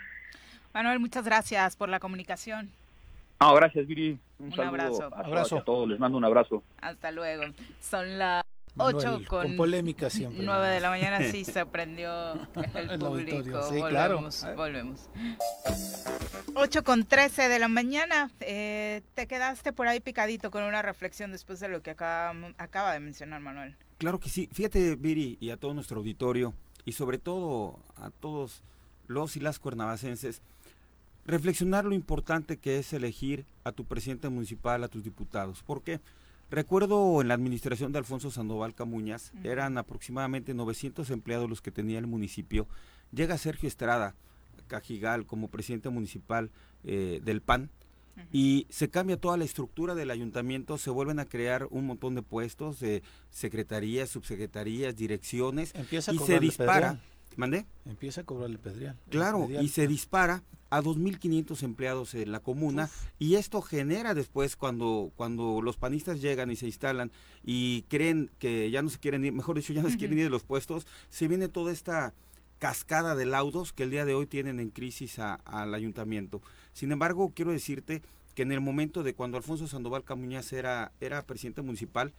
Manuel, 0.73 1.01
muchas 1.01 1.25
gracias 1.25 1.77
por 1.77 1.89
la 1.89 2.01
comunicación. 2.01 2.71
Ah, 3.39 3.53
gracias, 3.55 3.87
Viri. 3.87 4.19
Un, 4.39 4.61
abrazo. 4.61 5.11
A, 5.15 5.59
a 5.59 5.65
todos, 5.65 5.89
les 5.89 5.99
mando 5.99 6.19
un 6.19 6.25
abrazo. 6.25 6.63
Hasta 6.81 7.11
luego. 7.11 7.45
Son 7.81 8.19
las 8.19 8.45
8 8.77 9.21
con, 9.29 9.57
polémica 9.57 10.11
siempre. 10.11 10.45
9 10.45 10.69
de 10.69 10.81
la 10.81 10.91
mañana 10.91 11.21
sí 11.31 11.45
se 11.45 11.65
prendió 11.67 12.35
el 12.75 12.99
público. 12.99 13.63
Sí, 13.71 13.79
volvemos, 13.81 14.41
claro. 14.41 14.57
volvemos. 14.57 15.09
8 16.55 16.85
con 16.85 17.05
13 17.05 17.49
de 17.49 17.59
la 17.59 17.69
mañana. 17.69 18.31
Eh, 18.41 19.03
te 19.15 19.27
quedaste 19.27 19.73
por 19.73 19.87
ahí 19.87 20.01
picadito 20.01 20.51
con 20.51 20.65
una 20.65 20.83
reflexión 20.83 21.31
después 21.33 21.61
de 21.61 21.69
lo 21.69 21.83
que 21.83 21.91
acaba, 21.91 22.35
acaba 22.59 22.93
de 22.93 23.01
mencionar 23.01 23.41
Manuel. 23.41 23.77
Claro 23.99 24.19
que 24.19 24.29
sí. 24.29 24.49
Fíjate, 24.53 24.97
Viri, 24.97 25.39
y 25.41 25.51
a 25.51 25.57
todo 25.57 25.73
nuestro 25.75 25.99
auditorio, 25.99 26.55
y 26.85 26.93
sobre 26.93 27.19
todo 27.19 27.79
a 27.97 28.11
todos 28.11 28.63
los 29.07 29.37
y 29.37 29.41
las 29.41 29.59
cuernavacenses, 29.59 30.43
reflexionar 31.25 31.85
lo 31.85 31.95
importante 31.95 32.57
que 32.57 32.79
es 32.79 32.93
elegir 32.93 33.47
a 33.63 33.73
tu 33.73 33.85
presidente 33.85 34.29
municipal, 34.29 34.83
a 34.83 34.89
tus 34.89 35.05
diputados. 35.05 35.63
¿Por 35.63 35.83
qué? 35.83 36.01
Recuerdo 36.55 37.21
en 37.21 37.27
la 37.27 37.35
administración 37.35 37.91
de 37.91 37.99
Alfonso 37.99 38.31
Sandoval 38.31 38.77
Camuñas, 38.77 39.33
eran 39.43 39.77
aproximadamente 39.77 40.55
900 40.55 41.11
empleados 41.11 41.51
los 41.51 41.61
que 41.61 41.73
tenía 41.73 41.99
el 41.99 42.07
municipio. 42.07 42.69
Llega 43.11 43.37
Sergio 43.39 43.67
Estrada, 43.67 44.15
Cajigal, 44.69 45.27
como 45.27 45.49
presidente 45.49 45.89
municipal 45.89 46.53
eh, 46.85 47.21
del 47.25 47.41
PAN, 47.41 47.71
y 48.31 48.69
se 48.71 48.89
cambia 48.89 49.17
toda 49.17 49.37
la 49.37 49.43
estructura 49.43 49.97
del 49.97 50.13
ayuntamiento, 50.13 50.79
se 50.79 50.91
vuelven 50.91 51.19
a 51.19 51.25
crear 51.25 51.67
un 51.73 51.87
montón 51.87 52.15
de 52.15 52.23
puestos, 52.23 52.79
de 52.79 53.03
secretarías, 53.31 54.09
subsecretarías, 54.11 54.95
direcciones, 54.95 55.75
y 55.91 56.19
se 56.19 56.39
dispara. 56.39 57.01
¿Mandé? 57.37 57.67
Empieza 57.85 58.23
a 58.23 58.25
cobrar 58.25 58.51
el 58.51 58.59
pedrial. 58.59 58.97
Claro, 59.11 59.49
y 59.49 59.69
se 59.69 59.87
dispara 59.87 60.43
a 60.71 60.83
2.500 60.83 61.63
empleados 61.63 62.15
en 62.15 62.33
la 62.33 62.41
comuna 62.41 62.91
y 63.19 63.37
esto 63.37 63.63
genera 63.63 64.13
después 64.15 64.57
cuando, 64.57 65.13
cuando 65.15 65.63
los 65.63 65.77
panistas 65.77 66.21
llegan 66.21 66.51
y 66.51 66.57
se 66.57 66.67
instalan 66.67 67.13
y 67.45 67.83
creen 67.83 68.31
que 68.39 68.71
ya 68.71 68.83
no 68.83 68.89
se 68.89 68.99
quieren 68.99 69.25
ir, 69.25 69.33
mejor 69.33 69.57
dicho, 69.57 69.73
ya 69.73 69.83
no 69.83 69.91
se 69.91 69.99
quieren 69.99 70.19
ir 70.19 70.25
de 70.25 70.31
los 70.31 70.43
puestos, 70.43 70.87
se 71.11 71.29
viene 71.29 71.49
toda 71.49 71.71
esta 71.71 72.13
cascada 72.59 73.15
de 73.15 73.27
laudos 73.27 73.73
que 73.73 73.85
el 73.85 73.91
día 73.91 74.05
de 74.05 74.15
hoy 74.15 74.27
tienen 74.27 74.59
en 74.59 74.71
crisis 74.71 75.19
al 75.19 75.75
ayuntamiento. 75.75 76.43
Sin 76.73 76.91
embargo, 76.91 77.33
quiero 77.35 77.53
decirte 77.53 78.03
que 78.35 78.43
en 78.43 78.53
el 78.53 78.61
momento 78.61 79.03
de 79.03 79.15
cuando 79.15 79.37
Alfonso 79.37 79.69
Sandoval 79.69 80.03
Camuñas 80.03 80.53
era, 80.53 80.91
era 81.01 81.27
presidente 81.27 81.63
municipal, 81.63 82.13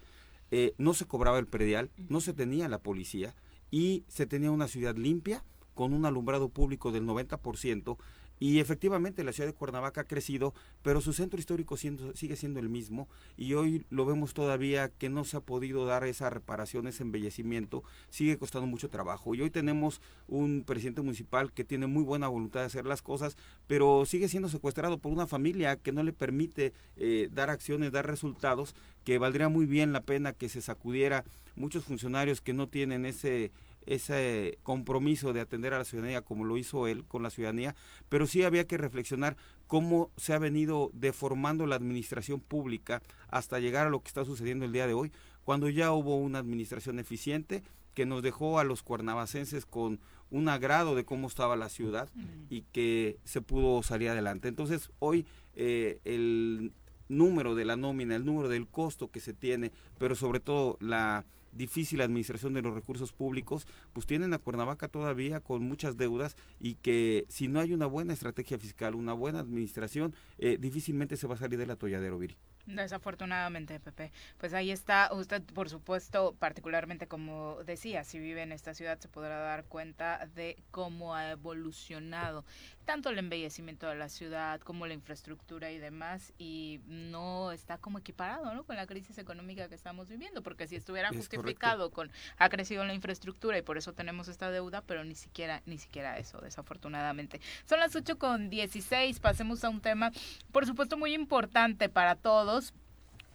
eh, 0.51 0.73
no 0.77 0.93
se 0.93 1.05
cobraba 1.05 1.39
el 1.39 1.47
predial, 1.47 1.89
no 2.09 2.21
se 2.21 2.33
tenía 2.33 2.69
la 2.69 2.77
policía, 2.77 3.33
y 3.71 4.03
se 4.07 4.25
tenía 4.25 4.51
una 4.51 4.67
ciudad 4.67 4.95
limpia 4.95 5.43
con 5.73 5.93
un 5.93 6.05
alumbrado 6.05 6.49
público 6.49 6.91
del 6.91 7.05
90% 7.05 7.97
y 8.39 8.59
efectivamente 8.59 9.23
la 9.23 9.31
ciudad 9.31 9.47
de 9.47 9.55
Cuernavaca 9.55 10.01
ha 10.01 10.07
crecido, 10.07 10.53
pero 10.81 11.01
su 11.01 11.13
centro 11.13 11.39
histórico 11.39 11.77
sigue 11.77 12.35
siendo 12.35 12.59
el 12.59 12.69
mismo 12.69 13.07
y 13.37 13.53
hoy 13.53 13.85
lo 13.89 14.05
vemos 14.05 14.33
todavía 14.33 14.89
que 14.89 15.09
no 15.09 15.23
se 15.23 15.37
ha 15.37 15.41
podido 15.41 15.85
dar 15.85 16.03
esa 16.03 16.29
reparación, 16.29 16.87
ese 16.87 17.03
embellecimiento, 17.03 17.83
sigue 18.09 18.37
costando 18.37 18.67
mucho 18.67 18.89
trabajo. 18.89 19.35
Y 19.35 19.41
hoy 19.41 19.49
tenemos 19.49 20.01
un 20.27 20.63
presidente 20.65 21.01
municipal 21.01 21.51
que 21.53 21.63
tiene 21.63 21.87
muy 21.87 22.03
buena 22.03 22.27
voluntad 22.27 22.61
de 22.61 22.67
hacer 22.67 22.85
las 22.85 23.01
cosas, 23.01 23.37
pero 23.67 24.05
sigue 24.05 24.27
siendo 24.27 24.49
secuestrado 24.49 24.97
por 24.97 25.11
una 25.11 25.27
familia 25.27 25.77
que 25.77 25.91
no 25.91 26.03
le 26.03 26.13
permite 26.13 26.73
eh, 26.97 27.29
dar 27.31 27.49
acciones, 27.49 27.91
dar 27.91 28.05
resultados, 28.05 28.75
que 29.03 29.17
valdría 29.17 29.49
muy 29.49 29.65
bien 29.65 29.93
la 29.93 30.01
pena 30.01 30.33
que 30.33 30.49
se 30.49 30.61
sacudiera 30.61 31.23
muchos 31.55 31.85
funcionarios 31.85 32.41
que 32.41 32.53
no 32.53 32.67
tienen 32.67 33.05
ese 33.05 33.51
ese 33.85 34.57
compromiso 34.63 35.33
de 35.33 35.41
atender 35.41 35.73
a 35.73 35.77
la 35.77 35.85
ciudadanía 35.85 36.21
como 36.21 36.45
lo 36.45 36.57
hizo 36.57 36.87
él 36.87 37.05
con 37.05 37.23
la 37.23 37.29
ciudadanía, 37.29 37.75
pero 38.09 38.27
sí 38.27 38.43
había 38.43 38.67
que 38.67 38.77
reflexionar 38.77 39.37
cómo 39.67 40.11
se 40.17 40.33
ha 40.33 40.39
venido 40.39 40.91
deformando 40.93 41.65
la 41.65 41.75
administración 41.75 42.39
pública 42.39 43.01
hasta 43.29 43.59
llegar 43.59 43.87
a 43.87 43.89
lo 43.89 44.01
que 44.01 44.07
está 44.07 44.25
sucediendo 44.25 44.65
el 44.65 44.71
día 44.71 44.87
de 44.87 44.93
hoy, 44.93 45.11
cuando 45.43 45.69
ya 45.69 45.91
hubo 45.91 46.17
una 46.17 46.39
administración 46.39 46.99
eficiente 46.99 47.63
que 47.93 48.05
nos 48.05 48.21
dejó 48.21 48.59
a 48.59 48.63
los 48.63 48.83
cuernavacenses 48.83 49.65
con 49.65 49.99
un 50.29 50.49
agrado 50.49 50.95
de 50.95 51.05
cómo 51.05 51.27
estaba 51.27 51.55
la 51.55 51.69
ciudad 51.69 52.09
y 52.49 52.63
que 52.73 53.17
se 53.23 53.41
pudo 53.41 53.81
salir 53.83 54.09
adelante. 54.09 54.47
Entonces, 54.47 54.91
hoy 54.99 55.25
eh, 55.55 55.99
el 56.03 56.73
número 57.07 57.55
de 57.55 57.65
la 57.65 57.75
nómina, 57.75 58.15
el 58.15 58.25
número 58.25 58.49
del 58.49 58.67
costo 58.67 59.09
que 59.09 59.19
se 59.19 59.33
tiene, 59.33 59.71
pero 59.97 60.15
sobre 60.15 60.39
todo 60.39 60.77
la 60.81 61.25
difícil 61.55 62.01
administración 62.01 62.53
de 62.53 62.61
los 62.61 62.73
recursos 62.73 63.11
públicos, 63.13 63.65
pues 63.93 64.05
tienen 64.05 64.33
a 64.33 64.37
Cuernavaca 64.37 64.87
todavía 64.87 65.39
con 65.39 65.63
muchas 65.63 65.97
deudas 65.97 66.35
y 66.59 66.75
que 66.75 67.25
si 67.29 67.47
no 67.47 67.59
hay 67.59 67.73
una 67.73 67.85
buena 67.85 68.13
estrategia 68.13 68.59
fiscal, 68.59 68.95
una 68.95 69.13
buena 69.13 69.39
administración, 69.39 70.13
eh, 70.37 70.57
difícilmente 70.59 71.17
se 71.17 71.27
va 71.27 71.35
a 71.35 71.37
salir 71.37 71.57
del 71.57 71.71
atolladero, 71.71 72.19
Viri. 72.19 72.35
Desafortunadamente, 72.65 73.79
Pepe. 73.79 74.11
Pues 74.39 74.53
ahí 74.53 74.71
está, 74.71 75.11
usted 75.13 75.43
por 75.53 75.69
supuesto, 75.69 76.35
particularmente 76.39 77.07
como 77.07 77.63
decía, 77.63 78.03
si 78.03 78.17
vive 78.17 78.41
en 78.41 78.51
esta 78.51 78.73
ciudad 78.73 78.99
se 78.99 79.07
podrá 79.07 79.37
dar 79.37 79.65
cuenta 79.65 80.27
de 80.33 80.57
cómo 80.71 81.13
ha 81.13 81.29
evolucionado 81.29 82.43
tanto 82.85 83.09
el 83.09 83.19
embellecimiento 83.19 83.87
de 83.87 83.95
la 83.95 84.09
ciudad 84.09 84.61
como 84.61 84.87
la 84.87 84.93
infraestructura 84.93 85.71
y 85.71 85.77
demás, 85.77 86.33
y 86.37 86.79
no 86.85 87.51
está 87.51 87.77
como 87.77 87.99
equiparado 87.99 88.53
¿no? 88.53 88.63
con 88.63 88.75
la 88.75 88.87
crisis 88.87 89.17
económica 89.17 89.67
que 89.67 89.75
estamos 89.75 90.07
viviendo, 90.07 90.41
porque 90.43 90.67
si 90.67 90.75
estuviera 90.75 91.09
justificado 91.09 91.91
con 91.91 92.11
ha 92.37 92.49
crecido 92.49 92.85
la 92.85 92.93
infraestructura 92.93 93.57
y 93.57 93.61
por 93.61 93.77
eso 93.77 93.93
tenemos 93.93 94.27
esta 94.27 94.51
deuda, 94.51 94.81
pero 94.81 95.03
ni 95.03 95.15
siquiera, 95.15 95.61
ni 95.65 95.77
siquiera 95.77 96.17
eso, 96.17 96.39
desafortunadamente. 96.39 97.41
Son 97.67 97.79
las 97.79 97.95
8 97.95 98.17
con 98.17 98.49
16, 98.49 99.19
pasemos 99.19 99.63
a 99.63 99.69
un 99.69 99.81
tema, 99.81 100.11
por 100.51 100.65
supuesto, 100.65 100.97
muy 100.97 101.13
importante 101.13 101.89
para 101.89 102.15
todos 102.15 102.73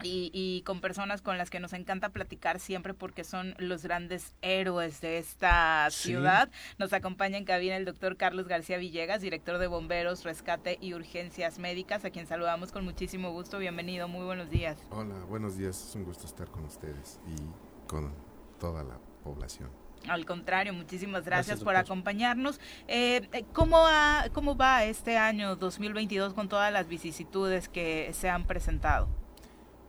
y, 0.02 0.62
con 0.66 0.80
personas 0.80 1.22
con 1.22 1.38
las 1.38 1.50
que 1.50 1.60
nos 1.60 1.72
encanta 1.72 2.10
platicar 2.10 2.60
siempre 2.60 2.94
porque 2.94 3.24
son 3.24 3.54
los 3.58 3.82
grandes 3.82 4.34
héroes 4.42 5.00
de 5.00 5.18
esta 5.18 5.88
ciudad. 5.90 6.50
Nos 6.78 6.92
acompaña 6.92 7.38
en 7.38 7.44
cabina 7.44 7.76
el 7.76 7.84
doctor 7.84 8.16
Carlos 8.16 8.48
García 8.48 8.78
Villegas, 8.78 9.20
director 9.20 9.58
de 9.58 9.66
Bomberos, 9.66 10.24
Rescate 10.24 10.78
y 10.80 10.94
Urgencias 10.94 11.58
Médicas, 11.58 12.04
a 12.04 12.10
quien 12.10 12.26
saludamos 12.26 12.72
con 12.72 12.84
muchísimo 12.84 13.32
gusto. 13.32 13.58
Bienvenido, 13.58 14.08
muy 14.08 14.24
buenos 14.24 14.50
días. 14.50 14.78
Hola, 14.90 15.16
buenos 15.28 15.56
días, 15.56 15.88
es 15.88 15.94
un 15.94 16.04
gusto 16.04 16.26
estar 16.26 16.48
con 16.50 16.64
ustedes 16.64 17.20
y 17.26 17.86
con 17.88 18.12
toda 18.58 18.84
la 18.84 18.98
población. 19.22 19.70
Al 20.08 20.24
contrario, 20.24 20.72
muchísimas 20.72 21.24
gracias, 21.24 21.62
por 21.62 21.76
acompañarnos. 21.76 22.58
Eh, 22.88 23.28
eh, 23.32 23.44
¿cómo, 23.52 23.84
¿Cómo 24.32 24.56
va 24.56 24.84
este 24.84 25.18
año 25.18 25.56
2022 25.56 26.32
con 26.32 26.48
todas 26.48 26.72
las 26.72 26.88
vicisitudes 26.88 27.68
que 27.68 28.10
se 28.14 28.30
han 28.30 28.46
presentado? 28.46 29.08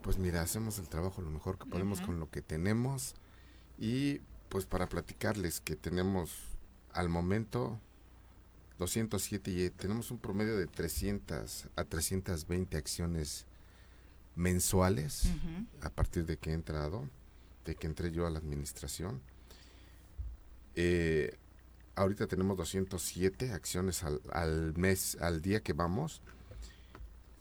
Pues 0.01 0.17
mira, 0.17 0.41
hacemos 0.41 0.79
el 0.79 0.89
trabajo 0.89 1.21
lo 1.21 1.29
mejor 1.29 1.59
que 1.59 1.65
podemos 1.65 2.01
con 2.01 2.19
lo 2.19 2.29
que 2.29 2.41
tenemos 2.41 3.13
y 3.77 4.19
pues 4.49 4.65
para 4.65 4.89
platicarles 4.89 5.61
que 5.61 5.75
tenemos 5.75 6.31
al 6.91 7.07
momento 7.07 7.79
207 8.79 9.51
y 9.51 9.69
tenemos 9.69 10.09
un 10.09 10.17
promedio 10.17 10.57
de 10.57 10.65
300 10.65 11.67
a 11.75 11.83
320 11.83 12.77
acciones 12.77 13.45
mensuales 14.35 15.25
a 15.81 15.91
partir 15.91 16.25
de 16.25 16.37
que 16.37 16.49
he 16.49 16.53
entrado, 16.53 17.07
de 17.65 17.75
que 17.75 17.85
entré 17.85 18.11
yo 18.11 18.25
a 18.25 18.31
la 18.31 18.39
administración. 18.39 19.21
Eh, 20.75 21.37
ahorita 21.95 22.25
tenemos 22.25 22.57
207 22.57 23.51
acciones 23.51 24.03
al, 24.03 24.19
al 24.31 24.73
mes, 24.75 25.15
al 25.21 25.41
día 25.41 25.61
que 25.61 25.73
vamos 25.73 26.21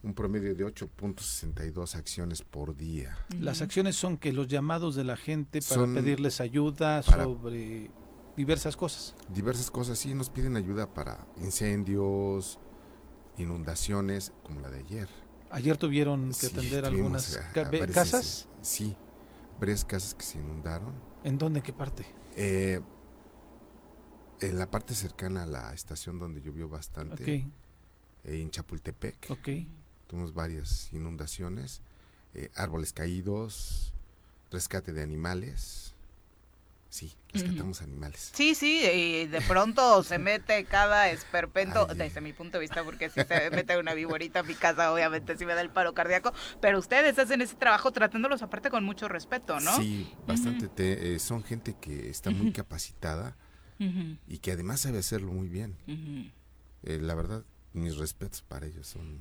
un 0.02 0.14
promedio 0.14 0.54
de 0.54 0.64
8.62 0.64 1.94
acciones 1.94 2.42
por 2.42 2.76
día. 2.76 3.18
Las 3.38 3.60
acciones 3.60 3.96
son 3.96 4.16
que 4.16 4.32
los 4.32 4.48
llamados 4.48 4.94
de 4.94 5.04
la 5.04 5.16
gente 5.16 5.60
para 5.62 5.84
pedirles 5.86 6.40
ayuda 6.40 7.02
sobre 7.02 7.90
diversas 8.36 8.76
cosas. 8.76 9.14
Diversas 9.28 9.70
cosas, 9.70 9.98
sí, 9.98 10.14
nos 10.14 10.30
piden 10.30 10.56
ayuda 10.56 10.92
para 10.92 11.26
incendios, 11.38 12.58
inundaciones, 13.36 14.32
como 14.42 14.60
la 14.60 14.70
de 14.70 14.78
ayer. 14.78 15.08
Ayer 15.50 15.76
tuvieron 15.76 16.32
que 16.32 16.46
atender 16.46 16.84
algunas 16.84 17.38
casas. 17.92 18.48
sí, 18.62 18.96
varias 19.58 19.84
casas 19.84 20.14
que 20.14 20.22
se 20.24 20.38
inundaron. 20.38 20.94
¿En 21.24 21.36
dónde? 21.36 21.60
¿Qué 21.60 21.72
parte? 21.72 22.06
Eh, 22.36 22.80
en 24.40 24.58
la 24.58 24.70
parte 24.70 24.94
cercana 24.94 25.42
a 25.42 25.46
la 25.46 25.74
estación 25.74 26.18
donde 26.18 26.40
llovió 26.40 26.68
bastante. 26.68 27.22
Okay. 27.22 27.52
en 28.24 28.50
Chapultepec. 28.50 29.30
Okay 29.30 29.68
tuvimos 30.10 30.34
varias 30.34 30.92
inundaciones, 30.92 31.82
eh, 32.34 32.50
árboles 32.56 32.92
caídos, 32.92 33.94
rescate 34.50 34.92
de 34.92 35.02
animales. 35.02 35.94
Sí, 36.88 37.14
rescatamos 37.32 37.82
animales. 37.82 38.32
Sí, 38.34 38.56
sí, 38.56 38.82
y 38.84 39.26
de 39.28 39.40
pronto 39.42 40.02
se 40.02 40.18
mete 40.18 40.64
cada 40.64 41.08
esperpento, 41.10 41.86
desde 41.86 42.20
mi 42.20 42.32
punto 42.32 42.58
de 42.58 42.62
vista, 42.62 42.82
porque 42.82 43.08
si 43.08 43.22
se 43.22 43.50
mete 43.52 43.78
una 43.78 43.94
viborita 43.94 44.40
a 44.40 44.42
mi 44.42 44.56
casa, 44.56 44.92
obviamente 44.92 45.36
sí 45.36 45.46
me 45.46 45.54
da 45.54 45.60
el 45.60 45.70
paro 45.70 45.94
cardíaco, 45.94 46.32
pero 46.60 46.80
ustedes 46.80 47.16
hacen 47.20 47.42
ese 47.42 47.54
trabajo 47.54 47.92
tratándolos 47.92 48.42
aparte 48.42 48.70
con 48.70 48.82
mucho 48.82 49.06
respeto, 49.06 49.60
¿no? 49.60 49.76
Sí, 49.76 50.12
bastante. 50.26 50.68
Eh, 51.14 51.20
son 51.20 51.44
gente 51.44 51.76
que 51.80 52.10
está 52.10 52.32
muy 52.32 52.50
capacitada 52.50 53.36
y 54.26 54.38
que 54.38 54.50
además 54.50 54.80
sabe 54.80 54.98
hacerlo 54.98 55.30
muy 55.30 55.48
bien. 55.48 55.76
Eh, 56.82 56.98
la 57.00 57.14
verdad, 57.14 57.44
mis 57.72 57.96
respetos 57.98 58.42
para 58.42 58.66
ellos 58.66 58.88
son 58.88 59.20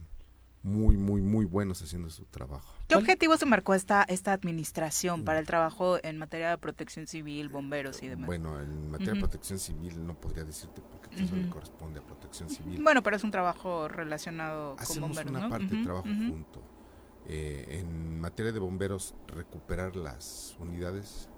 muy, 0.61 0.97
muy, 0.97 1.21
muy 1.21 1.45
buenos 1.45 1.81
haciendo 1.81 2.09
su 2.09 2.25
trabajo. 2.25 2.75
¿Qué 2.87 2.95
objetivo 2.95 3.37
se 3.37 3.45
marcó 3.45 3.73
esta, 3.73 4.03
esta 4.03 4.33
administración 4.33 5.23
para 5.23 5.39
el 5.39 5.45
trabajo 5.45 5.97
en 6.03 6.17
materia 6.17 6.49
de 6.49 6.57
protección 6.57 7.07
civil, 7.07 7.49
bomberos 7.49 8.03
y 8.03 8.07
demás? 8.07 8.27
Bueno, 8.27 8.59
en 8.59 8.91
materia 8.91 9.13
de 9.13 9.19
protección 9.19 9.59
civil 9.59 10.05
no 10.05 10.19
podría 10.19 10.43
decirte 10.43 10.81
porque 10.81 11.23
eso 11.23 11.35
le 11.35 11.49
corresponde 11.49 11.99
a 11.99 12.03
protección 12.03 12.49
civil. 12.49 12.81
Bueno, 12.83 13.01
pero 13.03 13.15
es 13.15 13.23
un 13.23 13.31
trabajo 13.31 13.87
relacionado 13.87 14.75
con 14.75 15.01
bomberos, 15.01 15.31
una 15.31 15.49
parte 15.49 15.75
de 15.75 15.83
trabajo 15.83 16.07
junto. 16.07 16.61
Eh, 17.27 17.79
en 17.79 18.19
materia 18.19 18.51
de 18.51 18.59
bomberos, 18.59 19.13
recuperar 19.27 19.95
las 19.95 20.57
unidades 20.59 21.29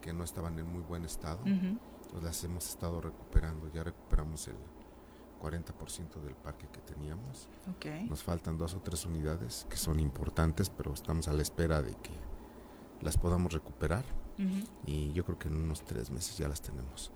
que 0.00 0.12
no 0.12 0.24
estaban 0.24 0.58
en 0.58 0.66
muy 0.66 0.82
buen 0.82 1.04
estado, 1.04 1.40
pues 2.10 2.22
las 2.22 2.42
hemos 2.44 2.68
estado 2.68 3.00
recuperando. 3.00 3.70
Ya 3.72 3.84
recuperamos 3.84 4.48
el 4.48 4.56
40% 5.38 6.20
del 6.22 6.34
parque 6.34 6.66
que 6.72 6.80
teníamos. 6.80 7.48
Nos 8.08 8.22
faltan 8.22 8.58
dos 8.58 8.74
o 8.74 8.80
tres 8.80 9.04
unidades 9.06 9.66
que 9.70 9.76
son 9.76 10.00
importantes, 10.00 10.70
pero 10.70 10.92
estamos 10.92 11.28
a 11.28 11.32
la 11.32 11.42
espera 11.42 11.82
de 11.82 11.92
que 11.92 12.12
las 13.00 13.16
podamos 13.16 13.52
recuperar. 13.52 14.04
Y 14.86 15.12
yo 15.12 15.24
creo 15.24 15.38
que 15.38 15.48
en 15.48 15.56
unos 15.56 15.84
tres 15.84 16.10
meses 16.10 16.38
ya 16.38 16.48
las 16.48 16.62
tenemos. 16.62 17.10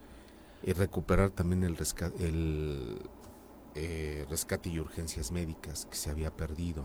Y 0.65 0.73
recuperar 0.73 1.31
también 1.31 1.63
el 1.63 1.77
rescate, 1.77 2.29
el, 2.29 3.01
eh, 3.77 4.27
rescate 4.29 4.71
y 4.71 4.81
urgencias 4.81 5.31
médicas 5.31 5.87
que 5.87 5.95
se 5.95 6.11
había 6.11 6.35
perdido. 6.37 6.85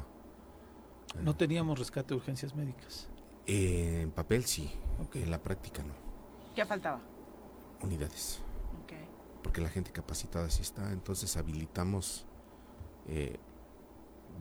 ¿No 1.22 1.36
teníamos 1.36 1.80
rescate 1.80 2.14
y 2.14 2.18
urgencias 2.18 2.56
médicas? 2.56 3.10
en 3.50 4.12
papel 4.12 4.44
sí, 4.44 4.70
en 5.14 5.32
la 5.32 5.42
práctica 5.42 5.82
no. 5.82 5.94
¿Qué 6.54 6.66
faltaba? 6.66 7.00
Unidades 7.82 8.42
porque 9.48 9.62
la 9.62 9.70
gente 9.70 9.94
capacitada 9.94 10.50
sí 10.50 10.62
está, 10.62 10.92
entonces 10.92 11.38
habilitamos 11.38 12.26
eh, 13.08 13.40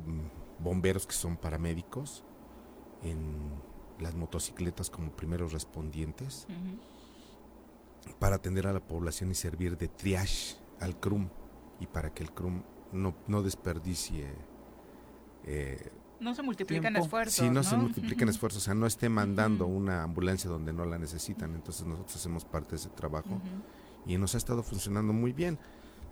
mm, 0.04 0.64
bomberos 0.64 1.06
que 1.06 1.12
son 1.12 1.36
paramédicos 1.36 2.24
en 3.04 3.52
las 4.00 4.16
motocicletas 4.16 4.90
como 4.90 5.12
primeros 5.12 5.52
respondientes 5.52 6.48
para 8.18 8.34
atender 8.34 8.66
a 8.66 8.72
la 8.72 8.80
población 8.80 9.30
y 9.30 9.36
servir 9.36 9.78
de 9.78 9.86
triage 9.86 10.56
al 10.80 10.98
CRUM 10.98 11.28
y 11.78 11.86
para 11.86 12.12
que 12.12 12.24
el 12.24 12.32
CRUM 12.32 12.64
no, 12.90 13.14
no 13.28 13.42
desperdicie 13.42 14.34
eh, 15.44 15.92
no 16.18 16.34
se 16.34 16.42
multiplican 16.42 16.96
esfuerzos. 16.96 17.44
Sí, 17.44 17.48
no, 17.48 17.62
se 17.62 17.76
multiplican 17.76 18.28
esfuerzos, 18.28 18.62
o 18.62 18.64
sea, 18.64 18.74
no 18.74 18.86
esté 18.86 19.08
mandando 19.08 19.66
una 19.66 20.02
ambulancia 20.02 20.50
donde 20.50 20.72
no 20.72 20.84
la 20.84 20.98
necesitan. 20.98 21.54
Entonces 21.54 21.86
nosotros 21.86 22.16
hacemos 22.16 22.44
parte 22.44 22.70
de 22.70 22.76
ese 22.76 22.88
trabajo 22.88 23.40
y 24.06 24.16
nos 24.16 24.34
ha 24.34 24.38
estado 24.38 24.62
funcionando 24.62 25.12
muy 25.12 25.32
bien. 25.32 25.58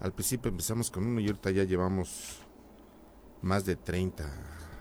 Al 0.01 0.13
principio 0.13 0.51
empezamos 0.51 0.91
con 0.91 1.07
uno 1.07 1.21
y 1.21 1.27
ahorita 1.27 1.51
ya 1.51 1.65
llevamos 1.65 2.41
más 3.43 3.65
de 3.65 3.77
30 3.77 4.25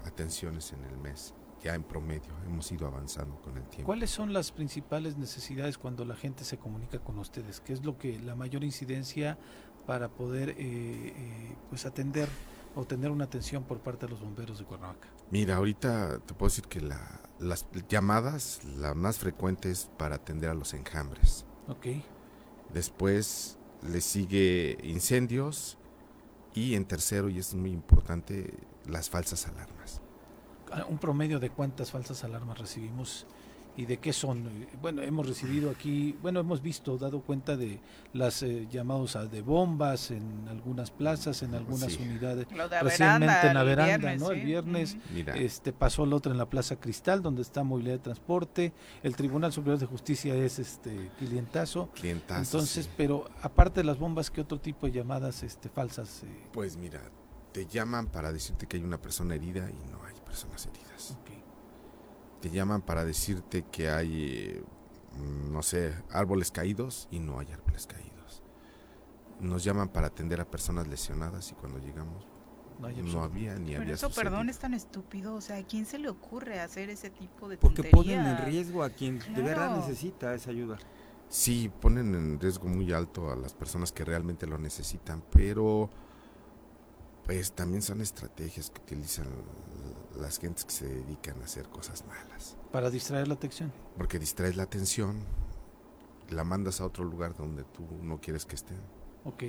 atenciones 0.05 0.73
en 0.73 0.83
el 0.85 0.97
mes, 0.97 1.33
ya 1.61 1.75
en 1.75 1.83
promedio, 1.83 2.33
hemos 2.45 2.71
ido 2.71 2.87
avanzando 2.87 3.39
con 3.41 3.57
el 3.57 3.63
tiempo. 3.63 3.85
¿Cuáles 3.85 4.09
son 4.09 4.33
las 4.33 4.51
principales 4.51 5.17
necesidades 5.17 5.77
cuando 5.77 6.03
la 6.05 6.15
gente 6.15 6.43
se 6.43 6.57
comunica 6.57 6.99
con 6.99 7.19
ustedes? 7.19 7.59
¿Qué 7.59 7.73
es 7.73 7.85
lo 7.85 7.97
que 7.97 8.19
la 8.19 8.35
mayor 8.35 8.63
incidencia 8.63 9.37
para 9.85 10.09
poder 10.09 10.49
eh, 10.49 10.55
eh, 10.57 11.55
pues 11.69 11.85
atender 11.85 12.27
o 12.75 12.85
tener 12.85 13.11
una 13.11 13.25
atención 13.25 13.63
por 13.63 13.79
parte 13.79 14.07
de 14.07 14.11
los 14.11 14.21
bomberos 14.21 14.59
de 14.59 14.65
Cuernavaca? 14.65 15.09
Mira, 15.29 15.57
ahorita 15.57 16.19
te 16.19 16.33
puedo 16.33 16.49
decir 16.49 16.65
que 16.65 16.81
las 17.39 17.67
llamadas, 17.87 18.63
la 18.63 18.93
más 18.93 19.19
frecuente 19.19 19.69
es 19.71 19.89
para 19.97 20.15
atender 20.15 20.49
a 20.49 20.53
los 20.53 20.73
enjambres. 20.73 21.45
Ok. 21.67 21.87
Después 22.73 23.57
le 23.87 24.01
sigue 24.01 24.77
incendios 24.83 25.77
y 26.55 26.75
en 26.75 26.85
tercero, 26.85 27.29
y 27.29 27.39
es 27.39 27.53
muy 27.53 27.71
importante, 27.71 28.53
las 28.85 29.09
falsas 29.09 29.47
alarmas. 29.47 30.01
Ah, 30.71 30.85
¿Un 30.89 30.97
promedio 30.97 31.39
de 31.39 31.49
cuántas 31.49 31.91
falsas 31.91 32.23
alarmas 32.23 32.57
recibimos 32.57 33.25
y 33.75 33.85
de 33.85 33.97
qué 33.97 34.13
son. 34.13 34.67
Bueno, 34.81 35.01
hemos 35.01 35.27
recibido 35.27 35.71
aquí, 35.71 36.15
bueno, 36.21 36.39
hemos 36.39 36.61
visto, 36.61 36.97
dado 36.97 37.21
cuenta 37.21 37.57
de 37.57 37.79
las 38.13 38.43
eh, 38.43 38.67
llamados 38.69 39.15
a 39.15 39.25
de 39.25 39.41
bombas 39.41 40.11
en 40.11 40.47
algunas 40.47 40.91
plazas, 40.91 41.41
en 41.41 41.55
algunas 41.55 41.97
unidades. 41.97 42.47
Recientemente 42.81 43.47
en 43.47 43.53
la 43.53 43.63
veranda, 43.63 44.15
¿no? 44.15 44.31
El 44.31 44.41
viernes 44.41 44.97
este 45.35 45.73
pasó 45.73 46.03
el 46.03 46.13
otro 46.13 46.31
en 46.31 46.37
la 46.37 46.49
Plaza 46.49 46.75
Cristal, 46.75 47.21
donde 47.21 47.41
está 47.41 47.63
movilidad 47.63 47.95
de 47.95 47.99
transporte. 47.99 48.73
El 49.01 49.15
Tribunal 49.15 49.51
Superior 49.51 49.79
de 49.79 49.85
Justicia 49.85 50.35
es 50.35 50.59
este 50.59 51.11
clientazo. 51.17 51.89
Clientazo. 51.93 52.57
Entonces, 52.57 52.89
pero 52.95 53.25
aparte 53.41 53.81
de 53.81 53.85
las 53.85 53.97
bombas, 53.97 54.29
¿qué 54.29 54.41
otro 54.41 54.59
tipo 54.59 54.85
de 54.85 54.93
llamadas 54.93 55.43
este 55.43 55.69
falsas? 55.69 56.23
Eh? 56.23 56.49
Pues 56.51 56.77
mira, 56.77 57.01
te 57.51 57.65
llaman 57.65 58.07
para 58.07 58.31
decirte 58.31 58.67
que 58.67 58.77
hay 58.77 58.83
una 58.83 59.01
persona 59.01 59.35
herida 59.35 59.69
y 59.69 59.91
no 59.91 60.03
hay 60.05 60.13
personas 60.25 60.67
heridas 60.67 61.17
te 62.43 62.49
llaman 62.49 62.81
para 62.81 63.05
decirte 63.05 63.63
que 63.71 63.89
hay, 63.89 64.61
no 65.49 65.63
sé, 65.63 65.93
árboles 66.11 66.51
caídos 66.51 67.07
y 67.09 67.19
no 67.19 67.39
hay 67.39 67.49
árboles 67.49 67.87
caídos. 67.87 68.43
Nos 69.39 69.63
llaman 69.63 69.87
para 69.87 70.07
atender 70.07 70.41
a 70.41 70.51
personas 70.51 70.89
lesionadas 70.89 71.49
y 71.53 71.55
cuando 71.55 71.79
llegamos 71.79 72.27
no, 72.79 73.23
había 73.23 73.55
ni 73.55 73.69
Pero 73.69 73.83
había 73.83 73.93
eso, 73.93 74.09
perdón, 74.09 74.49
es 74.49 74.59
tan 74.59 74.73
estúpido. 74.73 75.35
O 75.35 75.39
sea, 75.39 75.55
¿a 75.55 75.63
quién 75.63 75.85
se 75.85 75.97
le 75.97 76.09
ocurre 76.09 76.59
hacer 76.59 76.89
ese 76.89 77.09
tipo 77.09 77.47
de 77.47 77.55
Porque 77.55 77.85
ponen 77.85 78.19
en 78.25 78.37
riesgo 78.39 78.83
a 78.83 78.89
quien 78.89 79.19
de 79.19 79.41
verdad 79.41 79.77
necesita 79.77 80.33
esa 80.33 80.49
ayuda. 80.49 80.77
Sí, 81.29 81.71
ponen 81.79 82.13
en 82.13 82.41
riesgo 82.41 82.67
muy 82.67 82.91
alto 82.91 83.31
a 83.31 83.37
las 83.37 83.53
personas 83.53 83.93
que 83.93 84.03
realmente 84.03 84.47
lo 84.47 84.57
necesitan, 84.57 85.23
pero 85.31 85.89
Pues 87.25 87.53
también 87.53 87.81
son 87.81 88.01
estrategias 88.01 88.69
que 88.69 88.81
utilizan 88.81 89.27
las 90.19 90.39
gentes 90.39 90.65
que 90.65 90.71
se 90.71 90.87
dedican 90.87 91.41
a 91.41 91.45
hacer 91.45 91.67
cosas 91.69 92.03
malas. 92.05 92.57
Para 92.71 92.89
distraer 92.89 93.27
la 93.27 93.35
atención. 93.35 93.71
Porque 93.97 94.19
distraes 94.19 94.55
la 94.57 94.63
atención, 94.63 95.21
la 96.29 96.43
mandas 96.43 96.81
a 96.81 96.85
otro 96.85 97.05
lugar 97.05 97.35
donde 97.35 97.63
tú 97.63 97.83
no 98.01 98.19
quieres 98.19 98.45
que 98.45 98.55
estén. 98.55 98.79
Ok. 99.23 99.43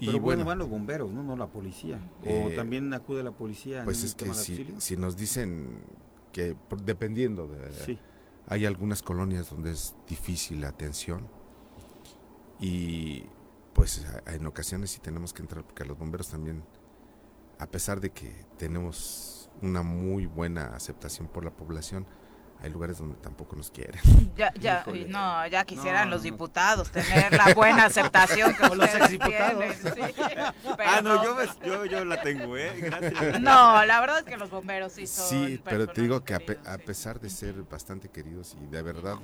Y 0.00 0.06
Pero 0.06 0.12
bueno, 0.20 0.22
bueno, 0.22 0.44
van 0.44 0.58
los 0.58 0.68
bomberos, 0.70 1.10
¿no? 1.10 1.22
No 1.22 1.36
la 1.36 1.48
policía. 1.48 2.00
Eh, 2.22 2.50
o 2.52 2.56
también 2.56 2.94
acude 2.94 3.22
la 3.22 3.32
policía. 3.32 3.80
en 3.80 3.84
pues 3.84 4.02
es 4.04 4.14
que 4.14 4.32
si, 4.32 4.74
si 4.78 4.96
nos 4.96 5.16
dicen 5.16 5.80
que 6.32 6.54
por- 6.54 6.80
dependiendo 6.82 7.46
de... 7.48 7.72
Sí. 7.84 7.98
Hay 8.46 8.64
algunas 8.64 9.02
colonias 9.02 9.50
donde 9.50 9.72
es 9.72 9.94
difícil 10.08 10.62
la 10.62 10.68
atención 10.68 11.28
y 12.60 13.24
pues 13.72 14.04
en 14.26 14.46
ocasiones 14.46 14.90
sí 14.90 14.98
tenemos 15.00 15.32
que 15.32 15.42
entrar 15.42 15.64
porque 15.64 15.82
a 15.82 15.86
los 15.86 15.98
bomberos 15.98 16.28
también, 16.28 16.64
a 17.58 17.66
pesar 17.66 18.00
de 18.00 18.10
que 18.10 18.44
tenemos 18.58 19.50
una 19.62 19.82
muy 19.82 20.26
buena 20.26 20.66
aceptación 20.74 21.26
por 21.28 21.44
la 21.44 21.50
población, 21.50 22.06
hay 22.60 22.70
lugares 22.70 22.98
donde 22.98 23.14
tampoco 23.16 23.54
nos 23.54 23.70
quieren. 23.70 24.00
Ya, 24.38 24.52
ya, 24.54 24.80
Híjole. 24.82 25.08
no, 25.08 25.44
ya 25.48 25.64
quisieran 25.64 26.08
No, 26.10 26.14
los 26.14 26.20
no. 26.24 26.30
diputados 26.30 26.92
tener 26.92 27.32
la 27.32 27.54
buena 27.54 27.86
aceptación 27.86 28.54
que 28.54 28.68
los 28.76 28.94
exdiputados. 28.94 29.64
tienen, 29.92 30.14
sí. 30.14 30.14
Ah, 30.86 31.00
no, 31.02 31.24
yo, 31.24 31.36
yo, 31.64 31.84
yo 31.86 32.04
la 32.04 32.20
tengo, 32.22 32.56
¿eh? 32.56 32.72
Gracias. 32.80 33.40
No, 33.40 33.84
la 33.84 34.00
verdad 34.00 34.18
es 34.20 34.24
que 34.24 34.36
los 34.36 34.48
bomberos 34.50 34.92
sí 34.92 35.08
son 35.08 35.26
Sí, 35.26 35.60
pero 35.64 35.88
te 35.88 36.02
digo 36.02 36.22
que 36.24 36.34
a, 36.34 36.38
pe- 36.38 36.58
a 36.64 36.78
pesar 36.78 37.18
de 37.20 37.30
ser 37.30 37.62
bastante 37.64 38.08
queridos 38.10 38.56
y 38.62 38.66
de 38.66 38.80
verdad 38.82 39.16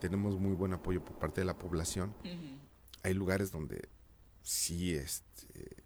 tenemos 0.00 0.38
muy 0.38 0.54
buen 0.54 0.72
apoyo 0.74 1.04
por 1.04 1.16
parte 1.16 1.40
de 1.40 1.44
la 1.46 1.54
población, 1.54 2.14
Ujú. 2.24 2.59
Hay 3.02 3.14
lugares 3.14 3.50
donde 3.50 3.88
sí, 4.42 4.94
este, 4.94 5.76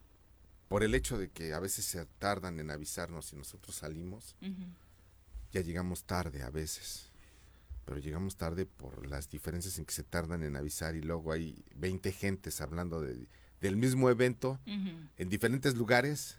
por 0.69 0.83
el 0.83 0.95
hecho 0.95 1.19
de 1.19 1.29
que 1.31 1.53
a 1.55 1.61
veces 1.61 1.85
se 1.85 2.05
tardan 2.19 2.59
en 2.61 2.71
avisarnos 2.71 3.33
y 3.33 3.37
nosotros 3.37 3.77
salimos, 3.77 4.35
ya 5.53 5.61
llegamos 5.61 6.05
tarde 6.05 6.43
a 6.43 6.51
veces. 6.51 7.11
Pero 7.85 7.99
llegamos 7.99 8.37
tarde 8.37 8.65
por 8.65 9.07
las 9.07 9.29
diferencias 9.29 9.79
en 9.79 9.85
que 9.85 9.93
se 9.93 10.03
tardan 10.05 10.43
en 10.43 10.57
avisar 10.57 10.97
y 10.97 11.03
luego 11.03 11.33
hay 11.33 11.63
20 11.77 12.13
gentes 12.13 12.61
hablando 12.63 13.01
de- 13.03 13.29
del 13.61 13.77
mismo 13.77 14.09
evento 14.09 14.59
Ujú. 14.67 14.91
en 15.19 15.29
diferentes 15.29 15.75
lugares 15.77 16.39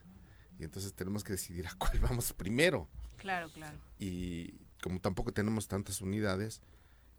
y 0.60 0.64
entonces 0.64 0.94
tenemos 0.94 1.24
que 1.24 1.34
decidir 1.34 1.68
a 1.68 1.74
cuál 1.76 2.00
vamos 2.18 2.34
primero. 2.34 2.88
Claro, 3.18 3.50
claro. 3.54 3.78
Y 4.00 4.54
como 4.82 5.00
tampoco 5.00 5.32
tenemos 5.32 5.68
tantas 5.68 6.02
unidades, 6.02 6.62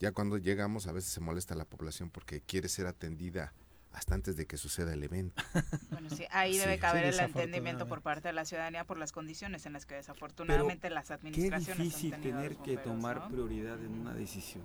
ya 0.00 0.12
cuando 0.12 0.38
llegamos 0.38 0.86
a 0.86 0.92
veces 0.92 1.10
se 1.10 1.20
molesta 1.20 1.54
la 1.54 1.64
población 1.64 2.10
porque 2.10 2.40
quiere 2.40 2.68
ser 2.68 2.86
atendida 2.86 3.52
hasta 3.92 4.14
antes 4.14 4.36
de 4.36 4.46
que 4.46 4.58
suceda 4.58 4.92
el 4.92 5.02
evento. 5.02 5.42
Bueno, 5.90 6.10
sí, 6.10 6.24
ahí 6.30 6.52
Sí, 6.52 6.58
debe 6.58 6.74
sí, 6.74 6.80
caber 6.80 7.04
el 7.04 7.18
entendimiento 7.18 7.86
por 7.88 8.02
parte 8.02 8.28
de 8.28 8.34
la 8.34 8.44
ciudadanía 8.44 8.84
por 8.84 8.98
las 8.98 9.12
condiciones 9.12 9.64
en 9.64 9.72
las 9.72 9.86
que 9.86 9.94
desafortunadamente 9.94 10.90
las 10.90 11.08
Qué 11.08 11.14
administraciones 11.14 11.78
difícil 11.78 12.14
han 12.14 12.20
tenido 12.20 12.38
a 12.38 12.42
tener 12.42 12.58
que 12.58 12.76
tomar 12.76 13.20
¿no? 13.20 13.28
prioridad 13.28 13.82
en 13.82 13.92
una 13.92 14.14
decisión. 14.14 14.62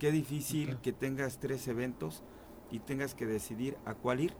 Qué 0.00 0.10
difícil 0.10 0.78
que 0.78 0.92
tengas 0.92 1.38
tres 1.38 1.68
eventos 1.68 2.24
y 2.70 2.80
tengas 2.80 3.14
que 3.14 3.26
decidir 3.26 3.76
a 3.84 3.94
cuál 3.94 4.20
ir 4.20 4.34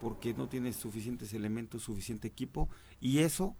porque 0.00 0.34
no 0.34 0.48
tienes 0.48 0.76
suficientes 0.76 1.32
elementos, 1.32 1.82
suficiente 1.84 2.26
equipo 2.26 2.68
y 3.00 3.20
eso 3.20 3.56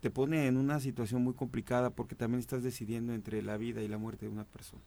te 0.00 0.10
pone 0.10 0.46
en 0.46 0.56
una 0.56 0.80
situación 0.80 1.22
muy 1.22 1.34
complicada 1.34 1.90
porque 1.90 2.14
también 2.14 2.40
estás 2.40 2.62
decidiendo 2.62 3.12
entre 3.12 3.42
la 3.42 3.58
vida 3.58 3.82
y 3.82 3.88
la 3.88 3.98
muerte 3.98 4.26
de 4.26 4.32
una 4.32 4.44
persona. 4.44 4.82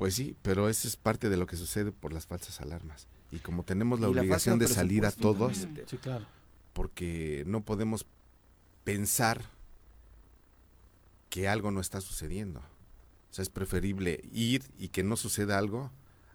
Pues 0.00 0.14
sí, 0.14 0.34
pero 0.40 0.70
eso 0.70 0.88
es 0.88 0.96
parte 0.96 1.28
de 1.28 1.36
lo 1.36 1.46
que 1.46 1.56
sucede 1.56 1.92
por 1.92 2.14
las 2.14 2.26
falsas 2.26 2.62
alarmas. 2.62 3.06
Y 3.30 3.38
como 3.40 3.64
tenemos 3.64 4.00
la 4.00 4.08
obligación 4.08 4.58
de 4.58 4.66
salir 4.66 5.04
a 5.04 5.12
todos. 5.12 5.68
Sí, 5.86 5.98
claro. 5.98 6.26
porque 6.72 7.44
no 7.46 7.60
podemos 7.60 8.06
pensar 8.82 9.42
que 11.28 11.48
algo 11.48 11.70
no 11.70 11.82
está 11.82 12.00
sucediendo. 12.00 12.60
O 12.60 13.34
sea, 13.34 13.42
es 13.42 13.50
preferible 13.50 14.24
ir 14.32 14.64
y 14.78 14.88
que 14.88 15.04
no 15.04 15.16
suceda 15.18 15.58
algo 15.58 15.92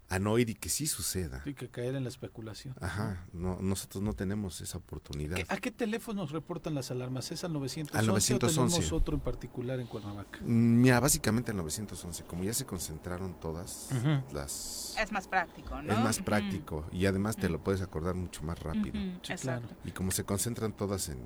a 0.07 0.19
no 0.19 0.37
ir 0.37 0.51
y 0.51 0.53
que 0.55 0.69
sí 0.69 0.85
suceda. 0.85 1.41
Hay 1.45 1.55
que 1.55 1.67
caer 1.69 1.95
en 1.95 2.03
la 2.03 2.09
especulación. 2.09 2.75
Ajá, 2.79 3.25
no, 3.33 3.57
nosotros 3.59 4.03
no 4.03 4.13
tenemos 4.13 4.61
esa 4.61 4.77
oportunidad. 4.77 5.35
¿Qué- 5.37 5.45
¿A 5.49 5.57
qué 5.57 5.71
teléfonos 5.71 6.31
reportan 6.31 6.75
las 6.75 6.91
alarmas? 6.91 7.31
¿Es 7.31 7.43
al 7.43 7.53
911, 7.53 7.97
Al 7.97 8.05
911. 8.05 8.45
o 8.59 8.67
tenemos 8.67 8.91
otro 8.91 9.15
en 9.15 9.21
particular 9.21 9.79
en 9.79 9.87
Cuernavaca? 9.87 10.39
Mm, 10.41 10.81
Mira, 10.81 10.99
básicamente 10.99 11.49
el 11.51 11.57
911, 11.57 12.23
como 12.25 12.43
ya 12.43 12.53
se 12.53 12.65
concentraron 12.65 13.39
todas 13.39 13.89
las... 14.31 14.95
Es 14.99 15.11
más 15.11 15.27
práctico, 15.27 15.81
¿no? 15.81 15.91
Es 15.91 15.99
más 15.99 16.19
práctico 16.19 16.85
y 16.91 17.07
además 17.07 17.35
te 17.35 17.49
lo 17.49 17.63
puedes 17.63 17.81
acordar 17.81 18.13
mucho 18.13 18.43
más 18.43 18.59
rápido. 18.59 18.89
Ujú, 18.99 19.19
Sí, 19.23 19.33
Exacto. 19.33 19.41
claro. 19.41 19.67
Y 19.85 19.91
como 19.91 20.11
se 20.11 20.23
concentran 20.23 20.73
todas 20.73 21.09
en 21.09 21.17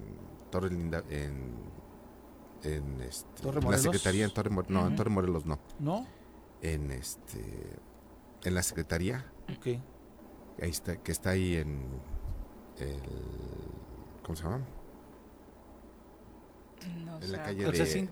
Torre 0.51 0.69
Linda, 0.69 1.03
en, 1.09 1.53
en, 2.63 3.01
este, 3.01 3.41
¿Torre 3.43 3.59
en 3.59 3.71
la? 3.71 3.77
Secretaría, 3.77 4.23
en 4.25 4.33
Torre 4.33 4.49
Morelos, 4.49 4.71
no, 4.81 4.87
en. 4.87 4.95
Torre 4.95 5.09
Morelos 5.09 5.45
no, 5.45 5.59
¿No? 5.79 6.07
en 6.61 6.91
este, 6.91 7.77
en 8.43 8.55
la 8.55 8.63
Secretaría, 8.63 9.25
Ok. 9.57 9.65
ahí 10.61 10.69
está, 10.69 10.97
que 10.97 11.11
está 11.11 11.31
ahí 11.31 11.55
en 11.55 11.83
el, 12.77 12.99
¿cómo 14.23 14.35
se 14.35 14.43
llama? 14.43 14.61
No 17.05 17.19
En 17.19 17.31
la 17.31 17.43
calle 17.43 17.63
¿cuál 17.63 17.77
de-? 17.77 18.09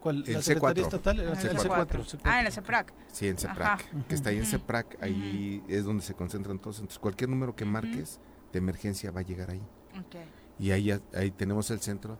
¿Cuál? 0.00 0.24
El 0.26 0.32
¿La 0.34 0.42
Secretaría 0.42 0.82
C4. 0.84 0.86
Estatal? 0.86 1.18
Ah, 1.18 1.22
El 1.22 1.28
el 1.48 1.58
C4. 1.58 1.86
C4. 1.88 2.20
Ah, 2.24 2.40
en 2.40 2.46
el 2.46 2.52
CEPRAC. 2.52 2.92
Sí, 3.10 3.26
en 3.28 3.38
CEPRAC, 3.38 3.80
Ajá. 3.80 4.04
que 4.08 4.14
está 4.14 4.30
ahí 4.30 4.38
en. 4.38 4.44
CEPRAC, 4.46 5.02
ahí 5.02 5.64
es 5.68 5.84
donde 5.84 6.02
se 6.02 6.14
concentran 6.14 6.58
todos, 6.58 6.76
entonces 6.78 6.98
cualquier 6.98 7.30
número 7.30 7.56
que 7.56 7.64
marques 7.64 8.20
de 8.52 8.58
emergencia 8.58 9.10
va 9.10 9.20
a 9.20 9.22
llegar 9.24 9.50
ahí. 9.50 9.62
Ok. 9.98 10.16
Y 10.58 10.70
ahí, 10.70 10.92
ahí 11.14 11.30
tenemos 11.30 11.70
el 11.70 11.80
centro 11.80 12.18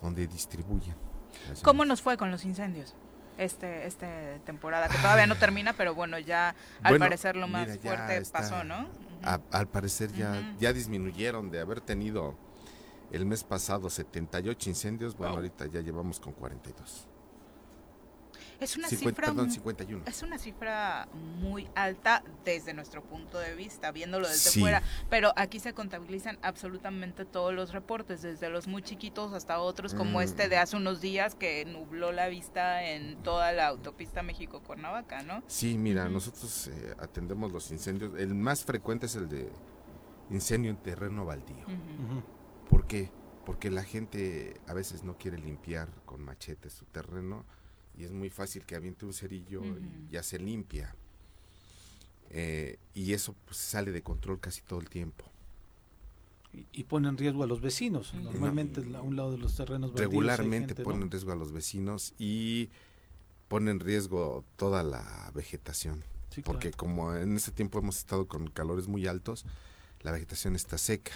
donde 0.00 0.26
distribuyen. 0.26 0.94
¿Cómo 1.62 1.84
nos 1.84 2.00
fue 2.00 2.16
con 2.16 2.30
los 2.30 2.44
incendios? 2.44 2.94
Este, 3.36 3.86
este 3.86 4.38
temporada, 4.46 4.88
que 4.88 4.96
todavía 4.98 5.26
no 5.26 5.36
termina, 5.36 5.72
pero 5.72 5.94
bueno, 5.94 6.18
ya 6.20 6.54
al 6.82 6.92
Bueno, 6.92 7.04
parecer 7.06 7.34
lo 7.34 7.48
más 7.48 7.66
mira, 7.68 7.80
fuerte 7.82 8.16
está- 8.18 8.38
pasó, 8.40 8.62
¿no? 8.62 8.86
A- 9.24 9.40
al 9.50 9.66
parecer 9.66 10.12
ya, 10.12 10.54
ya 10.60 10.72
disminuyeron 10.72 11.50
de 11.50 11.60
haber 11.60 11.80
tenido 11.80 12.36
el 13.10 13.26
mes 13.26 13.42
pasado 13.42 13.90
78 13.90 14.68
incendios, 14.70 15.16
bueno, 15.16 15.32
Wow. 15.34 15.38
ahorita 15.42 15.66
ya 15.66 15.80
llevamos 15.80 16.20
con 16.20 16.32
42. 16.32 17.08
Es 18.60 18.76
una 18.76 18.88
50, 18.88 18.96
cifra 19.10 19.26
perdón, 19.28 19.46
mu- 19.46 19.52
51. 19.52 20.02
es 20.06 20.22
una 20.22 20.38
cifra 20.38 21.08
muy 21.40 21.68
alta 21.74 22.22
desde 22.44 22.72
nuestro 22.74 23.02
punto 23.02 23.38
de 23.38 23.54
vista, 23.54 23.90
viéndolo 23.92 24.28
desde 24.28 24.50
Sí. 24.50 24.60
fuera, 24.60 24.82
pero 25.10 25.32
aquí 25.36 25.58
se 25.60 25.74
contabilizan 25.74 26.38
absolutamente 26.42 27.24
todos 27.24 27.52
los 27.52 27.72
reportes, 27.72 28.22
desde 28.22 28.48
los 28.48 28.66
muy 28.66 28.82
chiquitos 28.82 29.32
hasta 29.32 29.58
otros 29.58 29.94
como 29.94 30.18
Mm. 30.18 30.22
este 30.22 30.48
de 30.48 30.56
hace 30.56 30.76
unos 30.76 31.00
días 31.00 31.34
que 31.34 31.64
nubló 31.64 32.12
la 32.12 32.28
vista 32.28 32.84
en 32.84 33.22
toda 33.22 33.52
la 33.52 33.66
autopista 33.68 34.22
México-Cuernavaca, 34.22 35.22
¿no? 35.22 35.42
Sí, 35.46 35.76
mira, 35.76 36.08
nosotros 36.08 36.68
eh, 36.68 36.94
atendemos 36.98 37.50
los 37.52 37.70
incendios. 37.70 38.12
El 38.18 38.34
más 38.34 38.64
frecuente 38.64 39.06
es 39.06 39.16
el 39.16 39.28
de 39.28 39.50
incendio 40.30 40.70
en 40.70 40.76
terreno 40.78 41.24
baldío. 41.24 41.64
¿Por 42.70 42.86
qué? 42.86 43.10
Porque 43.44 43.70
la 43.70 43.82
gente 43.84 44.60
a 44.66 44.72
veces 44.74 45.04
no 45.04 45.18
quiere 45.18 45.38
limpiar 45.38 45.88
con 46.06 46.22
machete 46.22 46.70
su 46.70 46.86
terreno 46.86 47.44
y 47.96 48.04
es 48.04 48.12
muy 48.12 48.30
fácil 48.30 48.64
que 48.64 48.74
aviente 48.74 49.04
un 49.06 49.12
cerillo 49.12 49.62
y 49.64 50.10
ya 50.12 50.22
se 50.22 50.38
limpia. 50.38 50.94
Eh, 52.30 52.78
y 52.94 53.12
eso 53.12 53.34
pues, 53.44 53.56
sale 53.58 53.92
de 53.92 54.02
control 54.02 54.40
casi 54.40 54.62
todo 54.62 54.80
el 54.80 54.88
tiempo. 54.88 55.24
Y, 56.52 56.66
y 56.72 56.84
pone 56.84 57.08
en 57.08 57.16
riesgo 57.16 57.42
a 57.42 57.46
los 57.46 57.60
vecinos. 57.60 58.14
Normalmente 58.14 58.82
a 58.96 59.02
un 59.02 59.16
lado 59.16 59.32
de 59.32 59.38
los 59.38 59.56
terrenos 59.56 59.92
Regularmente 59.94 60.68
gente, 60.68 60.82
¿no? 60.82 60.90
pone 60.90 61.04
en 61.04 61.10
riesgo 61.10 61.32
a 61.32 61.36
los 61.36 61.52
vecinos 61.52 62.14
y 62.18 62.70
pone 63.48 63.70
en 63.70 63.80
riesgo 63.80 64.44
toda 64.56 64.82
la 64.82 65.30
vegetación. 65.34 66.02
Sí, 66.30 66.42
Porque 66.42 66.70
claro. 66.70 66.76
como 66.76 67.14
en 67.14 67.36
este 67.36 67.52
tiempo 67.52 67.78
hemos 67.78 67.98
estado 67.98 68.26
con 68.26 68.48
calores 68.48 68.88
muy 68.88 69.06
altos, 69.06 69.46
la 70.02 70.10
vegetación 70.10 70.56
está 70.56 70.78
seca. 70.78 71.12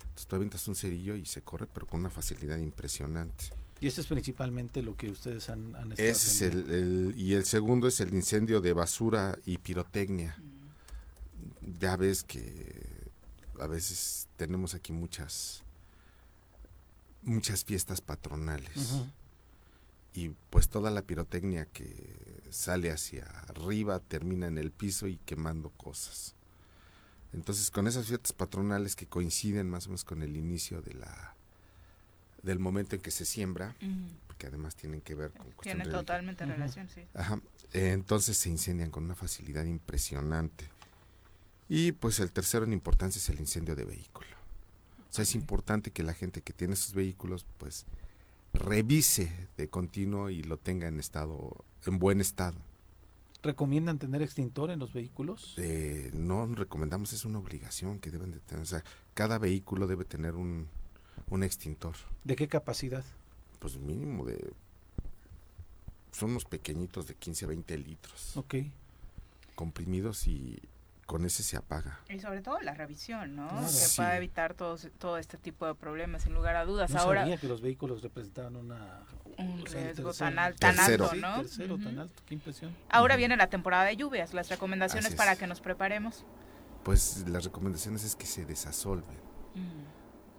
Entonces 0.00 0.26
tú 0.26 0.36
avientas 0.36 0.66
un 0.66 0.74
cerillo 0.74 1.14
y 1.14 1.26
se 1.26 1.42
corre, 1.42 1.66
pero 1.72 1.86
con 1.86 2.00
una 2.00 2.10
facilidad 2.10 2.58
impresionante. 2.58 3.50
Y 3.80 3.88
eso 3.88 4.00
es 4.00 4.06
principalmente 4.06 4.82
lo 4.82 4.96
que 4.96 5.10
ustedes 5.10 5.50
han, 5.50 5.76
han 5.76 5.92
estado 5.92 6.08
Ese 6.08 6.30
es 6.30 6.42
el, 6.54 6.70
el- 6.70 7.14
y 7.16 7.34
el 7.34 7.44
segundo 7.44 7.86
es 7.88 8.00
el 8.00 8.14
incendio 8.14 8.60
de 8.60 8.72
basura 8.72 9.38
y 9.44 9.58
pirotecnia. 9.58 10.36
Ya 11.78 11.96
ves 11.96 12.22
que 12.24 13.10
a 13.60 13.66
veces 13.66 14.28
tenemos 14.36 14.74
aquí 14.74 14.92
muchas 14.92 15.62
muchas 17.22 17.64
fiestas 17.64 18.00
patronales 18.00 19.02
y 20.14 20.30
pues 20.50 20.68
toda 20.68 20.90
la 20.90 21.02
pirotecnia 21.02 21.66
que 21.66 22.44
sale 22.50 22.90
hacia 22.92 23.24
arriba 23.48 23.98
termina 24.00 24.46
en 24.46 24.58
el 24.58 24.70
piso 24.70 25.06
y 25.08 25.16
quemando 25.26 25.70
cosas. 25.70 26.34
Entonces 27.32 27.70
con 27.70 27.86
esas 27.88 28.06
fiestas 28.06 28.32
patronales 28.32 28.94
que 28.96 29.06
coinciden 29.06 29.68
más 29.68 29.86
o 29.86 29.88
menos 29.90 30.04
con 30.04 30.22
el 30.22 30.36
inicio 30.36 30.80
de 30.82 30.94
la 30.94 31.35
del 32.46 32.58
momento 32.58 32.96
en 32.96 33.02
que 33.02 33.10
se 33.10 33.24
siembra, 33.26 33.76
porque 34.26 34.46
además 34.46 34.74
tienen 34.76 35.00
que 35.02 35.14
ver 35.14 35.30
con 35.32 35.50
cuestión 35.52 35.76
Tiene 35.76 35.84
de- 35.84 35.90
totalmente 35.90 36.46
relación, 36.46 36.88
sí. 36.88 37.02
Ajá. 37.14 37.40
eh, 37.74 37.90
entonces 37.92 38.36
se 38.38 38.48
incendian 38.48 38.90
con 38.90 39.04
una 39.04 39.14
facilidad 39.14 39.64
impresionante. 39.64 40.70
Y 41.68 41.92
pues 41.92 42.20
el 42.20 42.30
tercero 42.32 42.64
en 42.64 42.72
importancia 42.72 43.18
es 43.18 43.28
el 43.28 43.40
incendio 43.40 43.74
de 43.76 43.84
vehículo. 43.84 44.28
O 45.10 45.12
sea, 45.12 45.22
es 45.24 45.34
importante 45.34 45.90
que 45.90 46.02
la 46.02 46.14
gente 46.14 46.40
que 46.42 46.52
tiene 46.52 46.76
sus 46.76 46.94
vehículos, 46.94 47.44
pues, 47.58 47.84
revise 48.52 49.48
de 49.56 49.68
continuo 49.68 50.30
y 50.30 50.42
lo 50.42 50.56
tenga 50.58 50.88
en 50.88 50.98
estado, 51.00 51.64
en 51.86 51.98
buen 51.98 52.20
estado. 52.20 52.56
¿Recomiendan 53.42 53.98
tener 53.98 54.22
extintor 54.22 54.70
en 54.70 54.78
los 54.78 54.92
vehículos? 54.92 55.54
Eh, 55.58 56.10
no 56.14 56.46
recomendamos, 56.46 57.12
es 57.12 57.24
una 57.24 57.38
obligación 57.38 57.98
que 58.00 58.10
deben 58.10 58.30
de 58.32 58.40
tener. 58.40 58.62
O 58.62 58.66
sea, 58.66 58.82
cada 59.14 59.38
vehículo 59.38 59.86
debe 59.86 60.04
tener 60.04 60.34
un, 60.34 60.68
un 61.30 61.42
extintor. 61.42 61.94
¿De 62.24 62.36
qué 62.36 62.48
capacidad? 62.48 63.04
Pues 63.58 63.76
mínimo 63.78 64.24
de... 64.24 64.52
Son 66.12 66.30
unos 66.30 66.44
pequeñitos 66.44 67.06
de 67.06 67.14
15 67.14 67.44
a 67.44 67.48
20 67.48 67.78
litros. 67.78 68.36
Ok. 68.36 68.54
Comprimidos 69.54 70.26
y 70.28 70.58
con 71.06 71.24
ese 71.24 71.42
se 71.42 71.56
apaga. 71.56 72.00
Y 72.08 72.18
sobre 72.20 72.40
todo 72.42 72.60
la 72.60 72.74
revisión, 72.74 73.36
¿no? 73.36 73.48
Claro. 73.48 73.66
que 73.66 73.72
Sí. 73.72 73.96
pueda 73.96 74.16
evitar 74.16 74.54
todos, 74.54 74.88
todo 74.98 75.18
este 75.18 75.36
tipo 75.38 75.66
de 75.66 75.74
problemas, 75.74 76.22
sin 76.22 76.34
lugar 76.34 76.56
a 76.56 76.64
dudas. 76.64 76.90
No 76.90 76.98
Ahora, 77.00 77.20
sabía 77.22 77.36
que 77.36 77.46
los 77.48 77.60
vehículos 77.60 78.02
representaban 78.02 78.56
una, 78.56 79.04
un 79.38 79.62
o 79.62 79.66
sea, 79.66 79.80
el 79.80 79.86
riesgo 79.88 80.08
tercero. 80.10 80.30
tan, 80.30 80.38
al- 80.38 80.56
tan 80.56 80.74
Tercero. 80.76 81.04
alto, 81.04 81.14
Sí, 81.16 81.20
¿no? 81.22 81.36
tercero, 81.42 81.74
Ujú. 81.76 81.84
tan 81.84 81.98
alto, 82.00 82.22
qué 82.26 82.34
impresión. 82.34 82.74
Ahora 82.88 83.16
viene 83.16 83.36
la 83.36 83.48
temporada 83.48 83.84
de 83.84 83.96
lluvias, 83.96 84.34
las 84.34 84.48
recomendaciones 84.48 85.14
para 85.14 85.36
que 85.36 85.46
nos 85.46 85.60
preparemos. 85.60 86.24
Pues 86.82 87.28
las 87.28 87.44
recomendaciones 87.44 88.02
es 88.04 88.16
que 88.16 88.26
se 88.26 88.44
desasolven. 88.44 89.16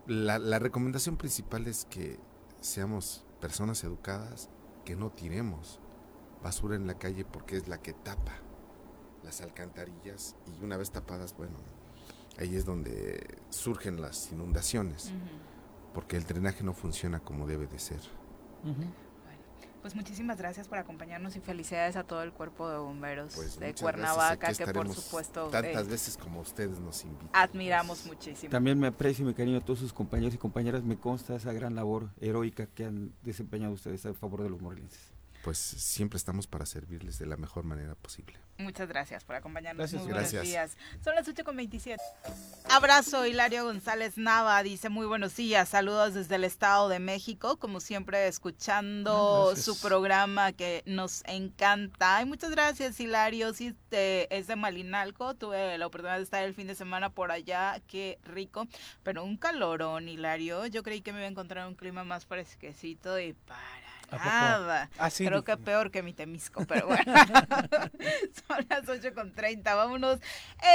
La, 0.08 0.40
la 0.40 0.60
recomendación 0.60 1.18
principal 1.18 1.68
es 1.68 1.86
que 1.86 2.20
seamos 2.62 3.26
personas 3.40 3.84
educadas, 3.84 4.50
que 4.86 4.96
no 4.96 5.12
tiremos 5.12 5.80
basura 6.42 6.76
en 6.76 6.88
la 6.88 6.98
calle 6.98 7.26
porque 7.26 7.58
es 7.58 7.68
la 7.68 7.78
que 7.82 7.94
tapa 7.94 8.34
las 9.24 9.42
alcantarillas 9.42 10.36
y 10.48 10.64
una 10.64 10.78
vez 10.78 10.92
tapadas, 10.92 11.36
bueno, 11.36 11.58
ahí 12.40 12.56
es 12.56 12.66
donde 12.66 13.38
surgen 13.50 14.02
las 14.02 14.32
inundaciones, 14.32 15.12
porque 15.94 16.16
el 16.16 16.24
drenaje 16.24 16.64
no 16.64 16.74
funciona 16.74 17.20
como 17.20 17.46
debe 17.46 17.68
de 17.68 17.80
ser. 17.80 18.00
Pues 19.82 19.96
muchísimas 19.96 20.38
gracias 20.38 20.68
por 20.68 20.78
acompañarnos 20.78 21.36
y 21.36 21.40
felicidades 21.40 21.96
a 21.96 22.04
todo 22.04 22.24
el 22.24 22.32
cuerpo 22.32 22.70
de 22.70 22.78
bomberos 22.78 23.34
Pues 23.36 23.60
de 23.60 23.74
Cuernavaca, 23.74 24.54
que 24.54 24.68
por 24.68 24.94
supuesto 24.94 25.48
tantas 25.48 25.88
eh, 25.88 25.90
veces 25.90 26.18
como 26.18 26.42
ustedes 26.42 26.80
nos 26.80 27.04
invitan. 27.04 27.30
admiramos 27.34 28.00
pues. 28.00 28.14
muchísimo. 28.14 28.52
También 28.52 28.80
me 28.80 28.88
aprecio 28.88 29.24
y 29.24 29.28
me 29.28 29.34
cariño 29.34 29.58
a 29.58 29.62
todos 29.62 29.80
sus 29.80 29.94
compañeros 29.94 30.34
y 30.34 30.38
compañeras. 30.38 30.84
Me 30.84 30.98
consta 30.98 31.36
esa 31.36 31.54
gran 31.54 31.76
labor 31.76 32.10
heroica 32.20 32.68
que 32.68 32.86
han 32.86 33.14
desempeñado 33.24 33.74
ustedes 33.74 34.06
a 34.06 34.14
favor 34.14 34.44
de 34.44 34.50
los 34.50 34.62
morelenses. 34.62 35.17
Pues 35.48 35.60
siempre 35.60 36.18
estamos 36.18 36.46
para 36.46 36.66
servirles 36.66 37.20
de 37.20 37.26
la 37.26 37.38
mejor 37.38 37.64
manera 37.64 37.96
posible. 37.96 38.38
Muchas 38.58 38.90
gracias 38.90 39.24
por 39.24 39.38
acompañarnos. 39.38 39.78
Gracias, 39.80 40.02
muy 40.02 40.12
buenos 40.12 40.30
gracias. 40.34 40.44
días. 40.76 40.78
Son 41.02 41.16
las 41.16 41.26
8 41.26 41.46
con 41.46 41.56
27. 41.56 42.04
Abrazo, 42.70 43.26
Hilario 43.26 43.64
González 43.64 44.18
Nava. 44.18 44.62
Dice 44.64 44.90
muy 44.90 45.06
buenos 45.06 45.38
días. 45.38 45.70
Saludos 45.70 46.16
desde 46.16 46.36
el 46.36 46.44
Estado 46.44 46.90
de 46.90 47.00
México. 47.00 47.56
Como 47.60 47.80
siempre, 47.80 48.28
escuchando 48.28 49.46
Ah, 49.46 49.46
gracias. 49.54 49.66
su 49.66 49.80
programa 49.80 50.52
que 50.52 50.84
nos 50.86 51.24
encanta. 51.28 52.22
Y 52.22 52.26
muchas 52.26 52.52
gracias, 52.52 53.00
Hilario. 53.00 53.54
Sí, 53.54 53.68
este, 53.68 54.36
es 54.38 54.48
de 54.48 54.58
Malinalco. 54.58 55.34
Tuve 55.36 55.78
la 55.78 55.88
oportunidad 55.88 56.18
de 56.18 56.24
estar 56.24 56.44
el 56.44 56.56
fin 56.56 56.68
de 56.68 56.76
semana 56.76 57.10
por 57.12 57.32
allá. 57.32 57.82
Qué 57.88 58.20
rico. 58.24 58.68
Pero 59.04 59.24
un 59.24 59.38
calorón, 59.38 60.10
Hilario. 60.10 60.66
Yo 60.66 60.84
creí 60.84 61.00
que 61.00 61.14
me 61.14 61.20
iba 61.20 61.28
a 61.28 61.32
encontrar 61.32 61.66
un 61.70 61.76
clima 61.76 62.04
más 62.04 62.26
fresquecito 62.26 63.18
y 63.18 63.32
para. 63.32 63.62
Nada. 64.12 64.90
Ah, 64.98 65.10
sí, 65.10 65.26
Creo 65.26 65.44
que 65.44 65.58
peor 65.58 65.92
que 65.92 66.04
mi 66.04 66.14
Temisco, 66.14 66.66
pero 66.66 66.88
bueno. 66.88 67.14
Son 68.48 68.66
las 68.70 68.88
8 68.88 69.14
con 69.14 69.34
30. 69.34 69.76
Vámonos. 69.76 70.20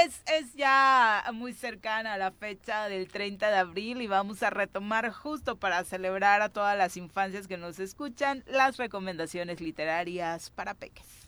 Es, 0.03 0.21
es 0.25 0.53
ya 0.53 1.23
muy 1.33 1.53
cercana 1.53 2.13
a 2.13 2.17
la 2.17 2.31
fecha 2.31 2.87
del 2.89 3.07
30 3.07 3.49
de 3.49 3.57
abril 3.57 4.01
y 4.01 4.07
vamos 4.07 4.43
a 4.43 4.49
retomar 4.49 5.11
justo 5.11 5.57
para 5.57 5.83
celebrar 5.83 6.41
a 6.41 6.49
todas 6.49 6.77
las 6.77 6.97
infancias 6.97 7.47
que 7.47 7.57
nos 7.57 7.79
escuchan 7.79 8.43
las 8.47 8.77
recomendaciones 8.77 9.61
literarias 9.61 10.49
para 10.51 10.73
peques. 10.73 11.23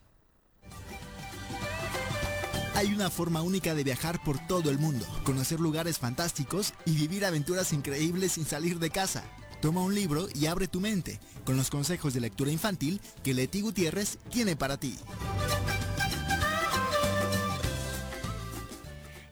Hay 2.75 2.93
una 2.93 3.09
forma 3.09 3.41
única 3.41 3.73
de 3.73 3.85
viajar 3.85 4.21
por 4.21 4.37
todo 4.47 4.69
el 4.69 4.77
mundo, 4.77 5.05
conocer 5.23 5.61
lugares 5.61 5.97
fantásticos 5.97 6.73
y 6.85 6.91
vivir 6.95 7.23
aventuras 7.23 7.71
increíbles 7.71 8.33
sin 8.33 8.45
salir 8.45 8.79
de 8.79 8.89
casa. 8.89 9.23
Toma 9.61 9.81
un 9.81 9.95
libro 9.95 10.27
y 10.33 10.45
abre 10.45 10.67
tu 10.67 10.79
mente 10.79 11.19
con 11.45 11.57
los 11.57 11.69
consejos 11.69 12.13
de 12.13 12.21
lectura 12.21 12.51
infantil 12.51 13.01
que 13.23 13.33
Leti 13.33 13.61
Gutiérrez 13.61 14.17
tiene 14.31 14.55
para 14.55 14.77
ti. 14.77 14.97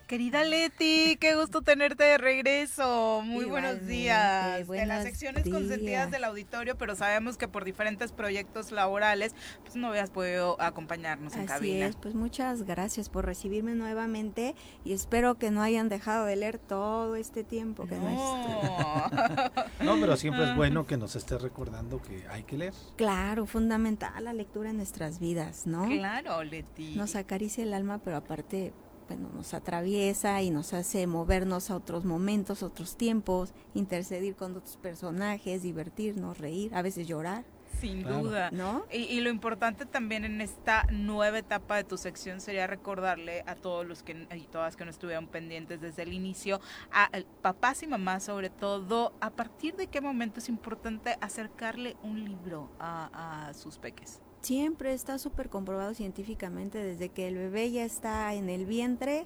Querida 0.08 0.44
Leti, 0.44 1.18
qué 1.20 1.36
gusto 1.36 1.62
tenerte 1.62 2.04
de 2.04 2.18
regreso. 2.18 3.22
Muy 3.24 3.46
buenos 3.46 3.88
días. 3.88 4.54
de 4.54 4.60
las 4.60 4.68
buenos 4.68 5.04
secciones 5.04 5.44
consentidas 5.50 6.12
del 6.12 6.26
auditorio, 6.26 6.78
pero 6.78 6.96
sabemos 6.96 7.38
que 7.38 7.48
por 7.48 7.64
diferentes 7.64 8.12
proyectos 8.12 8.72
laborales, 8.72 9.34
pues 9.64 9.76
no 9.76 9.88
habías 9.88 10.12
podido 10.12 10.62
acompañarnos 10.62 11.34
en 11.34 11.40
Así 11.42 11.48
cabina. 11.48 11.86
es, 11.88 11.96
pues 11.96 12.14
muchas 12.16 12.64
gracias 12.64 13.10
por 13.10 13.26
recibirme 13.26 13.76
nuevamente 13.76 14.56
y 14.84 14.94
espero 14.94 15.36
que 15.36 15.50
no 15.52 15.62
hayan 15.64 15.90
dejado 15.90 16.26
de 16.26 16.36
leer 16.36 16.60
todo 16.60 17.16
este 17.16 17.44
tiempo 17.44 17.88
que 17.88 17.96
no 17.96 18.10
es- 18.10 19.86
No, 19.86 19.96
pero 20.00 20.18
siempre 20.18 20.44
Ah. 20.46 20.50
es 20.52 20.56
bueno 20.56 20.86
que 20.86 20.98
nos 20.98 21.16
estés 21.16 21.42
recordando 21.42 22.02
que 22.02 22.28
hay 22.30 22.44
que 22.44 22.58
leer. 22.58 22.74
Claro, 22.98 23.46
fundamental 23.46 24.24
la 24.26 24.34
lectura 24.34 24.70
en 24.70 24.78
nuestras 24.78 25.20
vidas, 25.20 25.66
¿no? 25.66 25.86
Claro, 25.88 26.44
Leti. 26.44 26.96
Nos 26.96 27.16
acaricia 27.16 27.64
el 27.64 27.74
alma, 27.74 28.00
pero 28.04 28.18
aparte, 28.18 28.74
bueno, 29.08 29.30
nos 29.34 29.54
atraviesa 29.54 30.42
y 30.42 30.50
nos 30.52 30.74
hace 30.74 31.08
movernos 31.08 31.70
a 31.70 31.76
otros 31.76 32.06
momentos, 32.06 32.64
otros 32.64 32.96
tiempos, 32.98 33.54
intercedir 33.74 34.36
con 34.36 34.56
otros 34.56 34.78
personajes, 34.78 35.62
divertirnos, 35.64 36.38
reír, 36.38 36.74
a 36.76 36.82
veces 36.82 37.08
llorar, 37.08 37.44
Sin 37.82 38.04
Claro. 38.04 38.20
duda. 38.24 38.50
¿no? 38.52 38.86
Y, 38.92 39.00
y 39.00 39.20
lo 39.22 39.30
importante 39.30 39.86
también 39.86 40.24
en 40.24 40.40
esta 40.40 40.86
nueva 40.92 41.40
etapa 41.40 41.76
de 41.76 41.84
tu 41.84 41.98
sección 41.98 42.40
sería 42.40 42.66
recordarle 42.66 43.44
a 43.46 43.56
todos 43.56 43.86
los 43.86 44.04
que 44.04 44.26
y 44.34 44.48
todas 44.48 44.78
que 44.78 44.86
no 44.86 44.92
estuvieron 44.92 45.28
pendientes 45.28 45.82
desde 45.82 46.04
el 46.04 46.14
inicio, 46.14 46.62
a 46.92 47.10
papás 47.42 47.84
y 47.84 47.88
mamás 47.88 48.24
sobre 48.24 48.50
todo, 48.50 49.14
a 49.20 49.32
partir 49.32 49.76
de 49.76 49.88
qué 49.88 50.00
momento 50.00 50.40
es 50.40 50.48
importante 50.48 51.18
acercarle 51.20 51.98
un 52.04 52.24
libro 52.24 52.70
a, 52.80 53.48
a 53.50 53.54
sus 53.54 53.78
peques. 53.80 54.22
Siempre 54.44 54.94
está 54.94 55.18
súper 55.18 55.50
comprobado 55.50 55.94
científicamente 55.94 56.78
desde 56.78 57.10
que 57.10 57.28
el 57.28 57.36
bebé 57.36 57.72
ya 57.72 57.86
está 57.86 58.34
en 58.34 58.50
el 58.50 58.66
vientre, 58.66 59.26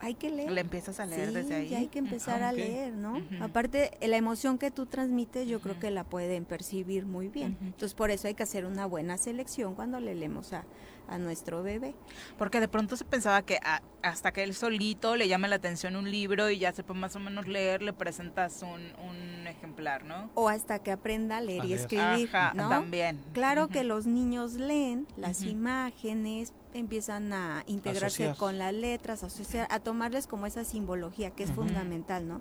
hay 0.00 0.14
que 0.14 0.28
leer. 0.30 0.50
Le 0.50 0.60
empiezas 0.62 0.98
a 0.98 1.06
leer 1.06 1.28
Sí, 1.28 1.34
desde 1.34 1.54
ahí. 1.54 1.74
hay 1.74 1.86
que 1.88 1.98
empezar 2.00 2.42
Ah, 2.42 2.48
a 2.48 2.52
leer, 2.52 2.92
¿no? 2.94 3.22
Aparte, 3.40 3.92
la 4.00 4.16
emoción 4.16 4.58
que 4.58 4.70
tú 4.70 4.86
transmites, 4.86 5.46
yo 5.46 5.60
creo 5.60 5.78
que 5.78 5.90
la 5.90 6.04
pueden 6.04 6.44
percibir 6.46 7.06
muy 7.06 7.28
bien. 7.28 7.56
Entonces, 7.60 7.94
por 7.94 8.10
eso 8.10 8.26
hay 8.26 8.34
que 8.34 8.42
hacer 8.42 8.64
una 8.66 8.86
buena 8.86 9.18
selección 9.18 9.74
cuando 9.74 10.00
le 10.00 10.14
leemos 10.14 10.52
a, 10.52 10.64
a 11.10 11.18
nuestro 11.18 11.62
bebé. 11.62 11.94
Porque 12.38 12.60
de 12.60 12.68
pronto 12.68 12.96
se 12.96 13.04
pensaba 13.04 13.42
que 13.42 13.58
a- 13.62 13.82
hasta 14.02 14.32
que 14.32 14.42
él 14.44 14.54
solito 14.54 15.16
le 15.16 15.28
llame 15.28 15.48
la 15.48 15.56
atención 15.56 15.96
un 15.96 16.10
libro 16.10 16.48
y 16.50 16.58
ya 16.58 16.72
sepa 16.72 16.94
más 16.94 17.14
o 17.16 17.20
menos 17.20 17.46
leer, 17.48 17.82
le 17.82 17.92
presentas 17.92 18.62
un, 18.62 18.80
un 19.06 19.46
ejemplar, 19.46 20.04
¿no? 20.04 20.30
O 20.34 20.48
hasta 20.48 20.78
que 20.78 20.92
aprenda 20.92 21.36
a 21.38 21.40
leer 21.40 21.62
A 21.62 21.64
y 21.64 21.68
leer. 21.68 21.80
escribir, 21.80 22.28
Ajá, 22.34 22.54
¿no? 22.54 22.68
también. 22.68 23.20
Claro 23.34 23.68
que 23.68 23.84
los 23.84 24.06
niños 24.06 24.54
leen 24.54 25.06
las 25.16 25.42
imágenes, 25.42 26.52
empiezan 26.72 27.32
a 27.32 27.64
integrarse 27.66 28.24
Asociar. 28.24 28.36
con 28.36 28.58
las 28.58 28.72
letras, 28.72 29.22
a 29.22 29.26
asociar, 29.26 29.66
a 29.70 29.80
tomarles 29.80 30.26
como 30.28 30.46
esa 30.46 30.64
simbología 30.64 31.30
que 31.32 31.42
es 31.42 31.50
fundamental, 31.50 32.26
¿no? 32.28 32.40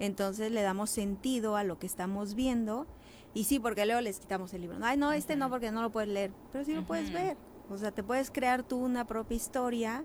Entonces 0.00 0.50
le 0.50 0.62
damos 0.62 0.90
sentido 0.90 1.56
a 1.56 1.62
lo 1.64 1.78
que 1.78 1.86
estamos 1.86 2.34
viendo 2.34 2.86
y 3.34 3.44
sí, 3.44 3.60
porque 3.60 3.86
luego 3.86 4.00
les 4.00 4.18
quitamos 4.18 4.52
el 4.54 4.62
libro. 4.62 4.78
Ay, 4.82 4.96
no, 4.96 5.12
este 5.12 5.36
no 5.36 5.48
porque 5.50 5.70
no 5.70 5.82
lo 5.82 5.90
puedes 5.90 6.08
leer, 6.08 6.32
pero 6.52 6.64
sí 6.64 6.74
lo 6.74 6.82
puedes 6.84 7.12
ver. 7.12 7.36
O 7.70 7.78
sea, 7.78 7.92
te 7.92 8.02
puedes 8.02 8.30
crear 8.30 8.62
tú 8.62 8.76
una 8.78 9.06
propia 9.06 9.36
historia. 9.36 10.04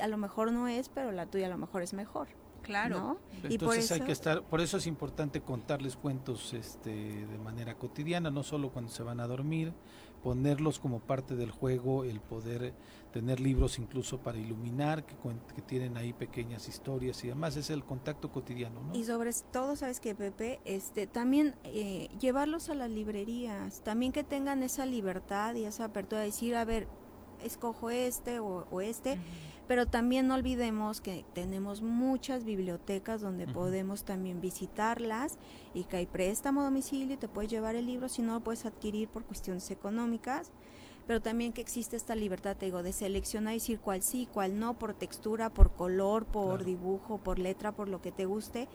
A 0.00 0.08
lo 0.08 0.16
mejor 0.16 0.50
no 0.52 0.66
es, 0.68 0.88
pero 0.88 1.12
la 1.12 1.26
tuya 1.26 1.46
a 1.46 1.50
lo 1.50 1.58
mejor 1.58 1.82
es 1.82 1.92
mejor. 1.92 2.28
Claro. 2.62 2.98
¿no? 2.98 3.16
Y 3.48 3.58
por 3.58 3.74
Entonces 3.74 3.90
hay 3.92 3.98
eso- 3.98 4.06
que 4.06 4.12
estar, 4.12 4.42
por 4.42 4.60
eso 4.60 4.76
es 4.76 4.86
importante 4.86 5.40
contarles 5.40 5.96
cuentos 5.96 6.52
este, 6.54 6.90
de 7.26 7.38
manera 7.38 7.74
cotidiana, 7.74 8.30
no 8.30 8.42
solo 8.42 8.70
cuando 8.70 8.90
se 8.90 9.02
van 9.02 9.18
a 9.20 9.26
dormir, 9.26 9.72
ponerlos 10.22 10.78
como 10.78 11.00
parte 11.00 11.34
del 11.36 11.50
juego, 11.50 12.04
el 12.04 12.20
poder 12.20 12.74
tener 13.12 13.40
libros 13.40 13.78
incluso 13.78 14.18
para 14.18 14.38
iluminar, 14.38 15.04
que, 15.04 15.14
que 15.54 15.62
tienen 15.62 15.96
ahí 15.96 16.12
pequeñas 16.12 16.68
historias 16.68 17.22
y 17.24 17.28
demás, 17.28 17.56
es 17.56 17.70
el 17.70 17.84
contacto 17.84 18.30
cotidiano, 18.30 18.82
¿no? 18.82 18.94
Y 18.94 19.04
sobre 19.04 19.32
todo, 19.52 19.76
sabes 19.76 20.00
que 20.00 20.14
Pepe, 20.14 20.60
este, 20.64 21.06
también 21.06 21.54
eh, 21.64 22.08
llevarlos 22.20 22.68
a 22.68 22.74
las 22.74 22.90
librerías, 22.90 23.82
también 23.82 24.12
que 24.12 24.22
tengan 24.22 24.62
esa 24.62 24.86
libertad 24.86 25.54
y 25.54 25.64
esa 25.64 25.86
apertura 25.86 26.20
de 26.20 26.26
decir, 26.26 26.54
a 26.54 26.64
ver, 26.64 26.86
escojo 27.42 27.90
este 27.90 28.40
o, 28.40 28.66
o 28.70 28.80
este, 28.80 29.18
pero 29.70 29.86
también 29.86 30.26
no 30.26 30.34
olvidemos 30.34 31.00
que 31.00 31.24
tenemos 31.32 31.80
muchas 31.80 32.44
bibliotecas 32.44 33.20
donde 33.20 33.46
podemos 33.46 34.02
también 34.02 34.40
visitarlas 34.40 35.38
y 35.74 35.84
que 35.84 35.98
hay 35.98 36.06
préstamo 36.06 36.62
a 36.62 36.64
domicilio 36.64 37.14
y 37.14 37.16
te 37.16 37.28
puedes 37.28 37.52
llevar 37.52 37.76
el 37.76 37.86
libro, 37.86 38.08
si 38.08 38.20
no 38.20 38.32
lo 38.32 38.40
puedes 38.40 38.66
adquirir 38.66 39.06
por 39.08 39.22
cuestiones 39.22 39.70
económicas, 39.70 40.50
pero 41.06 41.22
también 41.22 41.52
que 41.52 41.60
existe 41.60 41.96
esta 41.96 42.16
libertad, 42.16 42.56
te 42.56 42.66
digo, 42.66 42.82
de 42.82 42.92
seleccionar 42.92 43.52
y 43.52 43.58
decir 43.58 43.78
cuál 43.78 44.02
sí, 44.02 44.28
cuál 44.32 44.58
no, 44.58 44.76
por 44.76 44.92
textura, 44.94 45.50
por 45.50 45.70
color, 45.72 46.24
por 46.24 46.48
Claro. 46.58 46.64
dibujo, 46.64 47.18
por 47.18 47.38
letra, 47.38 47.70
por 47.70 47.88
lo 47.88 48.02
que 48.02 48.10
te 48.10 48.24
guste 48.24 48.66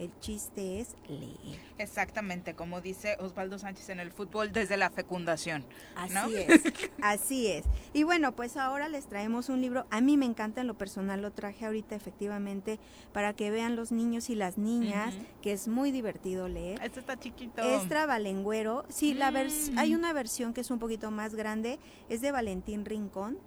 El 0.00 0.10
chiste 0.20 0.80
es 0.80 0.94
leer. 1.08 1.60
Exactamente, 1.76 2.54
como 2.54 2.80
dice 2.80 3.18
Osvaldo 3.20 3.58
Sánchez 3.58 3.90
en 3.90 4.00
el 4.00 4.10
fútbol, 4.10 4.50
desde 4.50 4.78
la 4.78 4.88
fecundación. 4.88 5.62
Así 5.94 6.36
es, 6.36 6.62
así 7.02 7.46
es. 7.48 7.66
Y 7.92 8.04
bueno, 8.04 8.34
pues 8.34 8.56
ahora 8.56 8.88
les 8.88 9.06
traemos 9.08 9.50
un 9.50 9.60
libro. 9.60 9.84
A 9.90 10.00
mí 10.00 10.16
me 10.16 10.24
encanta 10.24 10.62
en 10.62 10.68
lo 10.68 10.78
personal, 10.78 11.20
lo 11.20 11.32
traje 11.32 11.66
ahorita 11.66 11.94
efectivamente 11.96 12.78
para 13.12 13.34
que 13.34 13.50
vean 13.50 13.76
los 13.76 13.92
niños 13.92 14.30
y 14.30 14.36
las 14.36 14.56
niñas, 14.56 15.14
que 15.42 15.52
es 15.52 15.68
muy 15.68 15.90
divertido 15.90 16.48
leer. 16.48 16.80
Este 16.82 17.00
está 17.00 17.18
chiquito. 17.18 17.60
Es 17.60 17.86
trabalengüero. 17.86 18.86
Sí, 18.88 19.12
la 19.12 19.30
vers 19.30 19.70
hay 19.76 19.92
Mm. 19.92 19.98
una 19.98 20.12
versión 20.14 20.54
que 20.54 20.62
es 20.62 20.70
un 20.70 20.78
poquito 20.78 21.10
más 21.10 21.34
grande, 21.34 21.78
es 22.08 22.22
de 22.22 22.32
Valentín 22.32 22.86
Rincón. 22.86 23.38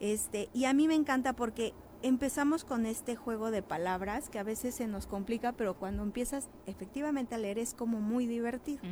Este, 0.00 0.48
y 0.52 0.64
a 0.64 0.72
mí 0.72 0.88
me 0.88 0.96
encanta 0.96 1.32
porque 1.34 1.72
empezamos 2.02 2.64
con 2.64 2.86
este 2.86 3.16
juego 3.16 3.50
de 3.50 3.62
palabras 3.62 4.28
que 4.28 4.38
a 4.38 4.42
veces 4.42 4.74
se 4.74 4.86
nos 4.86 5.06
complica, 5.06 5.52
pero 5.52 5.74
cuando 5.74 6.02
empiezas 6.02 6.48
efectivamente 6.66 7.34
a 7.34 7.38
leer 7.38 7.58
es 7.58 7.74
como 7.74 8.00
muy 8.00 8.26
divertido. 8.26 8.82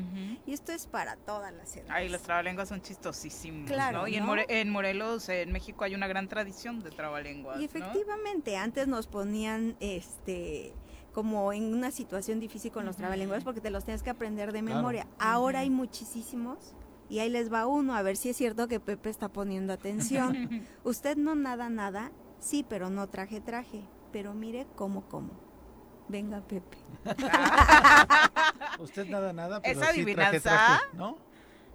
Y 0.47 0.53
esto 0.53 0.73
es 0.73 0.87
para 0.87 1.17
todas 1.17 1.53
las 1.53 1.75
edades. 1.77 1.91
Ay, 1.93 2.09
los 2.09 2.23
trabalenguas 2.23 2.69
son 2.69 2.81
chistosísimos. 2.83 3.71
Claro, 3.71 4.03
¿no? 4.03 4.09
Y 4.09 4.17
en. 4.17 4.25
More- 4.25 4.47
en 4.49 4.71
Morelos, 4.71 5.29
en 5.29 5.53
México, 5.53 5.85
hay 5.85 5.95
una 5.95 6.07
gran 6.07 6.29
tradición 6.29 6.81
de 6.83 6.91
trabalenguas. 6.91 7.57
Y 7.57 7.61
¿no? 7.61 7.65
efectivamente, 7.65 8.57
antes 8.57 8.87
nos 8.89 9.07
ponían 9.07 9.77
este 9.81 10.73
como 11.13 11.53
en 11.53 11.75
una 11.75 11.91
situación 11.91 12.39
difícil 12.39 12.71
con 12.71 12.87
los 12.87 12.97
trabalenguas 12.97 13.43
porque 13.43 13.61
te 13.61 13.71
los 13.71 13.85
tienes 13.85 14.03
que 14.05 14.11
aprender 14.11 14.53
de 14.53 14.61
Claro. 14.63 14.77
memoria. 14.77 15.07
Ahora 15.19 15.61
hay 15.61 15.71
muchísimos 15.71 16.73
y 17.09 17.19
ahí 17.19 17.29
les 17.29 17.53
va 17.53 17.67
uno 17.67 17.97
a 17.97 18.03
ver 18.03 18.17
si 18.17 18.29
es 18.29 18.37
cierto 18.37 18.69
que 18.69 18.79
Pepe 18.79 19.11
está 19.11 19.29
poniendo 19.29 19.73
atención. 19.73 20.49
Usted 20.85 21.17
no 21.17 21.35
nada 21.35 21.69
nada, 21.69 22.13
sí, 22.41 22.65
pero 22.69 22.91
no 22.91 23.09
traje 23.09 23.41
traje, 23.41 23.83
pero 24.13 24.35
mire 24.35 24.67
cómo 24.77 25.03
como. 25.09 25.31
Venga, 26.09 26.41
Pepe. 26.41 26.77
Usted 28.81 29.07
nada, 29.07 29.33
nada, 29.33 29.63
pero 29.63 29.81
Esa 29.81 29.93
sí 29.93 30.05
traje, 30.05 30.39
adivinanza. 30.39 30.41
traje, 30.41 30.85
¿no? 30.95 31.19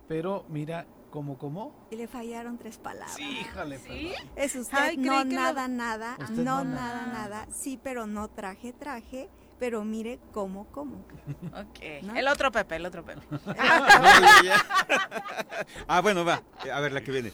Pero 0.09 0.45
mira, 0.49 0.85
¿cómo, 1.09 1.37
cómo? 1.37 1.87
Y 1.89 1.95
le 1.95 2.07
fallaron 2.07 2.57
tres 2.57 2.77
palabras. 2.77 3.15
Sí, 3.15 3.23
híjale, 3.23 3.79
perdón. 3.79 4.11
Es 4.35 4.55
usted 4.55 4.77
Ay, 4.77 4.97
no 4.97 5.19
lo- 5.23 5.25
nada, 5.25 5.67
nada, 5.69 6.17
Usted 6.19 6.35
no 6.35 6.63
no 6.65 6.75
nada, 6.75 7.05
nada, 7.07 7.47
sí, 7.51 7.79
pero 7.81 8.05
no 8.07 8.27
traje 8.29 8.73
traje, 8.73 9.29
pero 9.57 9.85
mire 9.85 10.19
cómo 10.33 10.65
como. 10.67 10.97
Ok. 11.53 12.03
¿No? 12.03 12.15
El 12.15 12.27
otro 12.27 12.51
Pepe, 12.51 12.75
el 12.75 12.85
otro 12.85 13.05
Pepe. 13.05 13.21
ah, 15.87 16.01
bueno, 16.01 16.25
va. 16.25 16.41
A 16.73 16.79
ver, 16.81 16.91
la 16.91 17.01
que 17.01 17.11
viene. 17.11 17.31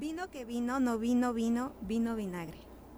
Vino 0.00 0.30
que 0.30 0.46
vino, 0.46 0.80
no 0.80 0.98
vino, 0.98 1.34
vino, 1.34 1.72
vino 1.82 2.16
vinagre. 2.16 2.56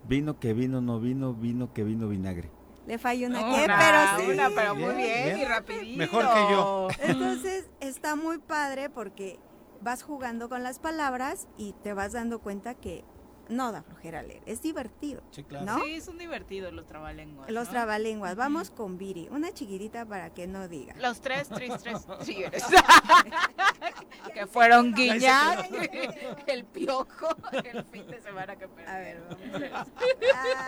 Vino 0.08 0.38
que 0.38 0.52
vino, 0.54 0.80
no 0.80 1.00
vino, 1.00 1.34
vino 1.34 1.72
que 1.72 1.82
vino 1.82 2.06
vinagre. 2.08 2.48
Le 2.86 2.96
falló 2.96 3.26
una, 3.26 3.40
Una, 3.44 3.56
que, 3.56 3.66
pero 3.66 3.98
sí. 4.24 4.30
una, 4.32 4.50
pero 4.54 4.74
muy 4.76 4.94
Bien, 4.94 4.96
bien, 4.96 5.24
bien. 5.24 5.38
y 5.38 5.44
rapidito. 5.44 5.98
Mejor 5.98 6.22
que 6.32 6.40
yo. 6.52 6.88
Entonces 7.02 7.68
está 7.80 8.14
muy 8.14 8.38
padre 8.38 8.88
porque 8.88 9.40
vas 9.80 10.04
jugando 10.04 10.48
con 10.48 10.62
las 10.62 10.78
palabras 10.78 11.48
y 11.56 11.72
te 11.82 11.92
vas 11.92 12.12
dando 12.12 12.40
cuenta 12.40 12.74
que 12.74 13.04
no 13.48 13.72
da 13.72 13.82
flojera 13.82 14.22
leer, 14.22 14.42
es 14.46 14.62
divertido. 14.62 15.22
Sí, 15.30 15.44
claro. 15.44 15.66
¿No? 15.66 15.84
Sí, 15.84 16.00
son 16.00 16.18
divertidos 16.18 16.72
los 16.72 16.86
trabalenguas. 16.86 17.50
Los 17.50 17.66
¿no? 17.66 17.72
trabalenguas, 17.72 18.36
vamos 18.36 18.70
con 18.70 18.98
Viri, 18.98 19.28
una 19.30 19.52
chiquitita 19.52 20.04
para 20.06 20.30
que 20.32 20.46
no 20.46 20.68
diga. 20.68 20.94
Los 20.96 21.20
tres, 21.20 21.48
tres, 21.48 21.82
tres 21.82 22.06
tigres. 22.24 22.64
que 24.34 24.46
fueron 24.46 24.94
Guiñac, 24.94 25.70
el 26.46 26.64
piojo, 26.64 27.28
el 27.64 27.84
fin 27.84 28.06
de 28.06 28.20
semana 28.20 28.56
que 28.56 28.64
A 28.64 28.68
perdieron. 28.68 29.28
ver, 29.28 29.40
vamos 29.40 29.48
a 29.54 29.58
ver. 29.58 29.72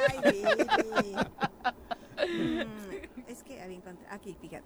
Ay, 0.08 0.32
Viri. 0.32 1.14
Mm, 2.26 3.28
es 3.28 3.42
que 3.42 3.60
había 3.62 3.76
encontrado. 3.76 4.14
Aquí, 4.14 4.36
fíjate. 4.40 4.64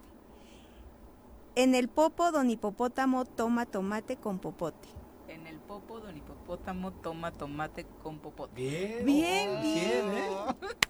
En 1.55 1.75
el 1.75 1.89
popo, 1.89 2.31
don 2.31 2.51
hipopótamo 2.51 3.25
toma 3.25 3.67
tomate 3.67 4.17
con 4.17 4.39
popote. 4.39 4.89
En 5.29 5.47
el 5.47 5.57
popo, 5.59 6.01
don 6.01 6.17
hipopótamo 6.17 6.91
toma 6.93 7.31
tomate 7.33 7.85
con 8.03 8.19
popote. 8.19 8.55
Bien. 8.55 9.05
Bien, 9.05 9.51
oh, 9.51 9.63
bien. 9.63 10.17
¿eh? 10.17 10.35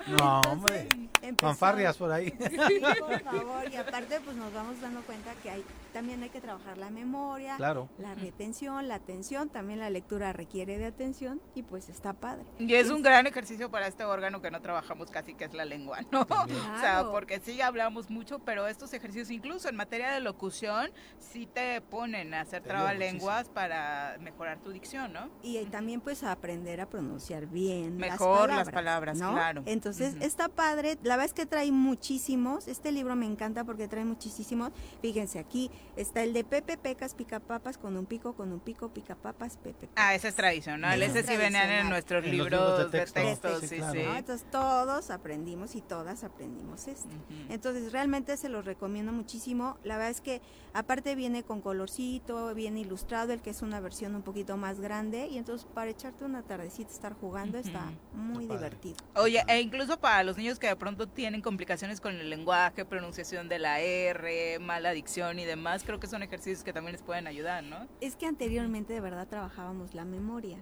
No, 0.18 0.40
hombre. 0.42 0.88
Empezó- 1.20 1.48
Fanfarrias 1.48 1.96
por 1.98 2.10
ahí. 2.12 2.30
Sí, 2.30 2.80
por 3.00 3.20
favor. 3.20 3.70
Y 3.70 3.76
aparte, 3.76 4.20
pues 4.24 4.36
nos 4.36 4.52
vamos 4.54 4.80
dando 4.80 5.02
cuenta 5.02 5.34
que 5.42 5.50
hay 5.50 5.64
también 5.92 6.22
hay 6.22 6.28
que 6.30 6.40
trabajar 6.40 6.78
la 6.78 6.90
memoria, 6.90 7.56
Claro. 7.56 7.88
la 7.98 8.14
retención, 8.14 8.86
la 8.88 8.94
atención. 8.94 9.48
También 9.48 9.80
la 9.80 9.90
lectura 9.90 10.32
requiere 10.32 10.78
de 10.78 10.86
atención 10.86 11.40
y 11.54 11.62
pues 11.62 11.88
está 11.88 12.12
padre. 12.12 12.44
Y 12.58 12.72
es 12.74 12.90
un 12.90 13.02
gran 13.02 13.26
ejercicio 13.26 13.70
para 13.70 13.86
este 13.88 14.04
órgano 14.04 14.40
que 14.40 14.50
no 14.50 14.62
trabajamos 14.62 15.10
casi, 15.10 15.34
que 15.34 15.44
es 15.44 15.52
la 15.54 15.64
lengua, 15.64 15.98
¿no? 16.12 16.20
O 16.78 16.80
sea, 16.80 17.04
porque 17.10 17.40
sí 17.40 17.60
hablamos 17.60 18.08
mucho, 18.10 18.38
pero 18.38 18.66
estos 18.68 18.92
ejercicios, 18.92 19.30
incluso 19.30 19.68
en 19.68 19.76
materia 19.76 20.10
de 20.12 20.20
locución, 20.20 20.90
sí 21.18 21.46
te 21.46 21.80
ponen 21.80 22.32
a 22.34 22.42
hacer 22.42 22.62
trabalenguas 22.62 23.48
para 23.48 24.16
mejorar 24.30 24.58
tu 24.58 24.70
dicción, 24.70 25.12
¿no? 25.12 25.30
Y 25.42 25.64
también 25.66 26.00
pues 26.00 26.22
a 26.22 26.32
aprender 26.32 26.80
a 26.80 26.86
pronunciar 26.86 27.46
bien 27.46 27.96
Mejor 27.96 28.48
las 28.48 28.58
las 28.58 28.70
palabras, 28.70 29.18
¿no? 29.18 29.32
claro. 29.32 29.62
Entonces 29.66 30.16
está 30.20 30.48
padre, 30.48 30.98
la 31.02 31.16
verdad 31.16 31.26
es 31.26 31.34
que 31.34 31.46
trae 31.46 31.72
muchísimos, 31.72 32.68
este 32.68 32.92
libro 32.92 33.16
me 33.16 33.26
encanta 33.26 33.64
porque 33.64 33.88
trae 33.88 34.04
muchísimos, 34.04 34.70
fíjense 35.00 35.38
aquí 35.38 35.70
está 35.96 36.22
el 36.22 36.32
de 36.32 36.44
Pepe 36.44 36.76
Pecas 36.76 37.14
Picapapas 37.14 37.78
con 37.78 37.96
un 37.96 38.06
pico, 38.06 38.34
con 38.34 38.52
un 38.52 38.60
pico, 38.60 38.88
Picapapas, 38.90 39.56
Pepe. 39.56 39.88
Ah, 39.96 40.14
ese 40.14 40.28
es 40.28 40.34
tradicional, 40.34 41.02
Ese 41.02 41.10
ese 41.10 41.20
es 41.20 41.26
sí 41.26 41.36
venían 41.36 41.70
en 41.70 41.88
nuestros 41.88 42.24
En 42.24 42.30
los 42.30 42.38
libros, 42.38 42.60
libros 42.60 42.92
de 42.92 42.98
de 42.98 43.06
texto. 43.06 43.60
Sí, 43.60 43.68
sí, 43.68 43.76
claro. 43.76 43.92
sí. 43.92 44.02
¿no? 44.04 44.16
Entonces 44.16 44.50
todos 44.50 45.10
aprendimos 45.10 45.74
y 45.74 45.80
todas 45.80 46.24
aprendimos 46.24 46.86
esto. 46.88 47.08
Ujú. 47.08 47.52
Entonces 47.52 47.92
realmente 47.92 48.36
se 48.36 48.48
los 48.48 48.64
recomiendo 48.64 49.12
muchísimo. 49.12 49.78
La 49.84 49.96
verdad 49.96 50.10
es 50.10 50.20
que 50.20 50.40
aparte 50.74 51.14
viene 51.14 51.42
con 51.42 51.60
colorcito, 51.60 52.54
viene 52.54 52.80
ilustrado, 52.80 53.32
el 53.32 53.40
que 53.40 53.50
es 53.50 53.62
una 53.62 53.80
versión 53.80 54.14
un 54.18 54.24
poquito 54.24 54.56
más 54.56 54.80
grande 54.80 55.26
y 55.28 55.38
entonces 55.38 55.66
para 55.72 55.90
echarte 55.90 56.24
una 56.24 56.42
tardecita 56.42 56.90
estar 56.90 57.14
jugando 57.14 57.58
está 57.58 57.92
muy 58.12 58.46
padre. 58.46 58.58
divertido. 58.58 58.96
Oye, 59.16 59.42
e 59.48 59.60
incluso 59.60 59.98
para 59.98 60.22
los 60.24 60.36
niños 60.36 60.58
que 60.58 60.66
de 60.66 60.76
pronto 60.76 61.08
tienen 61.08 61.40
complicaciones 61.40 62.00
con 62.00 62.14
el 62.14 62.28
lenguaje, 62.28 62.84
pronunciación 62.84 63.48
de 63.48 63.58
la 63.58 63.80
R, 63.80 64.58
mala 64.58 64.90
dicción 64.90 65.38
y 65.38 65.44
demás, 65.44 65.82
creo 65.84 65.98
que 65.98 66.06
son 66.06 66.22
ejercicios 66.22 66.64
que 66.64 66.72
también 66.72 66.92
les 66.92 67.02
pueden 67.02 67.26
ayudar, 67.26 67.62
¿no? 67.64 67.88
Es 68.00 68.16
que 68.16 68.26
anteriormente 68.26 68.92
de 68.92 69.00
verdad 69.00 69.26
trabajábamos 69.28 69.94
la 69.94 70.04
memoria. 70.04 70.58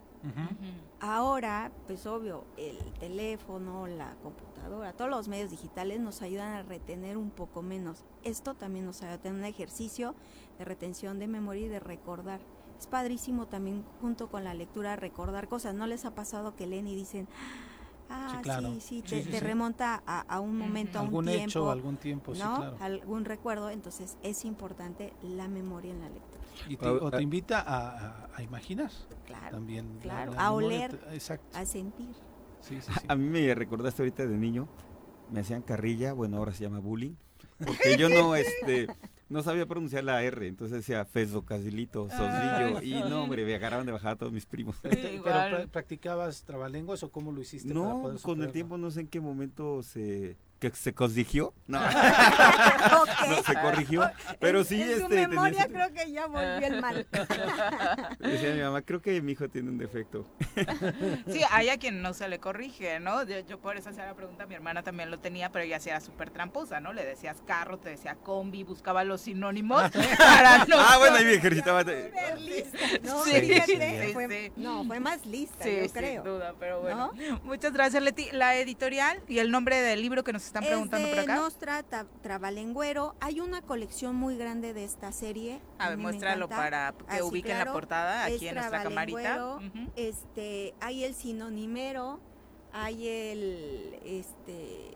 Ahora, 0.98 1.70
pues 1.86 2.04
obvio, 2.06 2.44
el 2.56 2.78
teléfono, 2.98 3.86
la 3.86 4.14
computadora, 4.22 4.92
todos 4.92 5.10
los 5.10 5.28
medios 5.28 5.50
digitales 5.50 6.00
nos 6.00 6.20
ayudan 6.22 6.52
a 6.52 6.62
retener 6.62 7.16
un 7.16 7.30
poco 7.30 7.62
menos. 7.62 8.04
Esto 8.24 8.54
también 8.54 8.86
nos 8.86 9.02
ayuda 9.02 9.14
a 9.14 9.18
tener 9.18 9.38
un 9.38 9.44
ejercicio 9.44 10.14
de 10.58 10.64
retención 10.64 11.18
de 11.18 11.28
memoria 11.28 11.66
y 11.66 11.68
de 11.68 11.80
recordar. 11.80 12.40
Es 12.78 12.86
padrísimo 12.86 13.46
también 13.46 13.84
junto 14.00 14.28
con 14.28 14.44
la 14.44 14.54
lectura 14.54 14.96
recordar 14.96 15.48
cosas. 15.48 15.74
¿No 15.74 15.86
les 15.86 16.04
ha 16.04 16.14
pasado 16.14 16.54
que 16.56 16.66
leen 16.66 16.86
y 16.86 16.94
dicen, 16.94 17.26
ah, 18.10 18.28
Sí, 18.36 18.42
claro. 18.42 18.68
sí, 18.68 18.80
sí, 18.80 18.80
Sí, 18.80 19.02
te, 19.02 19.22
sí, 19.24 19.30
te 19.30 19.38
sí. 19.38 19.44
remonta 19.44 20.02
a, 20.06 20.20
a 20.20 20.40
un 20.40 20.58
momento, 20.58 20.98
a 20.98 21.02
un 21.02 21.06
Algún 21.08 21.24
tiempo, 21.26 21.44
hecho, 21.48 21.70
algún 21.70 21.96
tiempo, 21.96 22.34
sí, 22.34 22.42
¿no? 22.42 22.56
claro. 22.56 22.76
Algún 22.80 23.24
recuerdo. 23.24 23.70
Entonces 23.70 24.16
es 24.22 24.44
importante 24.44 25.12
la 25.22 25.48
memoria 25.48 25.92
en 25.92 26.00
la 26.00 26.08
lectura. 26.10 26.36
Y 26.68 26.76
te- 26.76 26.86
Ah, 26.86 26.92
o 27.00 27.10
te 27.10 27.22
invita 27.22 27.60
a, 27.60 27.88
a- 28.24 28.28
a 28.34 28.42
imaginar 28.42 28.90
Claro, 29.26 29.50
también. 29.56 29.94
la- 29.96 30.02
claro, 30.02 30.32
la 30.34 30.46
a 30.46 30.50
memoria 30.50 30.68
oler. 30.86 31.00
Exacto. 31.12 31.56
a 31.56 31.64
sentir. 31.64 32.14
Sí, 32.60 32.80
sí, 32.80 32.92
sí. 32.92 33.06
A 33.08 33.14
mí 33.14 33.28
me 33.28 33.54
recordaste 33.54 34.02
ahorita 34.02 34.26
de 34.26 34.36
niño, 34.36 34.68
me 35.30 35.40
hacían 35.40 35.62
carrilla, 35.62 36.12
bueno, 36.12 36.36
ahora 36.38 36.52
se 36.52 36.64
llama 36.64 36.78
bullying, 36.80 37.14
porque 37.64 37.96
yo 37.98 38.08
no, 38.08 38.34
este, 38.34 38.88
no 39.28 39.42
sabía 39.42 39.66
pronunciar 39.66 40.04
la 40.04 40.22
R, 40.22 40.46
entonces 40.46 40.78
decía 40.78 41.04
Feso, 41.04 41.42
Casilito, 41.44 42.08
Sosillo, 42.08 42.82
y 42.82 42.94
no, 43.08 43.24
hombre, 43.24 43.44
me 43.44 43.54
agarraban 43.54 43.84
de 43.86 43.92
bajada 43.92 44.16
todos 44.16 44.32
mis 44.32 44.46
primos. 44.46 44.76
Pero, 44.82 45.24
pra- 45.24 45.66
¿practicabas 45.68 46.44
trabalenguas 46.44 47.02
o 47.02 47.10
cómo 47.10 47.32
lo 47.32 47.40
hiciste? 47.40 47.68
para 47.74 47.80
No, 47.80 48.02
poder 48.02 48.20
con 48.20 48.42
el 48.42 48.52
tiempo 48.52 48.78
no 48.78 48.90
sé 48.90 49.00
en 49.00 49.08
qué 49.08 49.20
momento 49.20 49.82
se, 49.82 50.36
que 50.58 50.70
se 50.70 50.94
corrigió, 50.94 51.52
no, 51.66 51.80
se 53.46 53.54
corrigió, 53.60 54.10
pero 54.40 54.64
sí, 54.64 54.80
en 54.80 54.88
su 54.88 54.94
este, 55.02 55.08
tenía 55.08 55.28
memoria 55.28 55.66
creo 55.66 55.92
que 55.92 56.10
ya 56.10 56.26
volvió 56.26 56.66
el 56.66 56.80
mal. 56.80 57.06
decía 58.18 58.54
mi 58.54 58.62
mamá, 58.62 58.82
creo 58.82 59.00
que 59.02 59.20
mi 59.20 59.32
hijo 59.32 59.48
tiene 59.48 59.70
un 59.70 59.78
defecto. 59.78 60.26
Sí, 61.28 61.42
hay 61.50 61.68
a 61.68 61.78
quien 61.78 62.02
no 62.02 62.14
se 62.14 62.28
le 62.28 62.38
corrige, 62.38 63.00
¿no? 63.00 63.22
Yo, 63.24 63.40
yo 63.40 63.58
por 63.58 63.76
eso 63.76 63.90
hacía 63.90 64.06
la 64.06 64.14
pregunta, 64.14 64.46
mi 64.46 64.54
hermana 64.54 64.82
también 64.82 65.10
lo 65.10 65.18
tenía, 65.18 65.50
pero 65.50 65.64
ella 65.64 65.76
hacía 65.76 66.00
súper 66.00 66.30
tramposa, 66.30 66.80
¿no? 66.80 66.92
Le 66.92 67.04
decías 67.04 67.42
carro, 67.46 67.78
te 67.78 67.90
decía 67.90 68.16
combi, 68.22 68.62
buscaba 68.62 69.04
los 69.04 69.22
sinónimos 69.22 69.82
para 70.18 70.64
no... 70.66 70.76
Ah, 70.78 70.96
bueno, 70.98 71.16
ahí 71.16 71.24
me 71.24 71.34
ejercitaba. 71.34 71.82
lista, 71.82 72.78
¿no? 73.02 73.24
Sí, 73.24 73.32
Fíjate, 73.40 74.06
sí, 74.06 74.12
fue- 74.12 74.28
sí. 74.28 74.52
No, 74.56 74.84
fue 74.84 75.00
más 75.00 75.26
lista, 75.26 75.64
Sí, 75.64 75.76
yo 75.76 75.82
sin 75.84 75.92
creo. 75.92 76.22
duda, 76.22 76.54
pero 76.58 76.80
bueno. 76.80 77.12
¿No? 77.14 77.40
Muchas 77.44 77.72
gracias, 77.72 78.02
Leti. 78.02 78.28
La 78.32 78.56
editorial 78.56 79.20
y 79.28 79.38
el 79.38 79.50
nombre 79.50 79.80
del 79.80 80.00
libro 80.00 80.24
que 80.24 80.32
nos 80.32 80.45
están 80.46 80.64
preguntando 80.64 81.06
es 81.08 81.14
por 81.14 81.24
de 81.26 81.32
acá. 81.32 81.40
Nostra 81.42 81.82
Trabalengüero. 82.22 83.14
Hay 83.20 83.40
una 83.40 83.62
colección 83.62 84.16
muy 84.16 84.36
grande 84.36 84.72
de 84.74 84.84
esta 84.84 85.12
serie. 85.12 85.60
A 85.78 85.88
ver, 85.88 85.96
mí 85.98 86.04
me 86.04 86.10
muéstralo 86.10 86.48
para 86.48 86.92
que 86.92 87.04
Ah, 87.08 87.16
sí, 87.16 87.22
ubiquen 87.22 87.52
claro. 87.56 87.64
la 87.66 87.72
portada 87.72 88.28
Es 88.28 88.36
aquí 88.36 88.48
en 88.48 88.54
nuestra 88.56 88.82
camarita. 88.82 89.22
Trabalengüero. 89.22 89.82
Ujú. 89.82 89.90
Este, 89.96 90.74
hay 90.80 91.04
el 91.04 91.14
sinonimero, 91.14 92.20
hay 92.72 93.08
el 93.08 93.98
este 94.04 94.92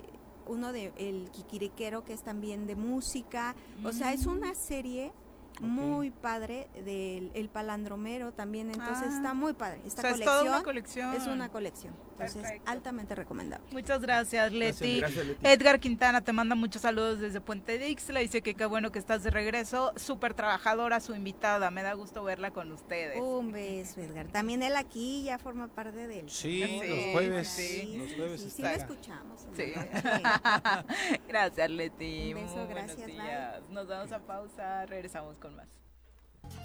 uno 0.46 0.72
de 0.72 0.92
El 0.96 1.30
Kikiriquero, 1.30 2.02
que 2.04 2.12
es 2.12 2.22
también 2.22 2.66
de 2.66 2.74
música. 2.74 3.54
O 3.84 3.92
sea, 3.92 4.12
es 4.12 4.26
una 4.26 4.54
serie 4.54 5.12
muy 5.60 6.10
padre 6.10 6.68
del 6.84 7.30
el 7.34 7.48
palandromero 7.50 8.32
también, 8.32 8.70
entonces 8.70 9.08
Ah. 9.10 9.16
está 9.16 9.34
muy 9.34 9.52
padre. 9.52 9.80
Esta 9.86 10.00
O 10.00 10.02
sea, 10.02 10.10
es 10.10 10.16
colección, 10.16 10.38
toda 10.44 10.56
una 10.56 10.62
colección. 10.64 11.14
Es 11.14 11.26
una 11.26 11.48
colección, 11.50 11.94
entonces 12.26 12.42
Perfecto. 12.42 12.70
altamente 12.70 13.14
recomendable. 13.14 13.66
Muchas 13.72 14.00
gracias, 14.00 14.52
Leti. 14.52 15.00
Gracias, 15.00 15.26
Leti. 15.26 15.46
Edgar 15.46 15.80
Quintana 15.80 16.20
te 16.20 16.32
manda 16.32 16.54
muchos 16.54 16.82
saludos 16.82 17.20
desde 17.20 17.40
Puente 17.40 17.78
Dixla. 17.78 18.20
Dice 18.20 18.42
que 18.42 18.54
qué 18.54 18.66
bueno 18.66 18.92
que 18.92 18.98
estás 18.98 19.22
de 19.22 19.30
regreso. 19.30 19.92
Súper 19.96 20.34
trabajadora 20.34 21.00
su 21.00 21.14
invitada. 21.14 21.70
Me 21.70 21.82
da 21.82 21.94
gusto 21.94 22.22
verla 22.24 22.50
con 22.50 22.70
ustedes. 22.72 23.18
Un 23.20 23.52
beso, 23.52 24.00
Edgar. 24.00 24.26
También 24.28 24.62
él 24.62 24.76
aquí 24.76 25.24
ya 25.24 25.38
forma 25.38 25.68
parte 25.68 26.06
del... 26.06 26.28
Sí, 26.30 26.62
Sí, 26.64 26.88
los 26.88 27.04
jueves. 27.12 27.48
sí. 27.48 27.96
Los 27.98 28.12
jueves 28.14 28.40
Sí, 28.42 28.50
sí 28.50 28.62
lo 28.62 28.68
escuchamos. 28.68 29.46
Sí. 29.56 29.72
Gracias, 31.28 31.70
Leti. 31.70 32.34
Un 32.34 32.42
beso, 32.44 32.56
Muy 32.56 32.66
gracias, 32.74 33.06
días. 33.06 33.60
Nos 33.70 33.86
vamos 33.88 34.12
a 34.12 34.18
pausa. 34.20 34.86
Regresamos 34.86 35.36
con 35.38 35.56
más. 35.56 35.68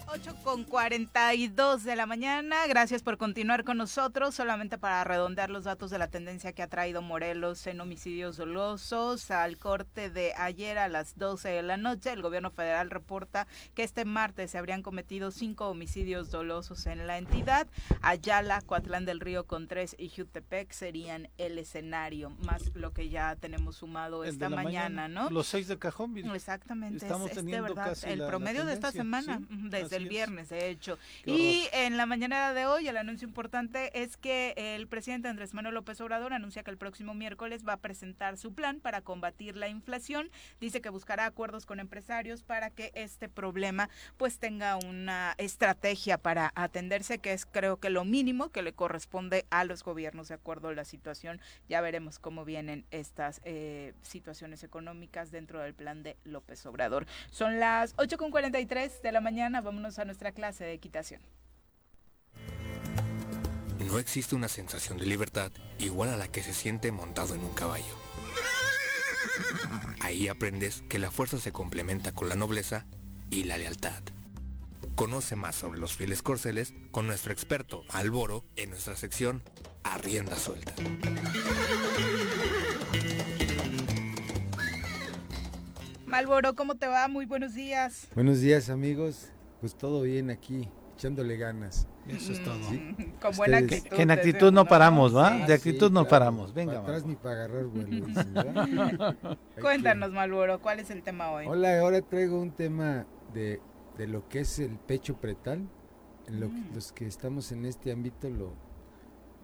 8 0.08 0.36
con 0.44 0.64
42 0.64 1.82
de 1.84 1.96
la 1.96 2.06
mañana. 2.06 2.66
Gracias 2.68 3.02
por 3.02 3.18
continuar 3.18 3.64
con 3.64 3.76
nosotros. 3.76 4.34
Solamente 4.34 4.78
para 4.78 5.02
redondear 5.04 5.50
los 5.50 5.64
datos 5.64 5.90
de 5.90 5.98
la 5.98 6.08
tendencia 6.08 6.52
que 6.52 6.62
ha 6.62 6.68
traído 6.68 7.02
Morelos 7.02 7.66
en 7.66 7.80
homicidios 7.80 8.36
dolosos. 8.36 9.30
Al 9.30 9.58
corte 9.58 10.08
de 10.08 10.32
ayer 10.36 10.78
a 10.78 10.88
las 10.88 11.18
12 11.18 11.48
de 11.48 11.62
la 11.62 11.76
noche, 11.76 12.12
el 12.12 12.22
gobierno 12.22 12.50
federal 12.50 12.88
reporta 12.90 13.46
que 13.74 13.82
este 13.82 14.04
martes 14.04 14.52
se 14.52 14.58
habrían 14.58 14.82
cometido 14.82 15.30
cinco 15.32 15.68
homicidios 15.68 16.30
dolosos 16.30 16.86
en 16.86 17.06
la 17.06 17.18
entidad. 17.18 17.66
Ayala, 18.00 18.62
Coatlán 18.62 19.04
del 19.06 19.20
Río 19.20 19.44
con 19.46 19.66
tres 19.66 19.96
y 19.98 20.08
Jutepec 20.08 20.70
serían 20.72 21.28
el 21.36 21.58
escenario, 21.58 22.30
más 22.30 22.70
lo 22.74 22.92
que 22.92 23.08
ya 23.08 23.34
tenemos 23.36 23.76
sumado 23.76 24.22
El 24.24 24.30
esta 24.30 24.48
mañana, 24.48 25.08
¿no? 25.08 25.30
Los 25.30 25.48
seis 25.48 25.66
de 25.68 25.78
cajón. 25.78 26.16
Exactamente, 26.16 27.04
Estamos 27.04 27.30
es, 27.30 27.36
es 27.36 27.36
de 27.36 27.42
teniendo 27.42 27.74
verdad 27.74 27.88
casi 27.90 28.08
el 28.08 28.18
la- 28.20 28.24
la 28.24 28.30
promedio 28.30 28.64
de 28.64 28.72
esta 28.72 28.92
semana, 28.92 29.38
sí, 29.38 29.65
desde 29.70 29.86
así 29.86 29.94
el 29.96 30.02
es. 30.04 30.08
viernes, 30.08 30.48
de 30.48 30.70
hecho. 30.70 30.98
Qué 31.24 31.30
Y 31.30 31.68
en 31.72 31.96
la 31.96 32.06
mañana 32.06 32.52
de 32.52 32.66
hoy, 32.66 32.88
el 32.88 32.96
anuncio 32.96 33.26
importante 33.26 34.02
es 34.02 34.16
que 34.16 34.54
el 34.56 34.86
presidente 34.86 35.28
Andrés 35.28 35.54
Manuel 35.54 35.74
López 35.74 36.00
Obrador 36.00 36.32
anuncia 36.32 36.62
que 36.62 36.70
el 36.70 36.78
próximo 36.78 37.14
miércoles 37.14 37.64
va 37.66 37.74
a 37.74 37.76
presentar 37.78 38.36
su 38.36 38.54
plan 38.54 38.80
para 38.80 39.00
combatir 39.00 39.56
la 39.56 39.68
inflación. 39.68 40.30
Dice 40.60 40.80
que 40.80 40.88
buscará 40.88 41.26
acuerdos 41.26 41.66
con 41.66 41.80
empresarios 41.80 42.42
para 42.42 42.70
que 42.70 42.92
este 42.94 43.28
problema 43.28 43.88
pues 44.16 44.38
tenga 44.38 44.76
una 44.76 45.34
estrategia 45.38 46.18
para 46.18 46.52
atenderse, 46.54 47.18
que 47.18 47.32
es 47.32 47.46
creo 47.46 47.78
que 47.78 47.90
lo 47.90 48.04
mínimo 48.04 48.50
que 48.50 48.62
le 48.62 48.72
corresponde 48.72 49.46
a 49.50 49.64
los 49.64 49.82
gobiernos 49.82 50.28
de 50.28 50.34
acuerdo 50.34 50.68
a 50.68 50.74
la 50.74 50.84
situación. 50.84 51.40
Ya 51.68 51.80
veremos 51.80 52.18
cómo 52.18 52.44
vienen 52.44 52.84
estas 52.90 53.40
eh, 53.44 53.94
situaciones 54.02 54.62
económicas 54.62 55.30
dentro 55.30 55.60
del 55.60 55.74
plan 55.74 56.02
de 56.02 56.16
López 56.24 56.64
Obrador. 56.66 57.06
Son 57.30 57.60
las 57.60 57.96
8.43 57.96 59.00
de 59.00 59.12
la 59.12 59.20
mañana, 59.20 59.55
vámonos 59.64 59.98
a 59.98 60.04
nuestra 60.04 60.32
clase 60.32 60.64
de 60.64 60.72
equitación. 60.72 61.20
No 63.86 63.98
existe 63.98 64.34
una 64.34 64.48
sensación 64.48 64.98
de 64.98 65.06
libertad 65.06 65.52
igual 65.78 66.08
a 66.08 66.16
la 66.16 66.28
que 66.28 66.42
se 66.42 66.52
siente 66.52 66.90
montado 66.90 67.34
en 67.34 67.40
un 67.40 67.54
caballo. 67.54 67.94
Ahí 70.00 70.28
aprendes 70.28 70.82
que 70.88 70.98
la 70.98 71.10
fuerza 71.10 71.38
se 71.38 71.52
complementa 71.52 72.12
con 72.12 72.28
la 72.28 72.36
nobleza 72.36 72.86
y 73.30 73.44
la 73.44 73.58
lealtad. 73.58 74.02
Conoce 74.94 75.36
más 75.36 75.54
sobre 75.54 75.78
los 75.78 75.94
fieles 75.94 76.22
corceles 76.22 76.72
con 76.90 77.06
nuestro 77.06 77.32
experto 77.32 77.84
Alboro 77.90 78.44
en 78.56 78.70
nuestra 78.70 78.96
sección 78.96 79.42
A 79.82 79.98
Rienda 79.98 80.36
Suelta. 80.36 80.74
Malboro, 86.06 86.54
¿cómo 86.54 86.76
te 86.76 86.86
va? 86.86 87.08
Muy 87.08 87.26
buenos 87.26 87.54
días. 87.54 88.06
Buenos 88.14 88.40
días 88.40 88.70
amigos, 88.70 89.28
pues 89.60 89.74
todo 89.76 90.02
bien 90.02 90.30
aquí, 90.30 90.68
echándole 90.94 91.36
ganas. 91.36 91.86
Eso 92.08 92.32
es 92.32 92.44
todo. 92.44 92.54
¿Sí? 92.70 92.94
Con 93.20 93.36
buena 93.36 93.58
actitud. 93.58 93.88
Que 93.96 94.02
en 94.02 94.10
actitud 94.12 94.52
no 94.52 94.64
paramos, 94.64 95.14
¿va? 95.16 95.30
Sí. 95.40 95.46
De 95.46 95.54
actitud 95.54 95.90
no 95.90 96.02
claro, 96.02 96.08
paramos. 96.10 96.54
Venga, 96.54 96.74
Para 96.74 96.82
atrás 96.84 97.04
ni 97.06 97.16
para 97.16 97.34
agarrar 97.44 97.64
vuelo. 97.64 98.06
que- 99.56 99.60
Cuéntanos, 99.60 100.12
Malboro, 100.12 100.60
¿cuál 100.60 100.80
es 100.80 100.90
el 100.90 101.02
tema 101.02 101.30
hoy? 101.32 101.46
Hola, 101.48 101.80
ahora 101.80 102.00
traigo 102.02 102.40
un 102.40 102.52
tema 102.52 103.06
de, 103.34 103.60
de 103.98 104.06
lo 104.06 104.28
que 104.28 104.40
es 104.40 104.58
el 104.60 104.76
pecho 104.78 105.16
pretal. 105.20 105.68
En 106.28 106.40
lo 106.40 106.48
que- 106.48 106.54
Mm. 106.56 106.74
los 106.74 106.92
que 106.92 107.06
estamos 107.06 107.50
en 107.52 107.64
este 107.66 107.92
ámbito 107.92 108.28
lo 108.30 108.52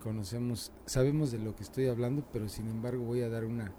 conocemos, 0.03 0.73
sabemos 0.87 1.31
de 1.33 1.39
lo 1.39 1.55
que 1.55 1.63
estoy 1.63 1.87
hablando, 1.87 2.25
pero 2.33 2.49
sin 2.49 2.69
embargo 2.69 3.05
voy 3.05 3.23
a 3.23 3.29
dar 3.29 3.45
una 3.45 3.73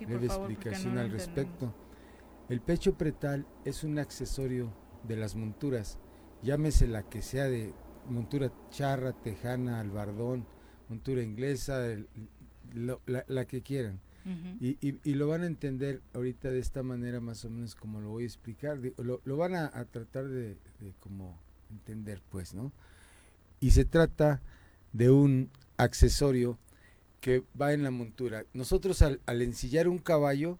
breve 0.00 0.28
favor, 0.28 0.50
explicación 0.50 0.94
no 0.94 1.00
al 1.02 1.10
respecto. 1.10 1.74
El 2.48 2.60
pecho 2.60 2.94
pretal 2.96 3.46
es 3.64 3.84
un 3.84 3.98
accesorio 3.98 4.70
de 5.06 5.16
las 5.16 5.34
monturas, 5.36 5.98
llámese 6.42 6.86
la 6.86 7.02
que 7.08 7.22
sea 7.22 7.44
de 7.44 7.72
montura 8.08 8.52
charra, 8.70 9.12
tejana, 9.12 9.80
albardón, 9.80 10.46
montura 10.88 11.22
inglesa, 11.22 11.86
el- 11.86 12.08
lo- 12.74 13.00
la, 13.06 13.24
la 13.28 13.44
que 13.46 13.62
quieran. 13.62 14.00
Y, 14.60 14.76
y- 14.80 14.98
y 15.04 15.14
lo 15.14 15.28
van 15.28 15.42
a 15.42 15.46
entender 15.46 16.02
ahorita 16.12 16.50
de 16.50 16.58
esta 16.58 16.82
manera 16.82 17.20
más 17.20 17.44
o 17.44 17.50
menos 17.50 17.76
como 17.76 18.00
lo 18.00 18.08
voy 18.10 18.24
a 18.24 18.26
explicar, 18.26 18.76
lo, 18.98 19.20
lo 19.24 19.36
van 19.36 19.54
a, 19.54 19.66
a 19.72 19.84
tratar 19.84 20.26
de, 20.26 20.56
de 20.80 20.92
como 20.98 21.38
entender 21.70 22.20
pues, 22.30 22.52
¿no? 22.52 22.72
Y 23.60 23.70
se 23.70 23.84
trata 23.84 24.42
de 24.92 25.10
un 25.10 25.50
accesorio 25.76 26.58
que 27.20 27.44
va 27.60 27.72
en 27.72 27.82
la 27.84 27.90
montura. 27.92 28.44
Nosotros 28.52 29.00
al, 29.02 29.20
al 29.26 29.42
ensillar 29.42 29.86
un 29.88 29.98
caballo. 29.98 30.58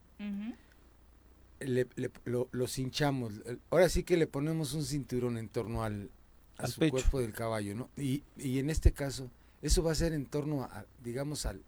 Le, 1.60 1.86
le- 1.96 2.10
lo, 2.24 2.48
lo 2.52 2.66
cinchamos. 2.66 3.34
El- 3.46 3.60
Ahora 3.70 3.88
sí 3.88 4.02
que 4.02 4.16
le 4.16 4.26
ponemos 4.26 4.74
un 4.74 4.84
cinturón 4.84 5.38
en 5.38 5.48
torno 5.48 5.82
al, 5.84 6.10
a 6.58 6.64
Al 6.64 6.70
su 6.70 6.80
pecho. 6.80 6.92
cuerpo 6.92 7.20
del 7.20 7.32
caballo, 7.32 7.74
¿no? 7.74 7.90
Y, 7.96 8.22
y 8.36 8.58
en 8.58 8.70
este 8.70 8.92
caso, 8.92 9.30
eso 9.62 9.82
va 9.82 9.92
a 9.92 9.96
ser 9.96 10.12
en 10.12 10.26
torno 10.26 10.62
a, 10.64 10.84
digamos, 11.02 11.46
al, 11.46 11.62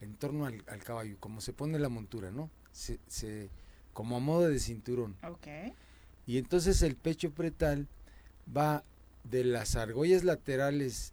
en 0.00 0.14
torno 0.14 0.46
al, 0.46 0.62
al 0.68 0.82
caballo, 0.82 1.16
como 1.20 1.40
se 1.40 1.52
pone 1.52 1.78
la 1.78 1.88
montura, 1.88 2.30
¿no? 2.30 2.50
Se, 2.72 2.98
se, 3.08 3.50
como 3.92 4.16
a 4.16 4.20
modo 4.20 4.48
de 4.48 4.58
cinturón. 4.60 5.16
Ok. 5.22 5.46
Y 6.26 6.38
entonces 6.38 6.82
el 6.82 6.94
pecho 6.96 7.30
pretal 7.32 7.88
va 8.54 8.84
de 9.24 9.44
las 9.44 9.76
argollas 9.76 10.24
laterales, 10.24 11.12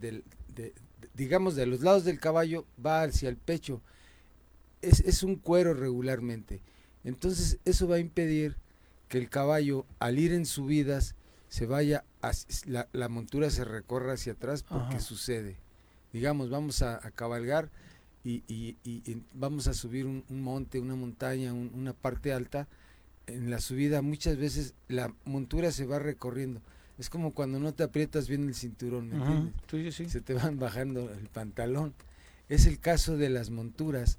del, 0.00 0.24
de- 0.54 0.72
de- 1.00 1.08
digamos 1.14 1.54
de 1.56 1.66
los 1.66 1.80
lados 1.80 2.04
del 2.04 2.18
caballo, 2.20 2.64
va 2.84 3.02
hacia 3.02 3.28
el 3.28 3.36
pecho. 3.36 3.82
Es, 4.80 5.00
es 5.00 5.22
un 5.22 5.36
cuero 5.36 5.74
regularmente. 5.74 6.60
Entonces 7.04 7.58
eso 7.64 7.88
va 7.88 7.96
a 7.96 8.00
impedir 8.00 8.56
que 9.08 9.18
el 9.18 9.28
caballo, 9.28 9.86
al 9.98 10.18
ir 10.18 10.32
en 10.32 10.46
subidas, 10.46 11.14
se 11.48 11.66
vaya, 11.66 12.04
hacia- 12.22 12.70
la, 12.70 12.88
la 12.92 13.08
montura 13.08 13.50
se 13.50 13.64
recorra 13.64 14.14
hacia 14.14 14.32
atrás 14.32 14.62
porque 14.62 14.96
Ajá. 14.96 15.00
sucede. 15.00 15.56
Digamos, 16.12 16.50
vamos 16.50 16.82
a, 16.82 17.06
a 17.06 17.10
cabalgar 17.10 17.70
y, 18.24 18.42
y- 18.46 18.76
y- 18.84 19.02
y 19.10 19.22
vamos 19.34 19.66
a 19.66 19.74
subir 19.74 20.06
un, 20.06 20.24
un 20.28 20.40
monte, 20.42 20.78
una 20.80 20.94
montaña, 20.94 21.52
un- 21.52 21.70
una 21.74 21.92
parte 21.92 22.32
alta. 22.32 22.68
En 23.26 23.50
la 23.50 23.60
subida 23.60 24.00
muchas 24.02 24.36
veces 24.36 24.74
la 24.88 25.12
montura 25.24 25.72
se 25.72 25.86
va 25.86 25.98
recorriendo. 25.98 26.62
Es 26.98 27.10
como 27.10 27.32
cuando 27.32 27.58
no 27.58 27.72
te 27.74 27.82
aprietas 27.82 28.28
bien 28.28 28.46
el 28.48 28.54
cinturón, 28.54 29.08
¿me 29.08 29.16
entiendes? 29.16 29.54
sí, 29.70 29.92
sí. 30.04 30.10
Se 30.10 30.20
te 30.20 30.34
van 30.34 30.58
bajando 30.58 31.10
el 31.12 31.28
pantalón. 31.28 31.94
Es 32.48 32.66
el 32.66 32.78
caso 32.78 33.16
de 33.16 33.28
las 33.30 33.50
monturas. 33.50 34.18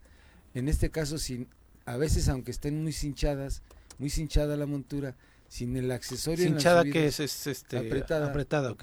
En 0.53 0.68
este 0.68 0.89
caso, 0.89 1.18
sin, 1.18 1.47
a 1.85 1.97
veces 1.97 2.30
aunque 2.30 2.51
estén 2.51 2.81
muy 2.81 2.93
cinchadas, 2.93 3.61
muy 3.99 4.10
cinchada 4.10 4.57
la 4.57 4.65
montura, 4.65 5.15
sin 5.53 5.77
el 5.77 5.91
accesorio. 5.91 6.45
en 6.45 6.53
la 6.53 6.60
Cinchada 6.60 6.81
subida, 6.81 6.93
que 6.93 7.07
es, 7.07 7.19
es, 7.19 7.47
este, 7.47 7.77
apretada, 7.77 8.27
apretada, 8.27 8.76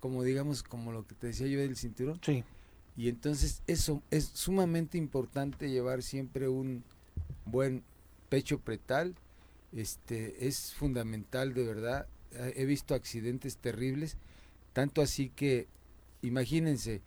como 0.00 0.22
digamos, 0.22 0.62
como 0.62 0.92
lo 0.92 1.06
que 1.06 1.14
te 1.14 1.28
decía 1.28 1.46
yo 1.46 1.60
del 1.60 1.76
cinturón. 1.76 2.20
Sí. 2.22 2.44
Y 2.94 3.08
entonces 3.08 3.62
eso 3.66 4.02
es 4.10 4.24
sumamente 4.34 4.98
importante 4.98 5.70
llevar 5.70 6.02
siempre 6.02 6.48
un 6.48 6.84
buen 7.46 7.82
pecho 8.28 8.58
pretal. 8.58 9.14
Este 9.72 10.46
es 10.46 10.74
fundamental 10.74 11.54
de 11.54 11.64
verdad. 11.64 12.06
He 12.32 12.66
visto 12.66 12.94
accidentes 12.94 13.56
terribles, 13.56 14.18
tanto 14.74 15.00
así 15.00 15.30
que 15.30 15.68
imagínense, 16.20 17.00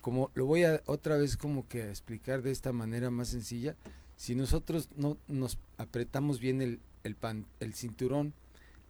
como 0.00 0.30
lo 0.34 0.46
voy 0.46 0.62
a 0.62 0.80
otra 0.86 1.16
vez 1.16 1.36
como 1.36 1.66
que 1.66 1.82
a 1.82 1.88
explicar 1.88 2.42
de 2.42 2.52
esta 2.52 2.72
manera 2.72 3.10
más 3.10 3.28
sencilla, 3.28 3.74
si 4.22 4.36
nosotros 4.36 4.88
no 4.94 5.18
nos 5.26 5.58
apretamos 5.78 6.38
bien 6.38 6.62
el, 6.62 6.78
el, 7.02 7.16
el 7.58 7.74
cinturón, 7.74 8.34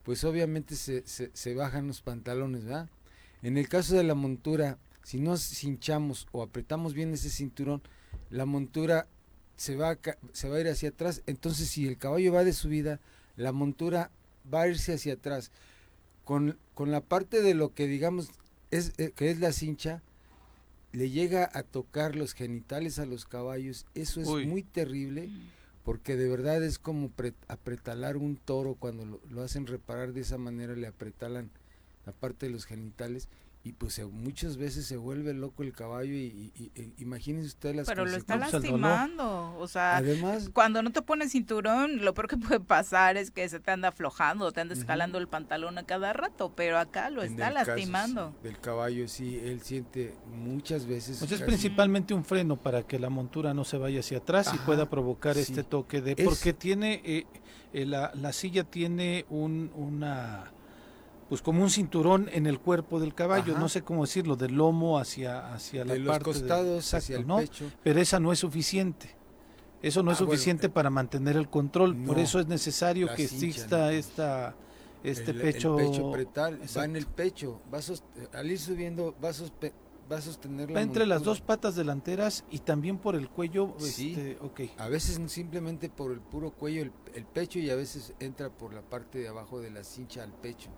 pues 0.02 0.24
obviamente 0.24 0.76
se, 0.76 1.04
se, 1.06 1.54
bajan 1.54 1.86
los 1.86 2.02
pantalones, 2.02 2.64
¿verdad? 2.64 2.90
En 3.40 3.56
el 3.56 3.66
caso 3.66 3.96
de 3.96 4.04
la 4.04 4.14
montura, 4.14 4.76
si 5.02 5.20
no 5.20 5.38
cinchamos 5.38 6.26
o 6.32 6.42
apretamos 6.42 6.92
bien 6.92 7.14
ese 7.14 7.30
cinturón, 7.30 7.80
la 8.28 8.44
montura 8.44 9.06
se 9.56 9.74
va 9.74 9.92
a, 9.92 9.98
se 10.32 10.50
va 10.50 10.56
a 10.56 10.60
ir 10.60 10.68
hacia 10.68 10.90
atrás. 10.90 11.22
Entonces, 11.24 11.66
si 11.70 11.88
el 11.88 11.96
caballo 11.96 12.34
va 12.34 12.44
de 12.44 12.52
subida, 12.52 13.00
la 13.36 13.52
montura 13.52 14.10
va 14.52 14.60
a 14.60 14.68
irse 14.68 14.92
hacia 14.92 15.14
atrás. 15.14 15.50
Con, 16.26 16.58
con 16.74 16.90
la 16.90 17.00
parte 17.00 17.40
de 17.40 17.54
lo 17.54 17.72
que 17.72 17.86
digamos 17.86 18.28
es, 18.70 18.92
eh, 18.98 19.12
que 19.16 19.30
es 19.30 19.40
la 19.40 19.52
cincha, 19.52 20.02
le 20.92 21.10
llega 21.10 21.48
a 21.52 21.62
tocar 21.62 22.16
los 22.16 22.34
genitales 22.34 22.98
a 22.98 23.06
los 23.06 23.24
caballos, 23.24 23.86
eso 23.94 24.20
es 24.20 24.28
Uy. 24.28 24.46
muy 24.46 24.62
terrible 24.62 25.30
porque 25.84 26.16
de 26.16 26.28
verdad 26.28 26.62
es 26.62 26.78
como 26.78 27.10
pre- 27.10 27.34
apretalar 27.48 28.16
un 28.16 28.36
toro 28.36 28.74
cuando 28.76 29.04
lo, 29.04 29.20
lo 29.30 29.42
hacen 29.42 29.66
reparar 29.66 30.12
de 30.12 30.20
esa 30.20 30.38
manera, 30.38 30.74
le 30.76 30.86
apretalan 30.86 31.50
la 32.06 32.12
parte 32.12 32.46
de 32.46 32.52
los 32.52 32.66
genitales 32.66 33.28
y 33.64 33.72
pues 33.74 33.94
se- 33.94 34.06
muchas 34.06 34.56
veces 34.56 34.86
se 34.86 34.96
vuelve 34.96 35.34
loco 35.34 35.62
el 35.62 35.72
caballo 35.72 36.12
y, 36.14 36.24
y- 36.26 36.52
y- 36.56 36.72
e- 36.74 36.92
imagínense 36.98 37.46
usted 37.46 37.74
las 37.76 37.86
Pero 37.86 38.04
lo 38.04 38.16
está 38.16 38.36
lastimando. 38.36 39.54
O 39.58 39.68
sea, 39.68 39.98
Además- 39.98 40.50
cuando 40.52 40.82
no 40.82 40.90
te 40.90 41.00
pones 41.02 41.32
cinturón, 41.32 42.04
lo 42.04 42.12
peor 42.14 42.26
que 42.28 42.36
puede 42.36 42.58
pasar 42.60 43.16
es 43.16 43.30
que 43.30 43.48
se 43.48 43.60
te 43.60 43.70
anda 43.70 43.88
aflojando, 43.88 44.50
te 44.52 44.60
anda 44.60 44.74
escalando 44.74 45.18
el 45.18 45.28
pantalón 45.28 45.78
a 45.78 45.84
cada 45.84 46.12
rato, 46.12 46.52
pero 46.56 46.78
acá 46.78 47.10
lo 47.10 47.22
En 47.22 47.32
está 47.32 47.48
el 47.48 47.54
caso, 47.54 47.70
lastimando. 47.70 48.34
sí, 48.42 48.48
del 48.48 48.58
caballo, 48.58 49.06
sí, 49.08 49.38
él 49.38 49.60
siente 49.62 50.14
muchas 50.26 50.86
veces. 50.86 51.18
Pues 51.20 51.30
es 51.30 51.38
casi- 51.40 51.48
principalmente 51.48 52.14
un 52.14 52.24
freno 52.24 52.56
para 52.56 52.82
que 52.82 52.98
la 52.98 53.10
montura 53.10 53.54
no 53.54 53.64
se 53.64 53.78
vaya 53.78 54.00
hacia 54.00 54.18
atrás 54.18 54.50
y 54.54 54.58
pueda 54.58 54.90
provocar 54.90 55.34
sí. 55.36 55.40
este 55.42 55.62
toque 55.62 56.00
de 56.00 56.16
Es- 56.18 56.24
porque 56.24 56.52
tiene 56.52 57.00
eh, 57.04 57.26
eh, 57.72 57.86
la, 57.86 58.10
la 58.14 58.32
silla 58.32 58.64
tiene 58.64 59.24
un 59.30 59.70
una 59.74 60.50
pues 61.32 61.40
como 61.40 61.62
un 61.62 61.70
cinturón 61.70 62.28
en 62.30 62.44
el 62.46 62.58
cuerpo 62.60 63.00
del 63.00 63.14
caballo, 63.14 63.52
Ajá. 63.52 63.60
no 63.62 63.70
sé 63.70 63.80
cómo 63.80 64.02
decirlo, 64.02 64.36
del 64.36 64.52
lomo 64.52 64.98
hacia 64.98 65.54
hacia 65.54 65.82
la 65.82 65.94
De 65.94 66.00
los 66.00 66.08
parte 66.12 66.28
de- 66.28 66.38
costados 66.40 66.92
hacia 66.92 67.16
el 67.16 67.26
¿no? 67.26 67.38
pecho. 67.38 67.70
Pero 67.82 68.00
esa 68.02 68.20
no 68.20 68.32
es 68.32 68.38
suficiente. 68.40 69.16
Eso 69.80 70.02
no 70.02 70.10
es 70.12 70.18
Ah, 70.20 70.24
bueno, 70.24 70.32
suficiente 70.34 70.68
para 70.68 70.90
mantener 70.90 71.38
el 71.38 71.48
control, 71.48 71.96
por 72.04 72.18
eso 72.18 72.38
es 72.38 72.48
necesario 72.48 73.06
la 73.06 73.14
que 73.16 73.28
cincha, 73.28 73.46
exista 73.46 73.78
no. 73.78 73.88
esta 73.88 74.54
este 75.02 75.30
el, 75.30 75.40
el 75.40 75.42
pecho 75.54 76.12
pretal 76.12 76.60
va 76.76 76.84
en 76.84 76.96
el 76.96 77.06
pecho 77.06 77.62
va 77.72 77.80
al 78.38 78.50
ir 78.50 78.58
subiendo 78.58 79.14
va 79.24 79.30
a, 79.30 79.32
sospe- 79.32 79.72
va 80.12 80.18
a 80.18 80.20
sostener 80.20 80.68
la 80.68 80.74
Va 80.74 80.82
entre 80.82 81.06
las 81.06 81.22
dos 81.22 81.40
patas 81.40 81.74
delanteras 81.76 82.44
y 82.50 82.58
también 82.58 82.98
por 82.98 83.16
el 83.16 83.30
cuello, 83.30 83.74
Sí. 83.78 84.10
este, 84.10 84.38
ok. 84.44 84.60
a 84.76 84.88
veces 84.90 85.18
simplemente 85.32 85.88
por 85.88 86.12
el 86.12 86.20
puro 86.20 86.50
cuello 86.50 86.82
el, 86.82 86.92
el 87.14 87.24
pecho 87.24 87.58
y 87.58 87.70
a 87.70 87.74
veces 87.74 88.12
entra 88.20 88.50
por 88.50 88.74
la 88.74 88.82
parte 88.82 89.18
de 89.18 89.28
abajo 89.28 89.60
de 89.60 89.70
la 89.70 89.82
cincha 89.82 90.22
al 90.22 90.32
pecho 90.34 90.68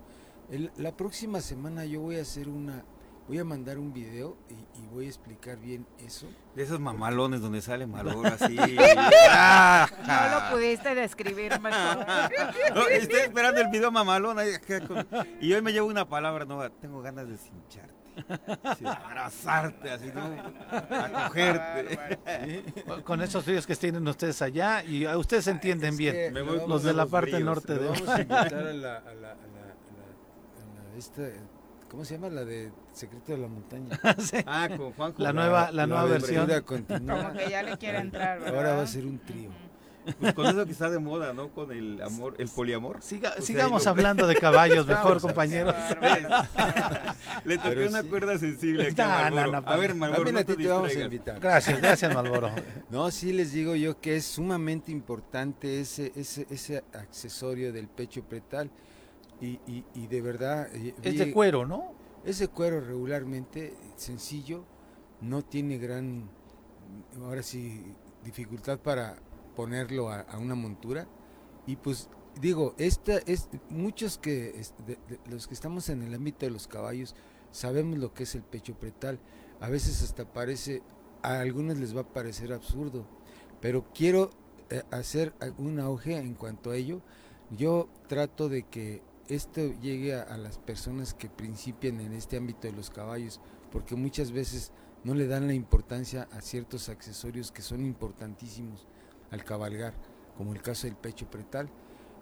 El- 0.51 0.71
la 0.77 0.97
próxima 0.97 1.41
semana 1.41 1.85
yo 1.85 2.01
voy 2.01 2.19
a 2.19 2.23
hacer 2.23 2.49
una 2.49 2.85
voy 3.27 3.39
a 3.39 3.45
mandar 3.45 3.79
un 3.79 3.91
video 3.95 4.37
y, 4.51 4.53
y 4.83 4.87
voy 4.93 5.07
a 5.07 5.09
explicar 5.09 5.57
bien 5.59 5.87
eso 5.99 6.27
De 6.55 6.63
esos 6.63 6.79
mamalones 6.79 7.41
donde 7.41 7.63
sale 7.63 7.87
Malboro 7.89 8.29
así. 8.29 8.55
No 10.07 10.29
lo 10.51 10.51
pudiste 10.57 10.95
describir 10.95 11.59
mejor. 11.61 12.07
No, 12.75 12.87
estoy 12.89 13.21
esperando 13.21 13.61
el 13.63 13.69
video 13.69 13.91
mamalón. 13.91 14.39
ahí 14.39 14.53
acá 14.55 14.81
con- 14.87 15.07
Y 15.41 15.53
hoy 15.55 15.63
me 15.63 15.73
llevo 15.73 15.87
una 15.89 16.07
palabra 16.09 16.45
nueva. 16.45 16.69
Tengo 16.71 17.01
ganas 17.01 17.27
de 17.29 17.37
cincharte. 17.39 17.95
de 18.81 18.89
abrazarte, 18.89 19.91
así, 19.91 20.13
¿no? 20.15 20.23
A 20.97 21.27
cogerte. 21.29 21.99
Con 23.05 23.23
esos 23.23 23.43
fríos 23.45 23.67
que 23.67 23.75
tienen 23.75 24.07
ustedes 24.07 24.41
allá 24.43 24.85
y 24.85 25.05
a 25.07 25.17
ustedes 25.19 25.47
entienden 25.49 25.95
Es 25.95 25.99
bien. 25.99 26.35
los 26.69 26.83
de 26.83 26.93
la 26.93 27.07
parte 27.07 27.31
fríos, 27.33 27.43
norte 27.45 27.75
de 27.75 27.87
vamos 27.89 28.09
a 28.09 28.21
invitar 28.21 28.55
a 28.55 28.61
la, 28.61 28.69
a 28.69 28.73
la, 28.73 28.73
a 28.73 28.75
la- 28.75 28.99
a 28.99 29.15
la- 29.15 29.33
a 29.33 29.37
la- 29.37 29.54
esta, 30.97 31.23
¿cómo 31.91 32.05
se 32.05 32.15
llama? 32.15 32.29
La 32.31 32.45
de 32.45 32.71
Secreto 32.93 33.33
de 33.33 33.39
la 33.39 33.49
Montaña. 33.49 33.89
Sí. 34.19 34.37
Ah, 34.47 34.69
con 34.77 34.93
Juanjo. 34.93 35.23
La 35.23 35.33
nueva- 35.33 35.71
la 35.73 35.87
nueva 35.87 36.05
versión. 36.05 36.49
continúa. 36.65 37.17
Como 37.25 37.33
que 37.39 37.51
ya 37.51 37.63
le 37.63 37.77
quiere 37.79 37.99
entrar, 37.99 38.41
¿verdad? 38.41 38.57
Ahora 38.57 38.75
va 38.77 38.83
a 38.83 38.87
ser 38.87 39.07
un 39.07 39.19
trío. 39.19 39.51
Pues 40.21 40.35
con 40.35 40.45
eso 40.45 40.67
que 40.67 40.73
está 40.73 40.91
de 40.91 40.99
moda, 40.99 41.33
¿no? 41.33 41.49
Con 41.49 41.73
el 41.73 42.03
amor, 42.03 42.35
el 42.37 42.49
poliamor. 42.49 43.01
Siga- 43.01 43.31
O 43.31 43.35
sea, 43.37 43.43
sigamos 43.43 43.85
lo- 43.87 43.91
hablando 43.91 44.27
de 44.27 44.37
caballos, 44.37 44.87
mejor 44.87 45.19
compañeros. 45.19 45.75
Le 47.45 47.57
toqué 47.57 47.69
Pero 47.71 47.89
una 47.89 48.03
sí. 48.03 48.09
cuerda 48.09 48.39
sensible 48.39 48.89
aquí 48.89 49.01
a 49.01 49.07
no, 49.31 49.37
Malboro. 49.37 49.61
no, 49.63 49.69
a 49.69 49.77
ver, 49.77 49.91
no. 49.91 49.97
Malboro, 49.97 50.17
También 50.25 50.35
no 50.35 50.41
a 50.41 50.45
ti 50.45 50.63
te 50.63 50.69
vamos 50.69 50.95
a 50.97 51.01
invitar. 51.01 51.41
Gracias, 51.41 51.81
gracias 51.81 52.15
Malboro. 52.15 52.51
No, 52.91 53.11
sí 53.11 53.33
les 53.33 53.53
digo 53.53 53.75
yo 53.77 53.99
que 54.01 54.17
es 54.17 54.27
sumamente 54.27 54.93
importante 54.93 55.81
ese, 55.81 56.13
ese, 56.17 56.47
ese 56.51 56.85
accesorio 56.93 57.73
del 57.73 57.89
pecho 57.89 58.23
pretal 58.25 58.71
y, 59.41 59.61
y, 59.67 59.85
y 59.95 60.07
de 60.07 60.21
verdad... 60.23 60.69
eh, 60.75 60.95
Es 61.03 61.13
vi- 61.13 61.19
de 61.19 61.33
cuero, 61.33 61.67
¿no? 61.67 61.93
Ese 62.25 62.49
cuero 62.49 62.81
regularmente 62.81 63.77
sencillo, 63.97 64.65
no 65.21 65.43
tiene 65.43 65.79
gran, 65.79 66.31
ahora 67.23 67.43
sí, 67.43 67.85
dificultad 68.25 68.79
para 68.79 69.17
ponerlo 69.55 70.09
a, 70.11 70.21
a 70.21 70.39
una 70.39 70.55
montura. 70.55 71.07
Y 71.67 71.77
pues 71.77 72.09
digo, 72.41 72.75
esta 72.79 73.19
es, 73.19 73.49
muchos 73.69 74.19
que, 74.19 74.59
es- 74.59 74.75
de- 74.87 74.99
de- 75.09 75.21
los 75.31 75.47
que 75.47 75.55
estamos 75.55 75.89
en 75.89 76.03
el 76.03 76.15
ámbito 76.15 76.47
de 76.47 76.53
los 76.53 76.67
caballos, 76.67 77.15
sabemos 77.51 77.99
lo 77.99 78.15
que 78.15 78.23
es 78.25 78.35
el 78.35 78.43
pecho 78.43 78.75
pretal. 78.75 79.19
A 79.61 79.69
veces 79.69 80.03
hasta 80.03 80.25
parece, 80.33 80.83
a 81.23 81.41
algunos 81.41 81.79
les 81.79 81.97
va 81.97 82.01
a 82.03 82.13
parecer 82.13 82.53
absurdo, 82.53 83.07
pero 83.61 83.85
quiero 83.95 84.31
eh, 84.71 84.83
hacer 84.91 85.35
un 85.59 85.79
auge 85.79 86.17
en 86.17 86.35
cuanto 86.35 86.71
a 86.71 86.77
ello. 86.77 87.03
Yo 87.51 87.89
trato 88.09 88.49
de 88.49 88.63
que 88.65 89.03
esto 89.29 89.61
llegue 89.81 90.15
a, 90.15 90.37
las 90.37 90.59
personas 90.59 91.15
que 91.15 91.29
principian 91.29 92.01
en 92.01 92.13
este 92.13 92.37
ámbito 92.37 92.69
de 92.69 92.73
los 92.73 92.91
caballos, 92.91 93.41
porque 93.73 93.97
muchas 93.97 94.33
veces 94.33 94.73
no 95.03 95.15
le 95.15 95.27
dan 95.27 95.47
la 95.47 95.55
importancia 95.55 96.29
a 96.33 96.41
ciertos 96.41 96.89
accesorios 96.89 97.51
que 97.51 97.63
son 97.63 97.85
importantísimos 97.85 98.87
al 99.31 99.45
cabalgar, 99.45 99.95
como 100.37 100.53
el 100.53 100.63
caso 100.63 100.87
del 100.87 100.97
pecho 100.97 101.31
pretal. 101.31 101.71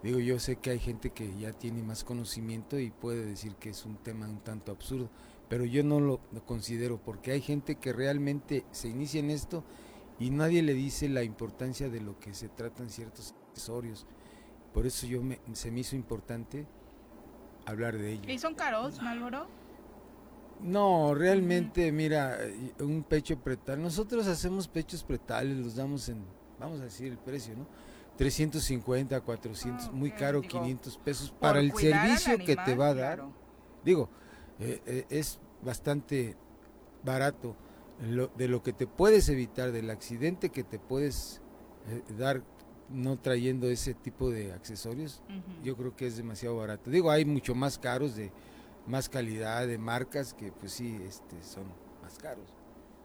Digo, 0.01 0.19
yo 0.19 0.39
sé 0.39 0.57
que 0.57 0.71
hay 0.71 0.79
gente 0.79 1.11
que 1.11 1.33
ya 1.37 1.53
tiene 1.53 1.81
más 1.81 2.03
conocimiento 2.03 2.79
y 2.79 2.91
puede 2.91 3.25
decir 3.25 3.55
que 3.55 3.69
es 3.69 3.85
un 3.85 3.97
tema 3.97 4.27
un 4.27 4.39
tanto 4.39 4.71
absurdo, 4.71 5.09
pero 5.49 5.65
yo 5.65 5.83
no 5.83 5.99
lo, 5.99 6.19
lo 6.31 6.45
considero 6.45 7.01
porque 7.01 7.31
hay 7.31 7.41
gente 7.41 7.75
que 7.75 7.93
realmente 7.93 8.65
se 8.71 8.89
inicia 8.89 9.19
en 9.19 9.29
esto 9.29 9.63
y 10.19 10.29
nadie 10.29 10.61
le 10.61 10.73
dice 10.73 11.09
la 11.09 11.23
importancia 11.23 11.89
de 11.89 12.01
lo 12.01 12.19
que 12.19 12.33
se 12.33 12.49
tratan 12.49 12.89
ciertos 12.89 13.33
accesorios. 13.49 14.05
Por 14.73 14.85
eso 14.85 15.05
yo 15.05 15.21
me, 15.21 15.39
se 15.53 15.71
me 15.71 15.81
hizo 15.81 15.95
importante 15.95 16.65
hablar 17.65 17.97
de 17.97 18.13
ello. 18.13 18.31
¿Y 18.31 18.39
son 18.39 18.55
caros, 18.55 19.01
Malboro? 19.01 19.47
No, 20.61 21.13
realmente, 21.13 21.91
mira, 21.91 22.37
eh, 22.41 22.73
un 22.79 23.03
pecho 23.03 23.37
pretal. 23.37 23.81
Nosotros 23.81 24.27
hacemos 24.27 24.67
pechos 24.67 25.03
pretales, 25.03 25.57
los 25.57 25.75
damos 25.75 26.07
en, 26.09 26.23
vamos 26.59 26.79
a 26.79 26.85
decir 26.85 27.11
el 27.11 27.17
precio, 27.17 27.55
¿no? 27.55 27.67
350, 28.17 29.19
400, 29.21 29.91
muy 29.91 30.09
ok, 30.11 30.17
caro, 30.17 30.41
digo, 30.41 30.59
500 30.59 30.97
pesos 30.99 31.33
para 31.39 31.59
el 31.59 31.71
servicio 31.73 32.37
que 32.37 32.55
te 32.55 32.75
va 32.75 32.89
a 32.89 32.93
dar. 32.93 33.15
claro. 33.17 33.31
Digo, 33.83 34.09
eh, 34.59 34.81
eh, 34.85 35.05
es 35.09 35.39
bastante 35.61 36.37
barato 37.03 37.55
lo- 38.07 38.31
de 38.37 38.47
lo 38.47 38.61
que 38.63 38.71
te 38.71 38.87
puedes 38.87 39.27
evitar, 39.29 39.71
del 39.71 39.89
accidente 39.89 40.49
que 40.49 40.63
te 40.63 40.79
puedes 40.79 41.41
eh, 41.89 42.01
dar 42.17 42.41
no 42.89 43.17
trayendo 43.17 43.67
ese 43.69 43.93
tipo 43.93 44.29
de 44.29 44.51
accesorios. 44.53 45.21
Yo 45.63 45.75
creo 45.77 45.95
que 45.95 46.07
es 46.07 46.17
demasiado 46.17 46.57
barato. 46.57 46.89
Digo, 46.89 47.11
hay 47.11 47.25
mucho 47.25 47.55
más 47.55 47.77
caros 47.77 48.15
de 48.15 48.31
más 48.87 49.07
calidad 49.09 49.65
de 49.67 49.77
marcas 49.77 50.33
que 50.33 50.51
pues 50.51 50.73
sí, 50.73 50.99
este 51.07 51.41
son 51.43 51.63
más 52.01 52.17
caros. 52.19 52.53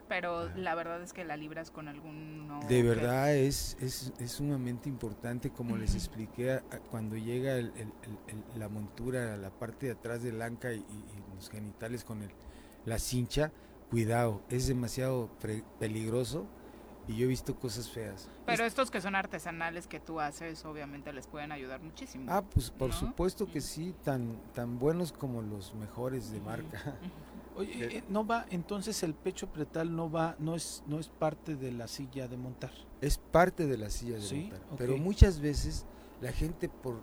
Pero 0.08 0.48
la 0.56 0.74
verdad 0.74 1.02
es 1.02 1.12
que 1.12 1.22
la 1.22 1.36
libras 1.36 1.70
con 1.70 1.86
algún... 1.86 2.48
De 2.66 2.82
verdad 2.82 3.34
es, 3.36 3.76
es, 3.78 4.10
es 4.18 4.32
sumamente 4.32 4.88
importante, 4.88 5.50
como 5.50 5.76
les 5.76 5.94
expliqué, 5.94 6.52
a- 6.52 6.64
a- 6.70 6.78
cuando 6.78 7.14
llega 7.16 7.56
el- 7.56 7.72
el- 7.76 7.92
el- 8.02 8.34
el- 8.54 8.58
la 8.58 8.70
montura 8.70 9.34
a 9.34 9.36
la 9.36 9.50
parte 9.50 9.84
de 9.86 9.92
atrás 9.92 10.22
del 10.22 10.40
anca 10.40 10.72
y, 10.72 10.78
y- 10.78 10.80
y 10.80 11.34
los 11.36 11.50
genitales 11.50 12.04
con 12.04 12.22
el, 12.22 12.30
la 12.86 12.98
cincha, 12.98 13.52
cuidado, 13.90 14.40
es 14.48 14.66
demasiado 14.66 15.28
pre- 15.40 15.62
peligroso 15.78 16.46
y 17.08 17.16
yo 17.16 17.24
he 17.24 17.28
visto 17.28 17.56
cosas 17.58 17.88
feas. 17.90 18.28
Pero 18.46 18.64
estos 18.64 18.90
que 18.90 19.00
son 19.00 19.14
artesanales 19.16 19.86
que 19.86 19.98
tú 19.98 20.20
haces, 20.20 20.64
obviamente 20.64 21.12
les 21.12 21.26
pueden 21.26 21.50
ayudar 21.52 21.80
muchísimo. 21.82 22.26
Ah, 22.28 22.42
pues 22.42 22.70
por 22.70 22.90
¿no? 22.90 22.96
supuesto 22.96 23.46
que 23.46 23.60
sí, 23.60 23.94
tan, 24.04 24.36
tan 24.54 24.78
buenos 24.78 25.12
como 25.12 25.42
los 25.42 25.74
mejores 25.74 26.30
de 26.30 26.40
marca. 26.40 26.96
Oye, 27.56 27.98
eh, 27.98 28.04
no 28.08 28.24
va, 28.24 28.46
entonces 28.50 29.02
el 29.02 29.14
pecho 29.14 29.48
pretal 29.48 29.96
no 29.96 30.08
va, 30.08 30.36
no 30.38 30.54
es, 30.54 30.84
no 30.86 31.00
es 31.00 31.08
parte 31.08 31.56
de 31.56 31.72
la 31.72 31.88
silla 31.88 32.28
de 32.28 32.36
montar. 32.36 32.70
es 33.00 33.18
parte 33.18 33.66
de 33.66 33.76
la 33.78 33.90
silla 33.90 34.14
de 34.14 34.20
Sí, 34.22 34.40
montar. 34.42 34.60
Pero 34.78 34.96
muchas 34.96 35.40
veces 35.40 35.84
la 36.20 36.30
gente 36.30 36.68
por, 36.68 37.00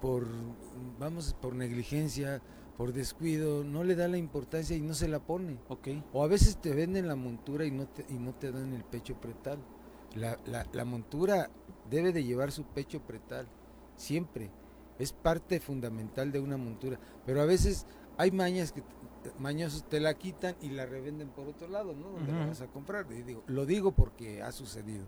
por, 0.00 0.26
vamos, 1.00 1.34
por 1.40 1.54
negligencia, 1.56 2.40
por 2.76 2.92
descuido, 2.92 3.64
no 3.64 3.84
le 3.84 3.94
da 3.94 4.08
la 4.08 4.18
importancia 4.18 4.76
y 4.76 4.80
no 4.80 4.94
se 4.94 5.08
la 5.08 5.20
pone. 5.20 5.58
Ok. 5.68 5.88
O 6.12 6.22
a 6.22 6.26
veces 6.26 6.56
te 6.56 6.74
venden 6.74 7.06
la 7.06 7.16
montura 7.16 7.64
y 7.64 7.70
no 7.70 7.86
te, 7.86 8.04
y 8.08 8.18
no 8.18 8.34
te 8.34 8.50
dan 8.50 8.72
el 8.72 8.84
pecho 8.84 9.14
pretal. 9.20 9.58
La, 10.14 10.38
la, 10.46 10.66
la 10.72 10.84
montura 10.84 11.50
debe 11.90 12.12
de 12.12 12.24
llevar 12.24 12.52
su 12.52 12.64
pecho 12.64 13.00
pretal, 13.00 13.46
siempre. 13.96 14.50
Es 14.98 15.12
parte 15.12 15.60
fundamental 15.60 16.32
de 16.32 16.40
una 16.40 16.56
montura. 16.56 16.98
Pero 17.24 17.40
a 17.40 17.46
veces 17.46 17.86
hay 18.18 18.30
mañas 18.30 18.72
que 18.72 18.82
mañosos 19.38 19.88
te 19.88 20.00
la 20.00 20.14
quitan 20.14 20.56
y 20.60 20.70
la 20.70 20.86
revenden 20.86 21.28
por 21.28 21.46
otro 21.46 21.68
lado, 21.68 21.94
¿no? 21.94 22.10
Donde 22.10 22.32
la 22.32 22.46
vas 22.46 22.60
a 22.60 22.66
comprar. 22.66 23.06
Y 23.12 23.22
digo, 23.22 23.42
lo 23.46 23.66
digo 23.66 23.92
porque 23.92 24.42
ha 24.42 24.52
sucedido. 24.52 25.04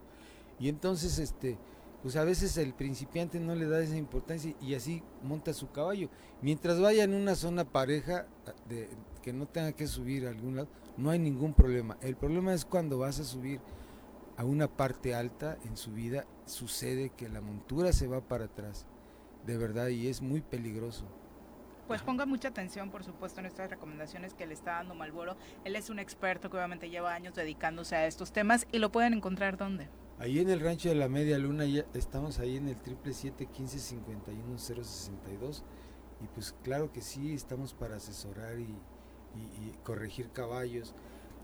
Y 0.59 0.69
entonces, 0.69 1.19
este, 1.19 1.59
pues 2.05 2.17
a 2.17 2.25
veces 2.25 2.59
el 2.59 2.75
principiante 2.75 3.41
no 3.41 3.55
le 3.55 3.67
da 3.67 3.83
esa 3.83 3.97
importancia 3.97 4.55
y 4.61 4.75
así 4.75 5.03
monta 5.23 5.55
su 5.55 5.71
caballo. 5.71 6.11
Mientras 6.43 6.79
vaya 6.79 7.03
en 7.03 7.15
una 7.15 7.35
zona 7.35 7.65
pareja, 7.65 8.27
de, 8.69 8.91
que 9.23 9.33
no 9.33 9.47
tenga 9.47 9.73
que 9.73 9.87
subir 9.87 10.27
a 10.27 10.29
algún 10.29 10.57
lado, 10.57 10.69
no 10.99 11.09
hay 11.09 11.19
ningún 11.19 11.55
problema. 11.55 11.97
El 12.03 12.15
problema 12.15 12.53
es 12.53 12.67
cuando 12.67 12.99
vas 12.99 13.21
a 13.21 13.25
subir 13.25 13.59
a 14.37 14.45
una 14.45 14.69
parte 14.69 15.15
alta 15.15 15.57
en 15.65 15.79
su 15.79 15.95
vida, 15.95 16.27
sucede 16.45 17.09
que 17.09 17.31
la 17.31 17.41
montura 17.41 17.91
se 17.95 18.07
va 18.07 18.21
para 18.21 18.45
atrás, 18.45 18.85
de 19.47 19.57
verdad, 19.57 19.89
y 19.89 20.09
es 20.09 20.21
muy 20.21 20.43
peligroso. 20.43 21.07
Pues 21.87 22.03
ponga 22.03 22.27
mucha 22.27 22.49
atención, 22.49 22.91
por 22.91 23.03
supuesto, 23.03 23.41
en 23.41 23.47
estas 23.47 23.71
recomendaciones 23.71 24.35
que 24.35 24.45
le 24.45 24.53
está 24.53 24.73
dando 24.73 24.95
Malboro. 24.95 25.39
Él 25.65 25.75
es 25.75 25.89
un 25.89 25.99
experto 25.99 26.51
que 26.51 26.59
obviamente 26.59 26.91
lleva 26.91 27.15
años 27.15 27.35
dedicándose 27.35 27.97
a 27.97 28.07
estos 28.07 28.31
temas 28.31 28.67
y 28.73 28.79
lo 28.79 28.93
pueden 28.93 29.15
encontrar 29.15 29.57
dónde. 29.57 29.89
Ahí 30.19 30.39
en 30.39 30.49
el 30.49 30.61
rancho 30.61 30.89
de 30.89 30.95
la 30.95 31.09
Media 31.09 31.39
Luna 31.39 31.65
ya 31.67 31.85
estamos 31.93 32.39
ahí 32.39 32.57
en 32.57 32.69
el 32.69 32.77
triple 32.77 33.13
siete 33.13 33.47
quince 33.47 33.79
cincuenta 33.79 34.31
y 34.33 34.37
uno 34.37 34.57
cero 34.59 34.85
sesenta 34.85 35.31
y 35.33 35.37
dos 35.37 35.65
y 36.23 36.27
pues 36.29 36.55
claro 36.63 36.93
que 36.93 37.03
sí 37.03 37.35
estamos 37.35 37.75
para 37.75 37.97
asesorar 37.97 38.59
y, 38.59 38.63
y- 38.63 39.69
y 39.69 39.75
corregir 39.83 40.31
caballos 40.31 40.95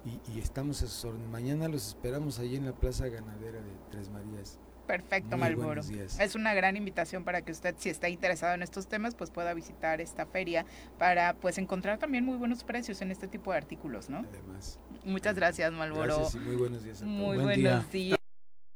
y, 0.07 0.33
y 0.33 0.39
estamos 0.39 0.83
asesorando. 0.83 1.27
Mañana 1.29 1.69
los 1.69 1.89
esperamos 1.89 2.39
ahí 2.39 2.57
en 2.57 2.65
la 2.65 2.73
Plaza 2.73 3.09
Ganadera 3.09 3.61
de 3.61 3.73
Tres 3.91 4.09
Marías. 4.09 4.59
Perfecto, 4.87 5.37
Muy 5.37 5.41
Malboro. 5.41 5.83
Es 6.19 6.35
una 6.35 6.55
gran 6.55 6.77
invitación 6.77 7.23
para 7.23 7.43
que 7.43 7.53
usted, 7.53 7.75
si 7.79 7.91
está 7.91 8.09
interesado 8.09 8.55
en 8.55 8.63
estos 8.63 8.87
temas, 8.89 9.15
pues 9.15 9.31
pueda 9.31 9.53
visitar 9.55 10.01
esta 10.01 10.27
feria 10.27 10.65
para 10.99 11.35
pues 11.35 11.59
encontrar 11.59 11.99
también 11.99 12.25
muy 12.25 12.37
buenos 12.39 12.65
precios 12.65 13.01
en 13.03 13.11
este 13.11 13.29
tipo 13.29 13.53
de 13.53 13.59
artículos, 13.59 14.09
¿no? 14.11 14.19
Además. 14.21 14.79
Muchas 15.05 15.35
gracias, 15.37 15.71
Malboro. 15.73 16.17
Gracias 16.17 16.35
y 16.35 16.39
muy 16.39 16.57
buenos 16.57 16.83
días 16.83 17.03
a 17.03 17.05
todos. 17.05 17.13
Muy 17.17 17.37
Buen 17.37 17.43
buenos 17.45 17.57
día. 17.93 18.05
días. 18.09 18.20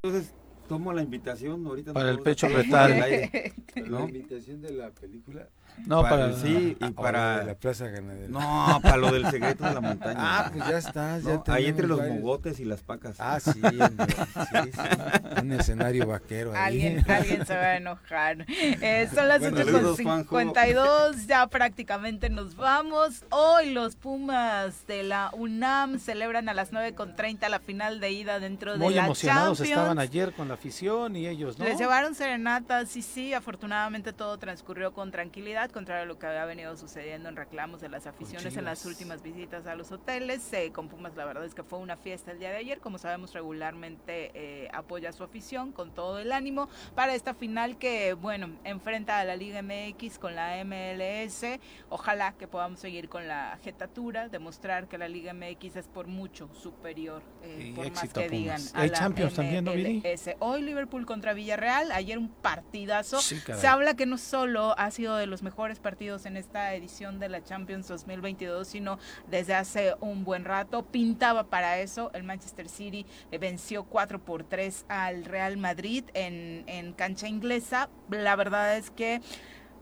Entonces, 0.07 0.33
tomo 0.67 0.93
la 0.93 1.01
invitación 1.01 1.65
ahorita. 1.65 1.93
Para 1.93 2.05
no 2.05 2.11
el 2.11 2.19
pecho 2.19 2.47
al 2.47 3.03
aire, 3.03 3.53
La 3.75 3.87
¿no? 3.87 4.07
invitación 4.07 4.61
de 4.61 4.71
la 4.71 4.91
película. 4.91 5.49
No, 5.85 6.01
para, 6.01 6.33
sí, 6.33 6.75
y 6.79 6.83
Ah, 6.83 6.91
para 6.95 7.43
la 7.43 7.53
Plaza 7.55 7.87
Ganadera. 7.87 8.27
No, 8.29 8.79
para 8.81 8.97
lo 8.97 9.11
del 9.11 9.29
secreto 9.29 9.63
de 9.65 9.73
la 9.73 9.81
montaña. 9.81 10.19
Ah, 10.19 10.49
pues 10.51 10.67
ya 10.67 10.77
está, 10.77 11.19
ya 11.19 11.33
No, 11.35 11.43
ahí 11.47 11.65
entre 11.67 11.87
los 11.87 11.99
varios. 11.99 12.15
mogotes 12.15 12.59
y 12.59 12.65
las 12.65 12.81
pacas. 12.81 13.15
Ah, 13.19 13.39
sí, 13.39 13.51
en- 13.61 13.97
sí, 14.07 14.71
sí, 14.73 15.41
un 15.41 15.51
escenario 15.51 16.07
vaquero 16.07 16.51
ahí. 16.55 16.85
Alguien, 16.87 17.11
alguien 17.11 17.45
se 17.45 17.55
va 17.55 17.61
a 17.63 17.77
enojar. 17.77 18.45
Eh, 18.47 19.09
son 19.13 19.27
las 19.27 19.39
Bueno, 19.41 19.57
8 19.57 19.65
saludos, 19.65 19.97
con 19.97 20.05
Juanjo. 20.05 20.39
52, 20.39 21.27
ya 21.27 21.47
prácticamente 21.47 22.29
nos 22.29 22.55
vamos. 22.55 23.23
Hoy 23.29 23.71
los 23.71 23.95
Pumas 23.95 24.87
de 24.87 25.03
la 25.03 25.29
UNAM 25.33 25.99
celebran 25.99 26.49
a 26.49 26.53
las 26.53 26.71
9 26.71 26.95
con 26.95 27.15
30 27.15 27.49
la 27.49 27.59
final 27.59 27.99
de 27.99 28.11
ida 28.11 28.39
dentro 28.39 28.77
muy 28.77 28.89
de 28.93 28.99
la 29.01 29.05
emocionados 29.05 29.57
Champions. 29.59 29.77
estaban 29.79 29.99
ayer 29.99 30.33
con 30.33 30.47
la 30.47 30.53
afición 30.55 31.15
y 31.15 31.27
ellos, 31.27 31.59
¿no? 31.59 31.65
Les 31.65 31.77
llevaron 31.77 32.15
serenatas, 32.15 32.89
sí, 32.89 33.01
sí, 33.01 33.33
afortunadamente 33.33 34.13
todo 34.13 34.37
transcurrió 34.37 34.93
con 34.93 35.11
tranquilidad, 35.11 35.64
contrario 35.71 36.03
a 36.03 36.05
lo 36.05 36.19
que 36.19 36.27
había 36.27 36.45
venido 36.45 36.75
sucediendo 36.77 37.29
en 37.29 37.35
reclamos 37.35 37.81
de 37.81 37.89
las 37.89 38.07
aficiones 38.07 38.55
en 38.57 38.65
las 38.65 38.85
últimas 38.85 39.21
visitas 39.21 39.65
a 39.67 39.75
los 39.75 39.91
hoteles. 39.91 40.51
Eh, 40.53 40.71
con 40.71 40.87
Pumas 40.87 41.15
la 41.15 41.25
verdad 41.25 41.45
es 41.45 41.55
que 41.55 41.63
fue 41.63 41.79
una 41.79 41.97
fiesta 41.97 42.31
el 42.31 42.39
día 42.39 42.49
de 42.49 42.57
ayer, 42.57 42.79
como 42.79 42.97
sabemos 42.97 43.33
regularmente 43.33 44.31
eh, 44.33 44.69
apoya 44.73 45.09
a 45.09 45.13
su 45.13 45.23
afición 45.23 45.71
con 45.71 45.91
todo 45.91 46.19
el 46.19 46.31
ánimo 46.31 46.69
para 46.93 47.15
esta 47.15 47.33
final 47.33 47.77
que, 47.77 48.13
bueno, 48.13 48.49
enfrenta 48.63 49.19
a 49.19 49.23
la 49.23 49.35
Liga 49.35 49.61
MX 49.61 50.19
con 50.19 50.35
la 50.35 50.63
MLS. 50.63 51.45
Ojalá 51.89 52.33
que 52.33 52.47
podamos 52.47 52.79
seguir 52.79 53.09
con 53.09 53.27
la 53.27 53.57
jetatura, 53.63 54.29
demostrar 54.29 54.87
que 54.87 54.97
la 54.97 55.07
Liga 55.07 55.33
MX 55.33 55.75
es 55.77 55.87
por 55.87 56.07
mucho 56.07 56.49
superior, 56.53 57.23
eh, 57.43 57.73
por 57.75 57.91
más 57.91 58.13
digan. 58.29 58.61
A 58.73 58.81
Hay 58.81 58.89
la 58.89 58.97
Champions 58.97 59.33
también, 59.33 59.65
¿no? 59.65 59.71
MLS. 59.73 60.35
Hoy 60.39 60.61
Liverpool 60.61 61.05
contra 61.05 61.33
Villarreal, 61.33 61.91
ayer 61.91 62.17
un 62.17 62.29
partidazo. 62.29 63.19
Sí. 63.19 63.39
Se 63.39 63.67
habla 63.67 63.95
que 63.95 64.05
no 64.05 64.17
solo 64.17 64.75
ha 64.77 64.91
sido 64.91 65.15
de 65.15 65.25
los 65.27 65.41
mejores 65.41 65.54
partidos 65.55 66.25
en 66.25 66.35
esta 66.37 66.73
edición 66.73 67.17
de 67.19 67.29
la 67.29 67.41
Champions 67.43 67.87
2022, 67.87 68.67
sino 68.67 68.99
desde 69.29 69.55
hace 69.55 69.95
un 70.01 70.23
buen 70.23 70.43
rato. 70.45 70.83
Pintaba 70.83 71.45
para 71.45 71.79
eso. 71.79 72.11
El 72.13 72.23
Manchester 72.23 72.67
City 72.67 73.05
eh, 73.31 73.37
venció 73.37 73.85
4 73.85 74.19
por 74.19 74.43
3 74.43 74.85
al 74.89 75.25
Real 75.25 75.57
Madrid 75.57 76.03
en, 76.13 76.63
en 76.67 76.93
cancha 76.93 77.27
inglesa. 77.27 77.89
La 78.09 78.35
verdad 78.35 78.75
es 78.77 78.91
que 78.91 79.21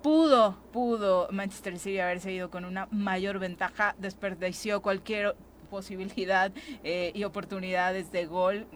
pudo, 0.01 0.57
pudo 0.71 1.27
Manchester 1.31 1.79
City 1.79 1.99
haberse 1.99 2.31
ido 2.31 2.49
con 2.51 2.65
una 2.65 2.87
mayor 2.91 3.39
ventaja, 3.39 3.95
desperdició 3.97 4.81
cualquier 4.81 5.35
posibilidad 5.69 6.51
eh, 6.83 7.11
y 7.15 7.23
oportunidades 7.23 8.11
de 8.11 8.25
gol. 8.27 8.67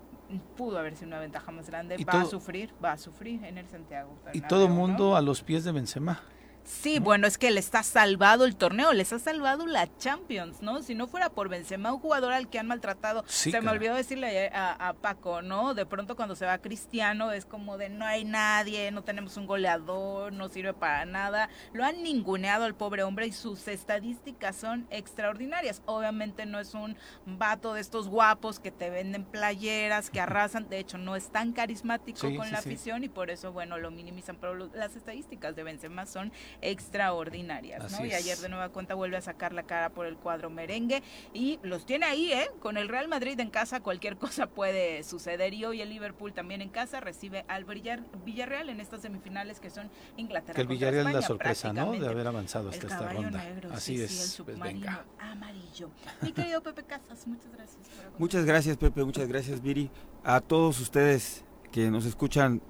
Pudo 0.57 0.77
haberse 0.77 1.05
una 1.05 1.19
ventaja 1.19 1.51
más 1.53 1.69
grande. 1.69 1.95
Y 1.97 2.03
va 2.03 2.13
a 2.13 2.19
todo- 2.21 2.31
sufrir, 2.31 2.73
va 2.83 2.93
a 2.93 2.97
sufrir 2.97 3.45
en 3.45 3.57
el 3.57 3.67
Santiago. 3.69 4.13
Y 4.33 4.41
todo 4.41 4.67
mundo 4.67 5.15
a 5.15 5.21
los 5.21 5.41
pies 5.41 5.63
de 5.63 5.71
Benzema. 5.71 6.19
Sí, 6.67 6.99
bueno, 6.99 7.27
es 7.27 7.37
que 7.37 7.49
le 7.49 7.61
está 7.61 7.81
salvado 7.81 8.43
el 8.43 8.57
torneo, 8.57 8.91
les 8.91 9.13
ha 9.13 9.19
salvado 9.19 9.65
la 9.65 9.87
Champions, 9.97 10.61
¿no? 10.61 10.81
Si 10.81 10.95
no 10.95 11.07
fuera 11.07 11.29
por 11.29 11.47
Benzema, 11.47 11.93
un 11.93 11.99
jugador 12.01 12.33
al 12.33 12.49
que 12.49 12.59
han 12.59 12.67
maltratado, 12.67 13.23
Sí, 13.25 13.51
se 13.51 13.61
me 13.61 13.71
olvidó 13.71 13.95
decirle 13.95 14.49
a, 14.49 14.89
a 14.89 14.93
Paco, 14.93 15.41
¿no? 15.41 15.73
De 15.75 15.85
pronto 15.85 16.17
cuando 16.17 16.35
se 16.35 16.45
va 16.45 16.57
Cristiano 16.57 17.31
es 17.31 17.45
como 17.45 17.77
de 17.77 17.87
no 17.87 18.05
hay 18.05 18.25
nadie, 18.25 18.91
no 18.91 19.01
tenemos 19.03 19.37
un 19.37 19.45
goleador, 19.47 20.33
no 20.33 20.49
sirve 20.49 20.73
para 20.73 21.05
nada. 21.05 21.47
Lo 21.71 21.85
han 21.85 22.03
ninguneado 22.03 22.65
al 22.65 22.75
pobre 22.75 23.03
hombre 23.03 23.27
y 23.27 23.31
sus 23.31 23.65
estadísticas 23.69 24.57
son 24.57 24.87
extraordinarias. 24.89 25.81
Obviamente 25.85 26.45
no 26.45 26.59
es 26.59 26.73
un 26.73 26.97
vato 27.25 27.75
de 27.75 27.79
estos 27.81 28.09
guapos 28.09 28.59
que 28.59 28.71
te 28.71 28.89
venden 28.89 29.23
playeras, 29.23 30.09
que 30.09 30.19
arrasan, 30.19 30.67
de 30.67 30.79
hecho 30.79 30.97
no 30.97 31.15
es 31.15 31.29
tan 31.31 31.53
carismático 31.53 32.27
Sí, 32.27 32.35
con 32.35 32.47
sí, 32.47 32.51
la 32.51 32.59
afición 32.59 33.05
y 33.05 33.09
por 33.09 33.29
eso, 33.29 33.53
bueno, 33.53 33.77
lo 33.77 33.89
minimizan, 33.89 34.35
pero 34.35 34.53
lo- 34.53 34.67
las 34.75 34.97
estadísticas 34.97 35.55
de 35.55 35.63
Benzema 35.63 36.05
son 36.05 36.33
extraordinarias, 36.61 37.91
¿no? 37.99 38.05
Y 38.05 38.13
ayer 38.13 38.37
de 38.37 38.49
nueva 38.49 38.69
cuenta 38.69 38.95
vuelve 38.95 39.17
a 39.17 39.21
sacar 39.21 39.53
la 39.53 39.63
cara 39.63 39.89
por 39.89 40.05
el 40.05 40.15
cuadro 40.17 40.49
merengue 40.49 41.03
y 41.33 41.59
los 41.63 41.85
tiene 41.85 42.05
ahí, 42.05 42.31
¿eh? 42.33 42.49
Con 42.59 42.77
el 42.77 42.87
Real 42.89 43.07
Madrid 43.07 43.39
en 43.39 43.49
casa 43.49 43.79
cualquier 43.81 44.17
cosa 44.17 44.47
puede 44.47 45.03
suceder 45.03 45.53
y 45.53 45.65
hoy 45.65 45.81
el 45.81 45.89
Liverpool 45.89 46.33
también 46.33 46.61
en 46.61 46.69
casa 46.69 46.99
recibe 46.99 47.45
al 47.47 47.65
Villar- 47.65 48.03
Villarreal 48.25 48.69
en 48.69 48.79
estas 48.79 49.01
semifinales 49.01 49.59
que 49.59 49.69
son 49.69 49.89
Inglaterra 50.17 50.55
Que 50.55 50.61
el 50.61 50.67
Villarreal 50.67 51.07
es 51.07 51.13
la 51.13 51.19
España, 51.19 51.27
sorpresa, 51.27 51.73
¿no? 51.73 51.91
De 51.91 52.07
haber 52.07 52.27
avanzado 52.27 52.69
hasta 52.69 52.85
El 52.87 52.91
esta 52.91 53.09
ronda. 53.13 53.43
negro, 53.43 53.69
Así 53.73 53.97
sí, 53.97 54.03
es. 54.03 54.11
sí, 54.11 54.15
el 54.15 54.45
pues 54.45 54.57
submarino 54.57 54.79
venga. 54.85 55.05
amarillo. 55.19 55.89
Mi 56.21 56.31
querido 56.31 56.61
Pepe 56.61 56.83
Casas, 56.83 57.27
muchas 57.27 57.51
gracias 57.53 57.77
por 57.77 57.85
acompañarnos. 57.87 58.19
Muchas 58.19 58.45
gracias, 58.45 58.77
Pepe. 58.77 59.03
Muchas 59.03 59.27
gracias, 59.27 59.61
Viri. 59.61 59.89
A 60.23 60.41
todos 60.41 60.79
ustedes 60.79 61.43
que 61.71 61.89
nos 61.91 62.05
escuchan, 62.05 62.61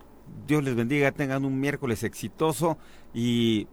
Dios 0.45 0.63
les 0.63 0.75
bendiga. 0.75 1.11
Tengan 1.11 1.45
un 1.45 1.59
miércoles 1.59 2.03
exitoso 2.03 2.77
y 3.13 3.67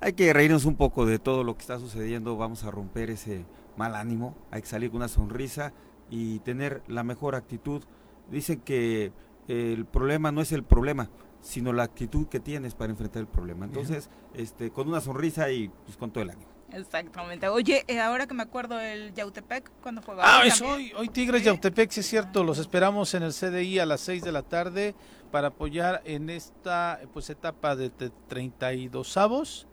hay 0.00 0.12
que 0.12 0.32
reírnos 0.32 0.64
un 0.64 0.76
poco 0.76 1.06
de 1.06 1.18
todo 1.18 1.44
lo 1.44 1.54
que 1.56 1.62
está 1.62 1.78
sucediendo. 1.78 2.36
Vamos 2.36 2.64
a 2.64 2.70
romper 2.70 3.10
ese 3.10 3.44
mal 3.76 3.94
ánimo. 3.94 4.36
Hay 4.50 4.62
que 4.62 4.68
salir 4.68 4.90
con 4.90 4.98
una 4.98 5.08
sonrisa 5.08 5.72
y 6.10 6.38
tener 6.40 6.82
la 6.86 7.02
mejor 7.02 7.34
actitud. 7.34 7.82
Dicen 8.30 8.60
que 8.60 9.12
el 9.48 9.84
problema 9.86 10.32
no 10.32 10.40
es 10.40 10.52
el 10.52 10.64
problema, 10.64 11.08
sino 11.40 11.72
la 11.72 11.84
actitud 11.84 12.26
que 12.28 12.40
tienes 12.40 12.74
para 12.74 12.90
enfrentar 12.90 13.20
el 13.20 13.28
problema. 13.28 13.64
Entonces, 13.64 14.10
este, 14.34 14.70
con 14.70 14.88
una 14.88 15.00
sonrisa 15.00 15.50
y 15.50 15.68
pues, 15.84 15.96
con 15.96 16.10
todo 16.10 16.24
el 16.24 16.30
ánimo. 16.30 16.50
Exactamente. 16.72 17.48
Oye, 17.48 17.84
eh, 17.86 18.00
ahora 18.00 18.26
que 18.26 18.34
me 18.34 18.42
acuerdo 18.42 18.80
el 18.80 19.14
Yautepec, 19.14 19.70
cuando 19.80 20.02
jugaba. 20.02 20.24
Ah, 20.26 20.40
hoy 20.42 20.48
es 20.48 20.60
hoy, 20.60 20.92
hoy 20.96 21.08
Tigres 21.08 21.44
Yautepec, 21.44 21.90
sí 21.92 22.00
es 22.00 22.06
cierto, 22.06 22.42
los 22.42 22.58
esperamos 22.58 23.14
en 23.14 23.22
el 23.22 23.32
CDI 23.32 23.78
a 23.78 23.86
las 23.86 24.00
6 24.00 24.22
de 24.24 24.32
la 24.32 24.42
tarde 24.42 24.94
para 25.30 25.48
apoyar 25.48 26.02
en 26.04 26.28
esta 26.28 27.00
pues 27.12 27.30
etapa 27.30 27.76
de 27.76 27.90
te- 27.90 28.10
32 28.28 29.16
avos. 29.16 29.68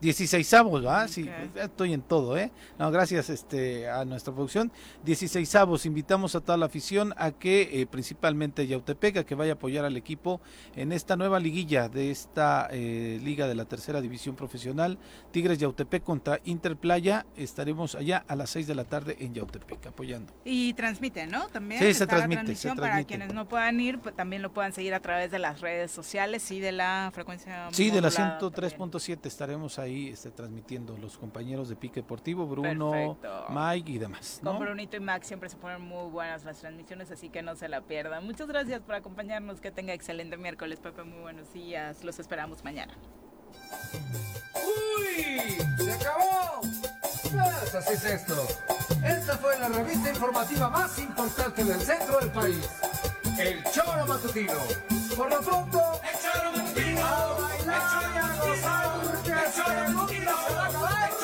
16 0.00 0.54
avos, 0.54 0.84
¿va? 0.84 1.06
Sí, 1.08 1.22
Ok. 1.22 1.54
ya 1.54 1.64
estoy 1.64 1.92
en 1.92 2.02
todo, 2.02 2.36
¿eh? 2.38 2.50
No, 2.78 2.90
gracias 2.90 3.28
este, 3.28 3.88
a 3.88 4.04
nuestra 4.04 4.32
producción. 4.32 4.72
16 5.04 5.54
avos, 5.56 5.84
invitamos 5.84 6.34
a 6.34 6.40
toda 6.40 6.56
la 6.56 6.66
afición 6.66 7.12
a 7.18 7.32
que, 7.32 7.80
eh, 7.80 7.86
principalmente 7.86 8.66
Yautepec, 8.66 9.18
a 9.18 9.24
que 9.24 9.34
vaya 9.34 9.52
a 9.52 9.54
apoyar 9.56 9.84
al 9.84 9.96
equipo 9.96 10.40
en 10.74 10.92
esta 10.92 11.16
nueva 11.16 11.38
liguilla 11.38 11.88
de 11.88 12.10
esta 12.10 12.68
eh, 12.70 13.20
liga 13.22 13.46
de 13.46 13.54
la 13.54 13.66
tercera 13.66 14.00
división 14.00 14.36
profesional. 14.36 14.98
Tigres 15.32 15.58
Yautepec 15.58 16.02
contra 16.02 16.40
Interplaya. 16.44 17.26
Estaremos 17.36 17.94
allá 17.94 18.24
a 18.26 18.36
las 18.36 18.50
6 18.50 18.66
de 18.66 18.74
la 18.74 18.84
tarde 18.84 19.16
en 19.20 19.34
Yautepec 19.34 19.86
apoyando. 19.86 20.32
Y 20.44 20.72
transmite, 20.74 21.26
¿no? 21.26 21.48
También. 21.48 21.80
Sí, 21.80 21.92
se 21.92 22.06
la 22.06 22.06
transmite, 22.06 22.54
se 22.54 22.74
Para 22.74 23.04
quienes 23.04 23.34
no 23.34 23.46
puedan 23.46 23.78
ir, 23.80 23.98
pues, 23.98 24.16
también 24.16 24.40
lo 24.40 24.52
puedan 24.52 24.72
seguir 24.72 24.94
a 24.94 25.00
través 25.00 25.30
de 25.30 25.38
las 25.38 25.60
redes 25.60 25.90
sociales 25.90 26.50
y 26.50 26.60
de 26.60 26.72
la 26.72 27.10
frecuencia. 27.12 27.68
Sí, 27.72 27.90
de 27.90 28.00
la 28.00 28.08
modulada 28.08 28.40
103.7 28.40 29.26
estaremos 29.26 29.78
ahí 29.78 29.89
este, 29.90 30.30
transmitiendo 30.30 30.96
los 30.96 31.18
compañeros 31.18 31.68
de 31.68 31.76
Pique 31.76 32.00
Deportivo, 32.00 32.46
Bruno, 32.46 32.90
Perfecto. 32.90 33.46
Mike 33.50 33.92
y 33.92 33.98
demás. 33.98 34.40
Con 34.42 34.54
¿no? 34.54 34.60
Brunito 34.60 34.96
y 34.96 35.00
Max 35.00 35.26
siempre 35.26 35.48
se 35.48 35.56
ponen 35.56 35.82
muy 35.82 36.10
buenas 36.10 36.44
las 36.44 36.58
transmisiones, 36.60 37.10
así 37.10 37.28
que 37.28 37.42
no 37.42 37.56
se 37.56 37.68
la 37.68 37.82
pierdan. 37.82 38.24
Muchas 38.24 38.48
gracias 38.48 38.80
por 38.80 38.94
acompañarnos. 38.94 39.60
Que 39.60 39.70
tenga 39.70 39.92
excelente 39.92 40.36
miércoles, 40.36 40.80
Pepe. 40.80 41.02
Muy 41.02 41.20
buenos 41.20 41.52
días. 41.52 42.04
Los 42.04 42.18
esperamos 42.18 42.64
mañana. 42.64 42.94
¡Uy! 44.54 45.56
¡Se 45.84 45.92
acabó! 45.92 46.60
Pues 47.22 47.74
así 47.74 47.94
es 47.94 48.04
esto. 48.04 48.34
Esta 49.04 49.36
fue 49.38 49.58
la 49.58 49.68
revista 49.68 50.10
informativa 50.10 50.68
más 50.68 50.98
importante 50.98 51.64
del 51.64 51.80
centro 51.80 52.18
del 52.18 52.30
país 52.30 52.68
el 53.38 53.62
choro 53.72 54.06
matutino. 54.06 54.54
Por 55.16 55.30
lo 55.30 55.40
pronto, 55.40 56.00
el 56.02 56.18
choro 56.20 56.52
matutino. 56.56 57.00
Bailar 57.40 57.90
matutino. 59.94 61.19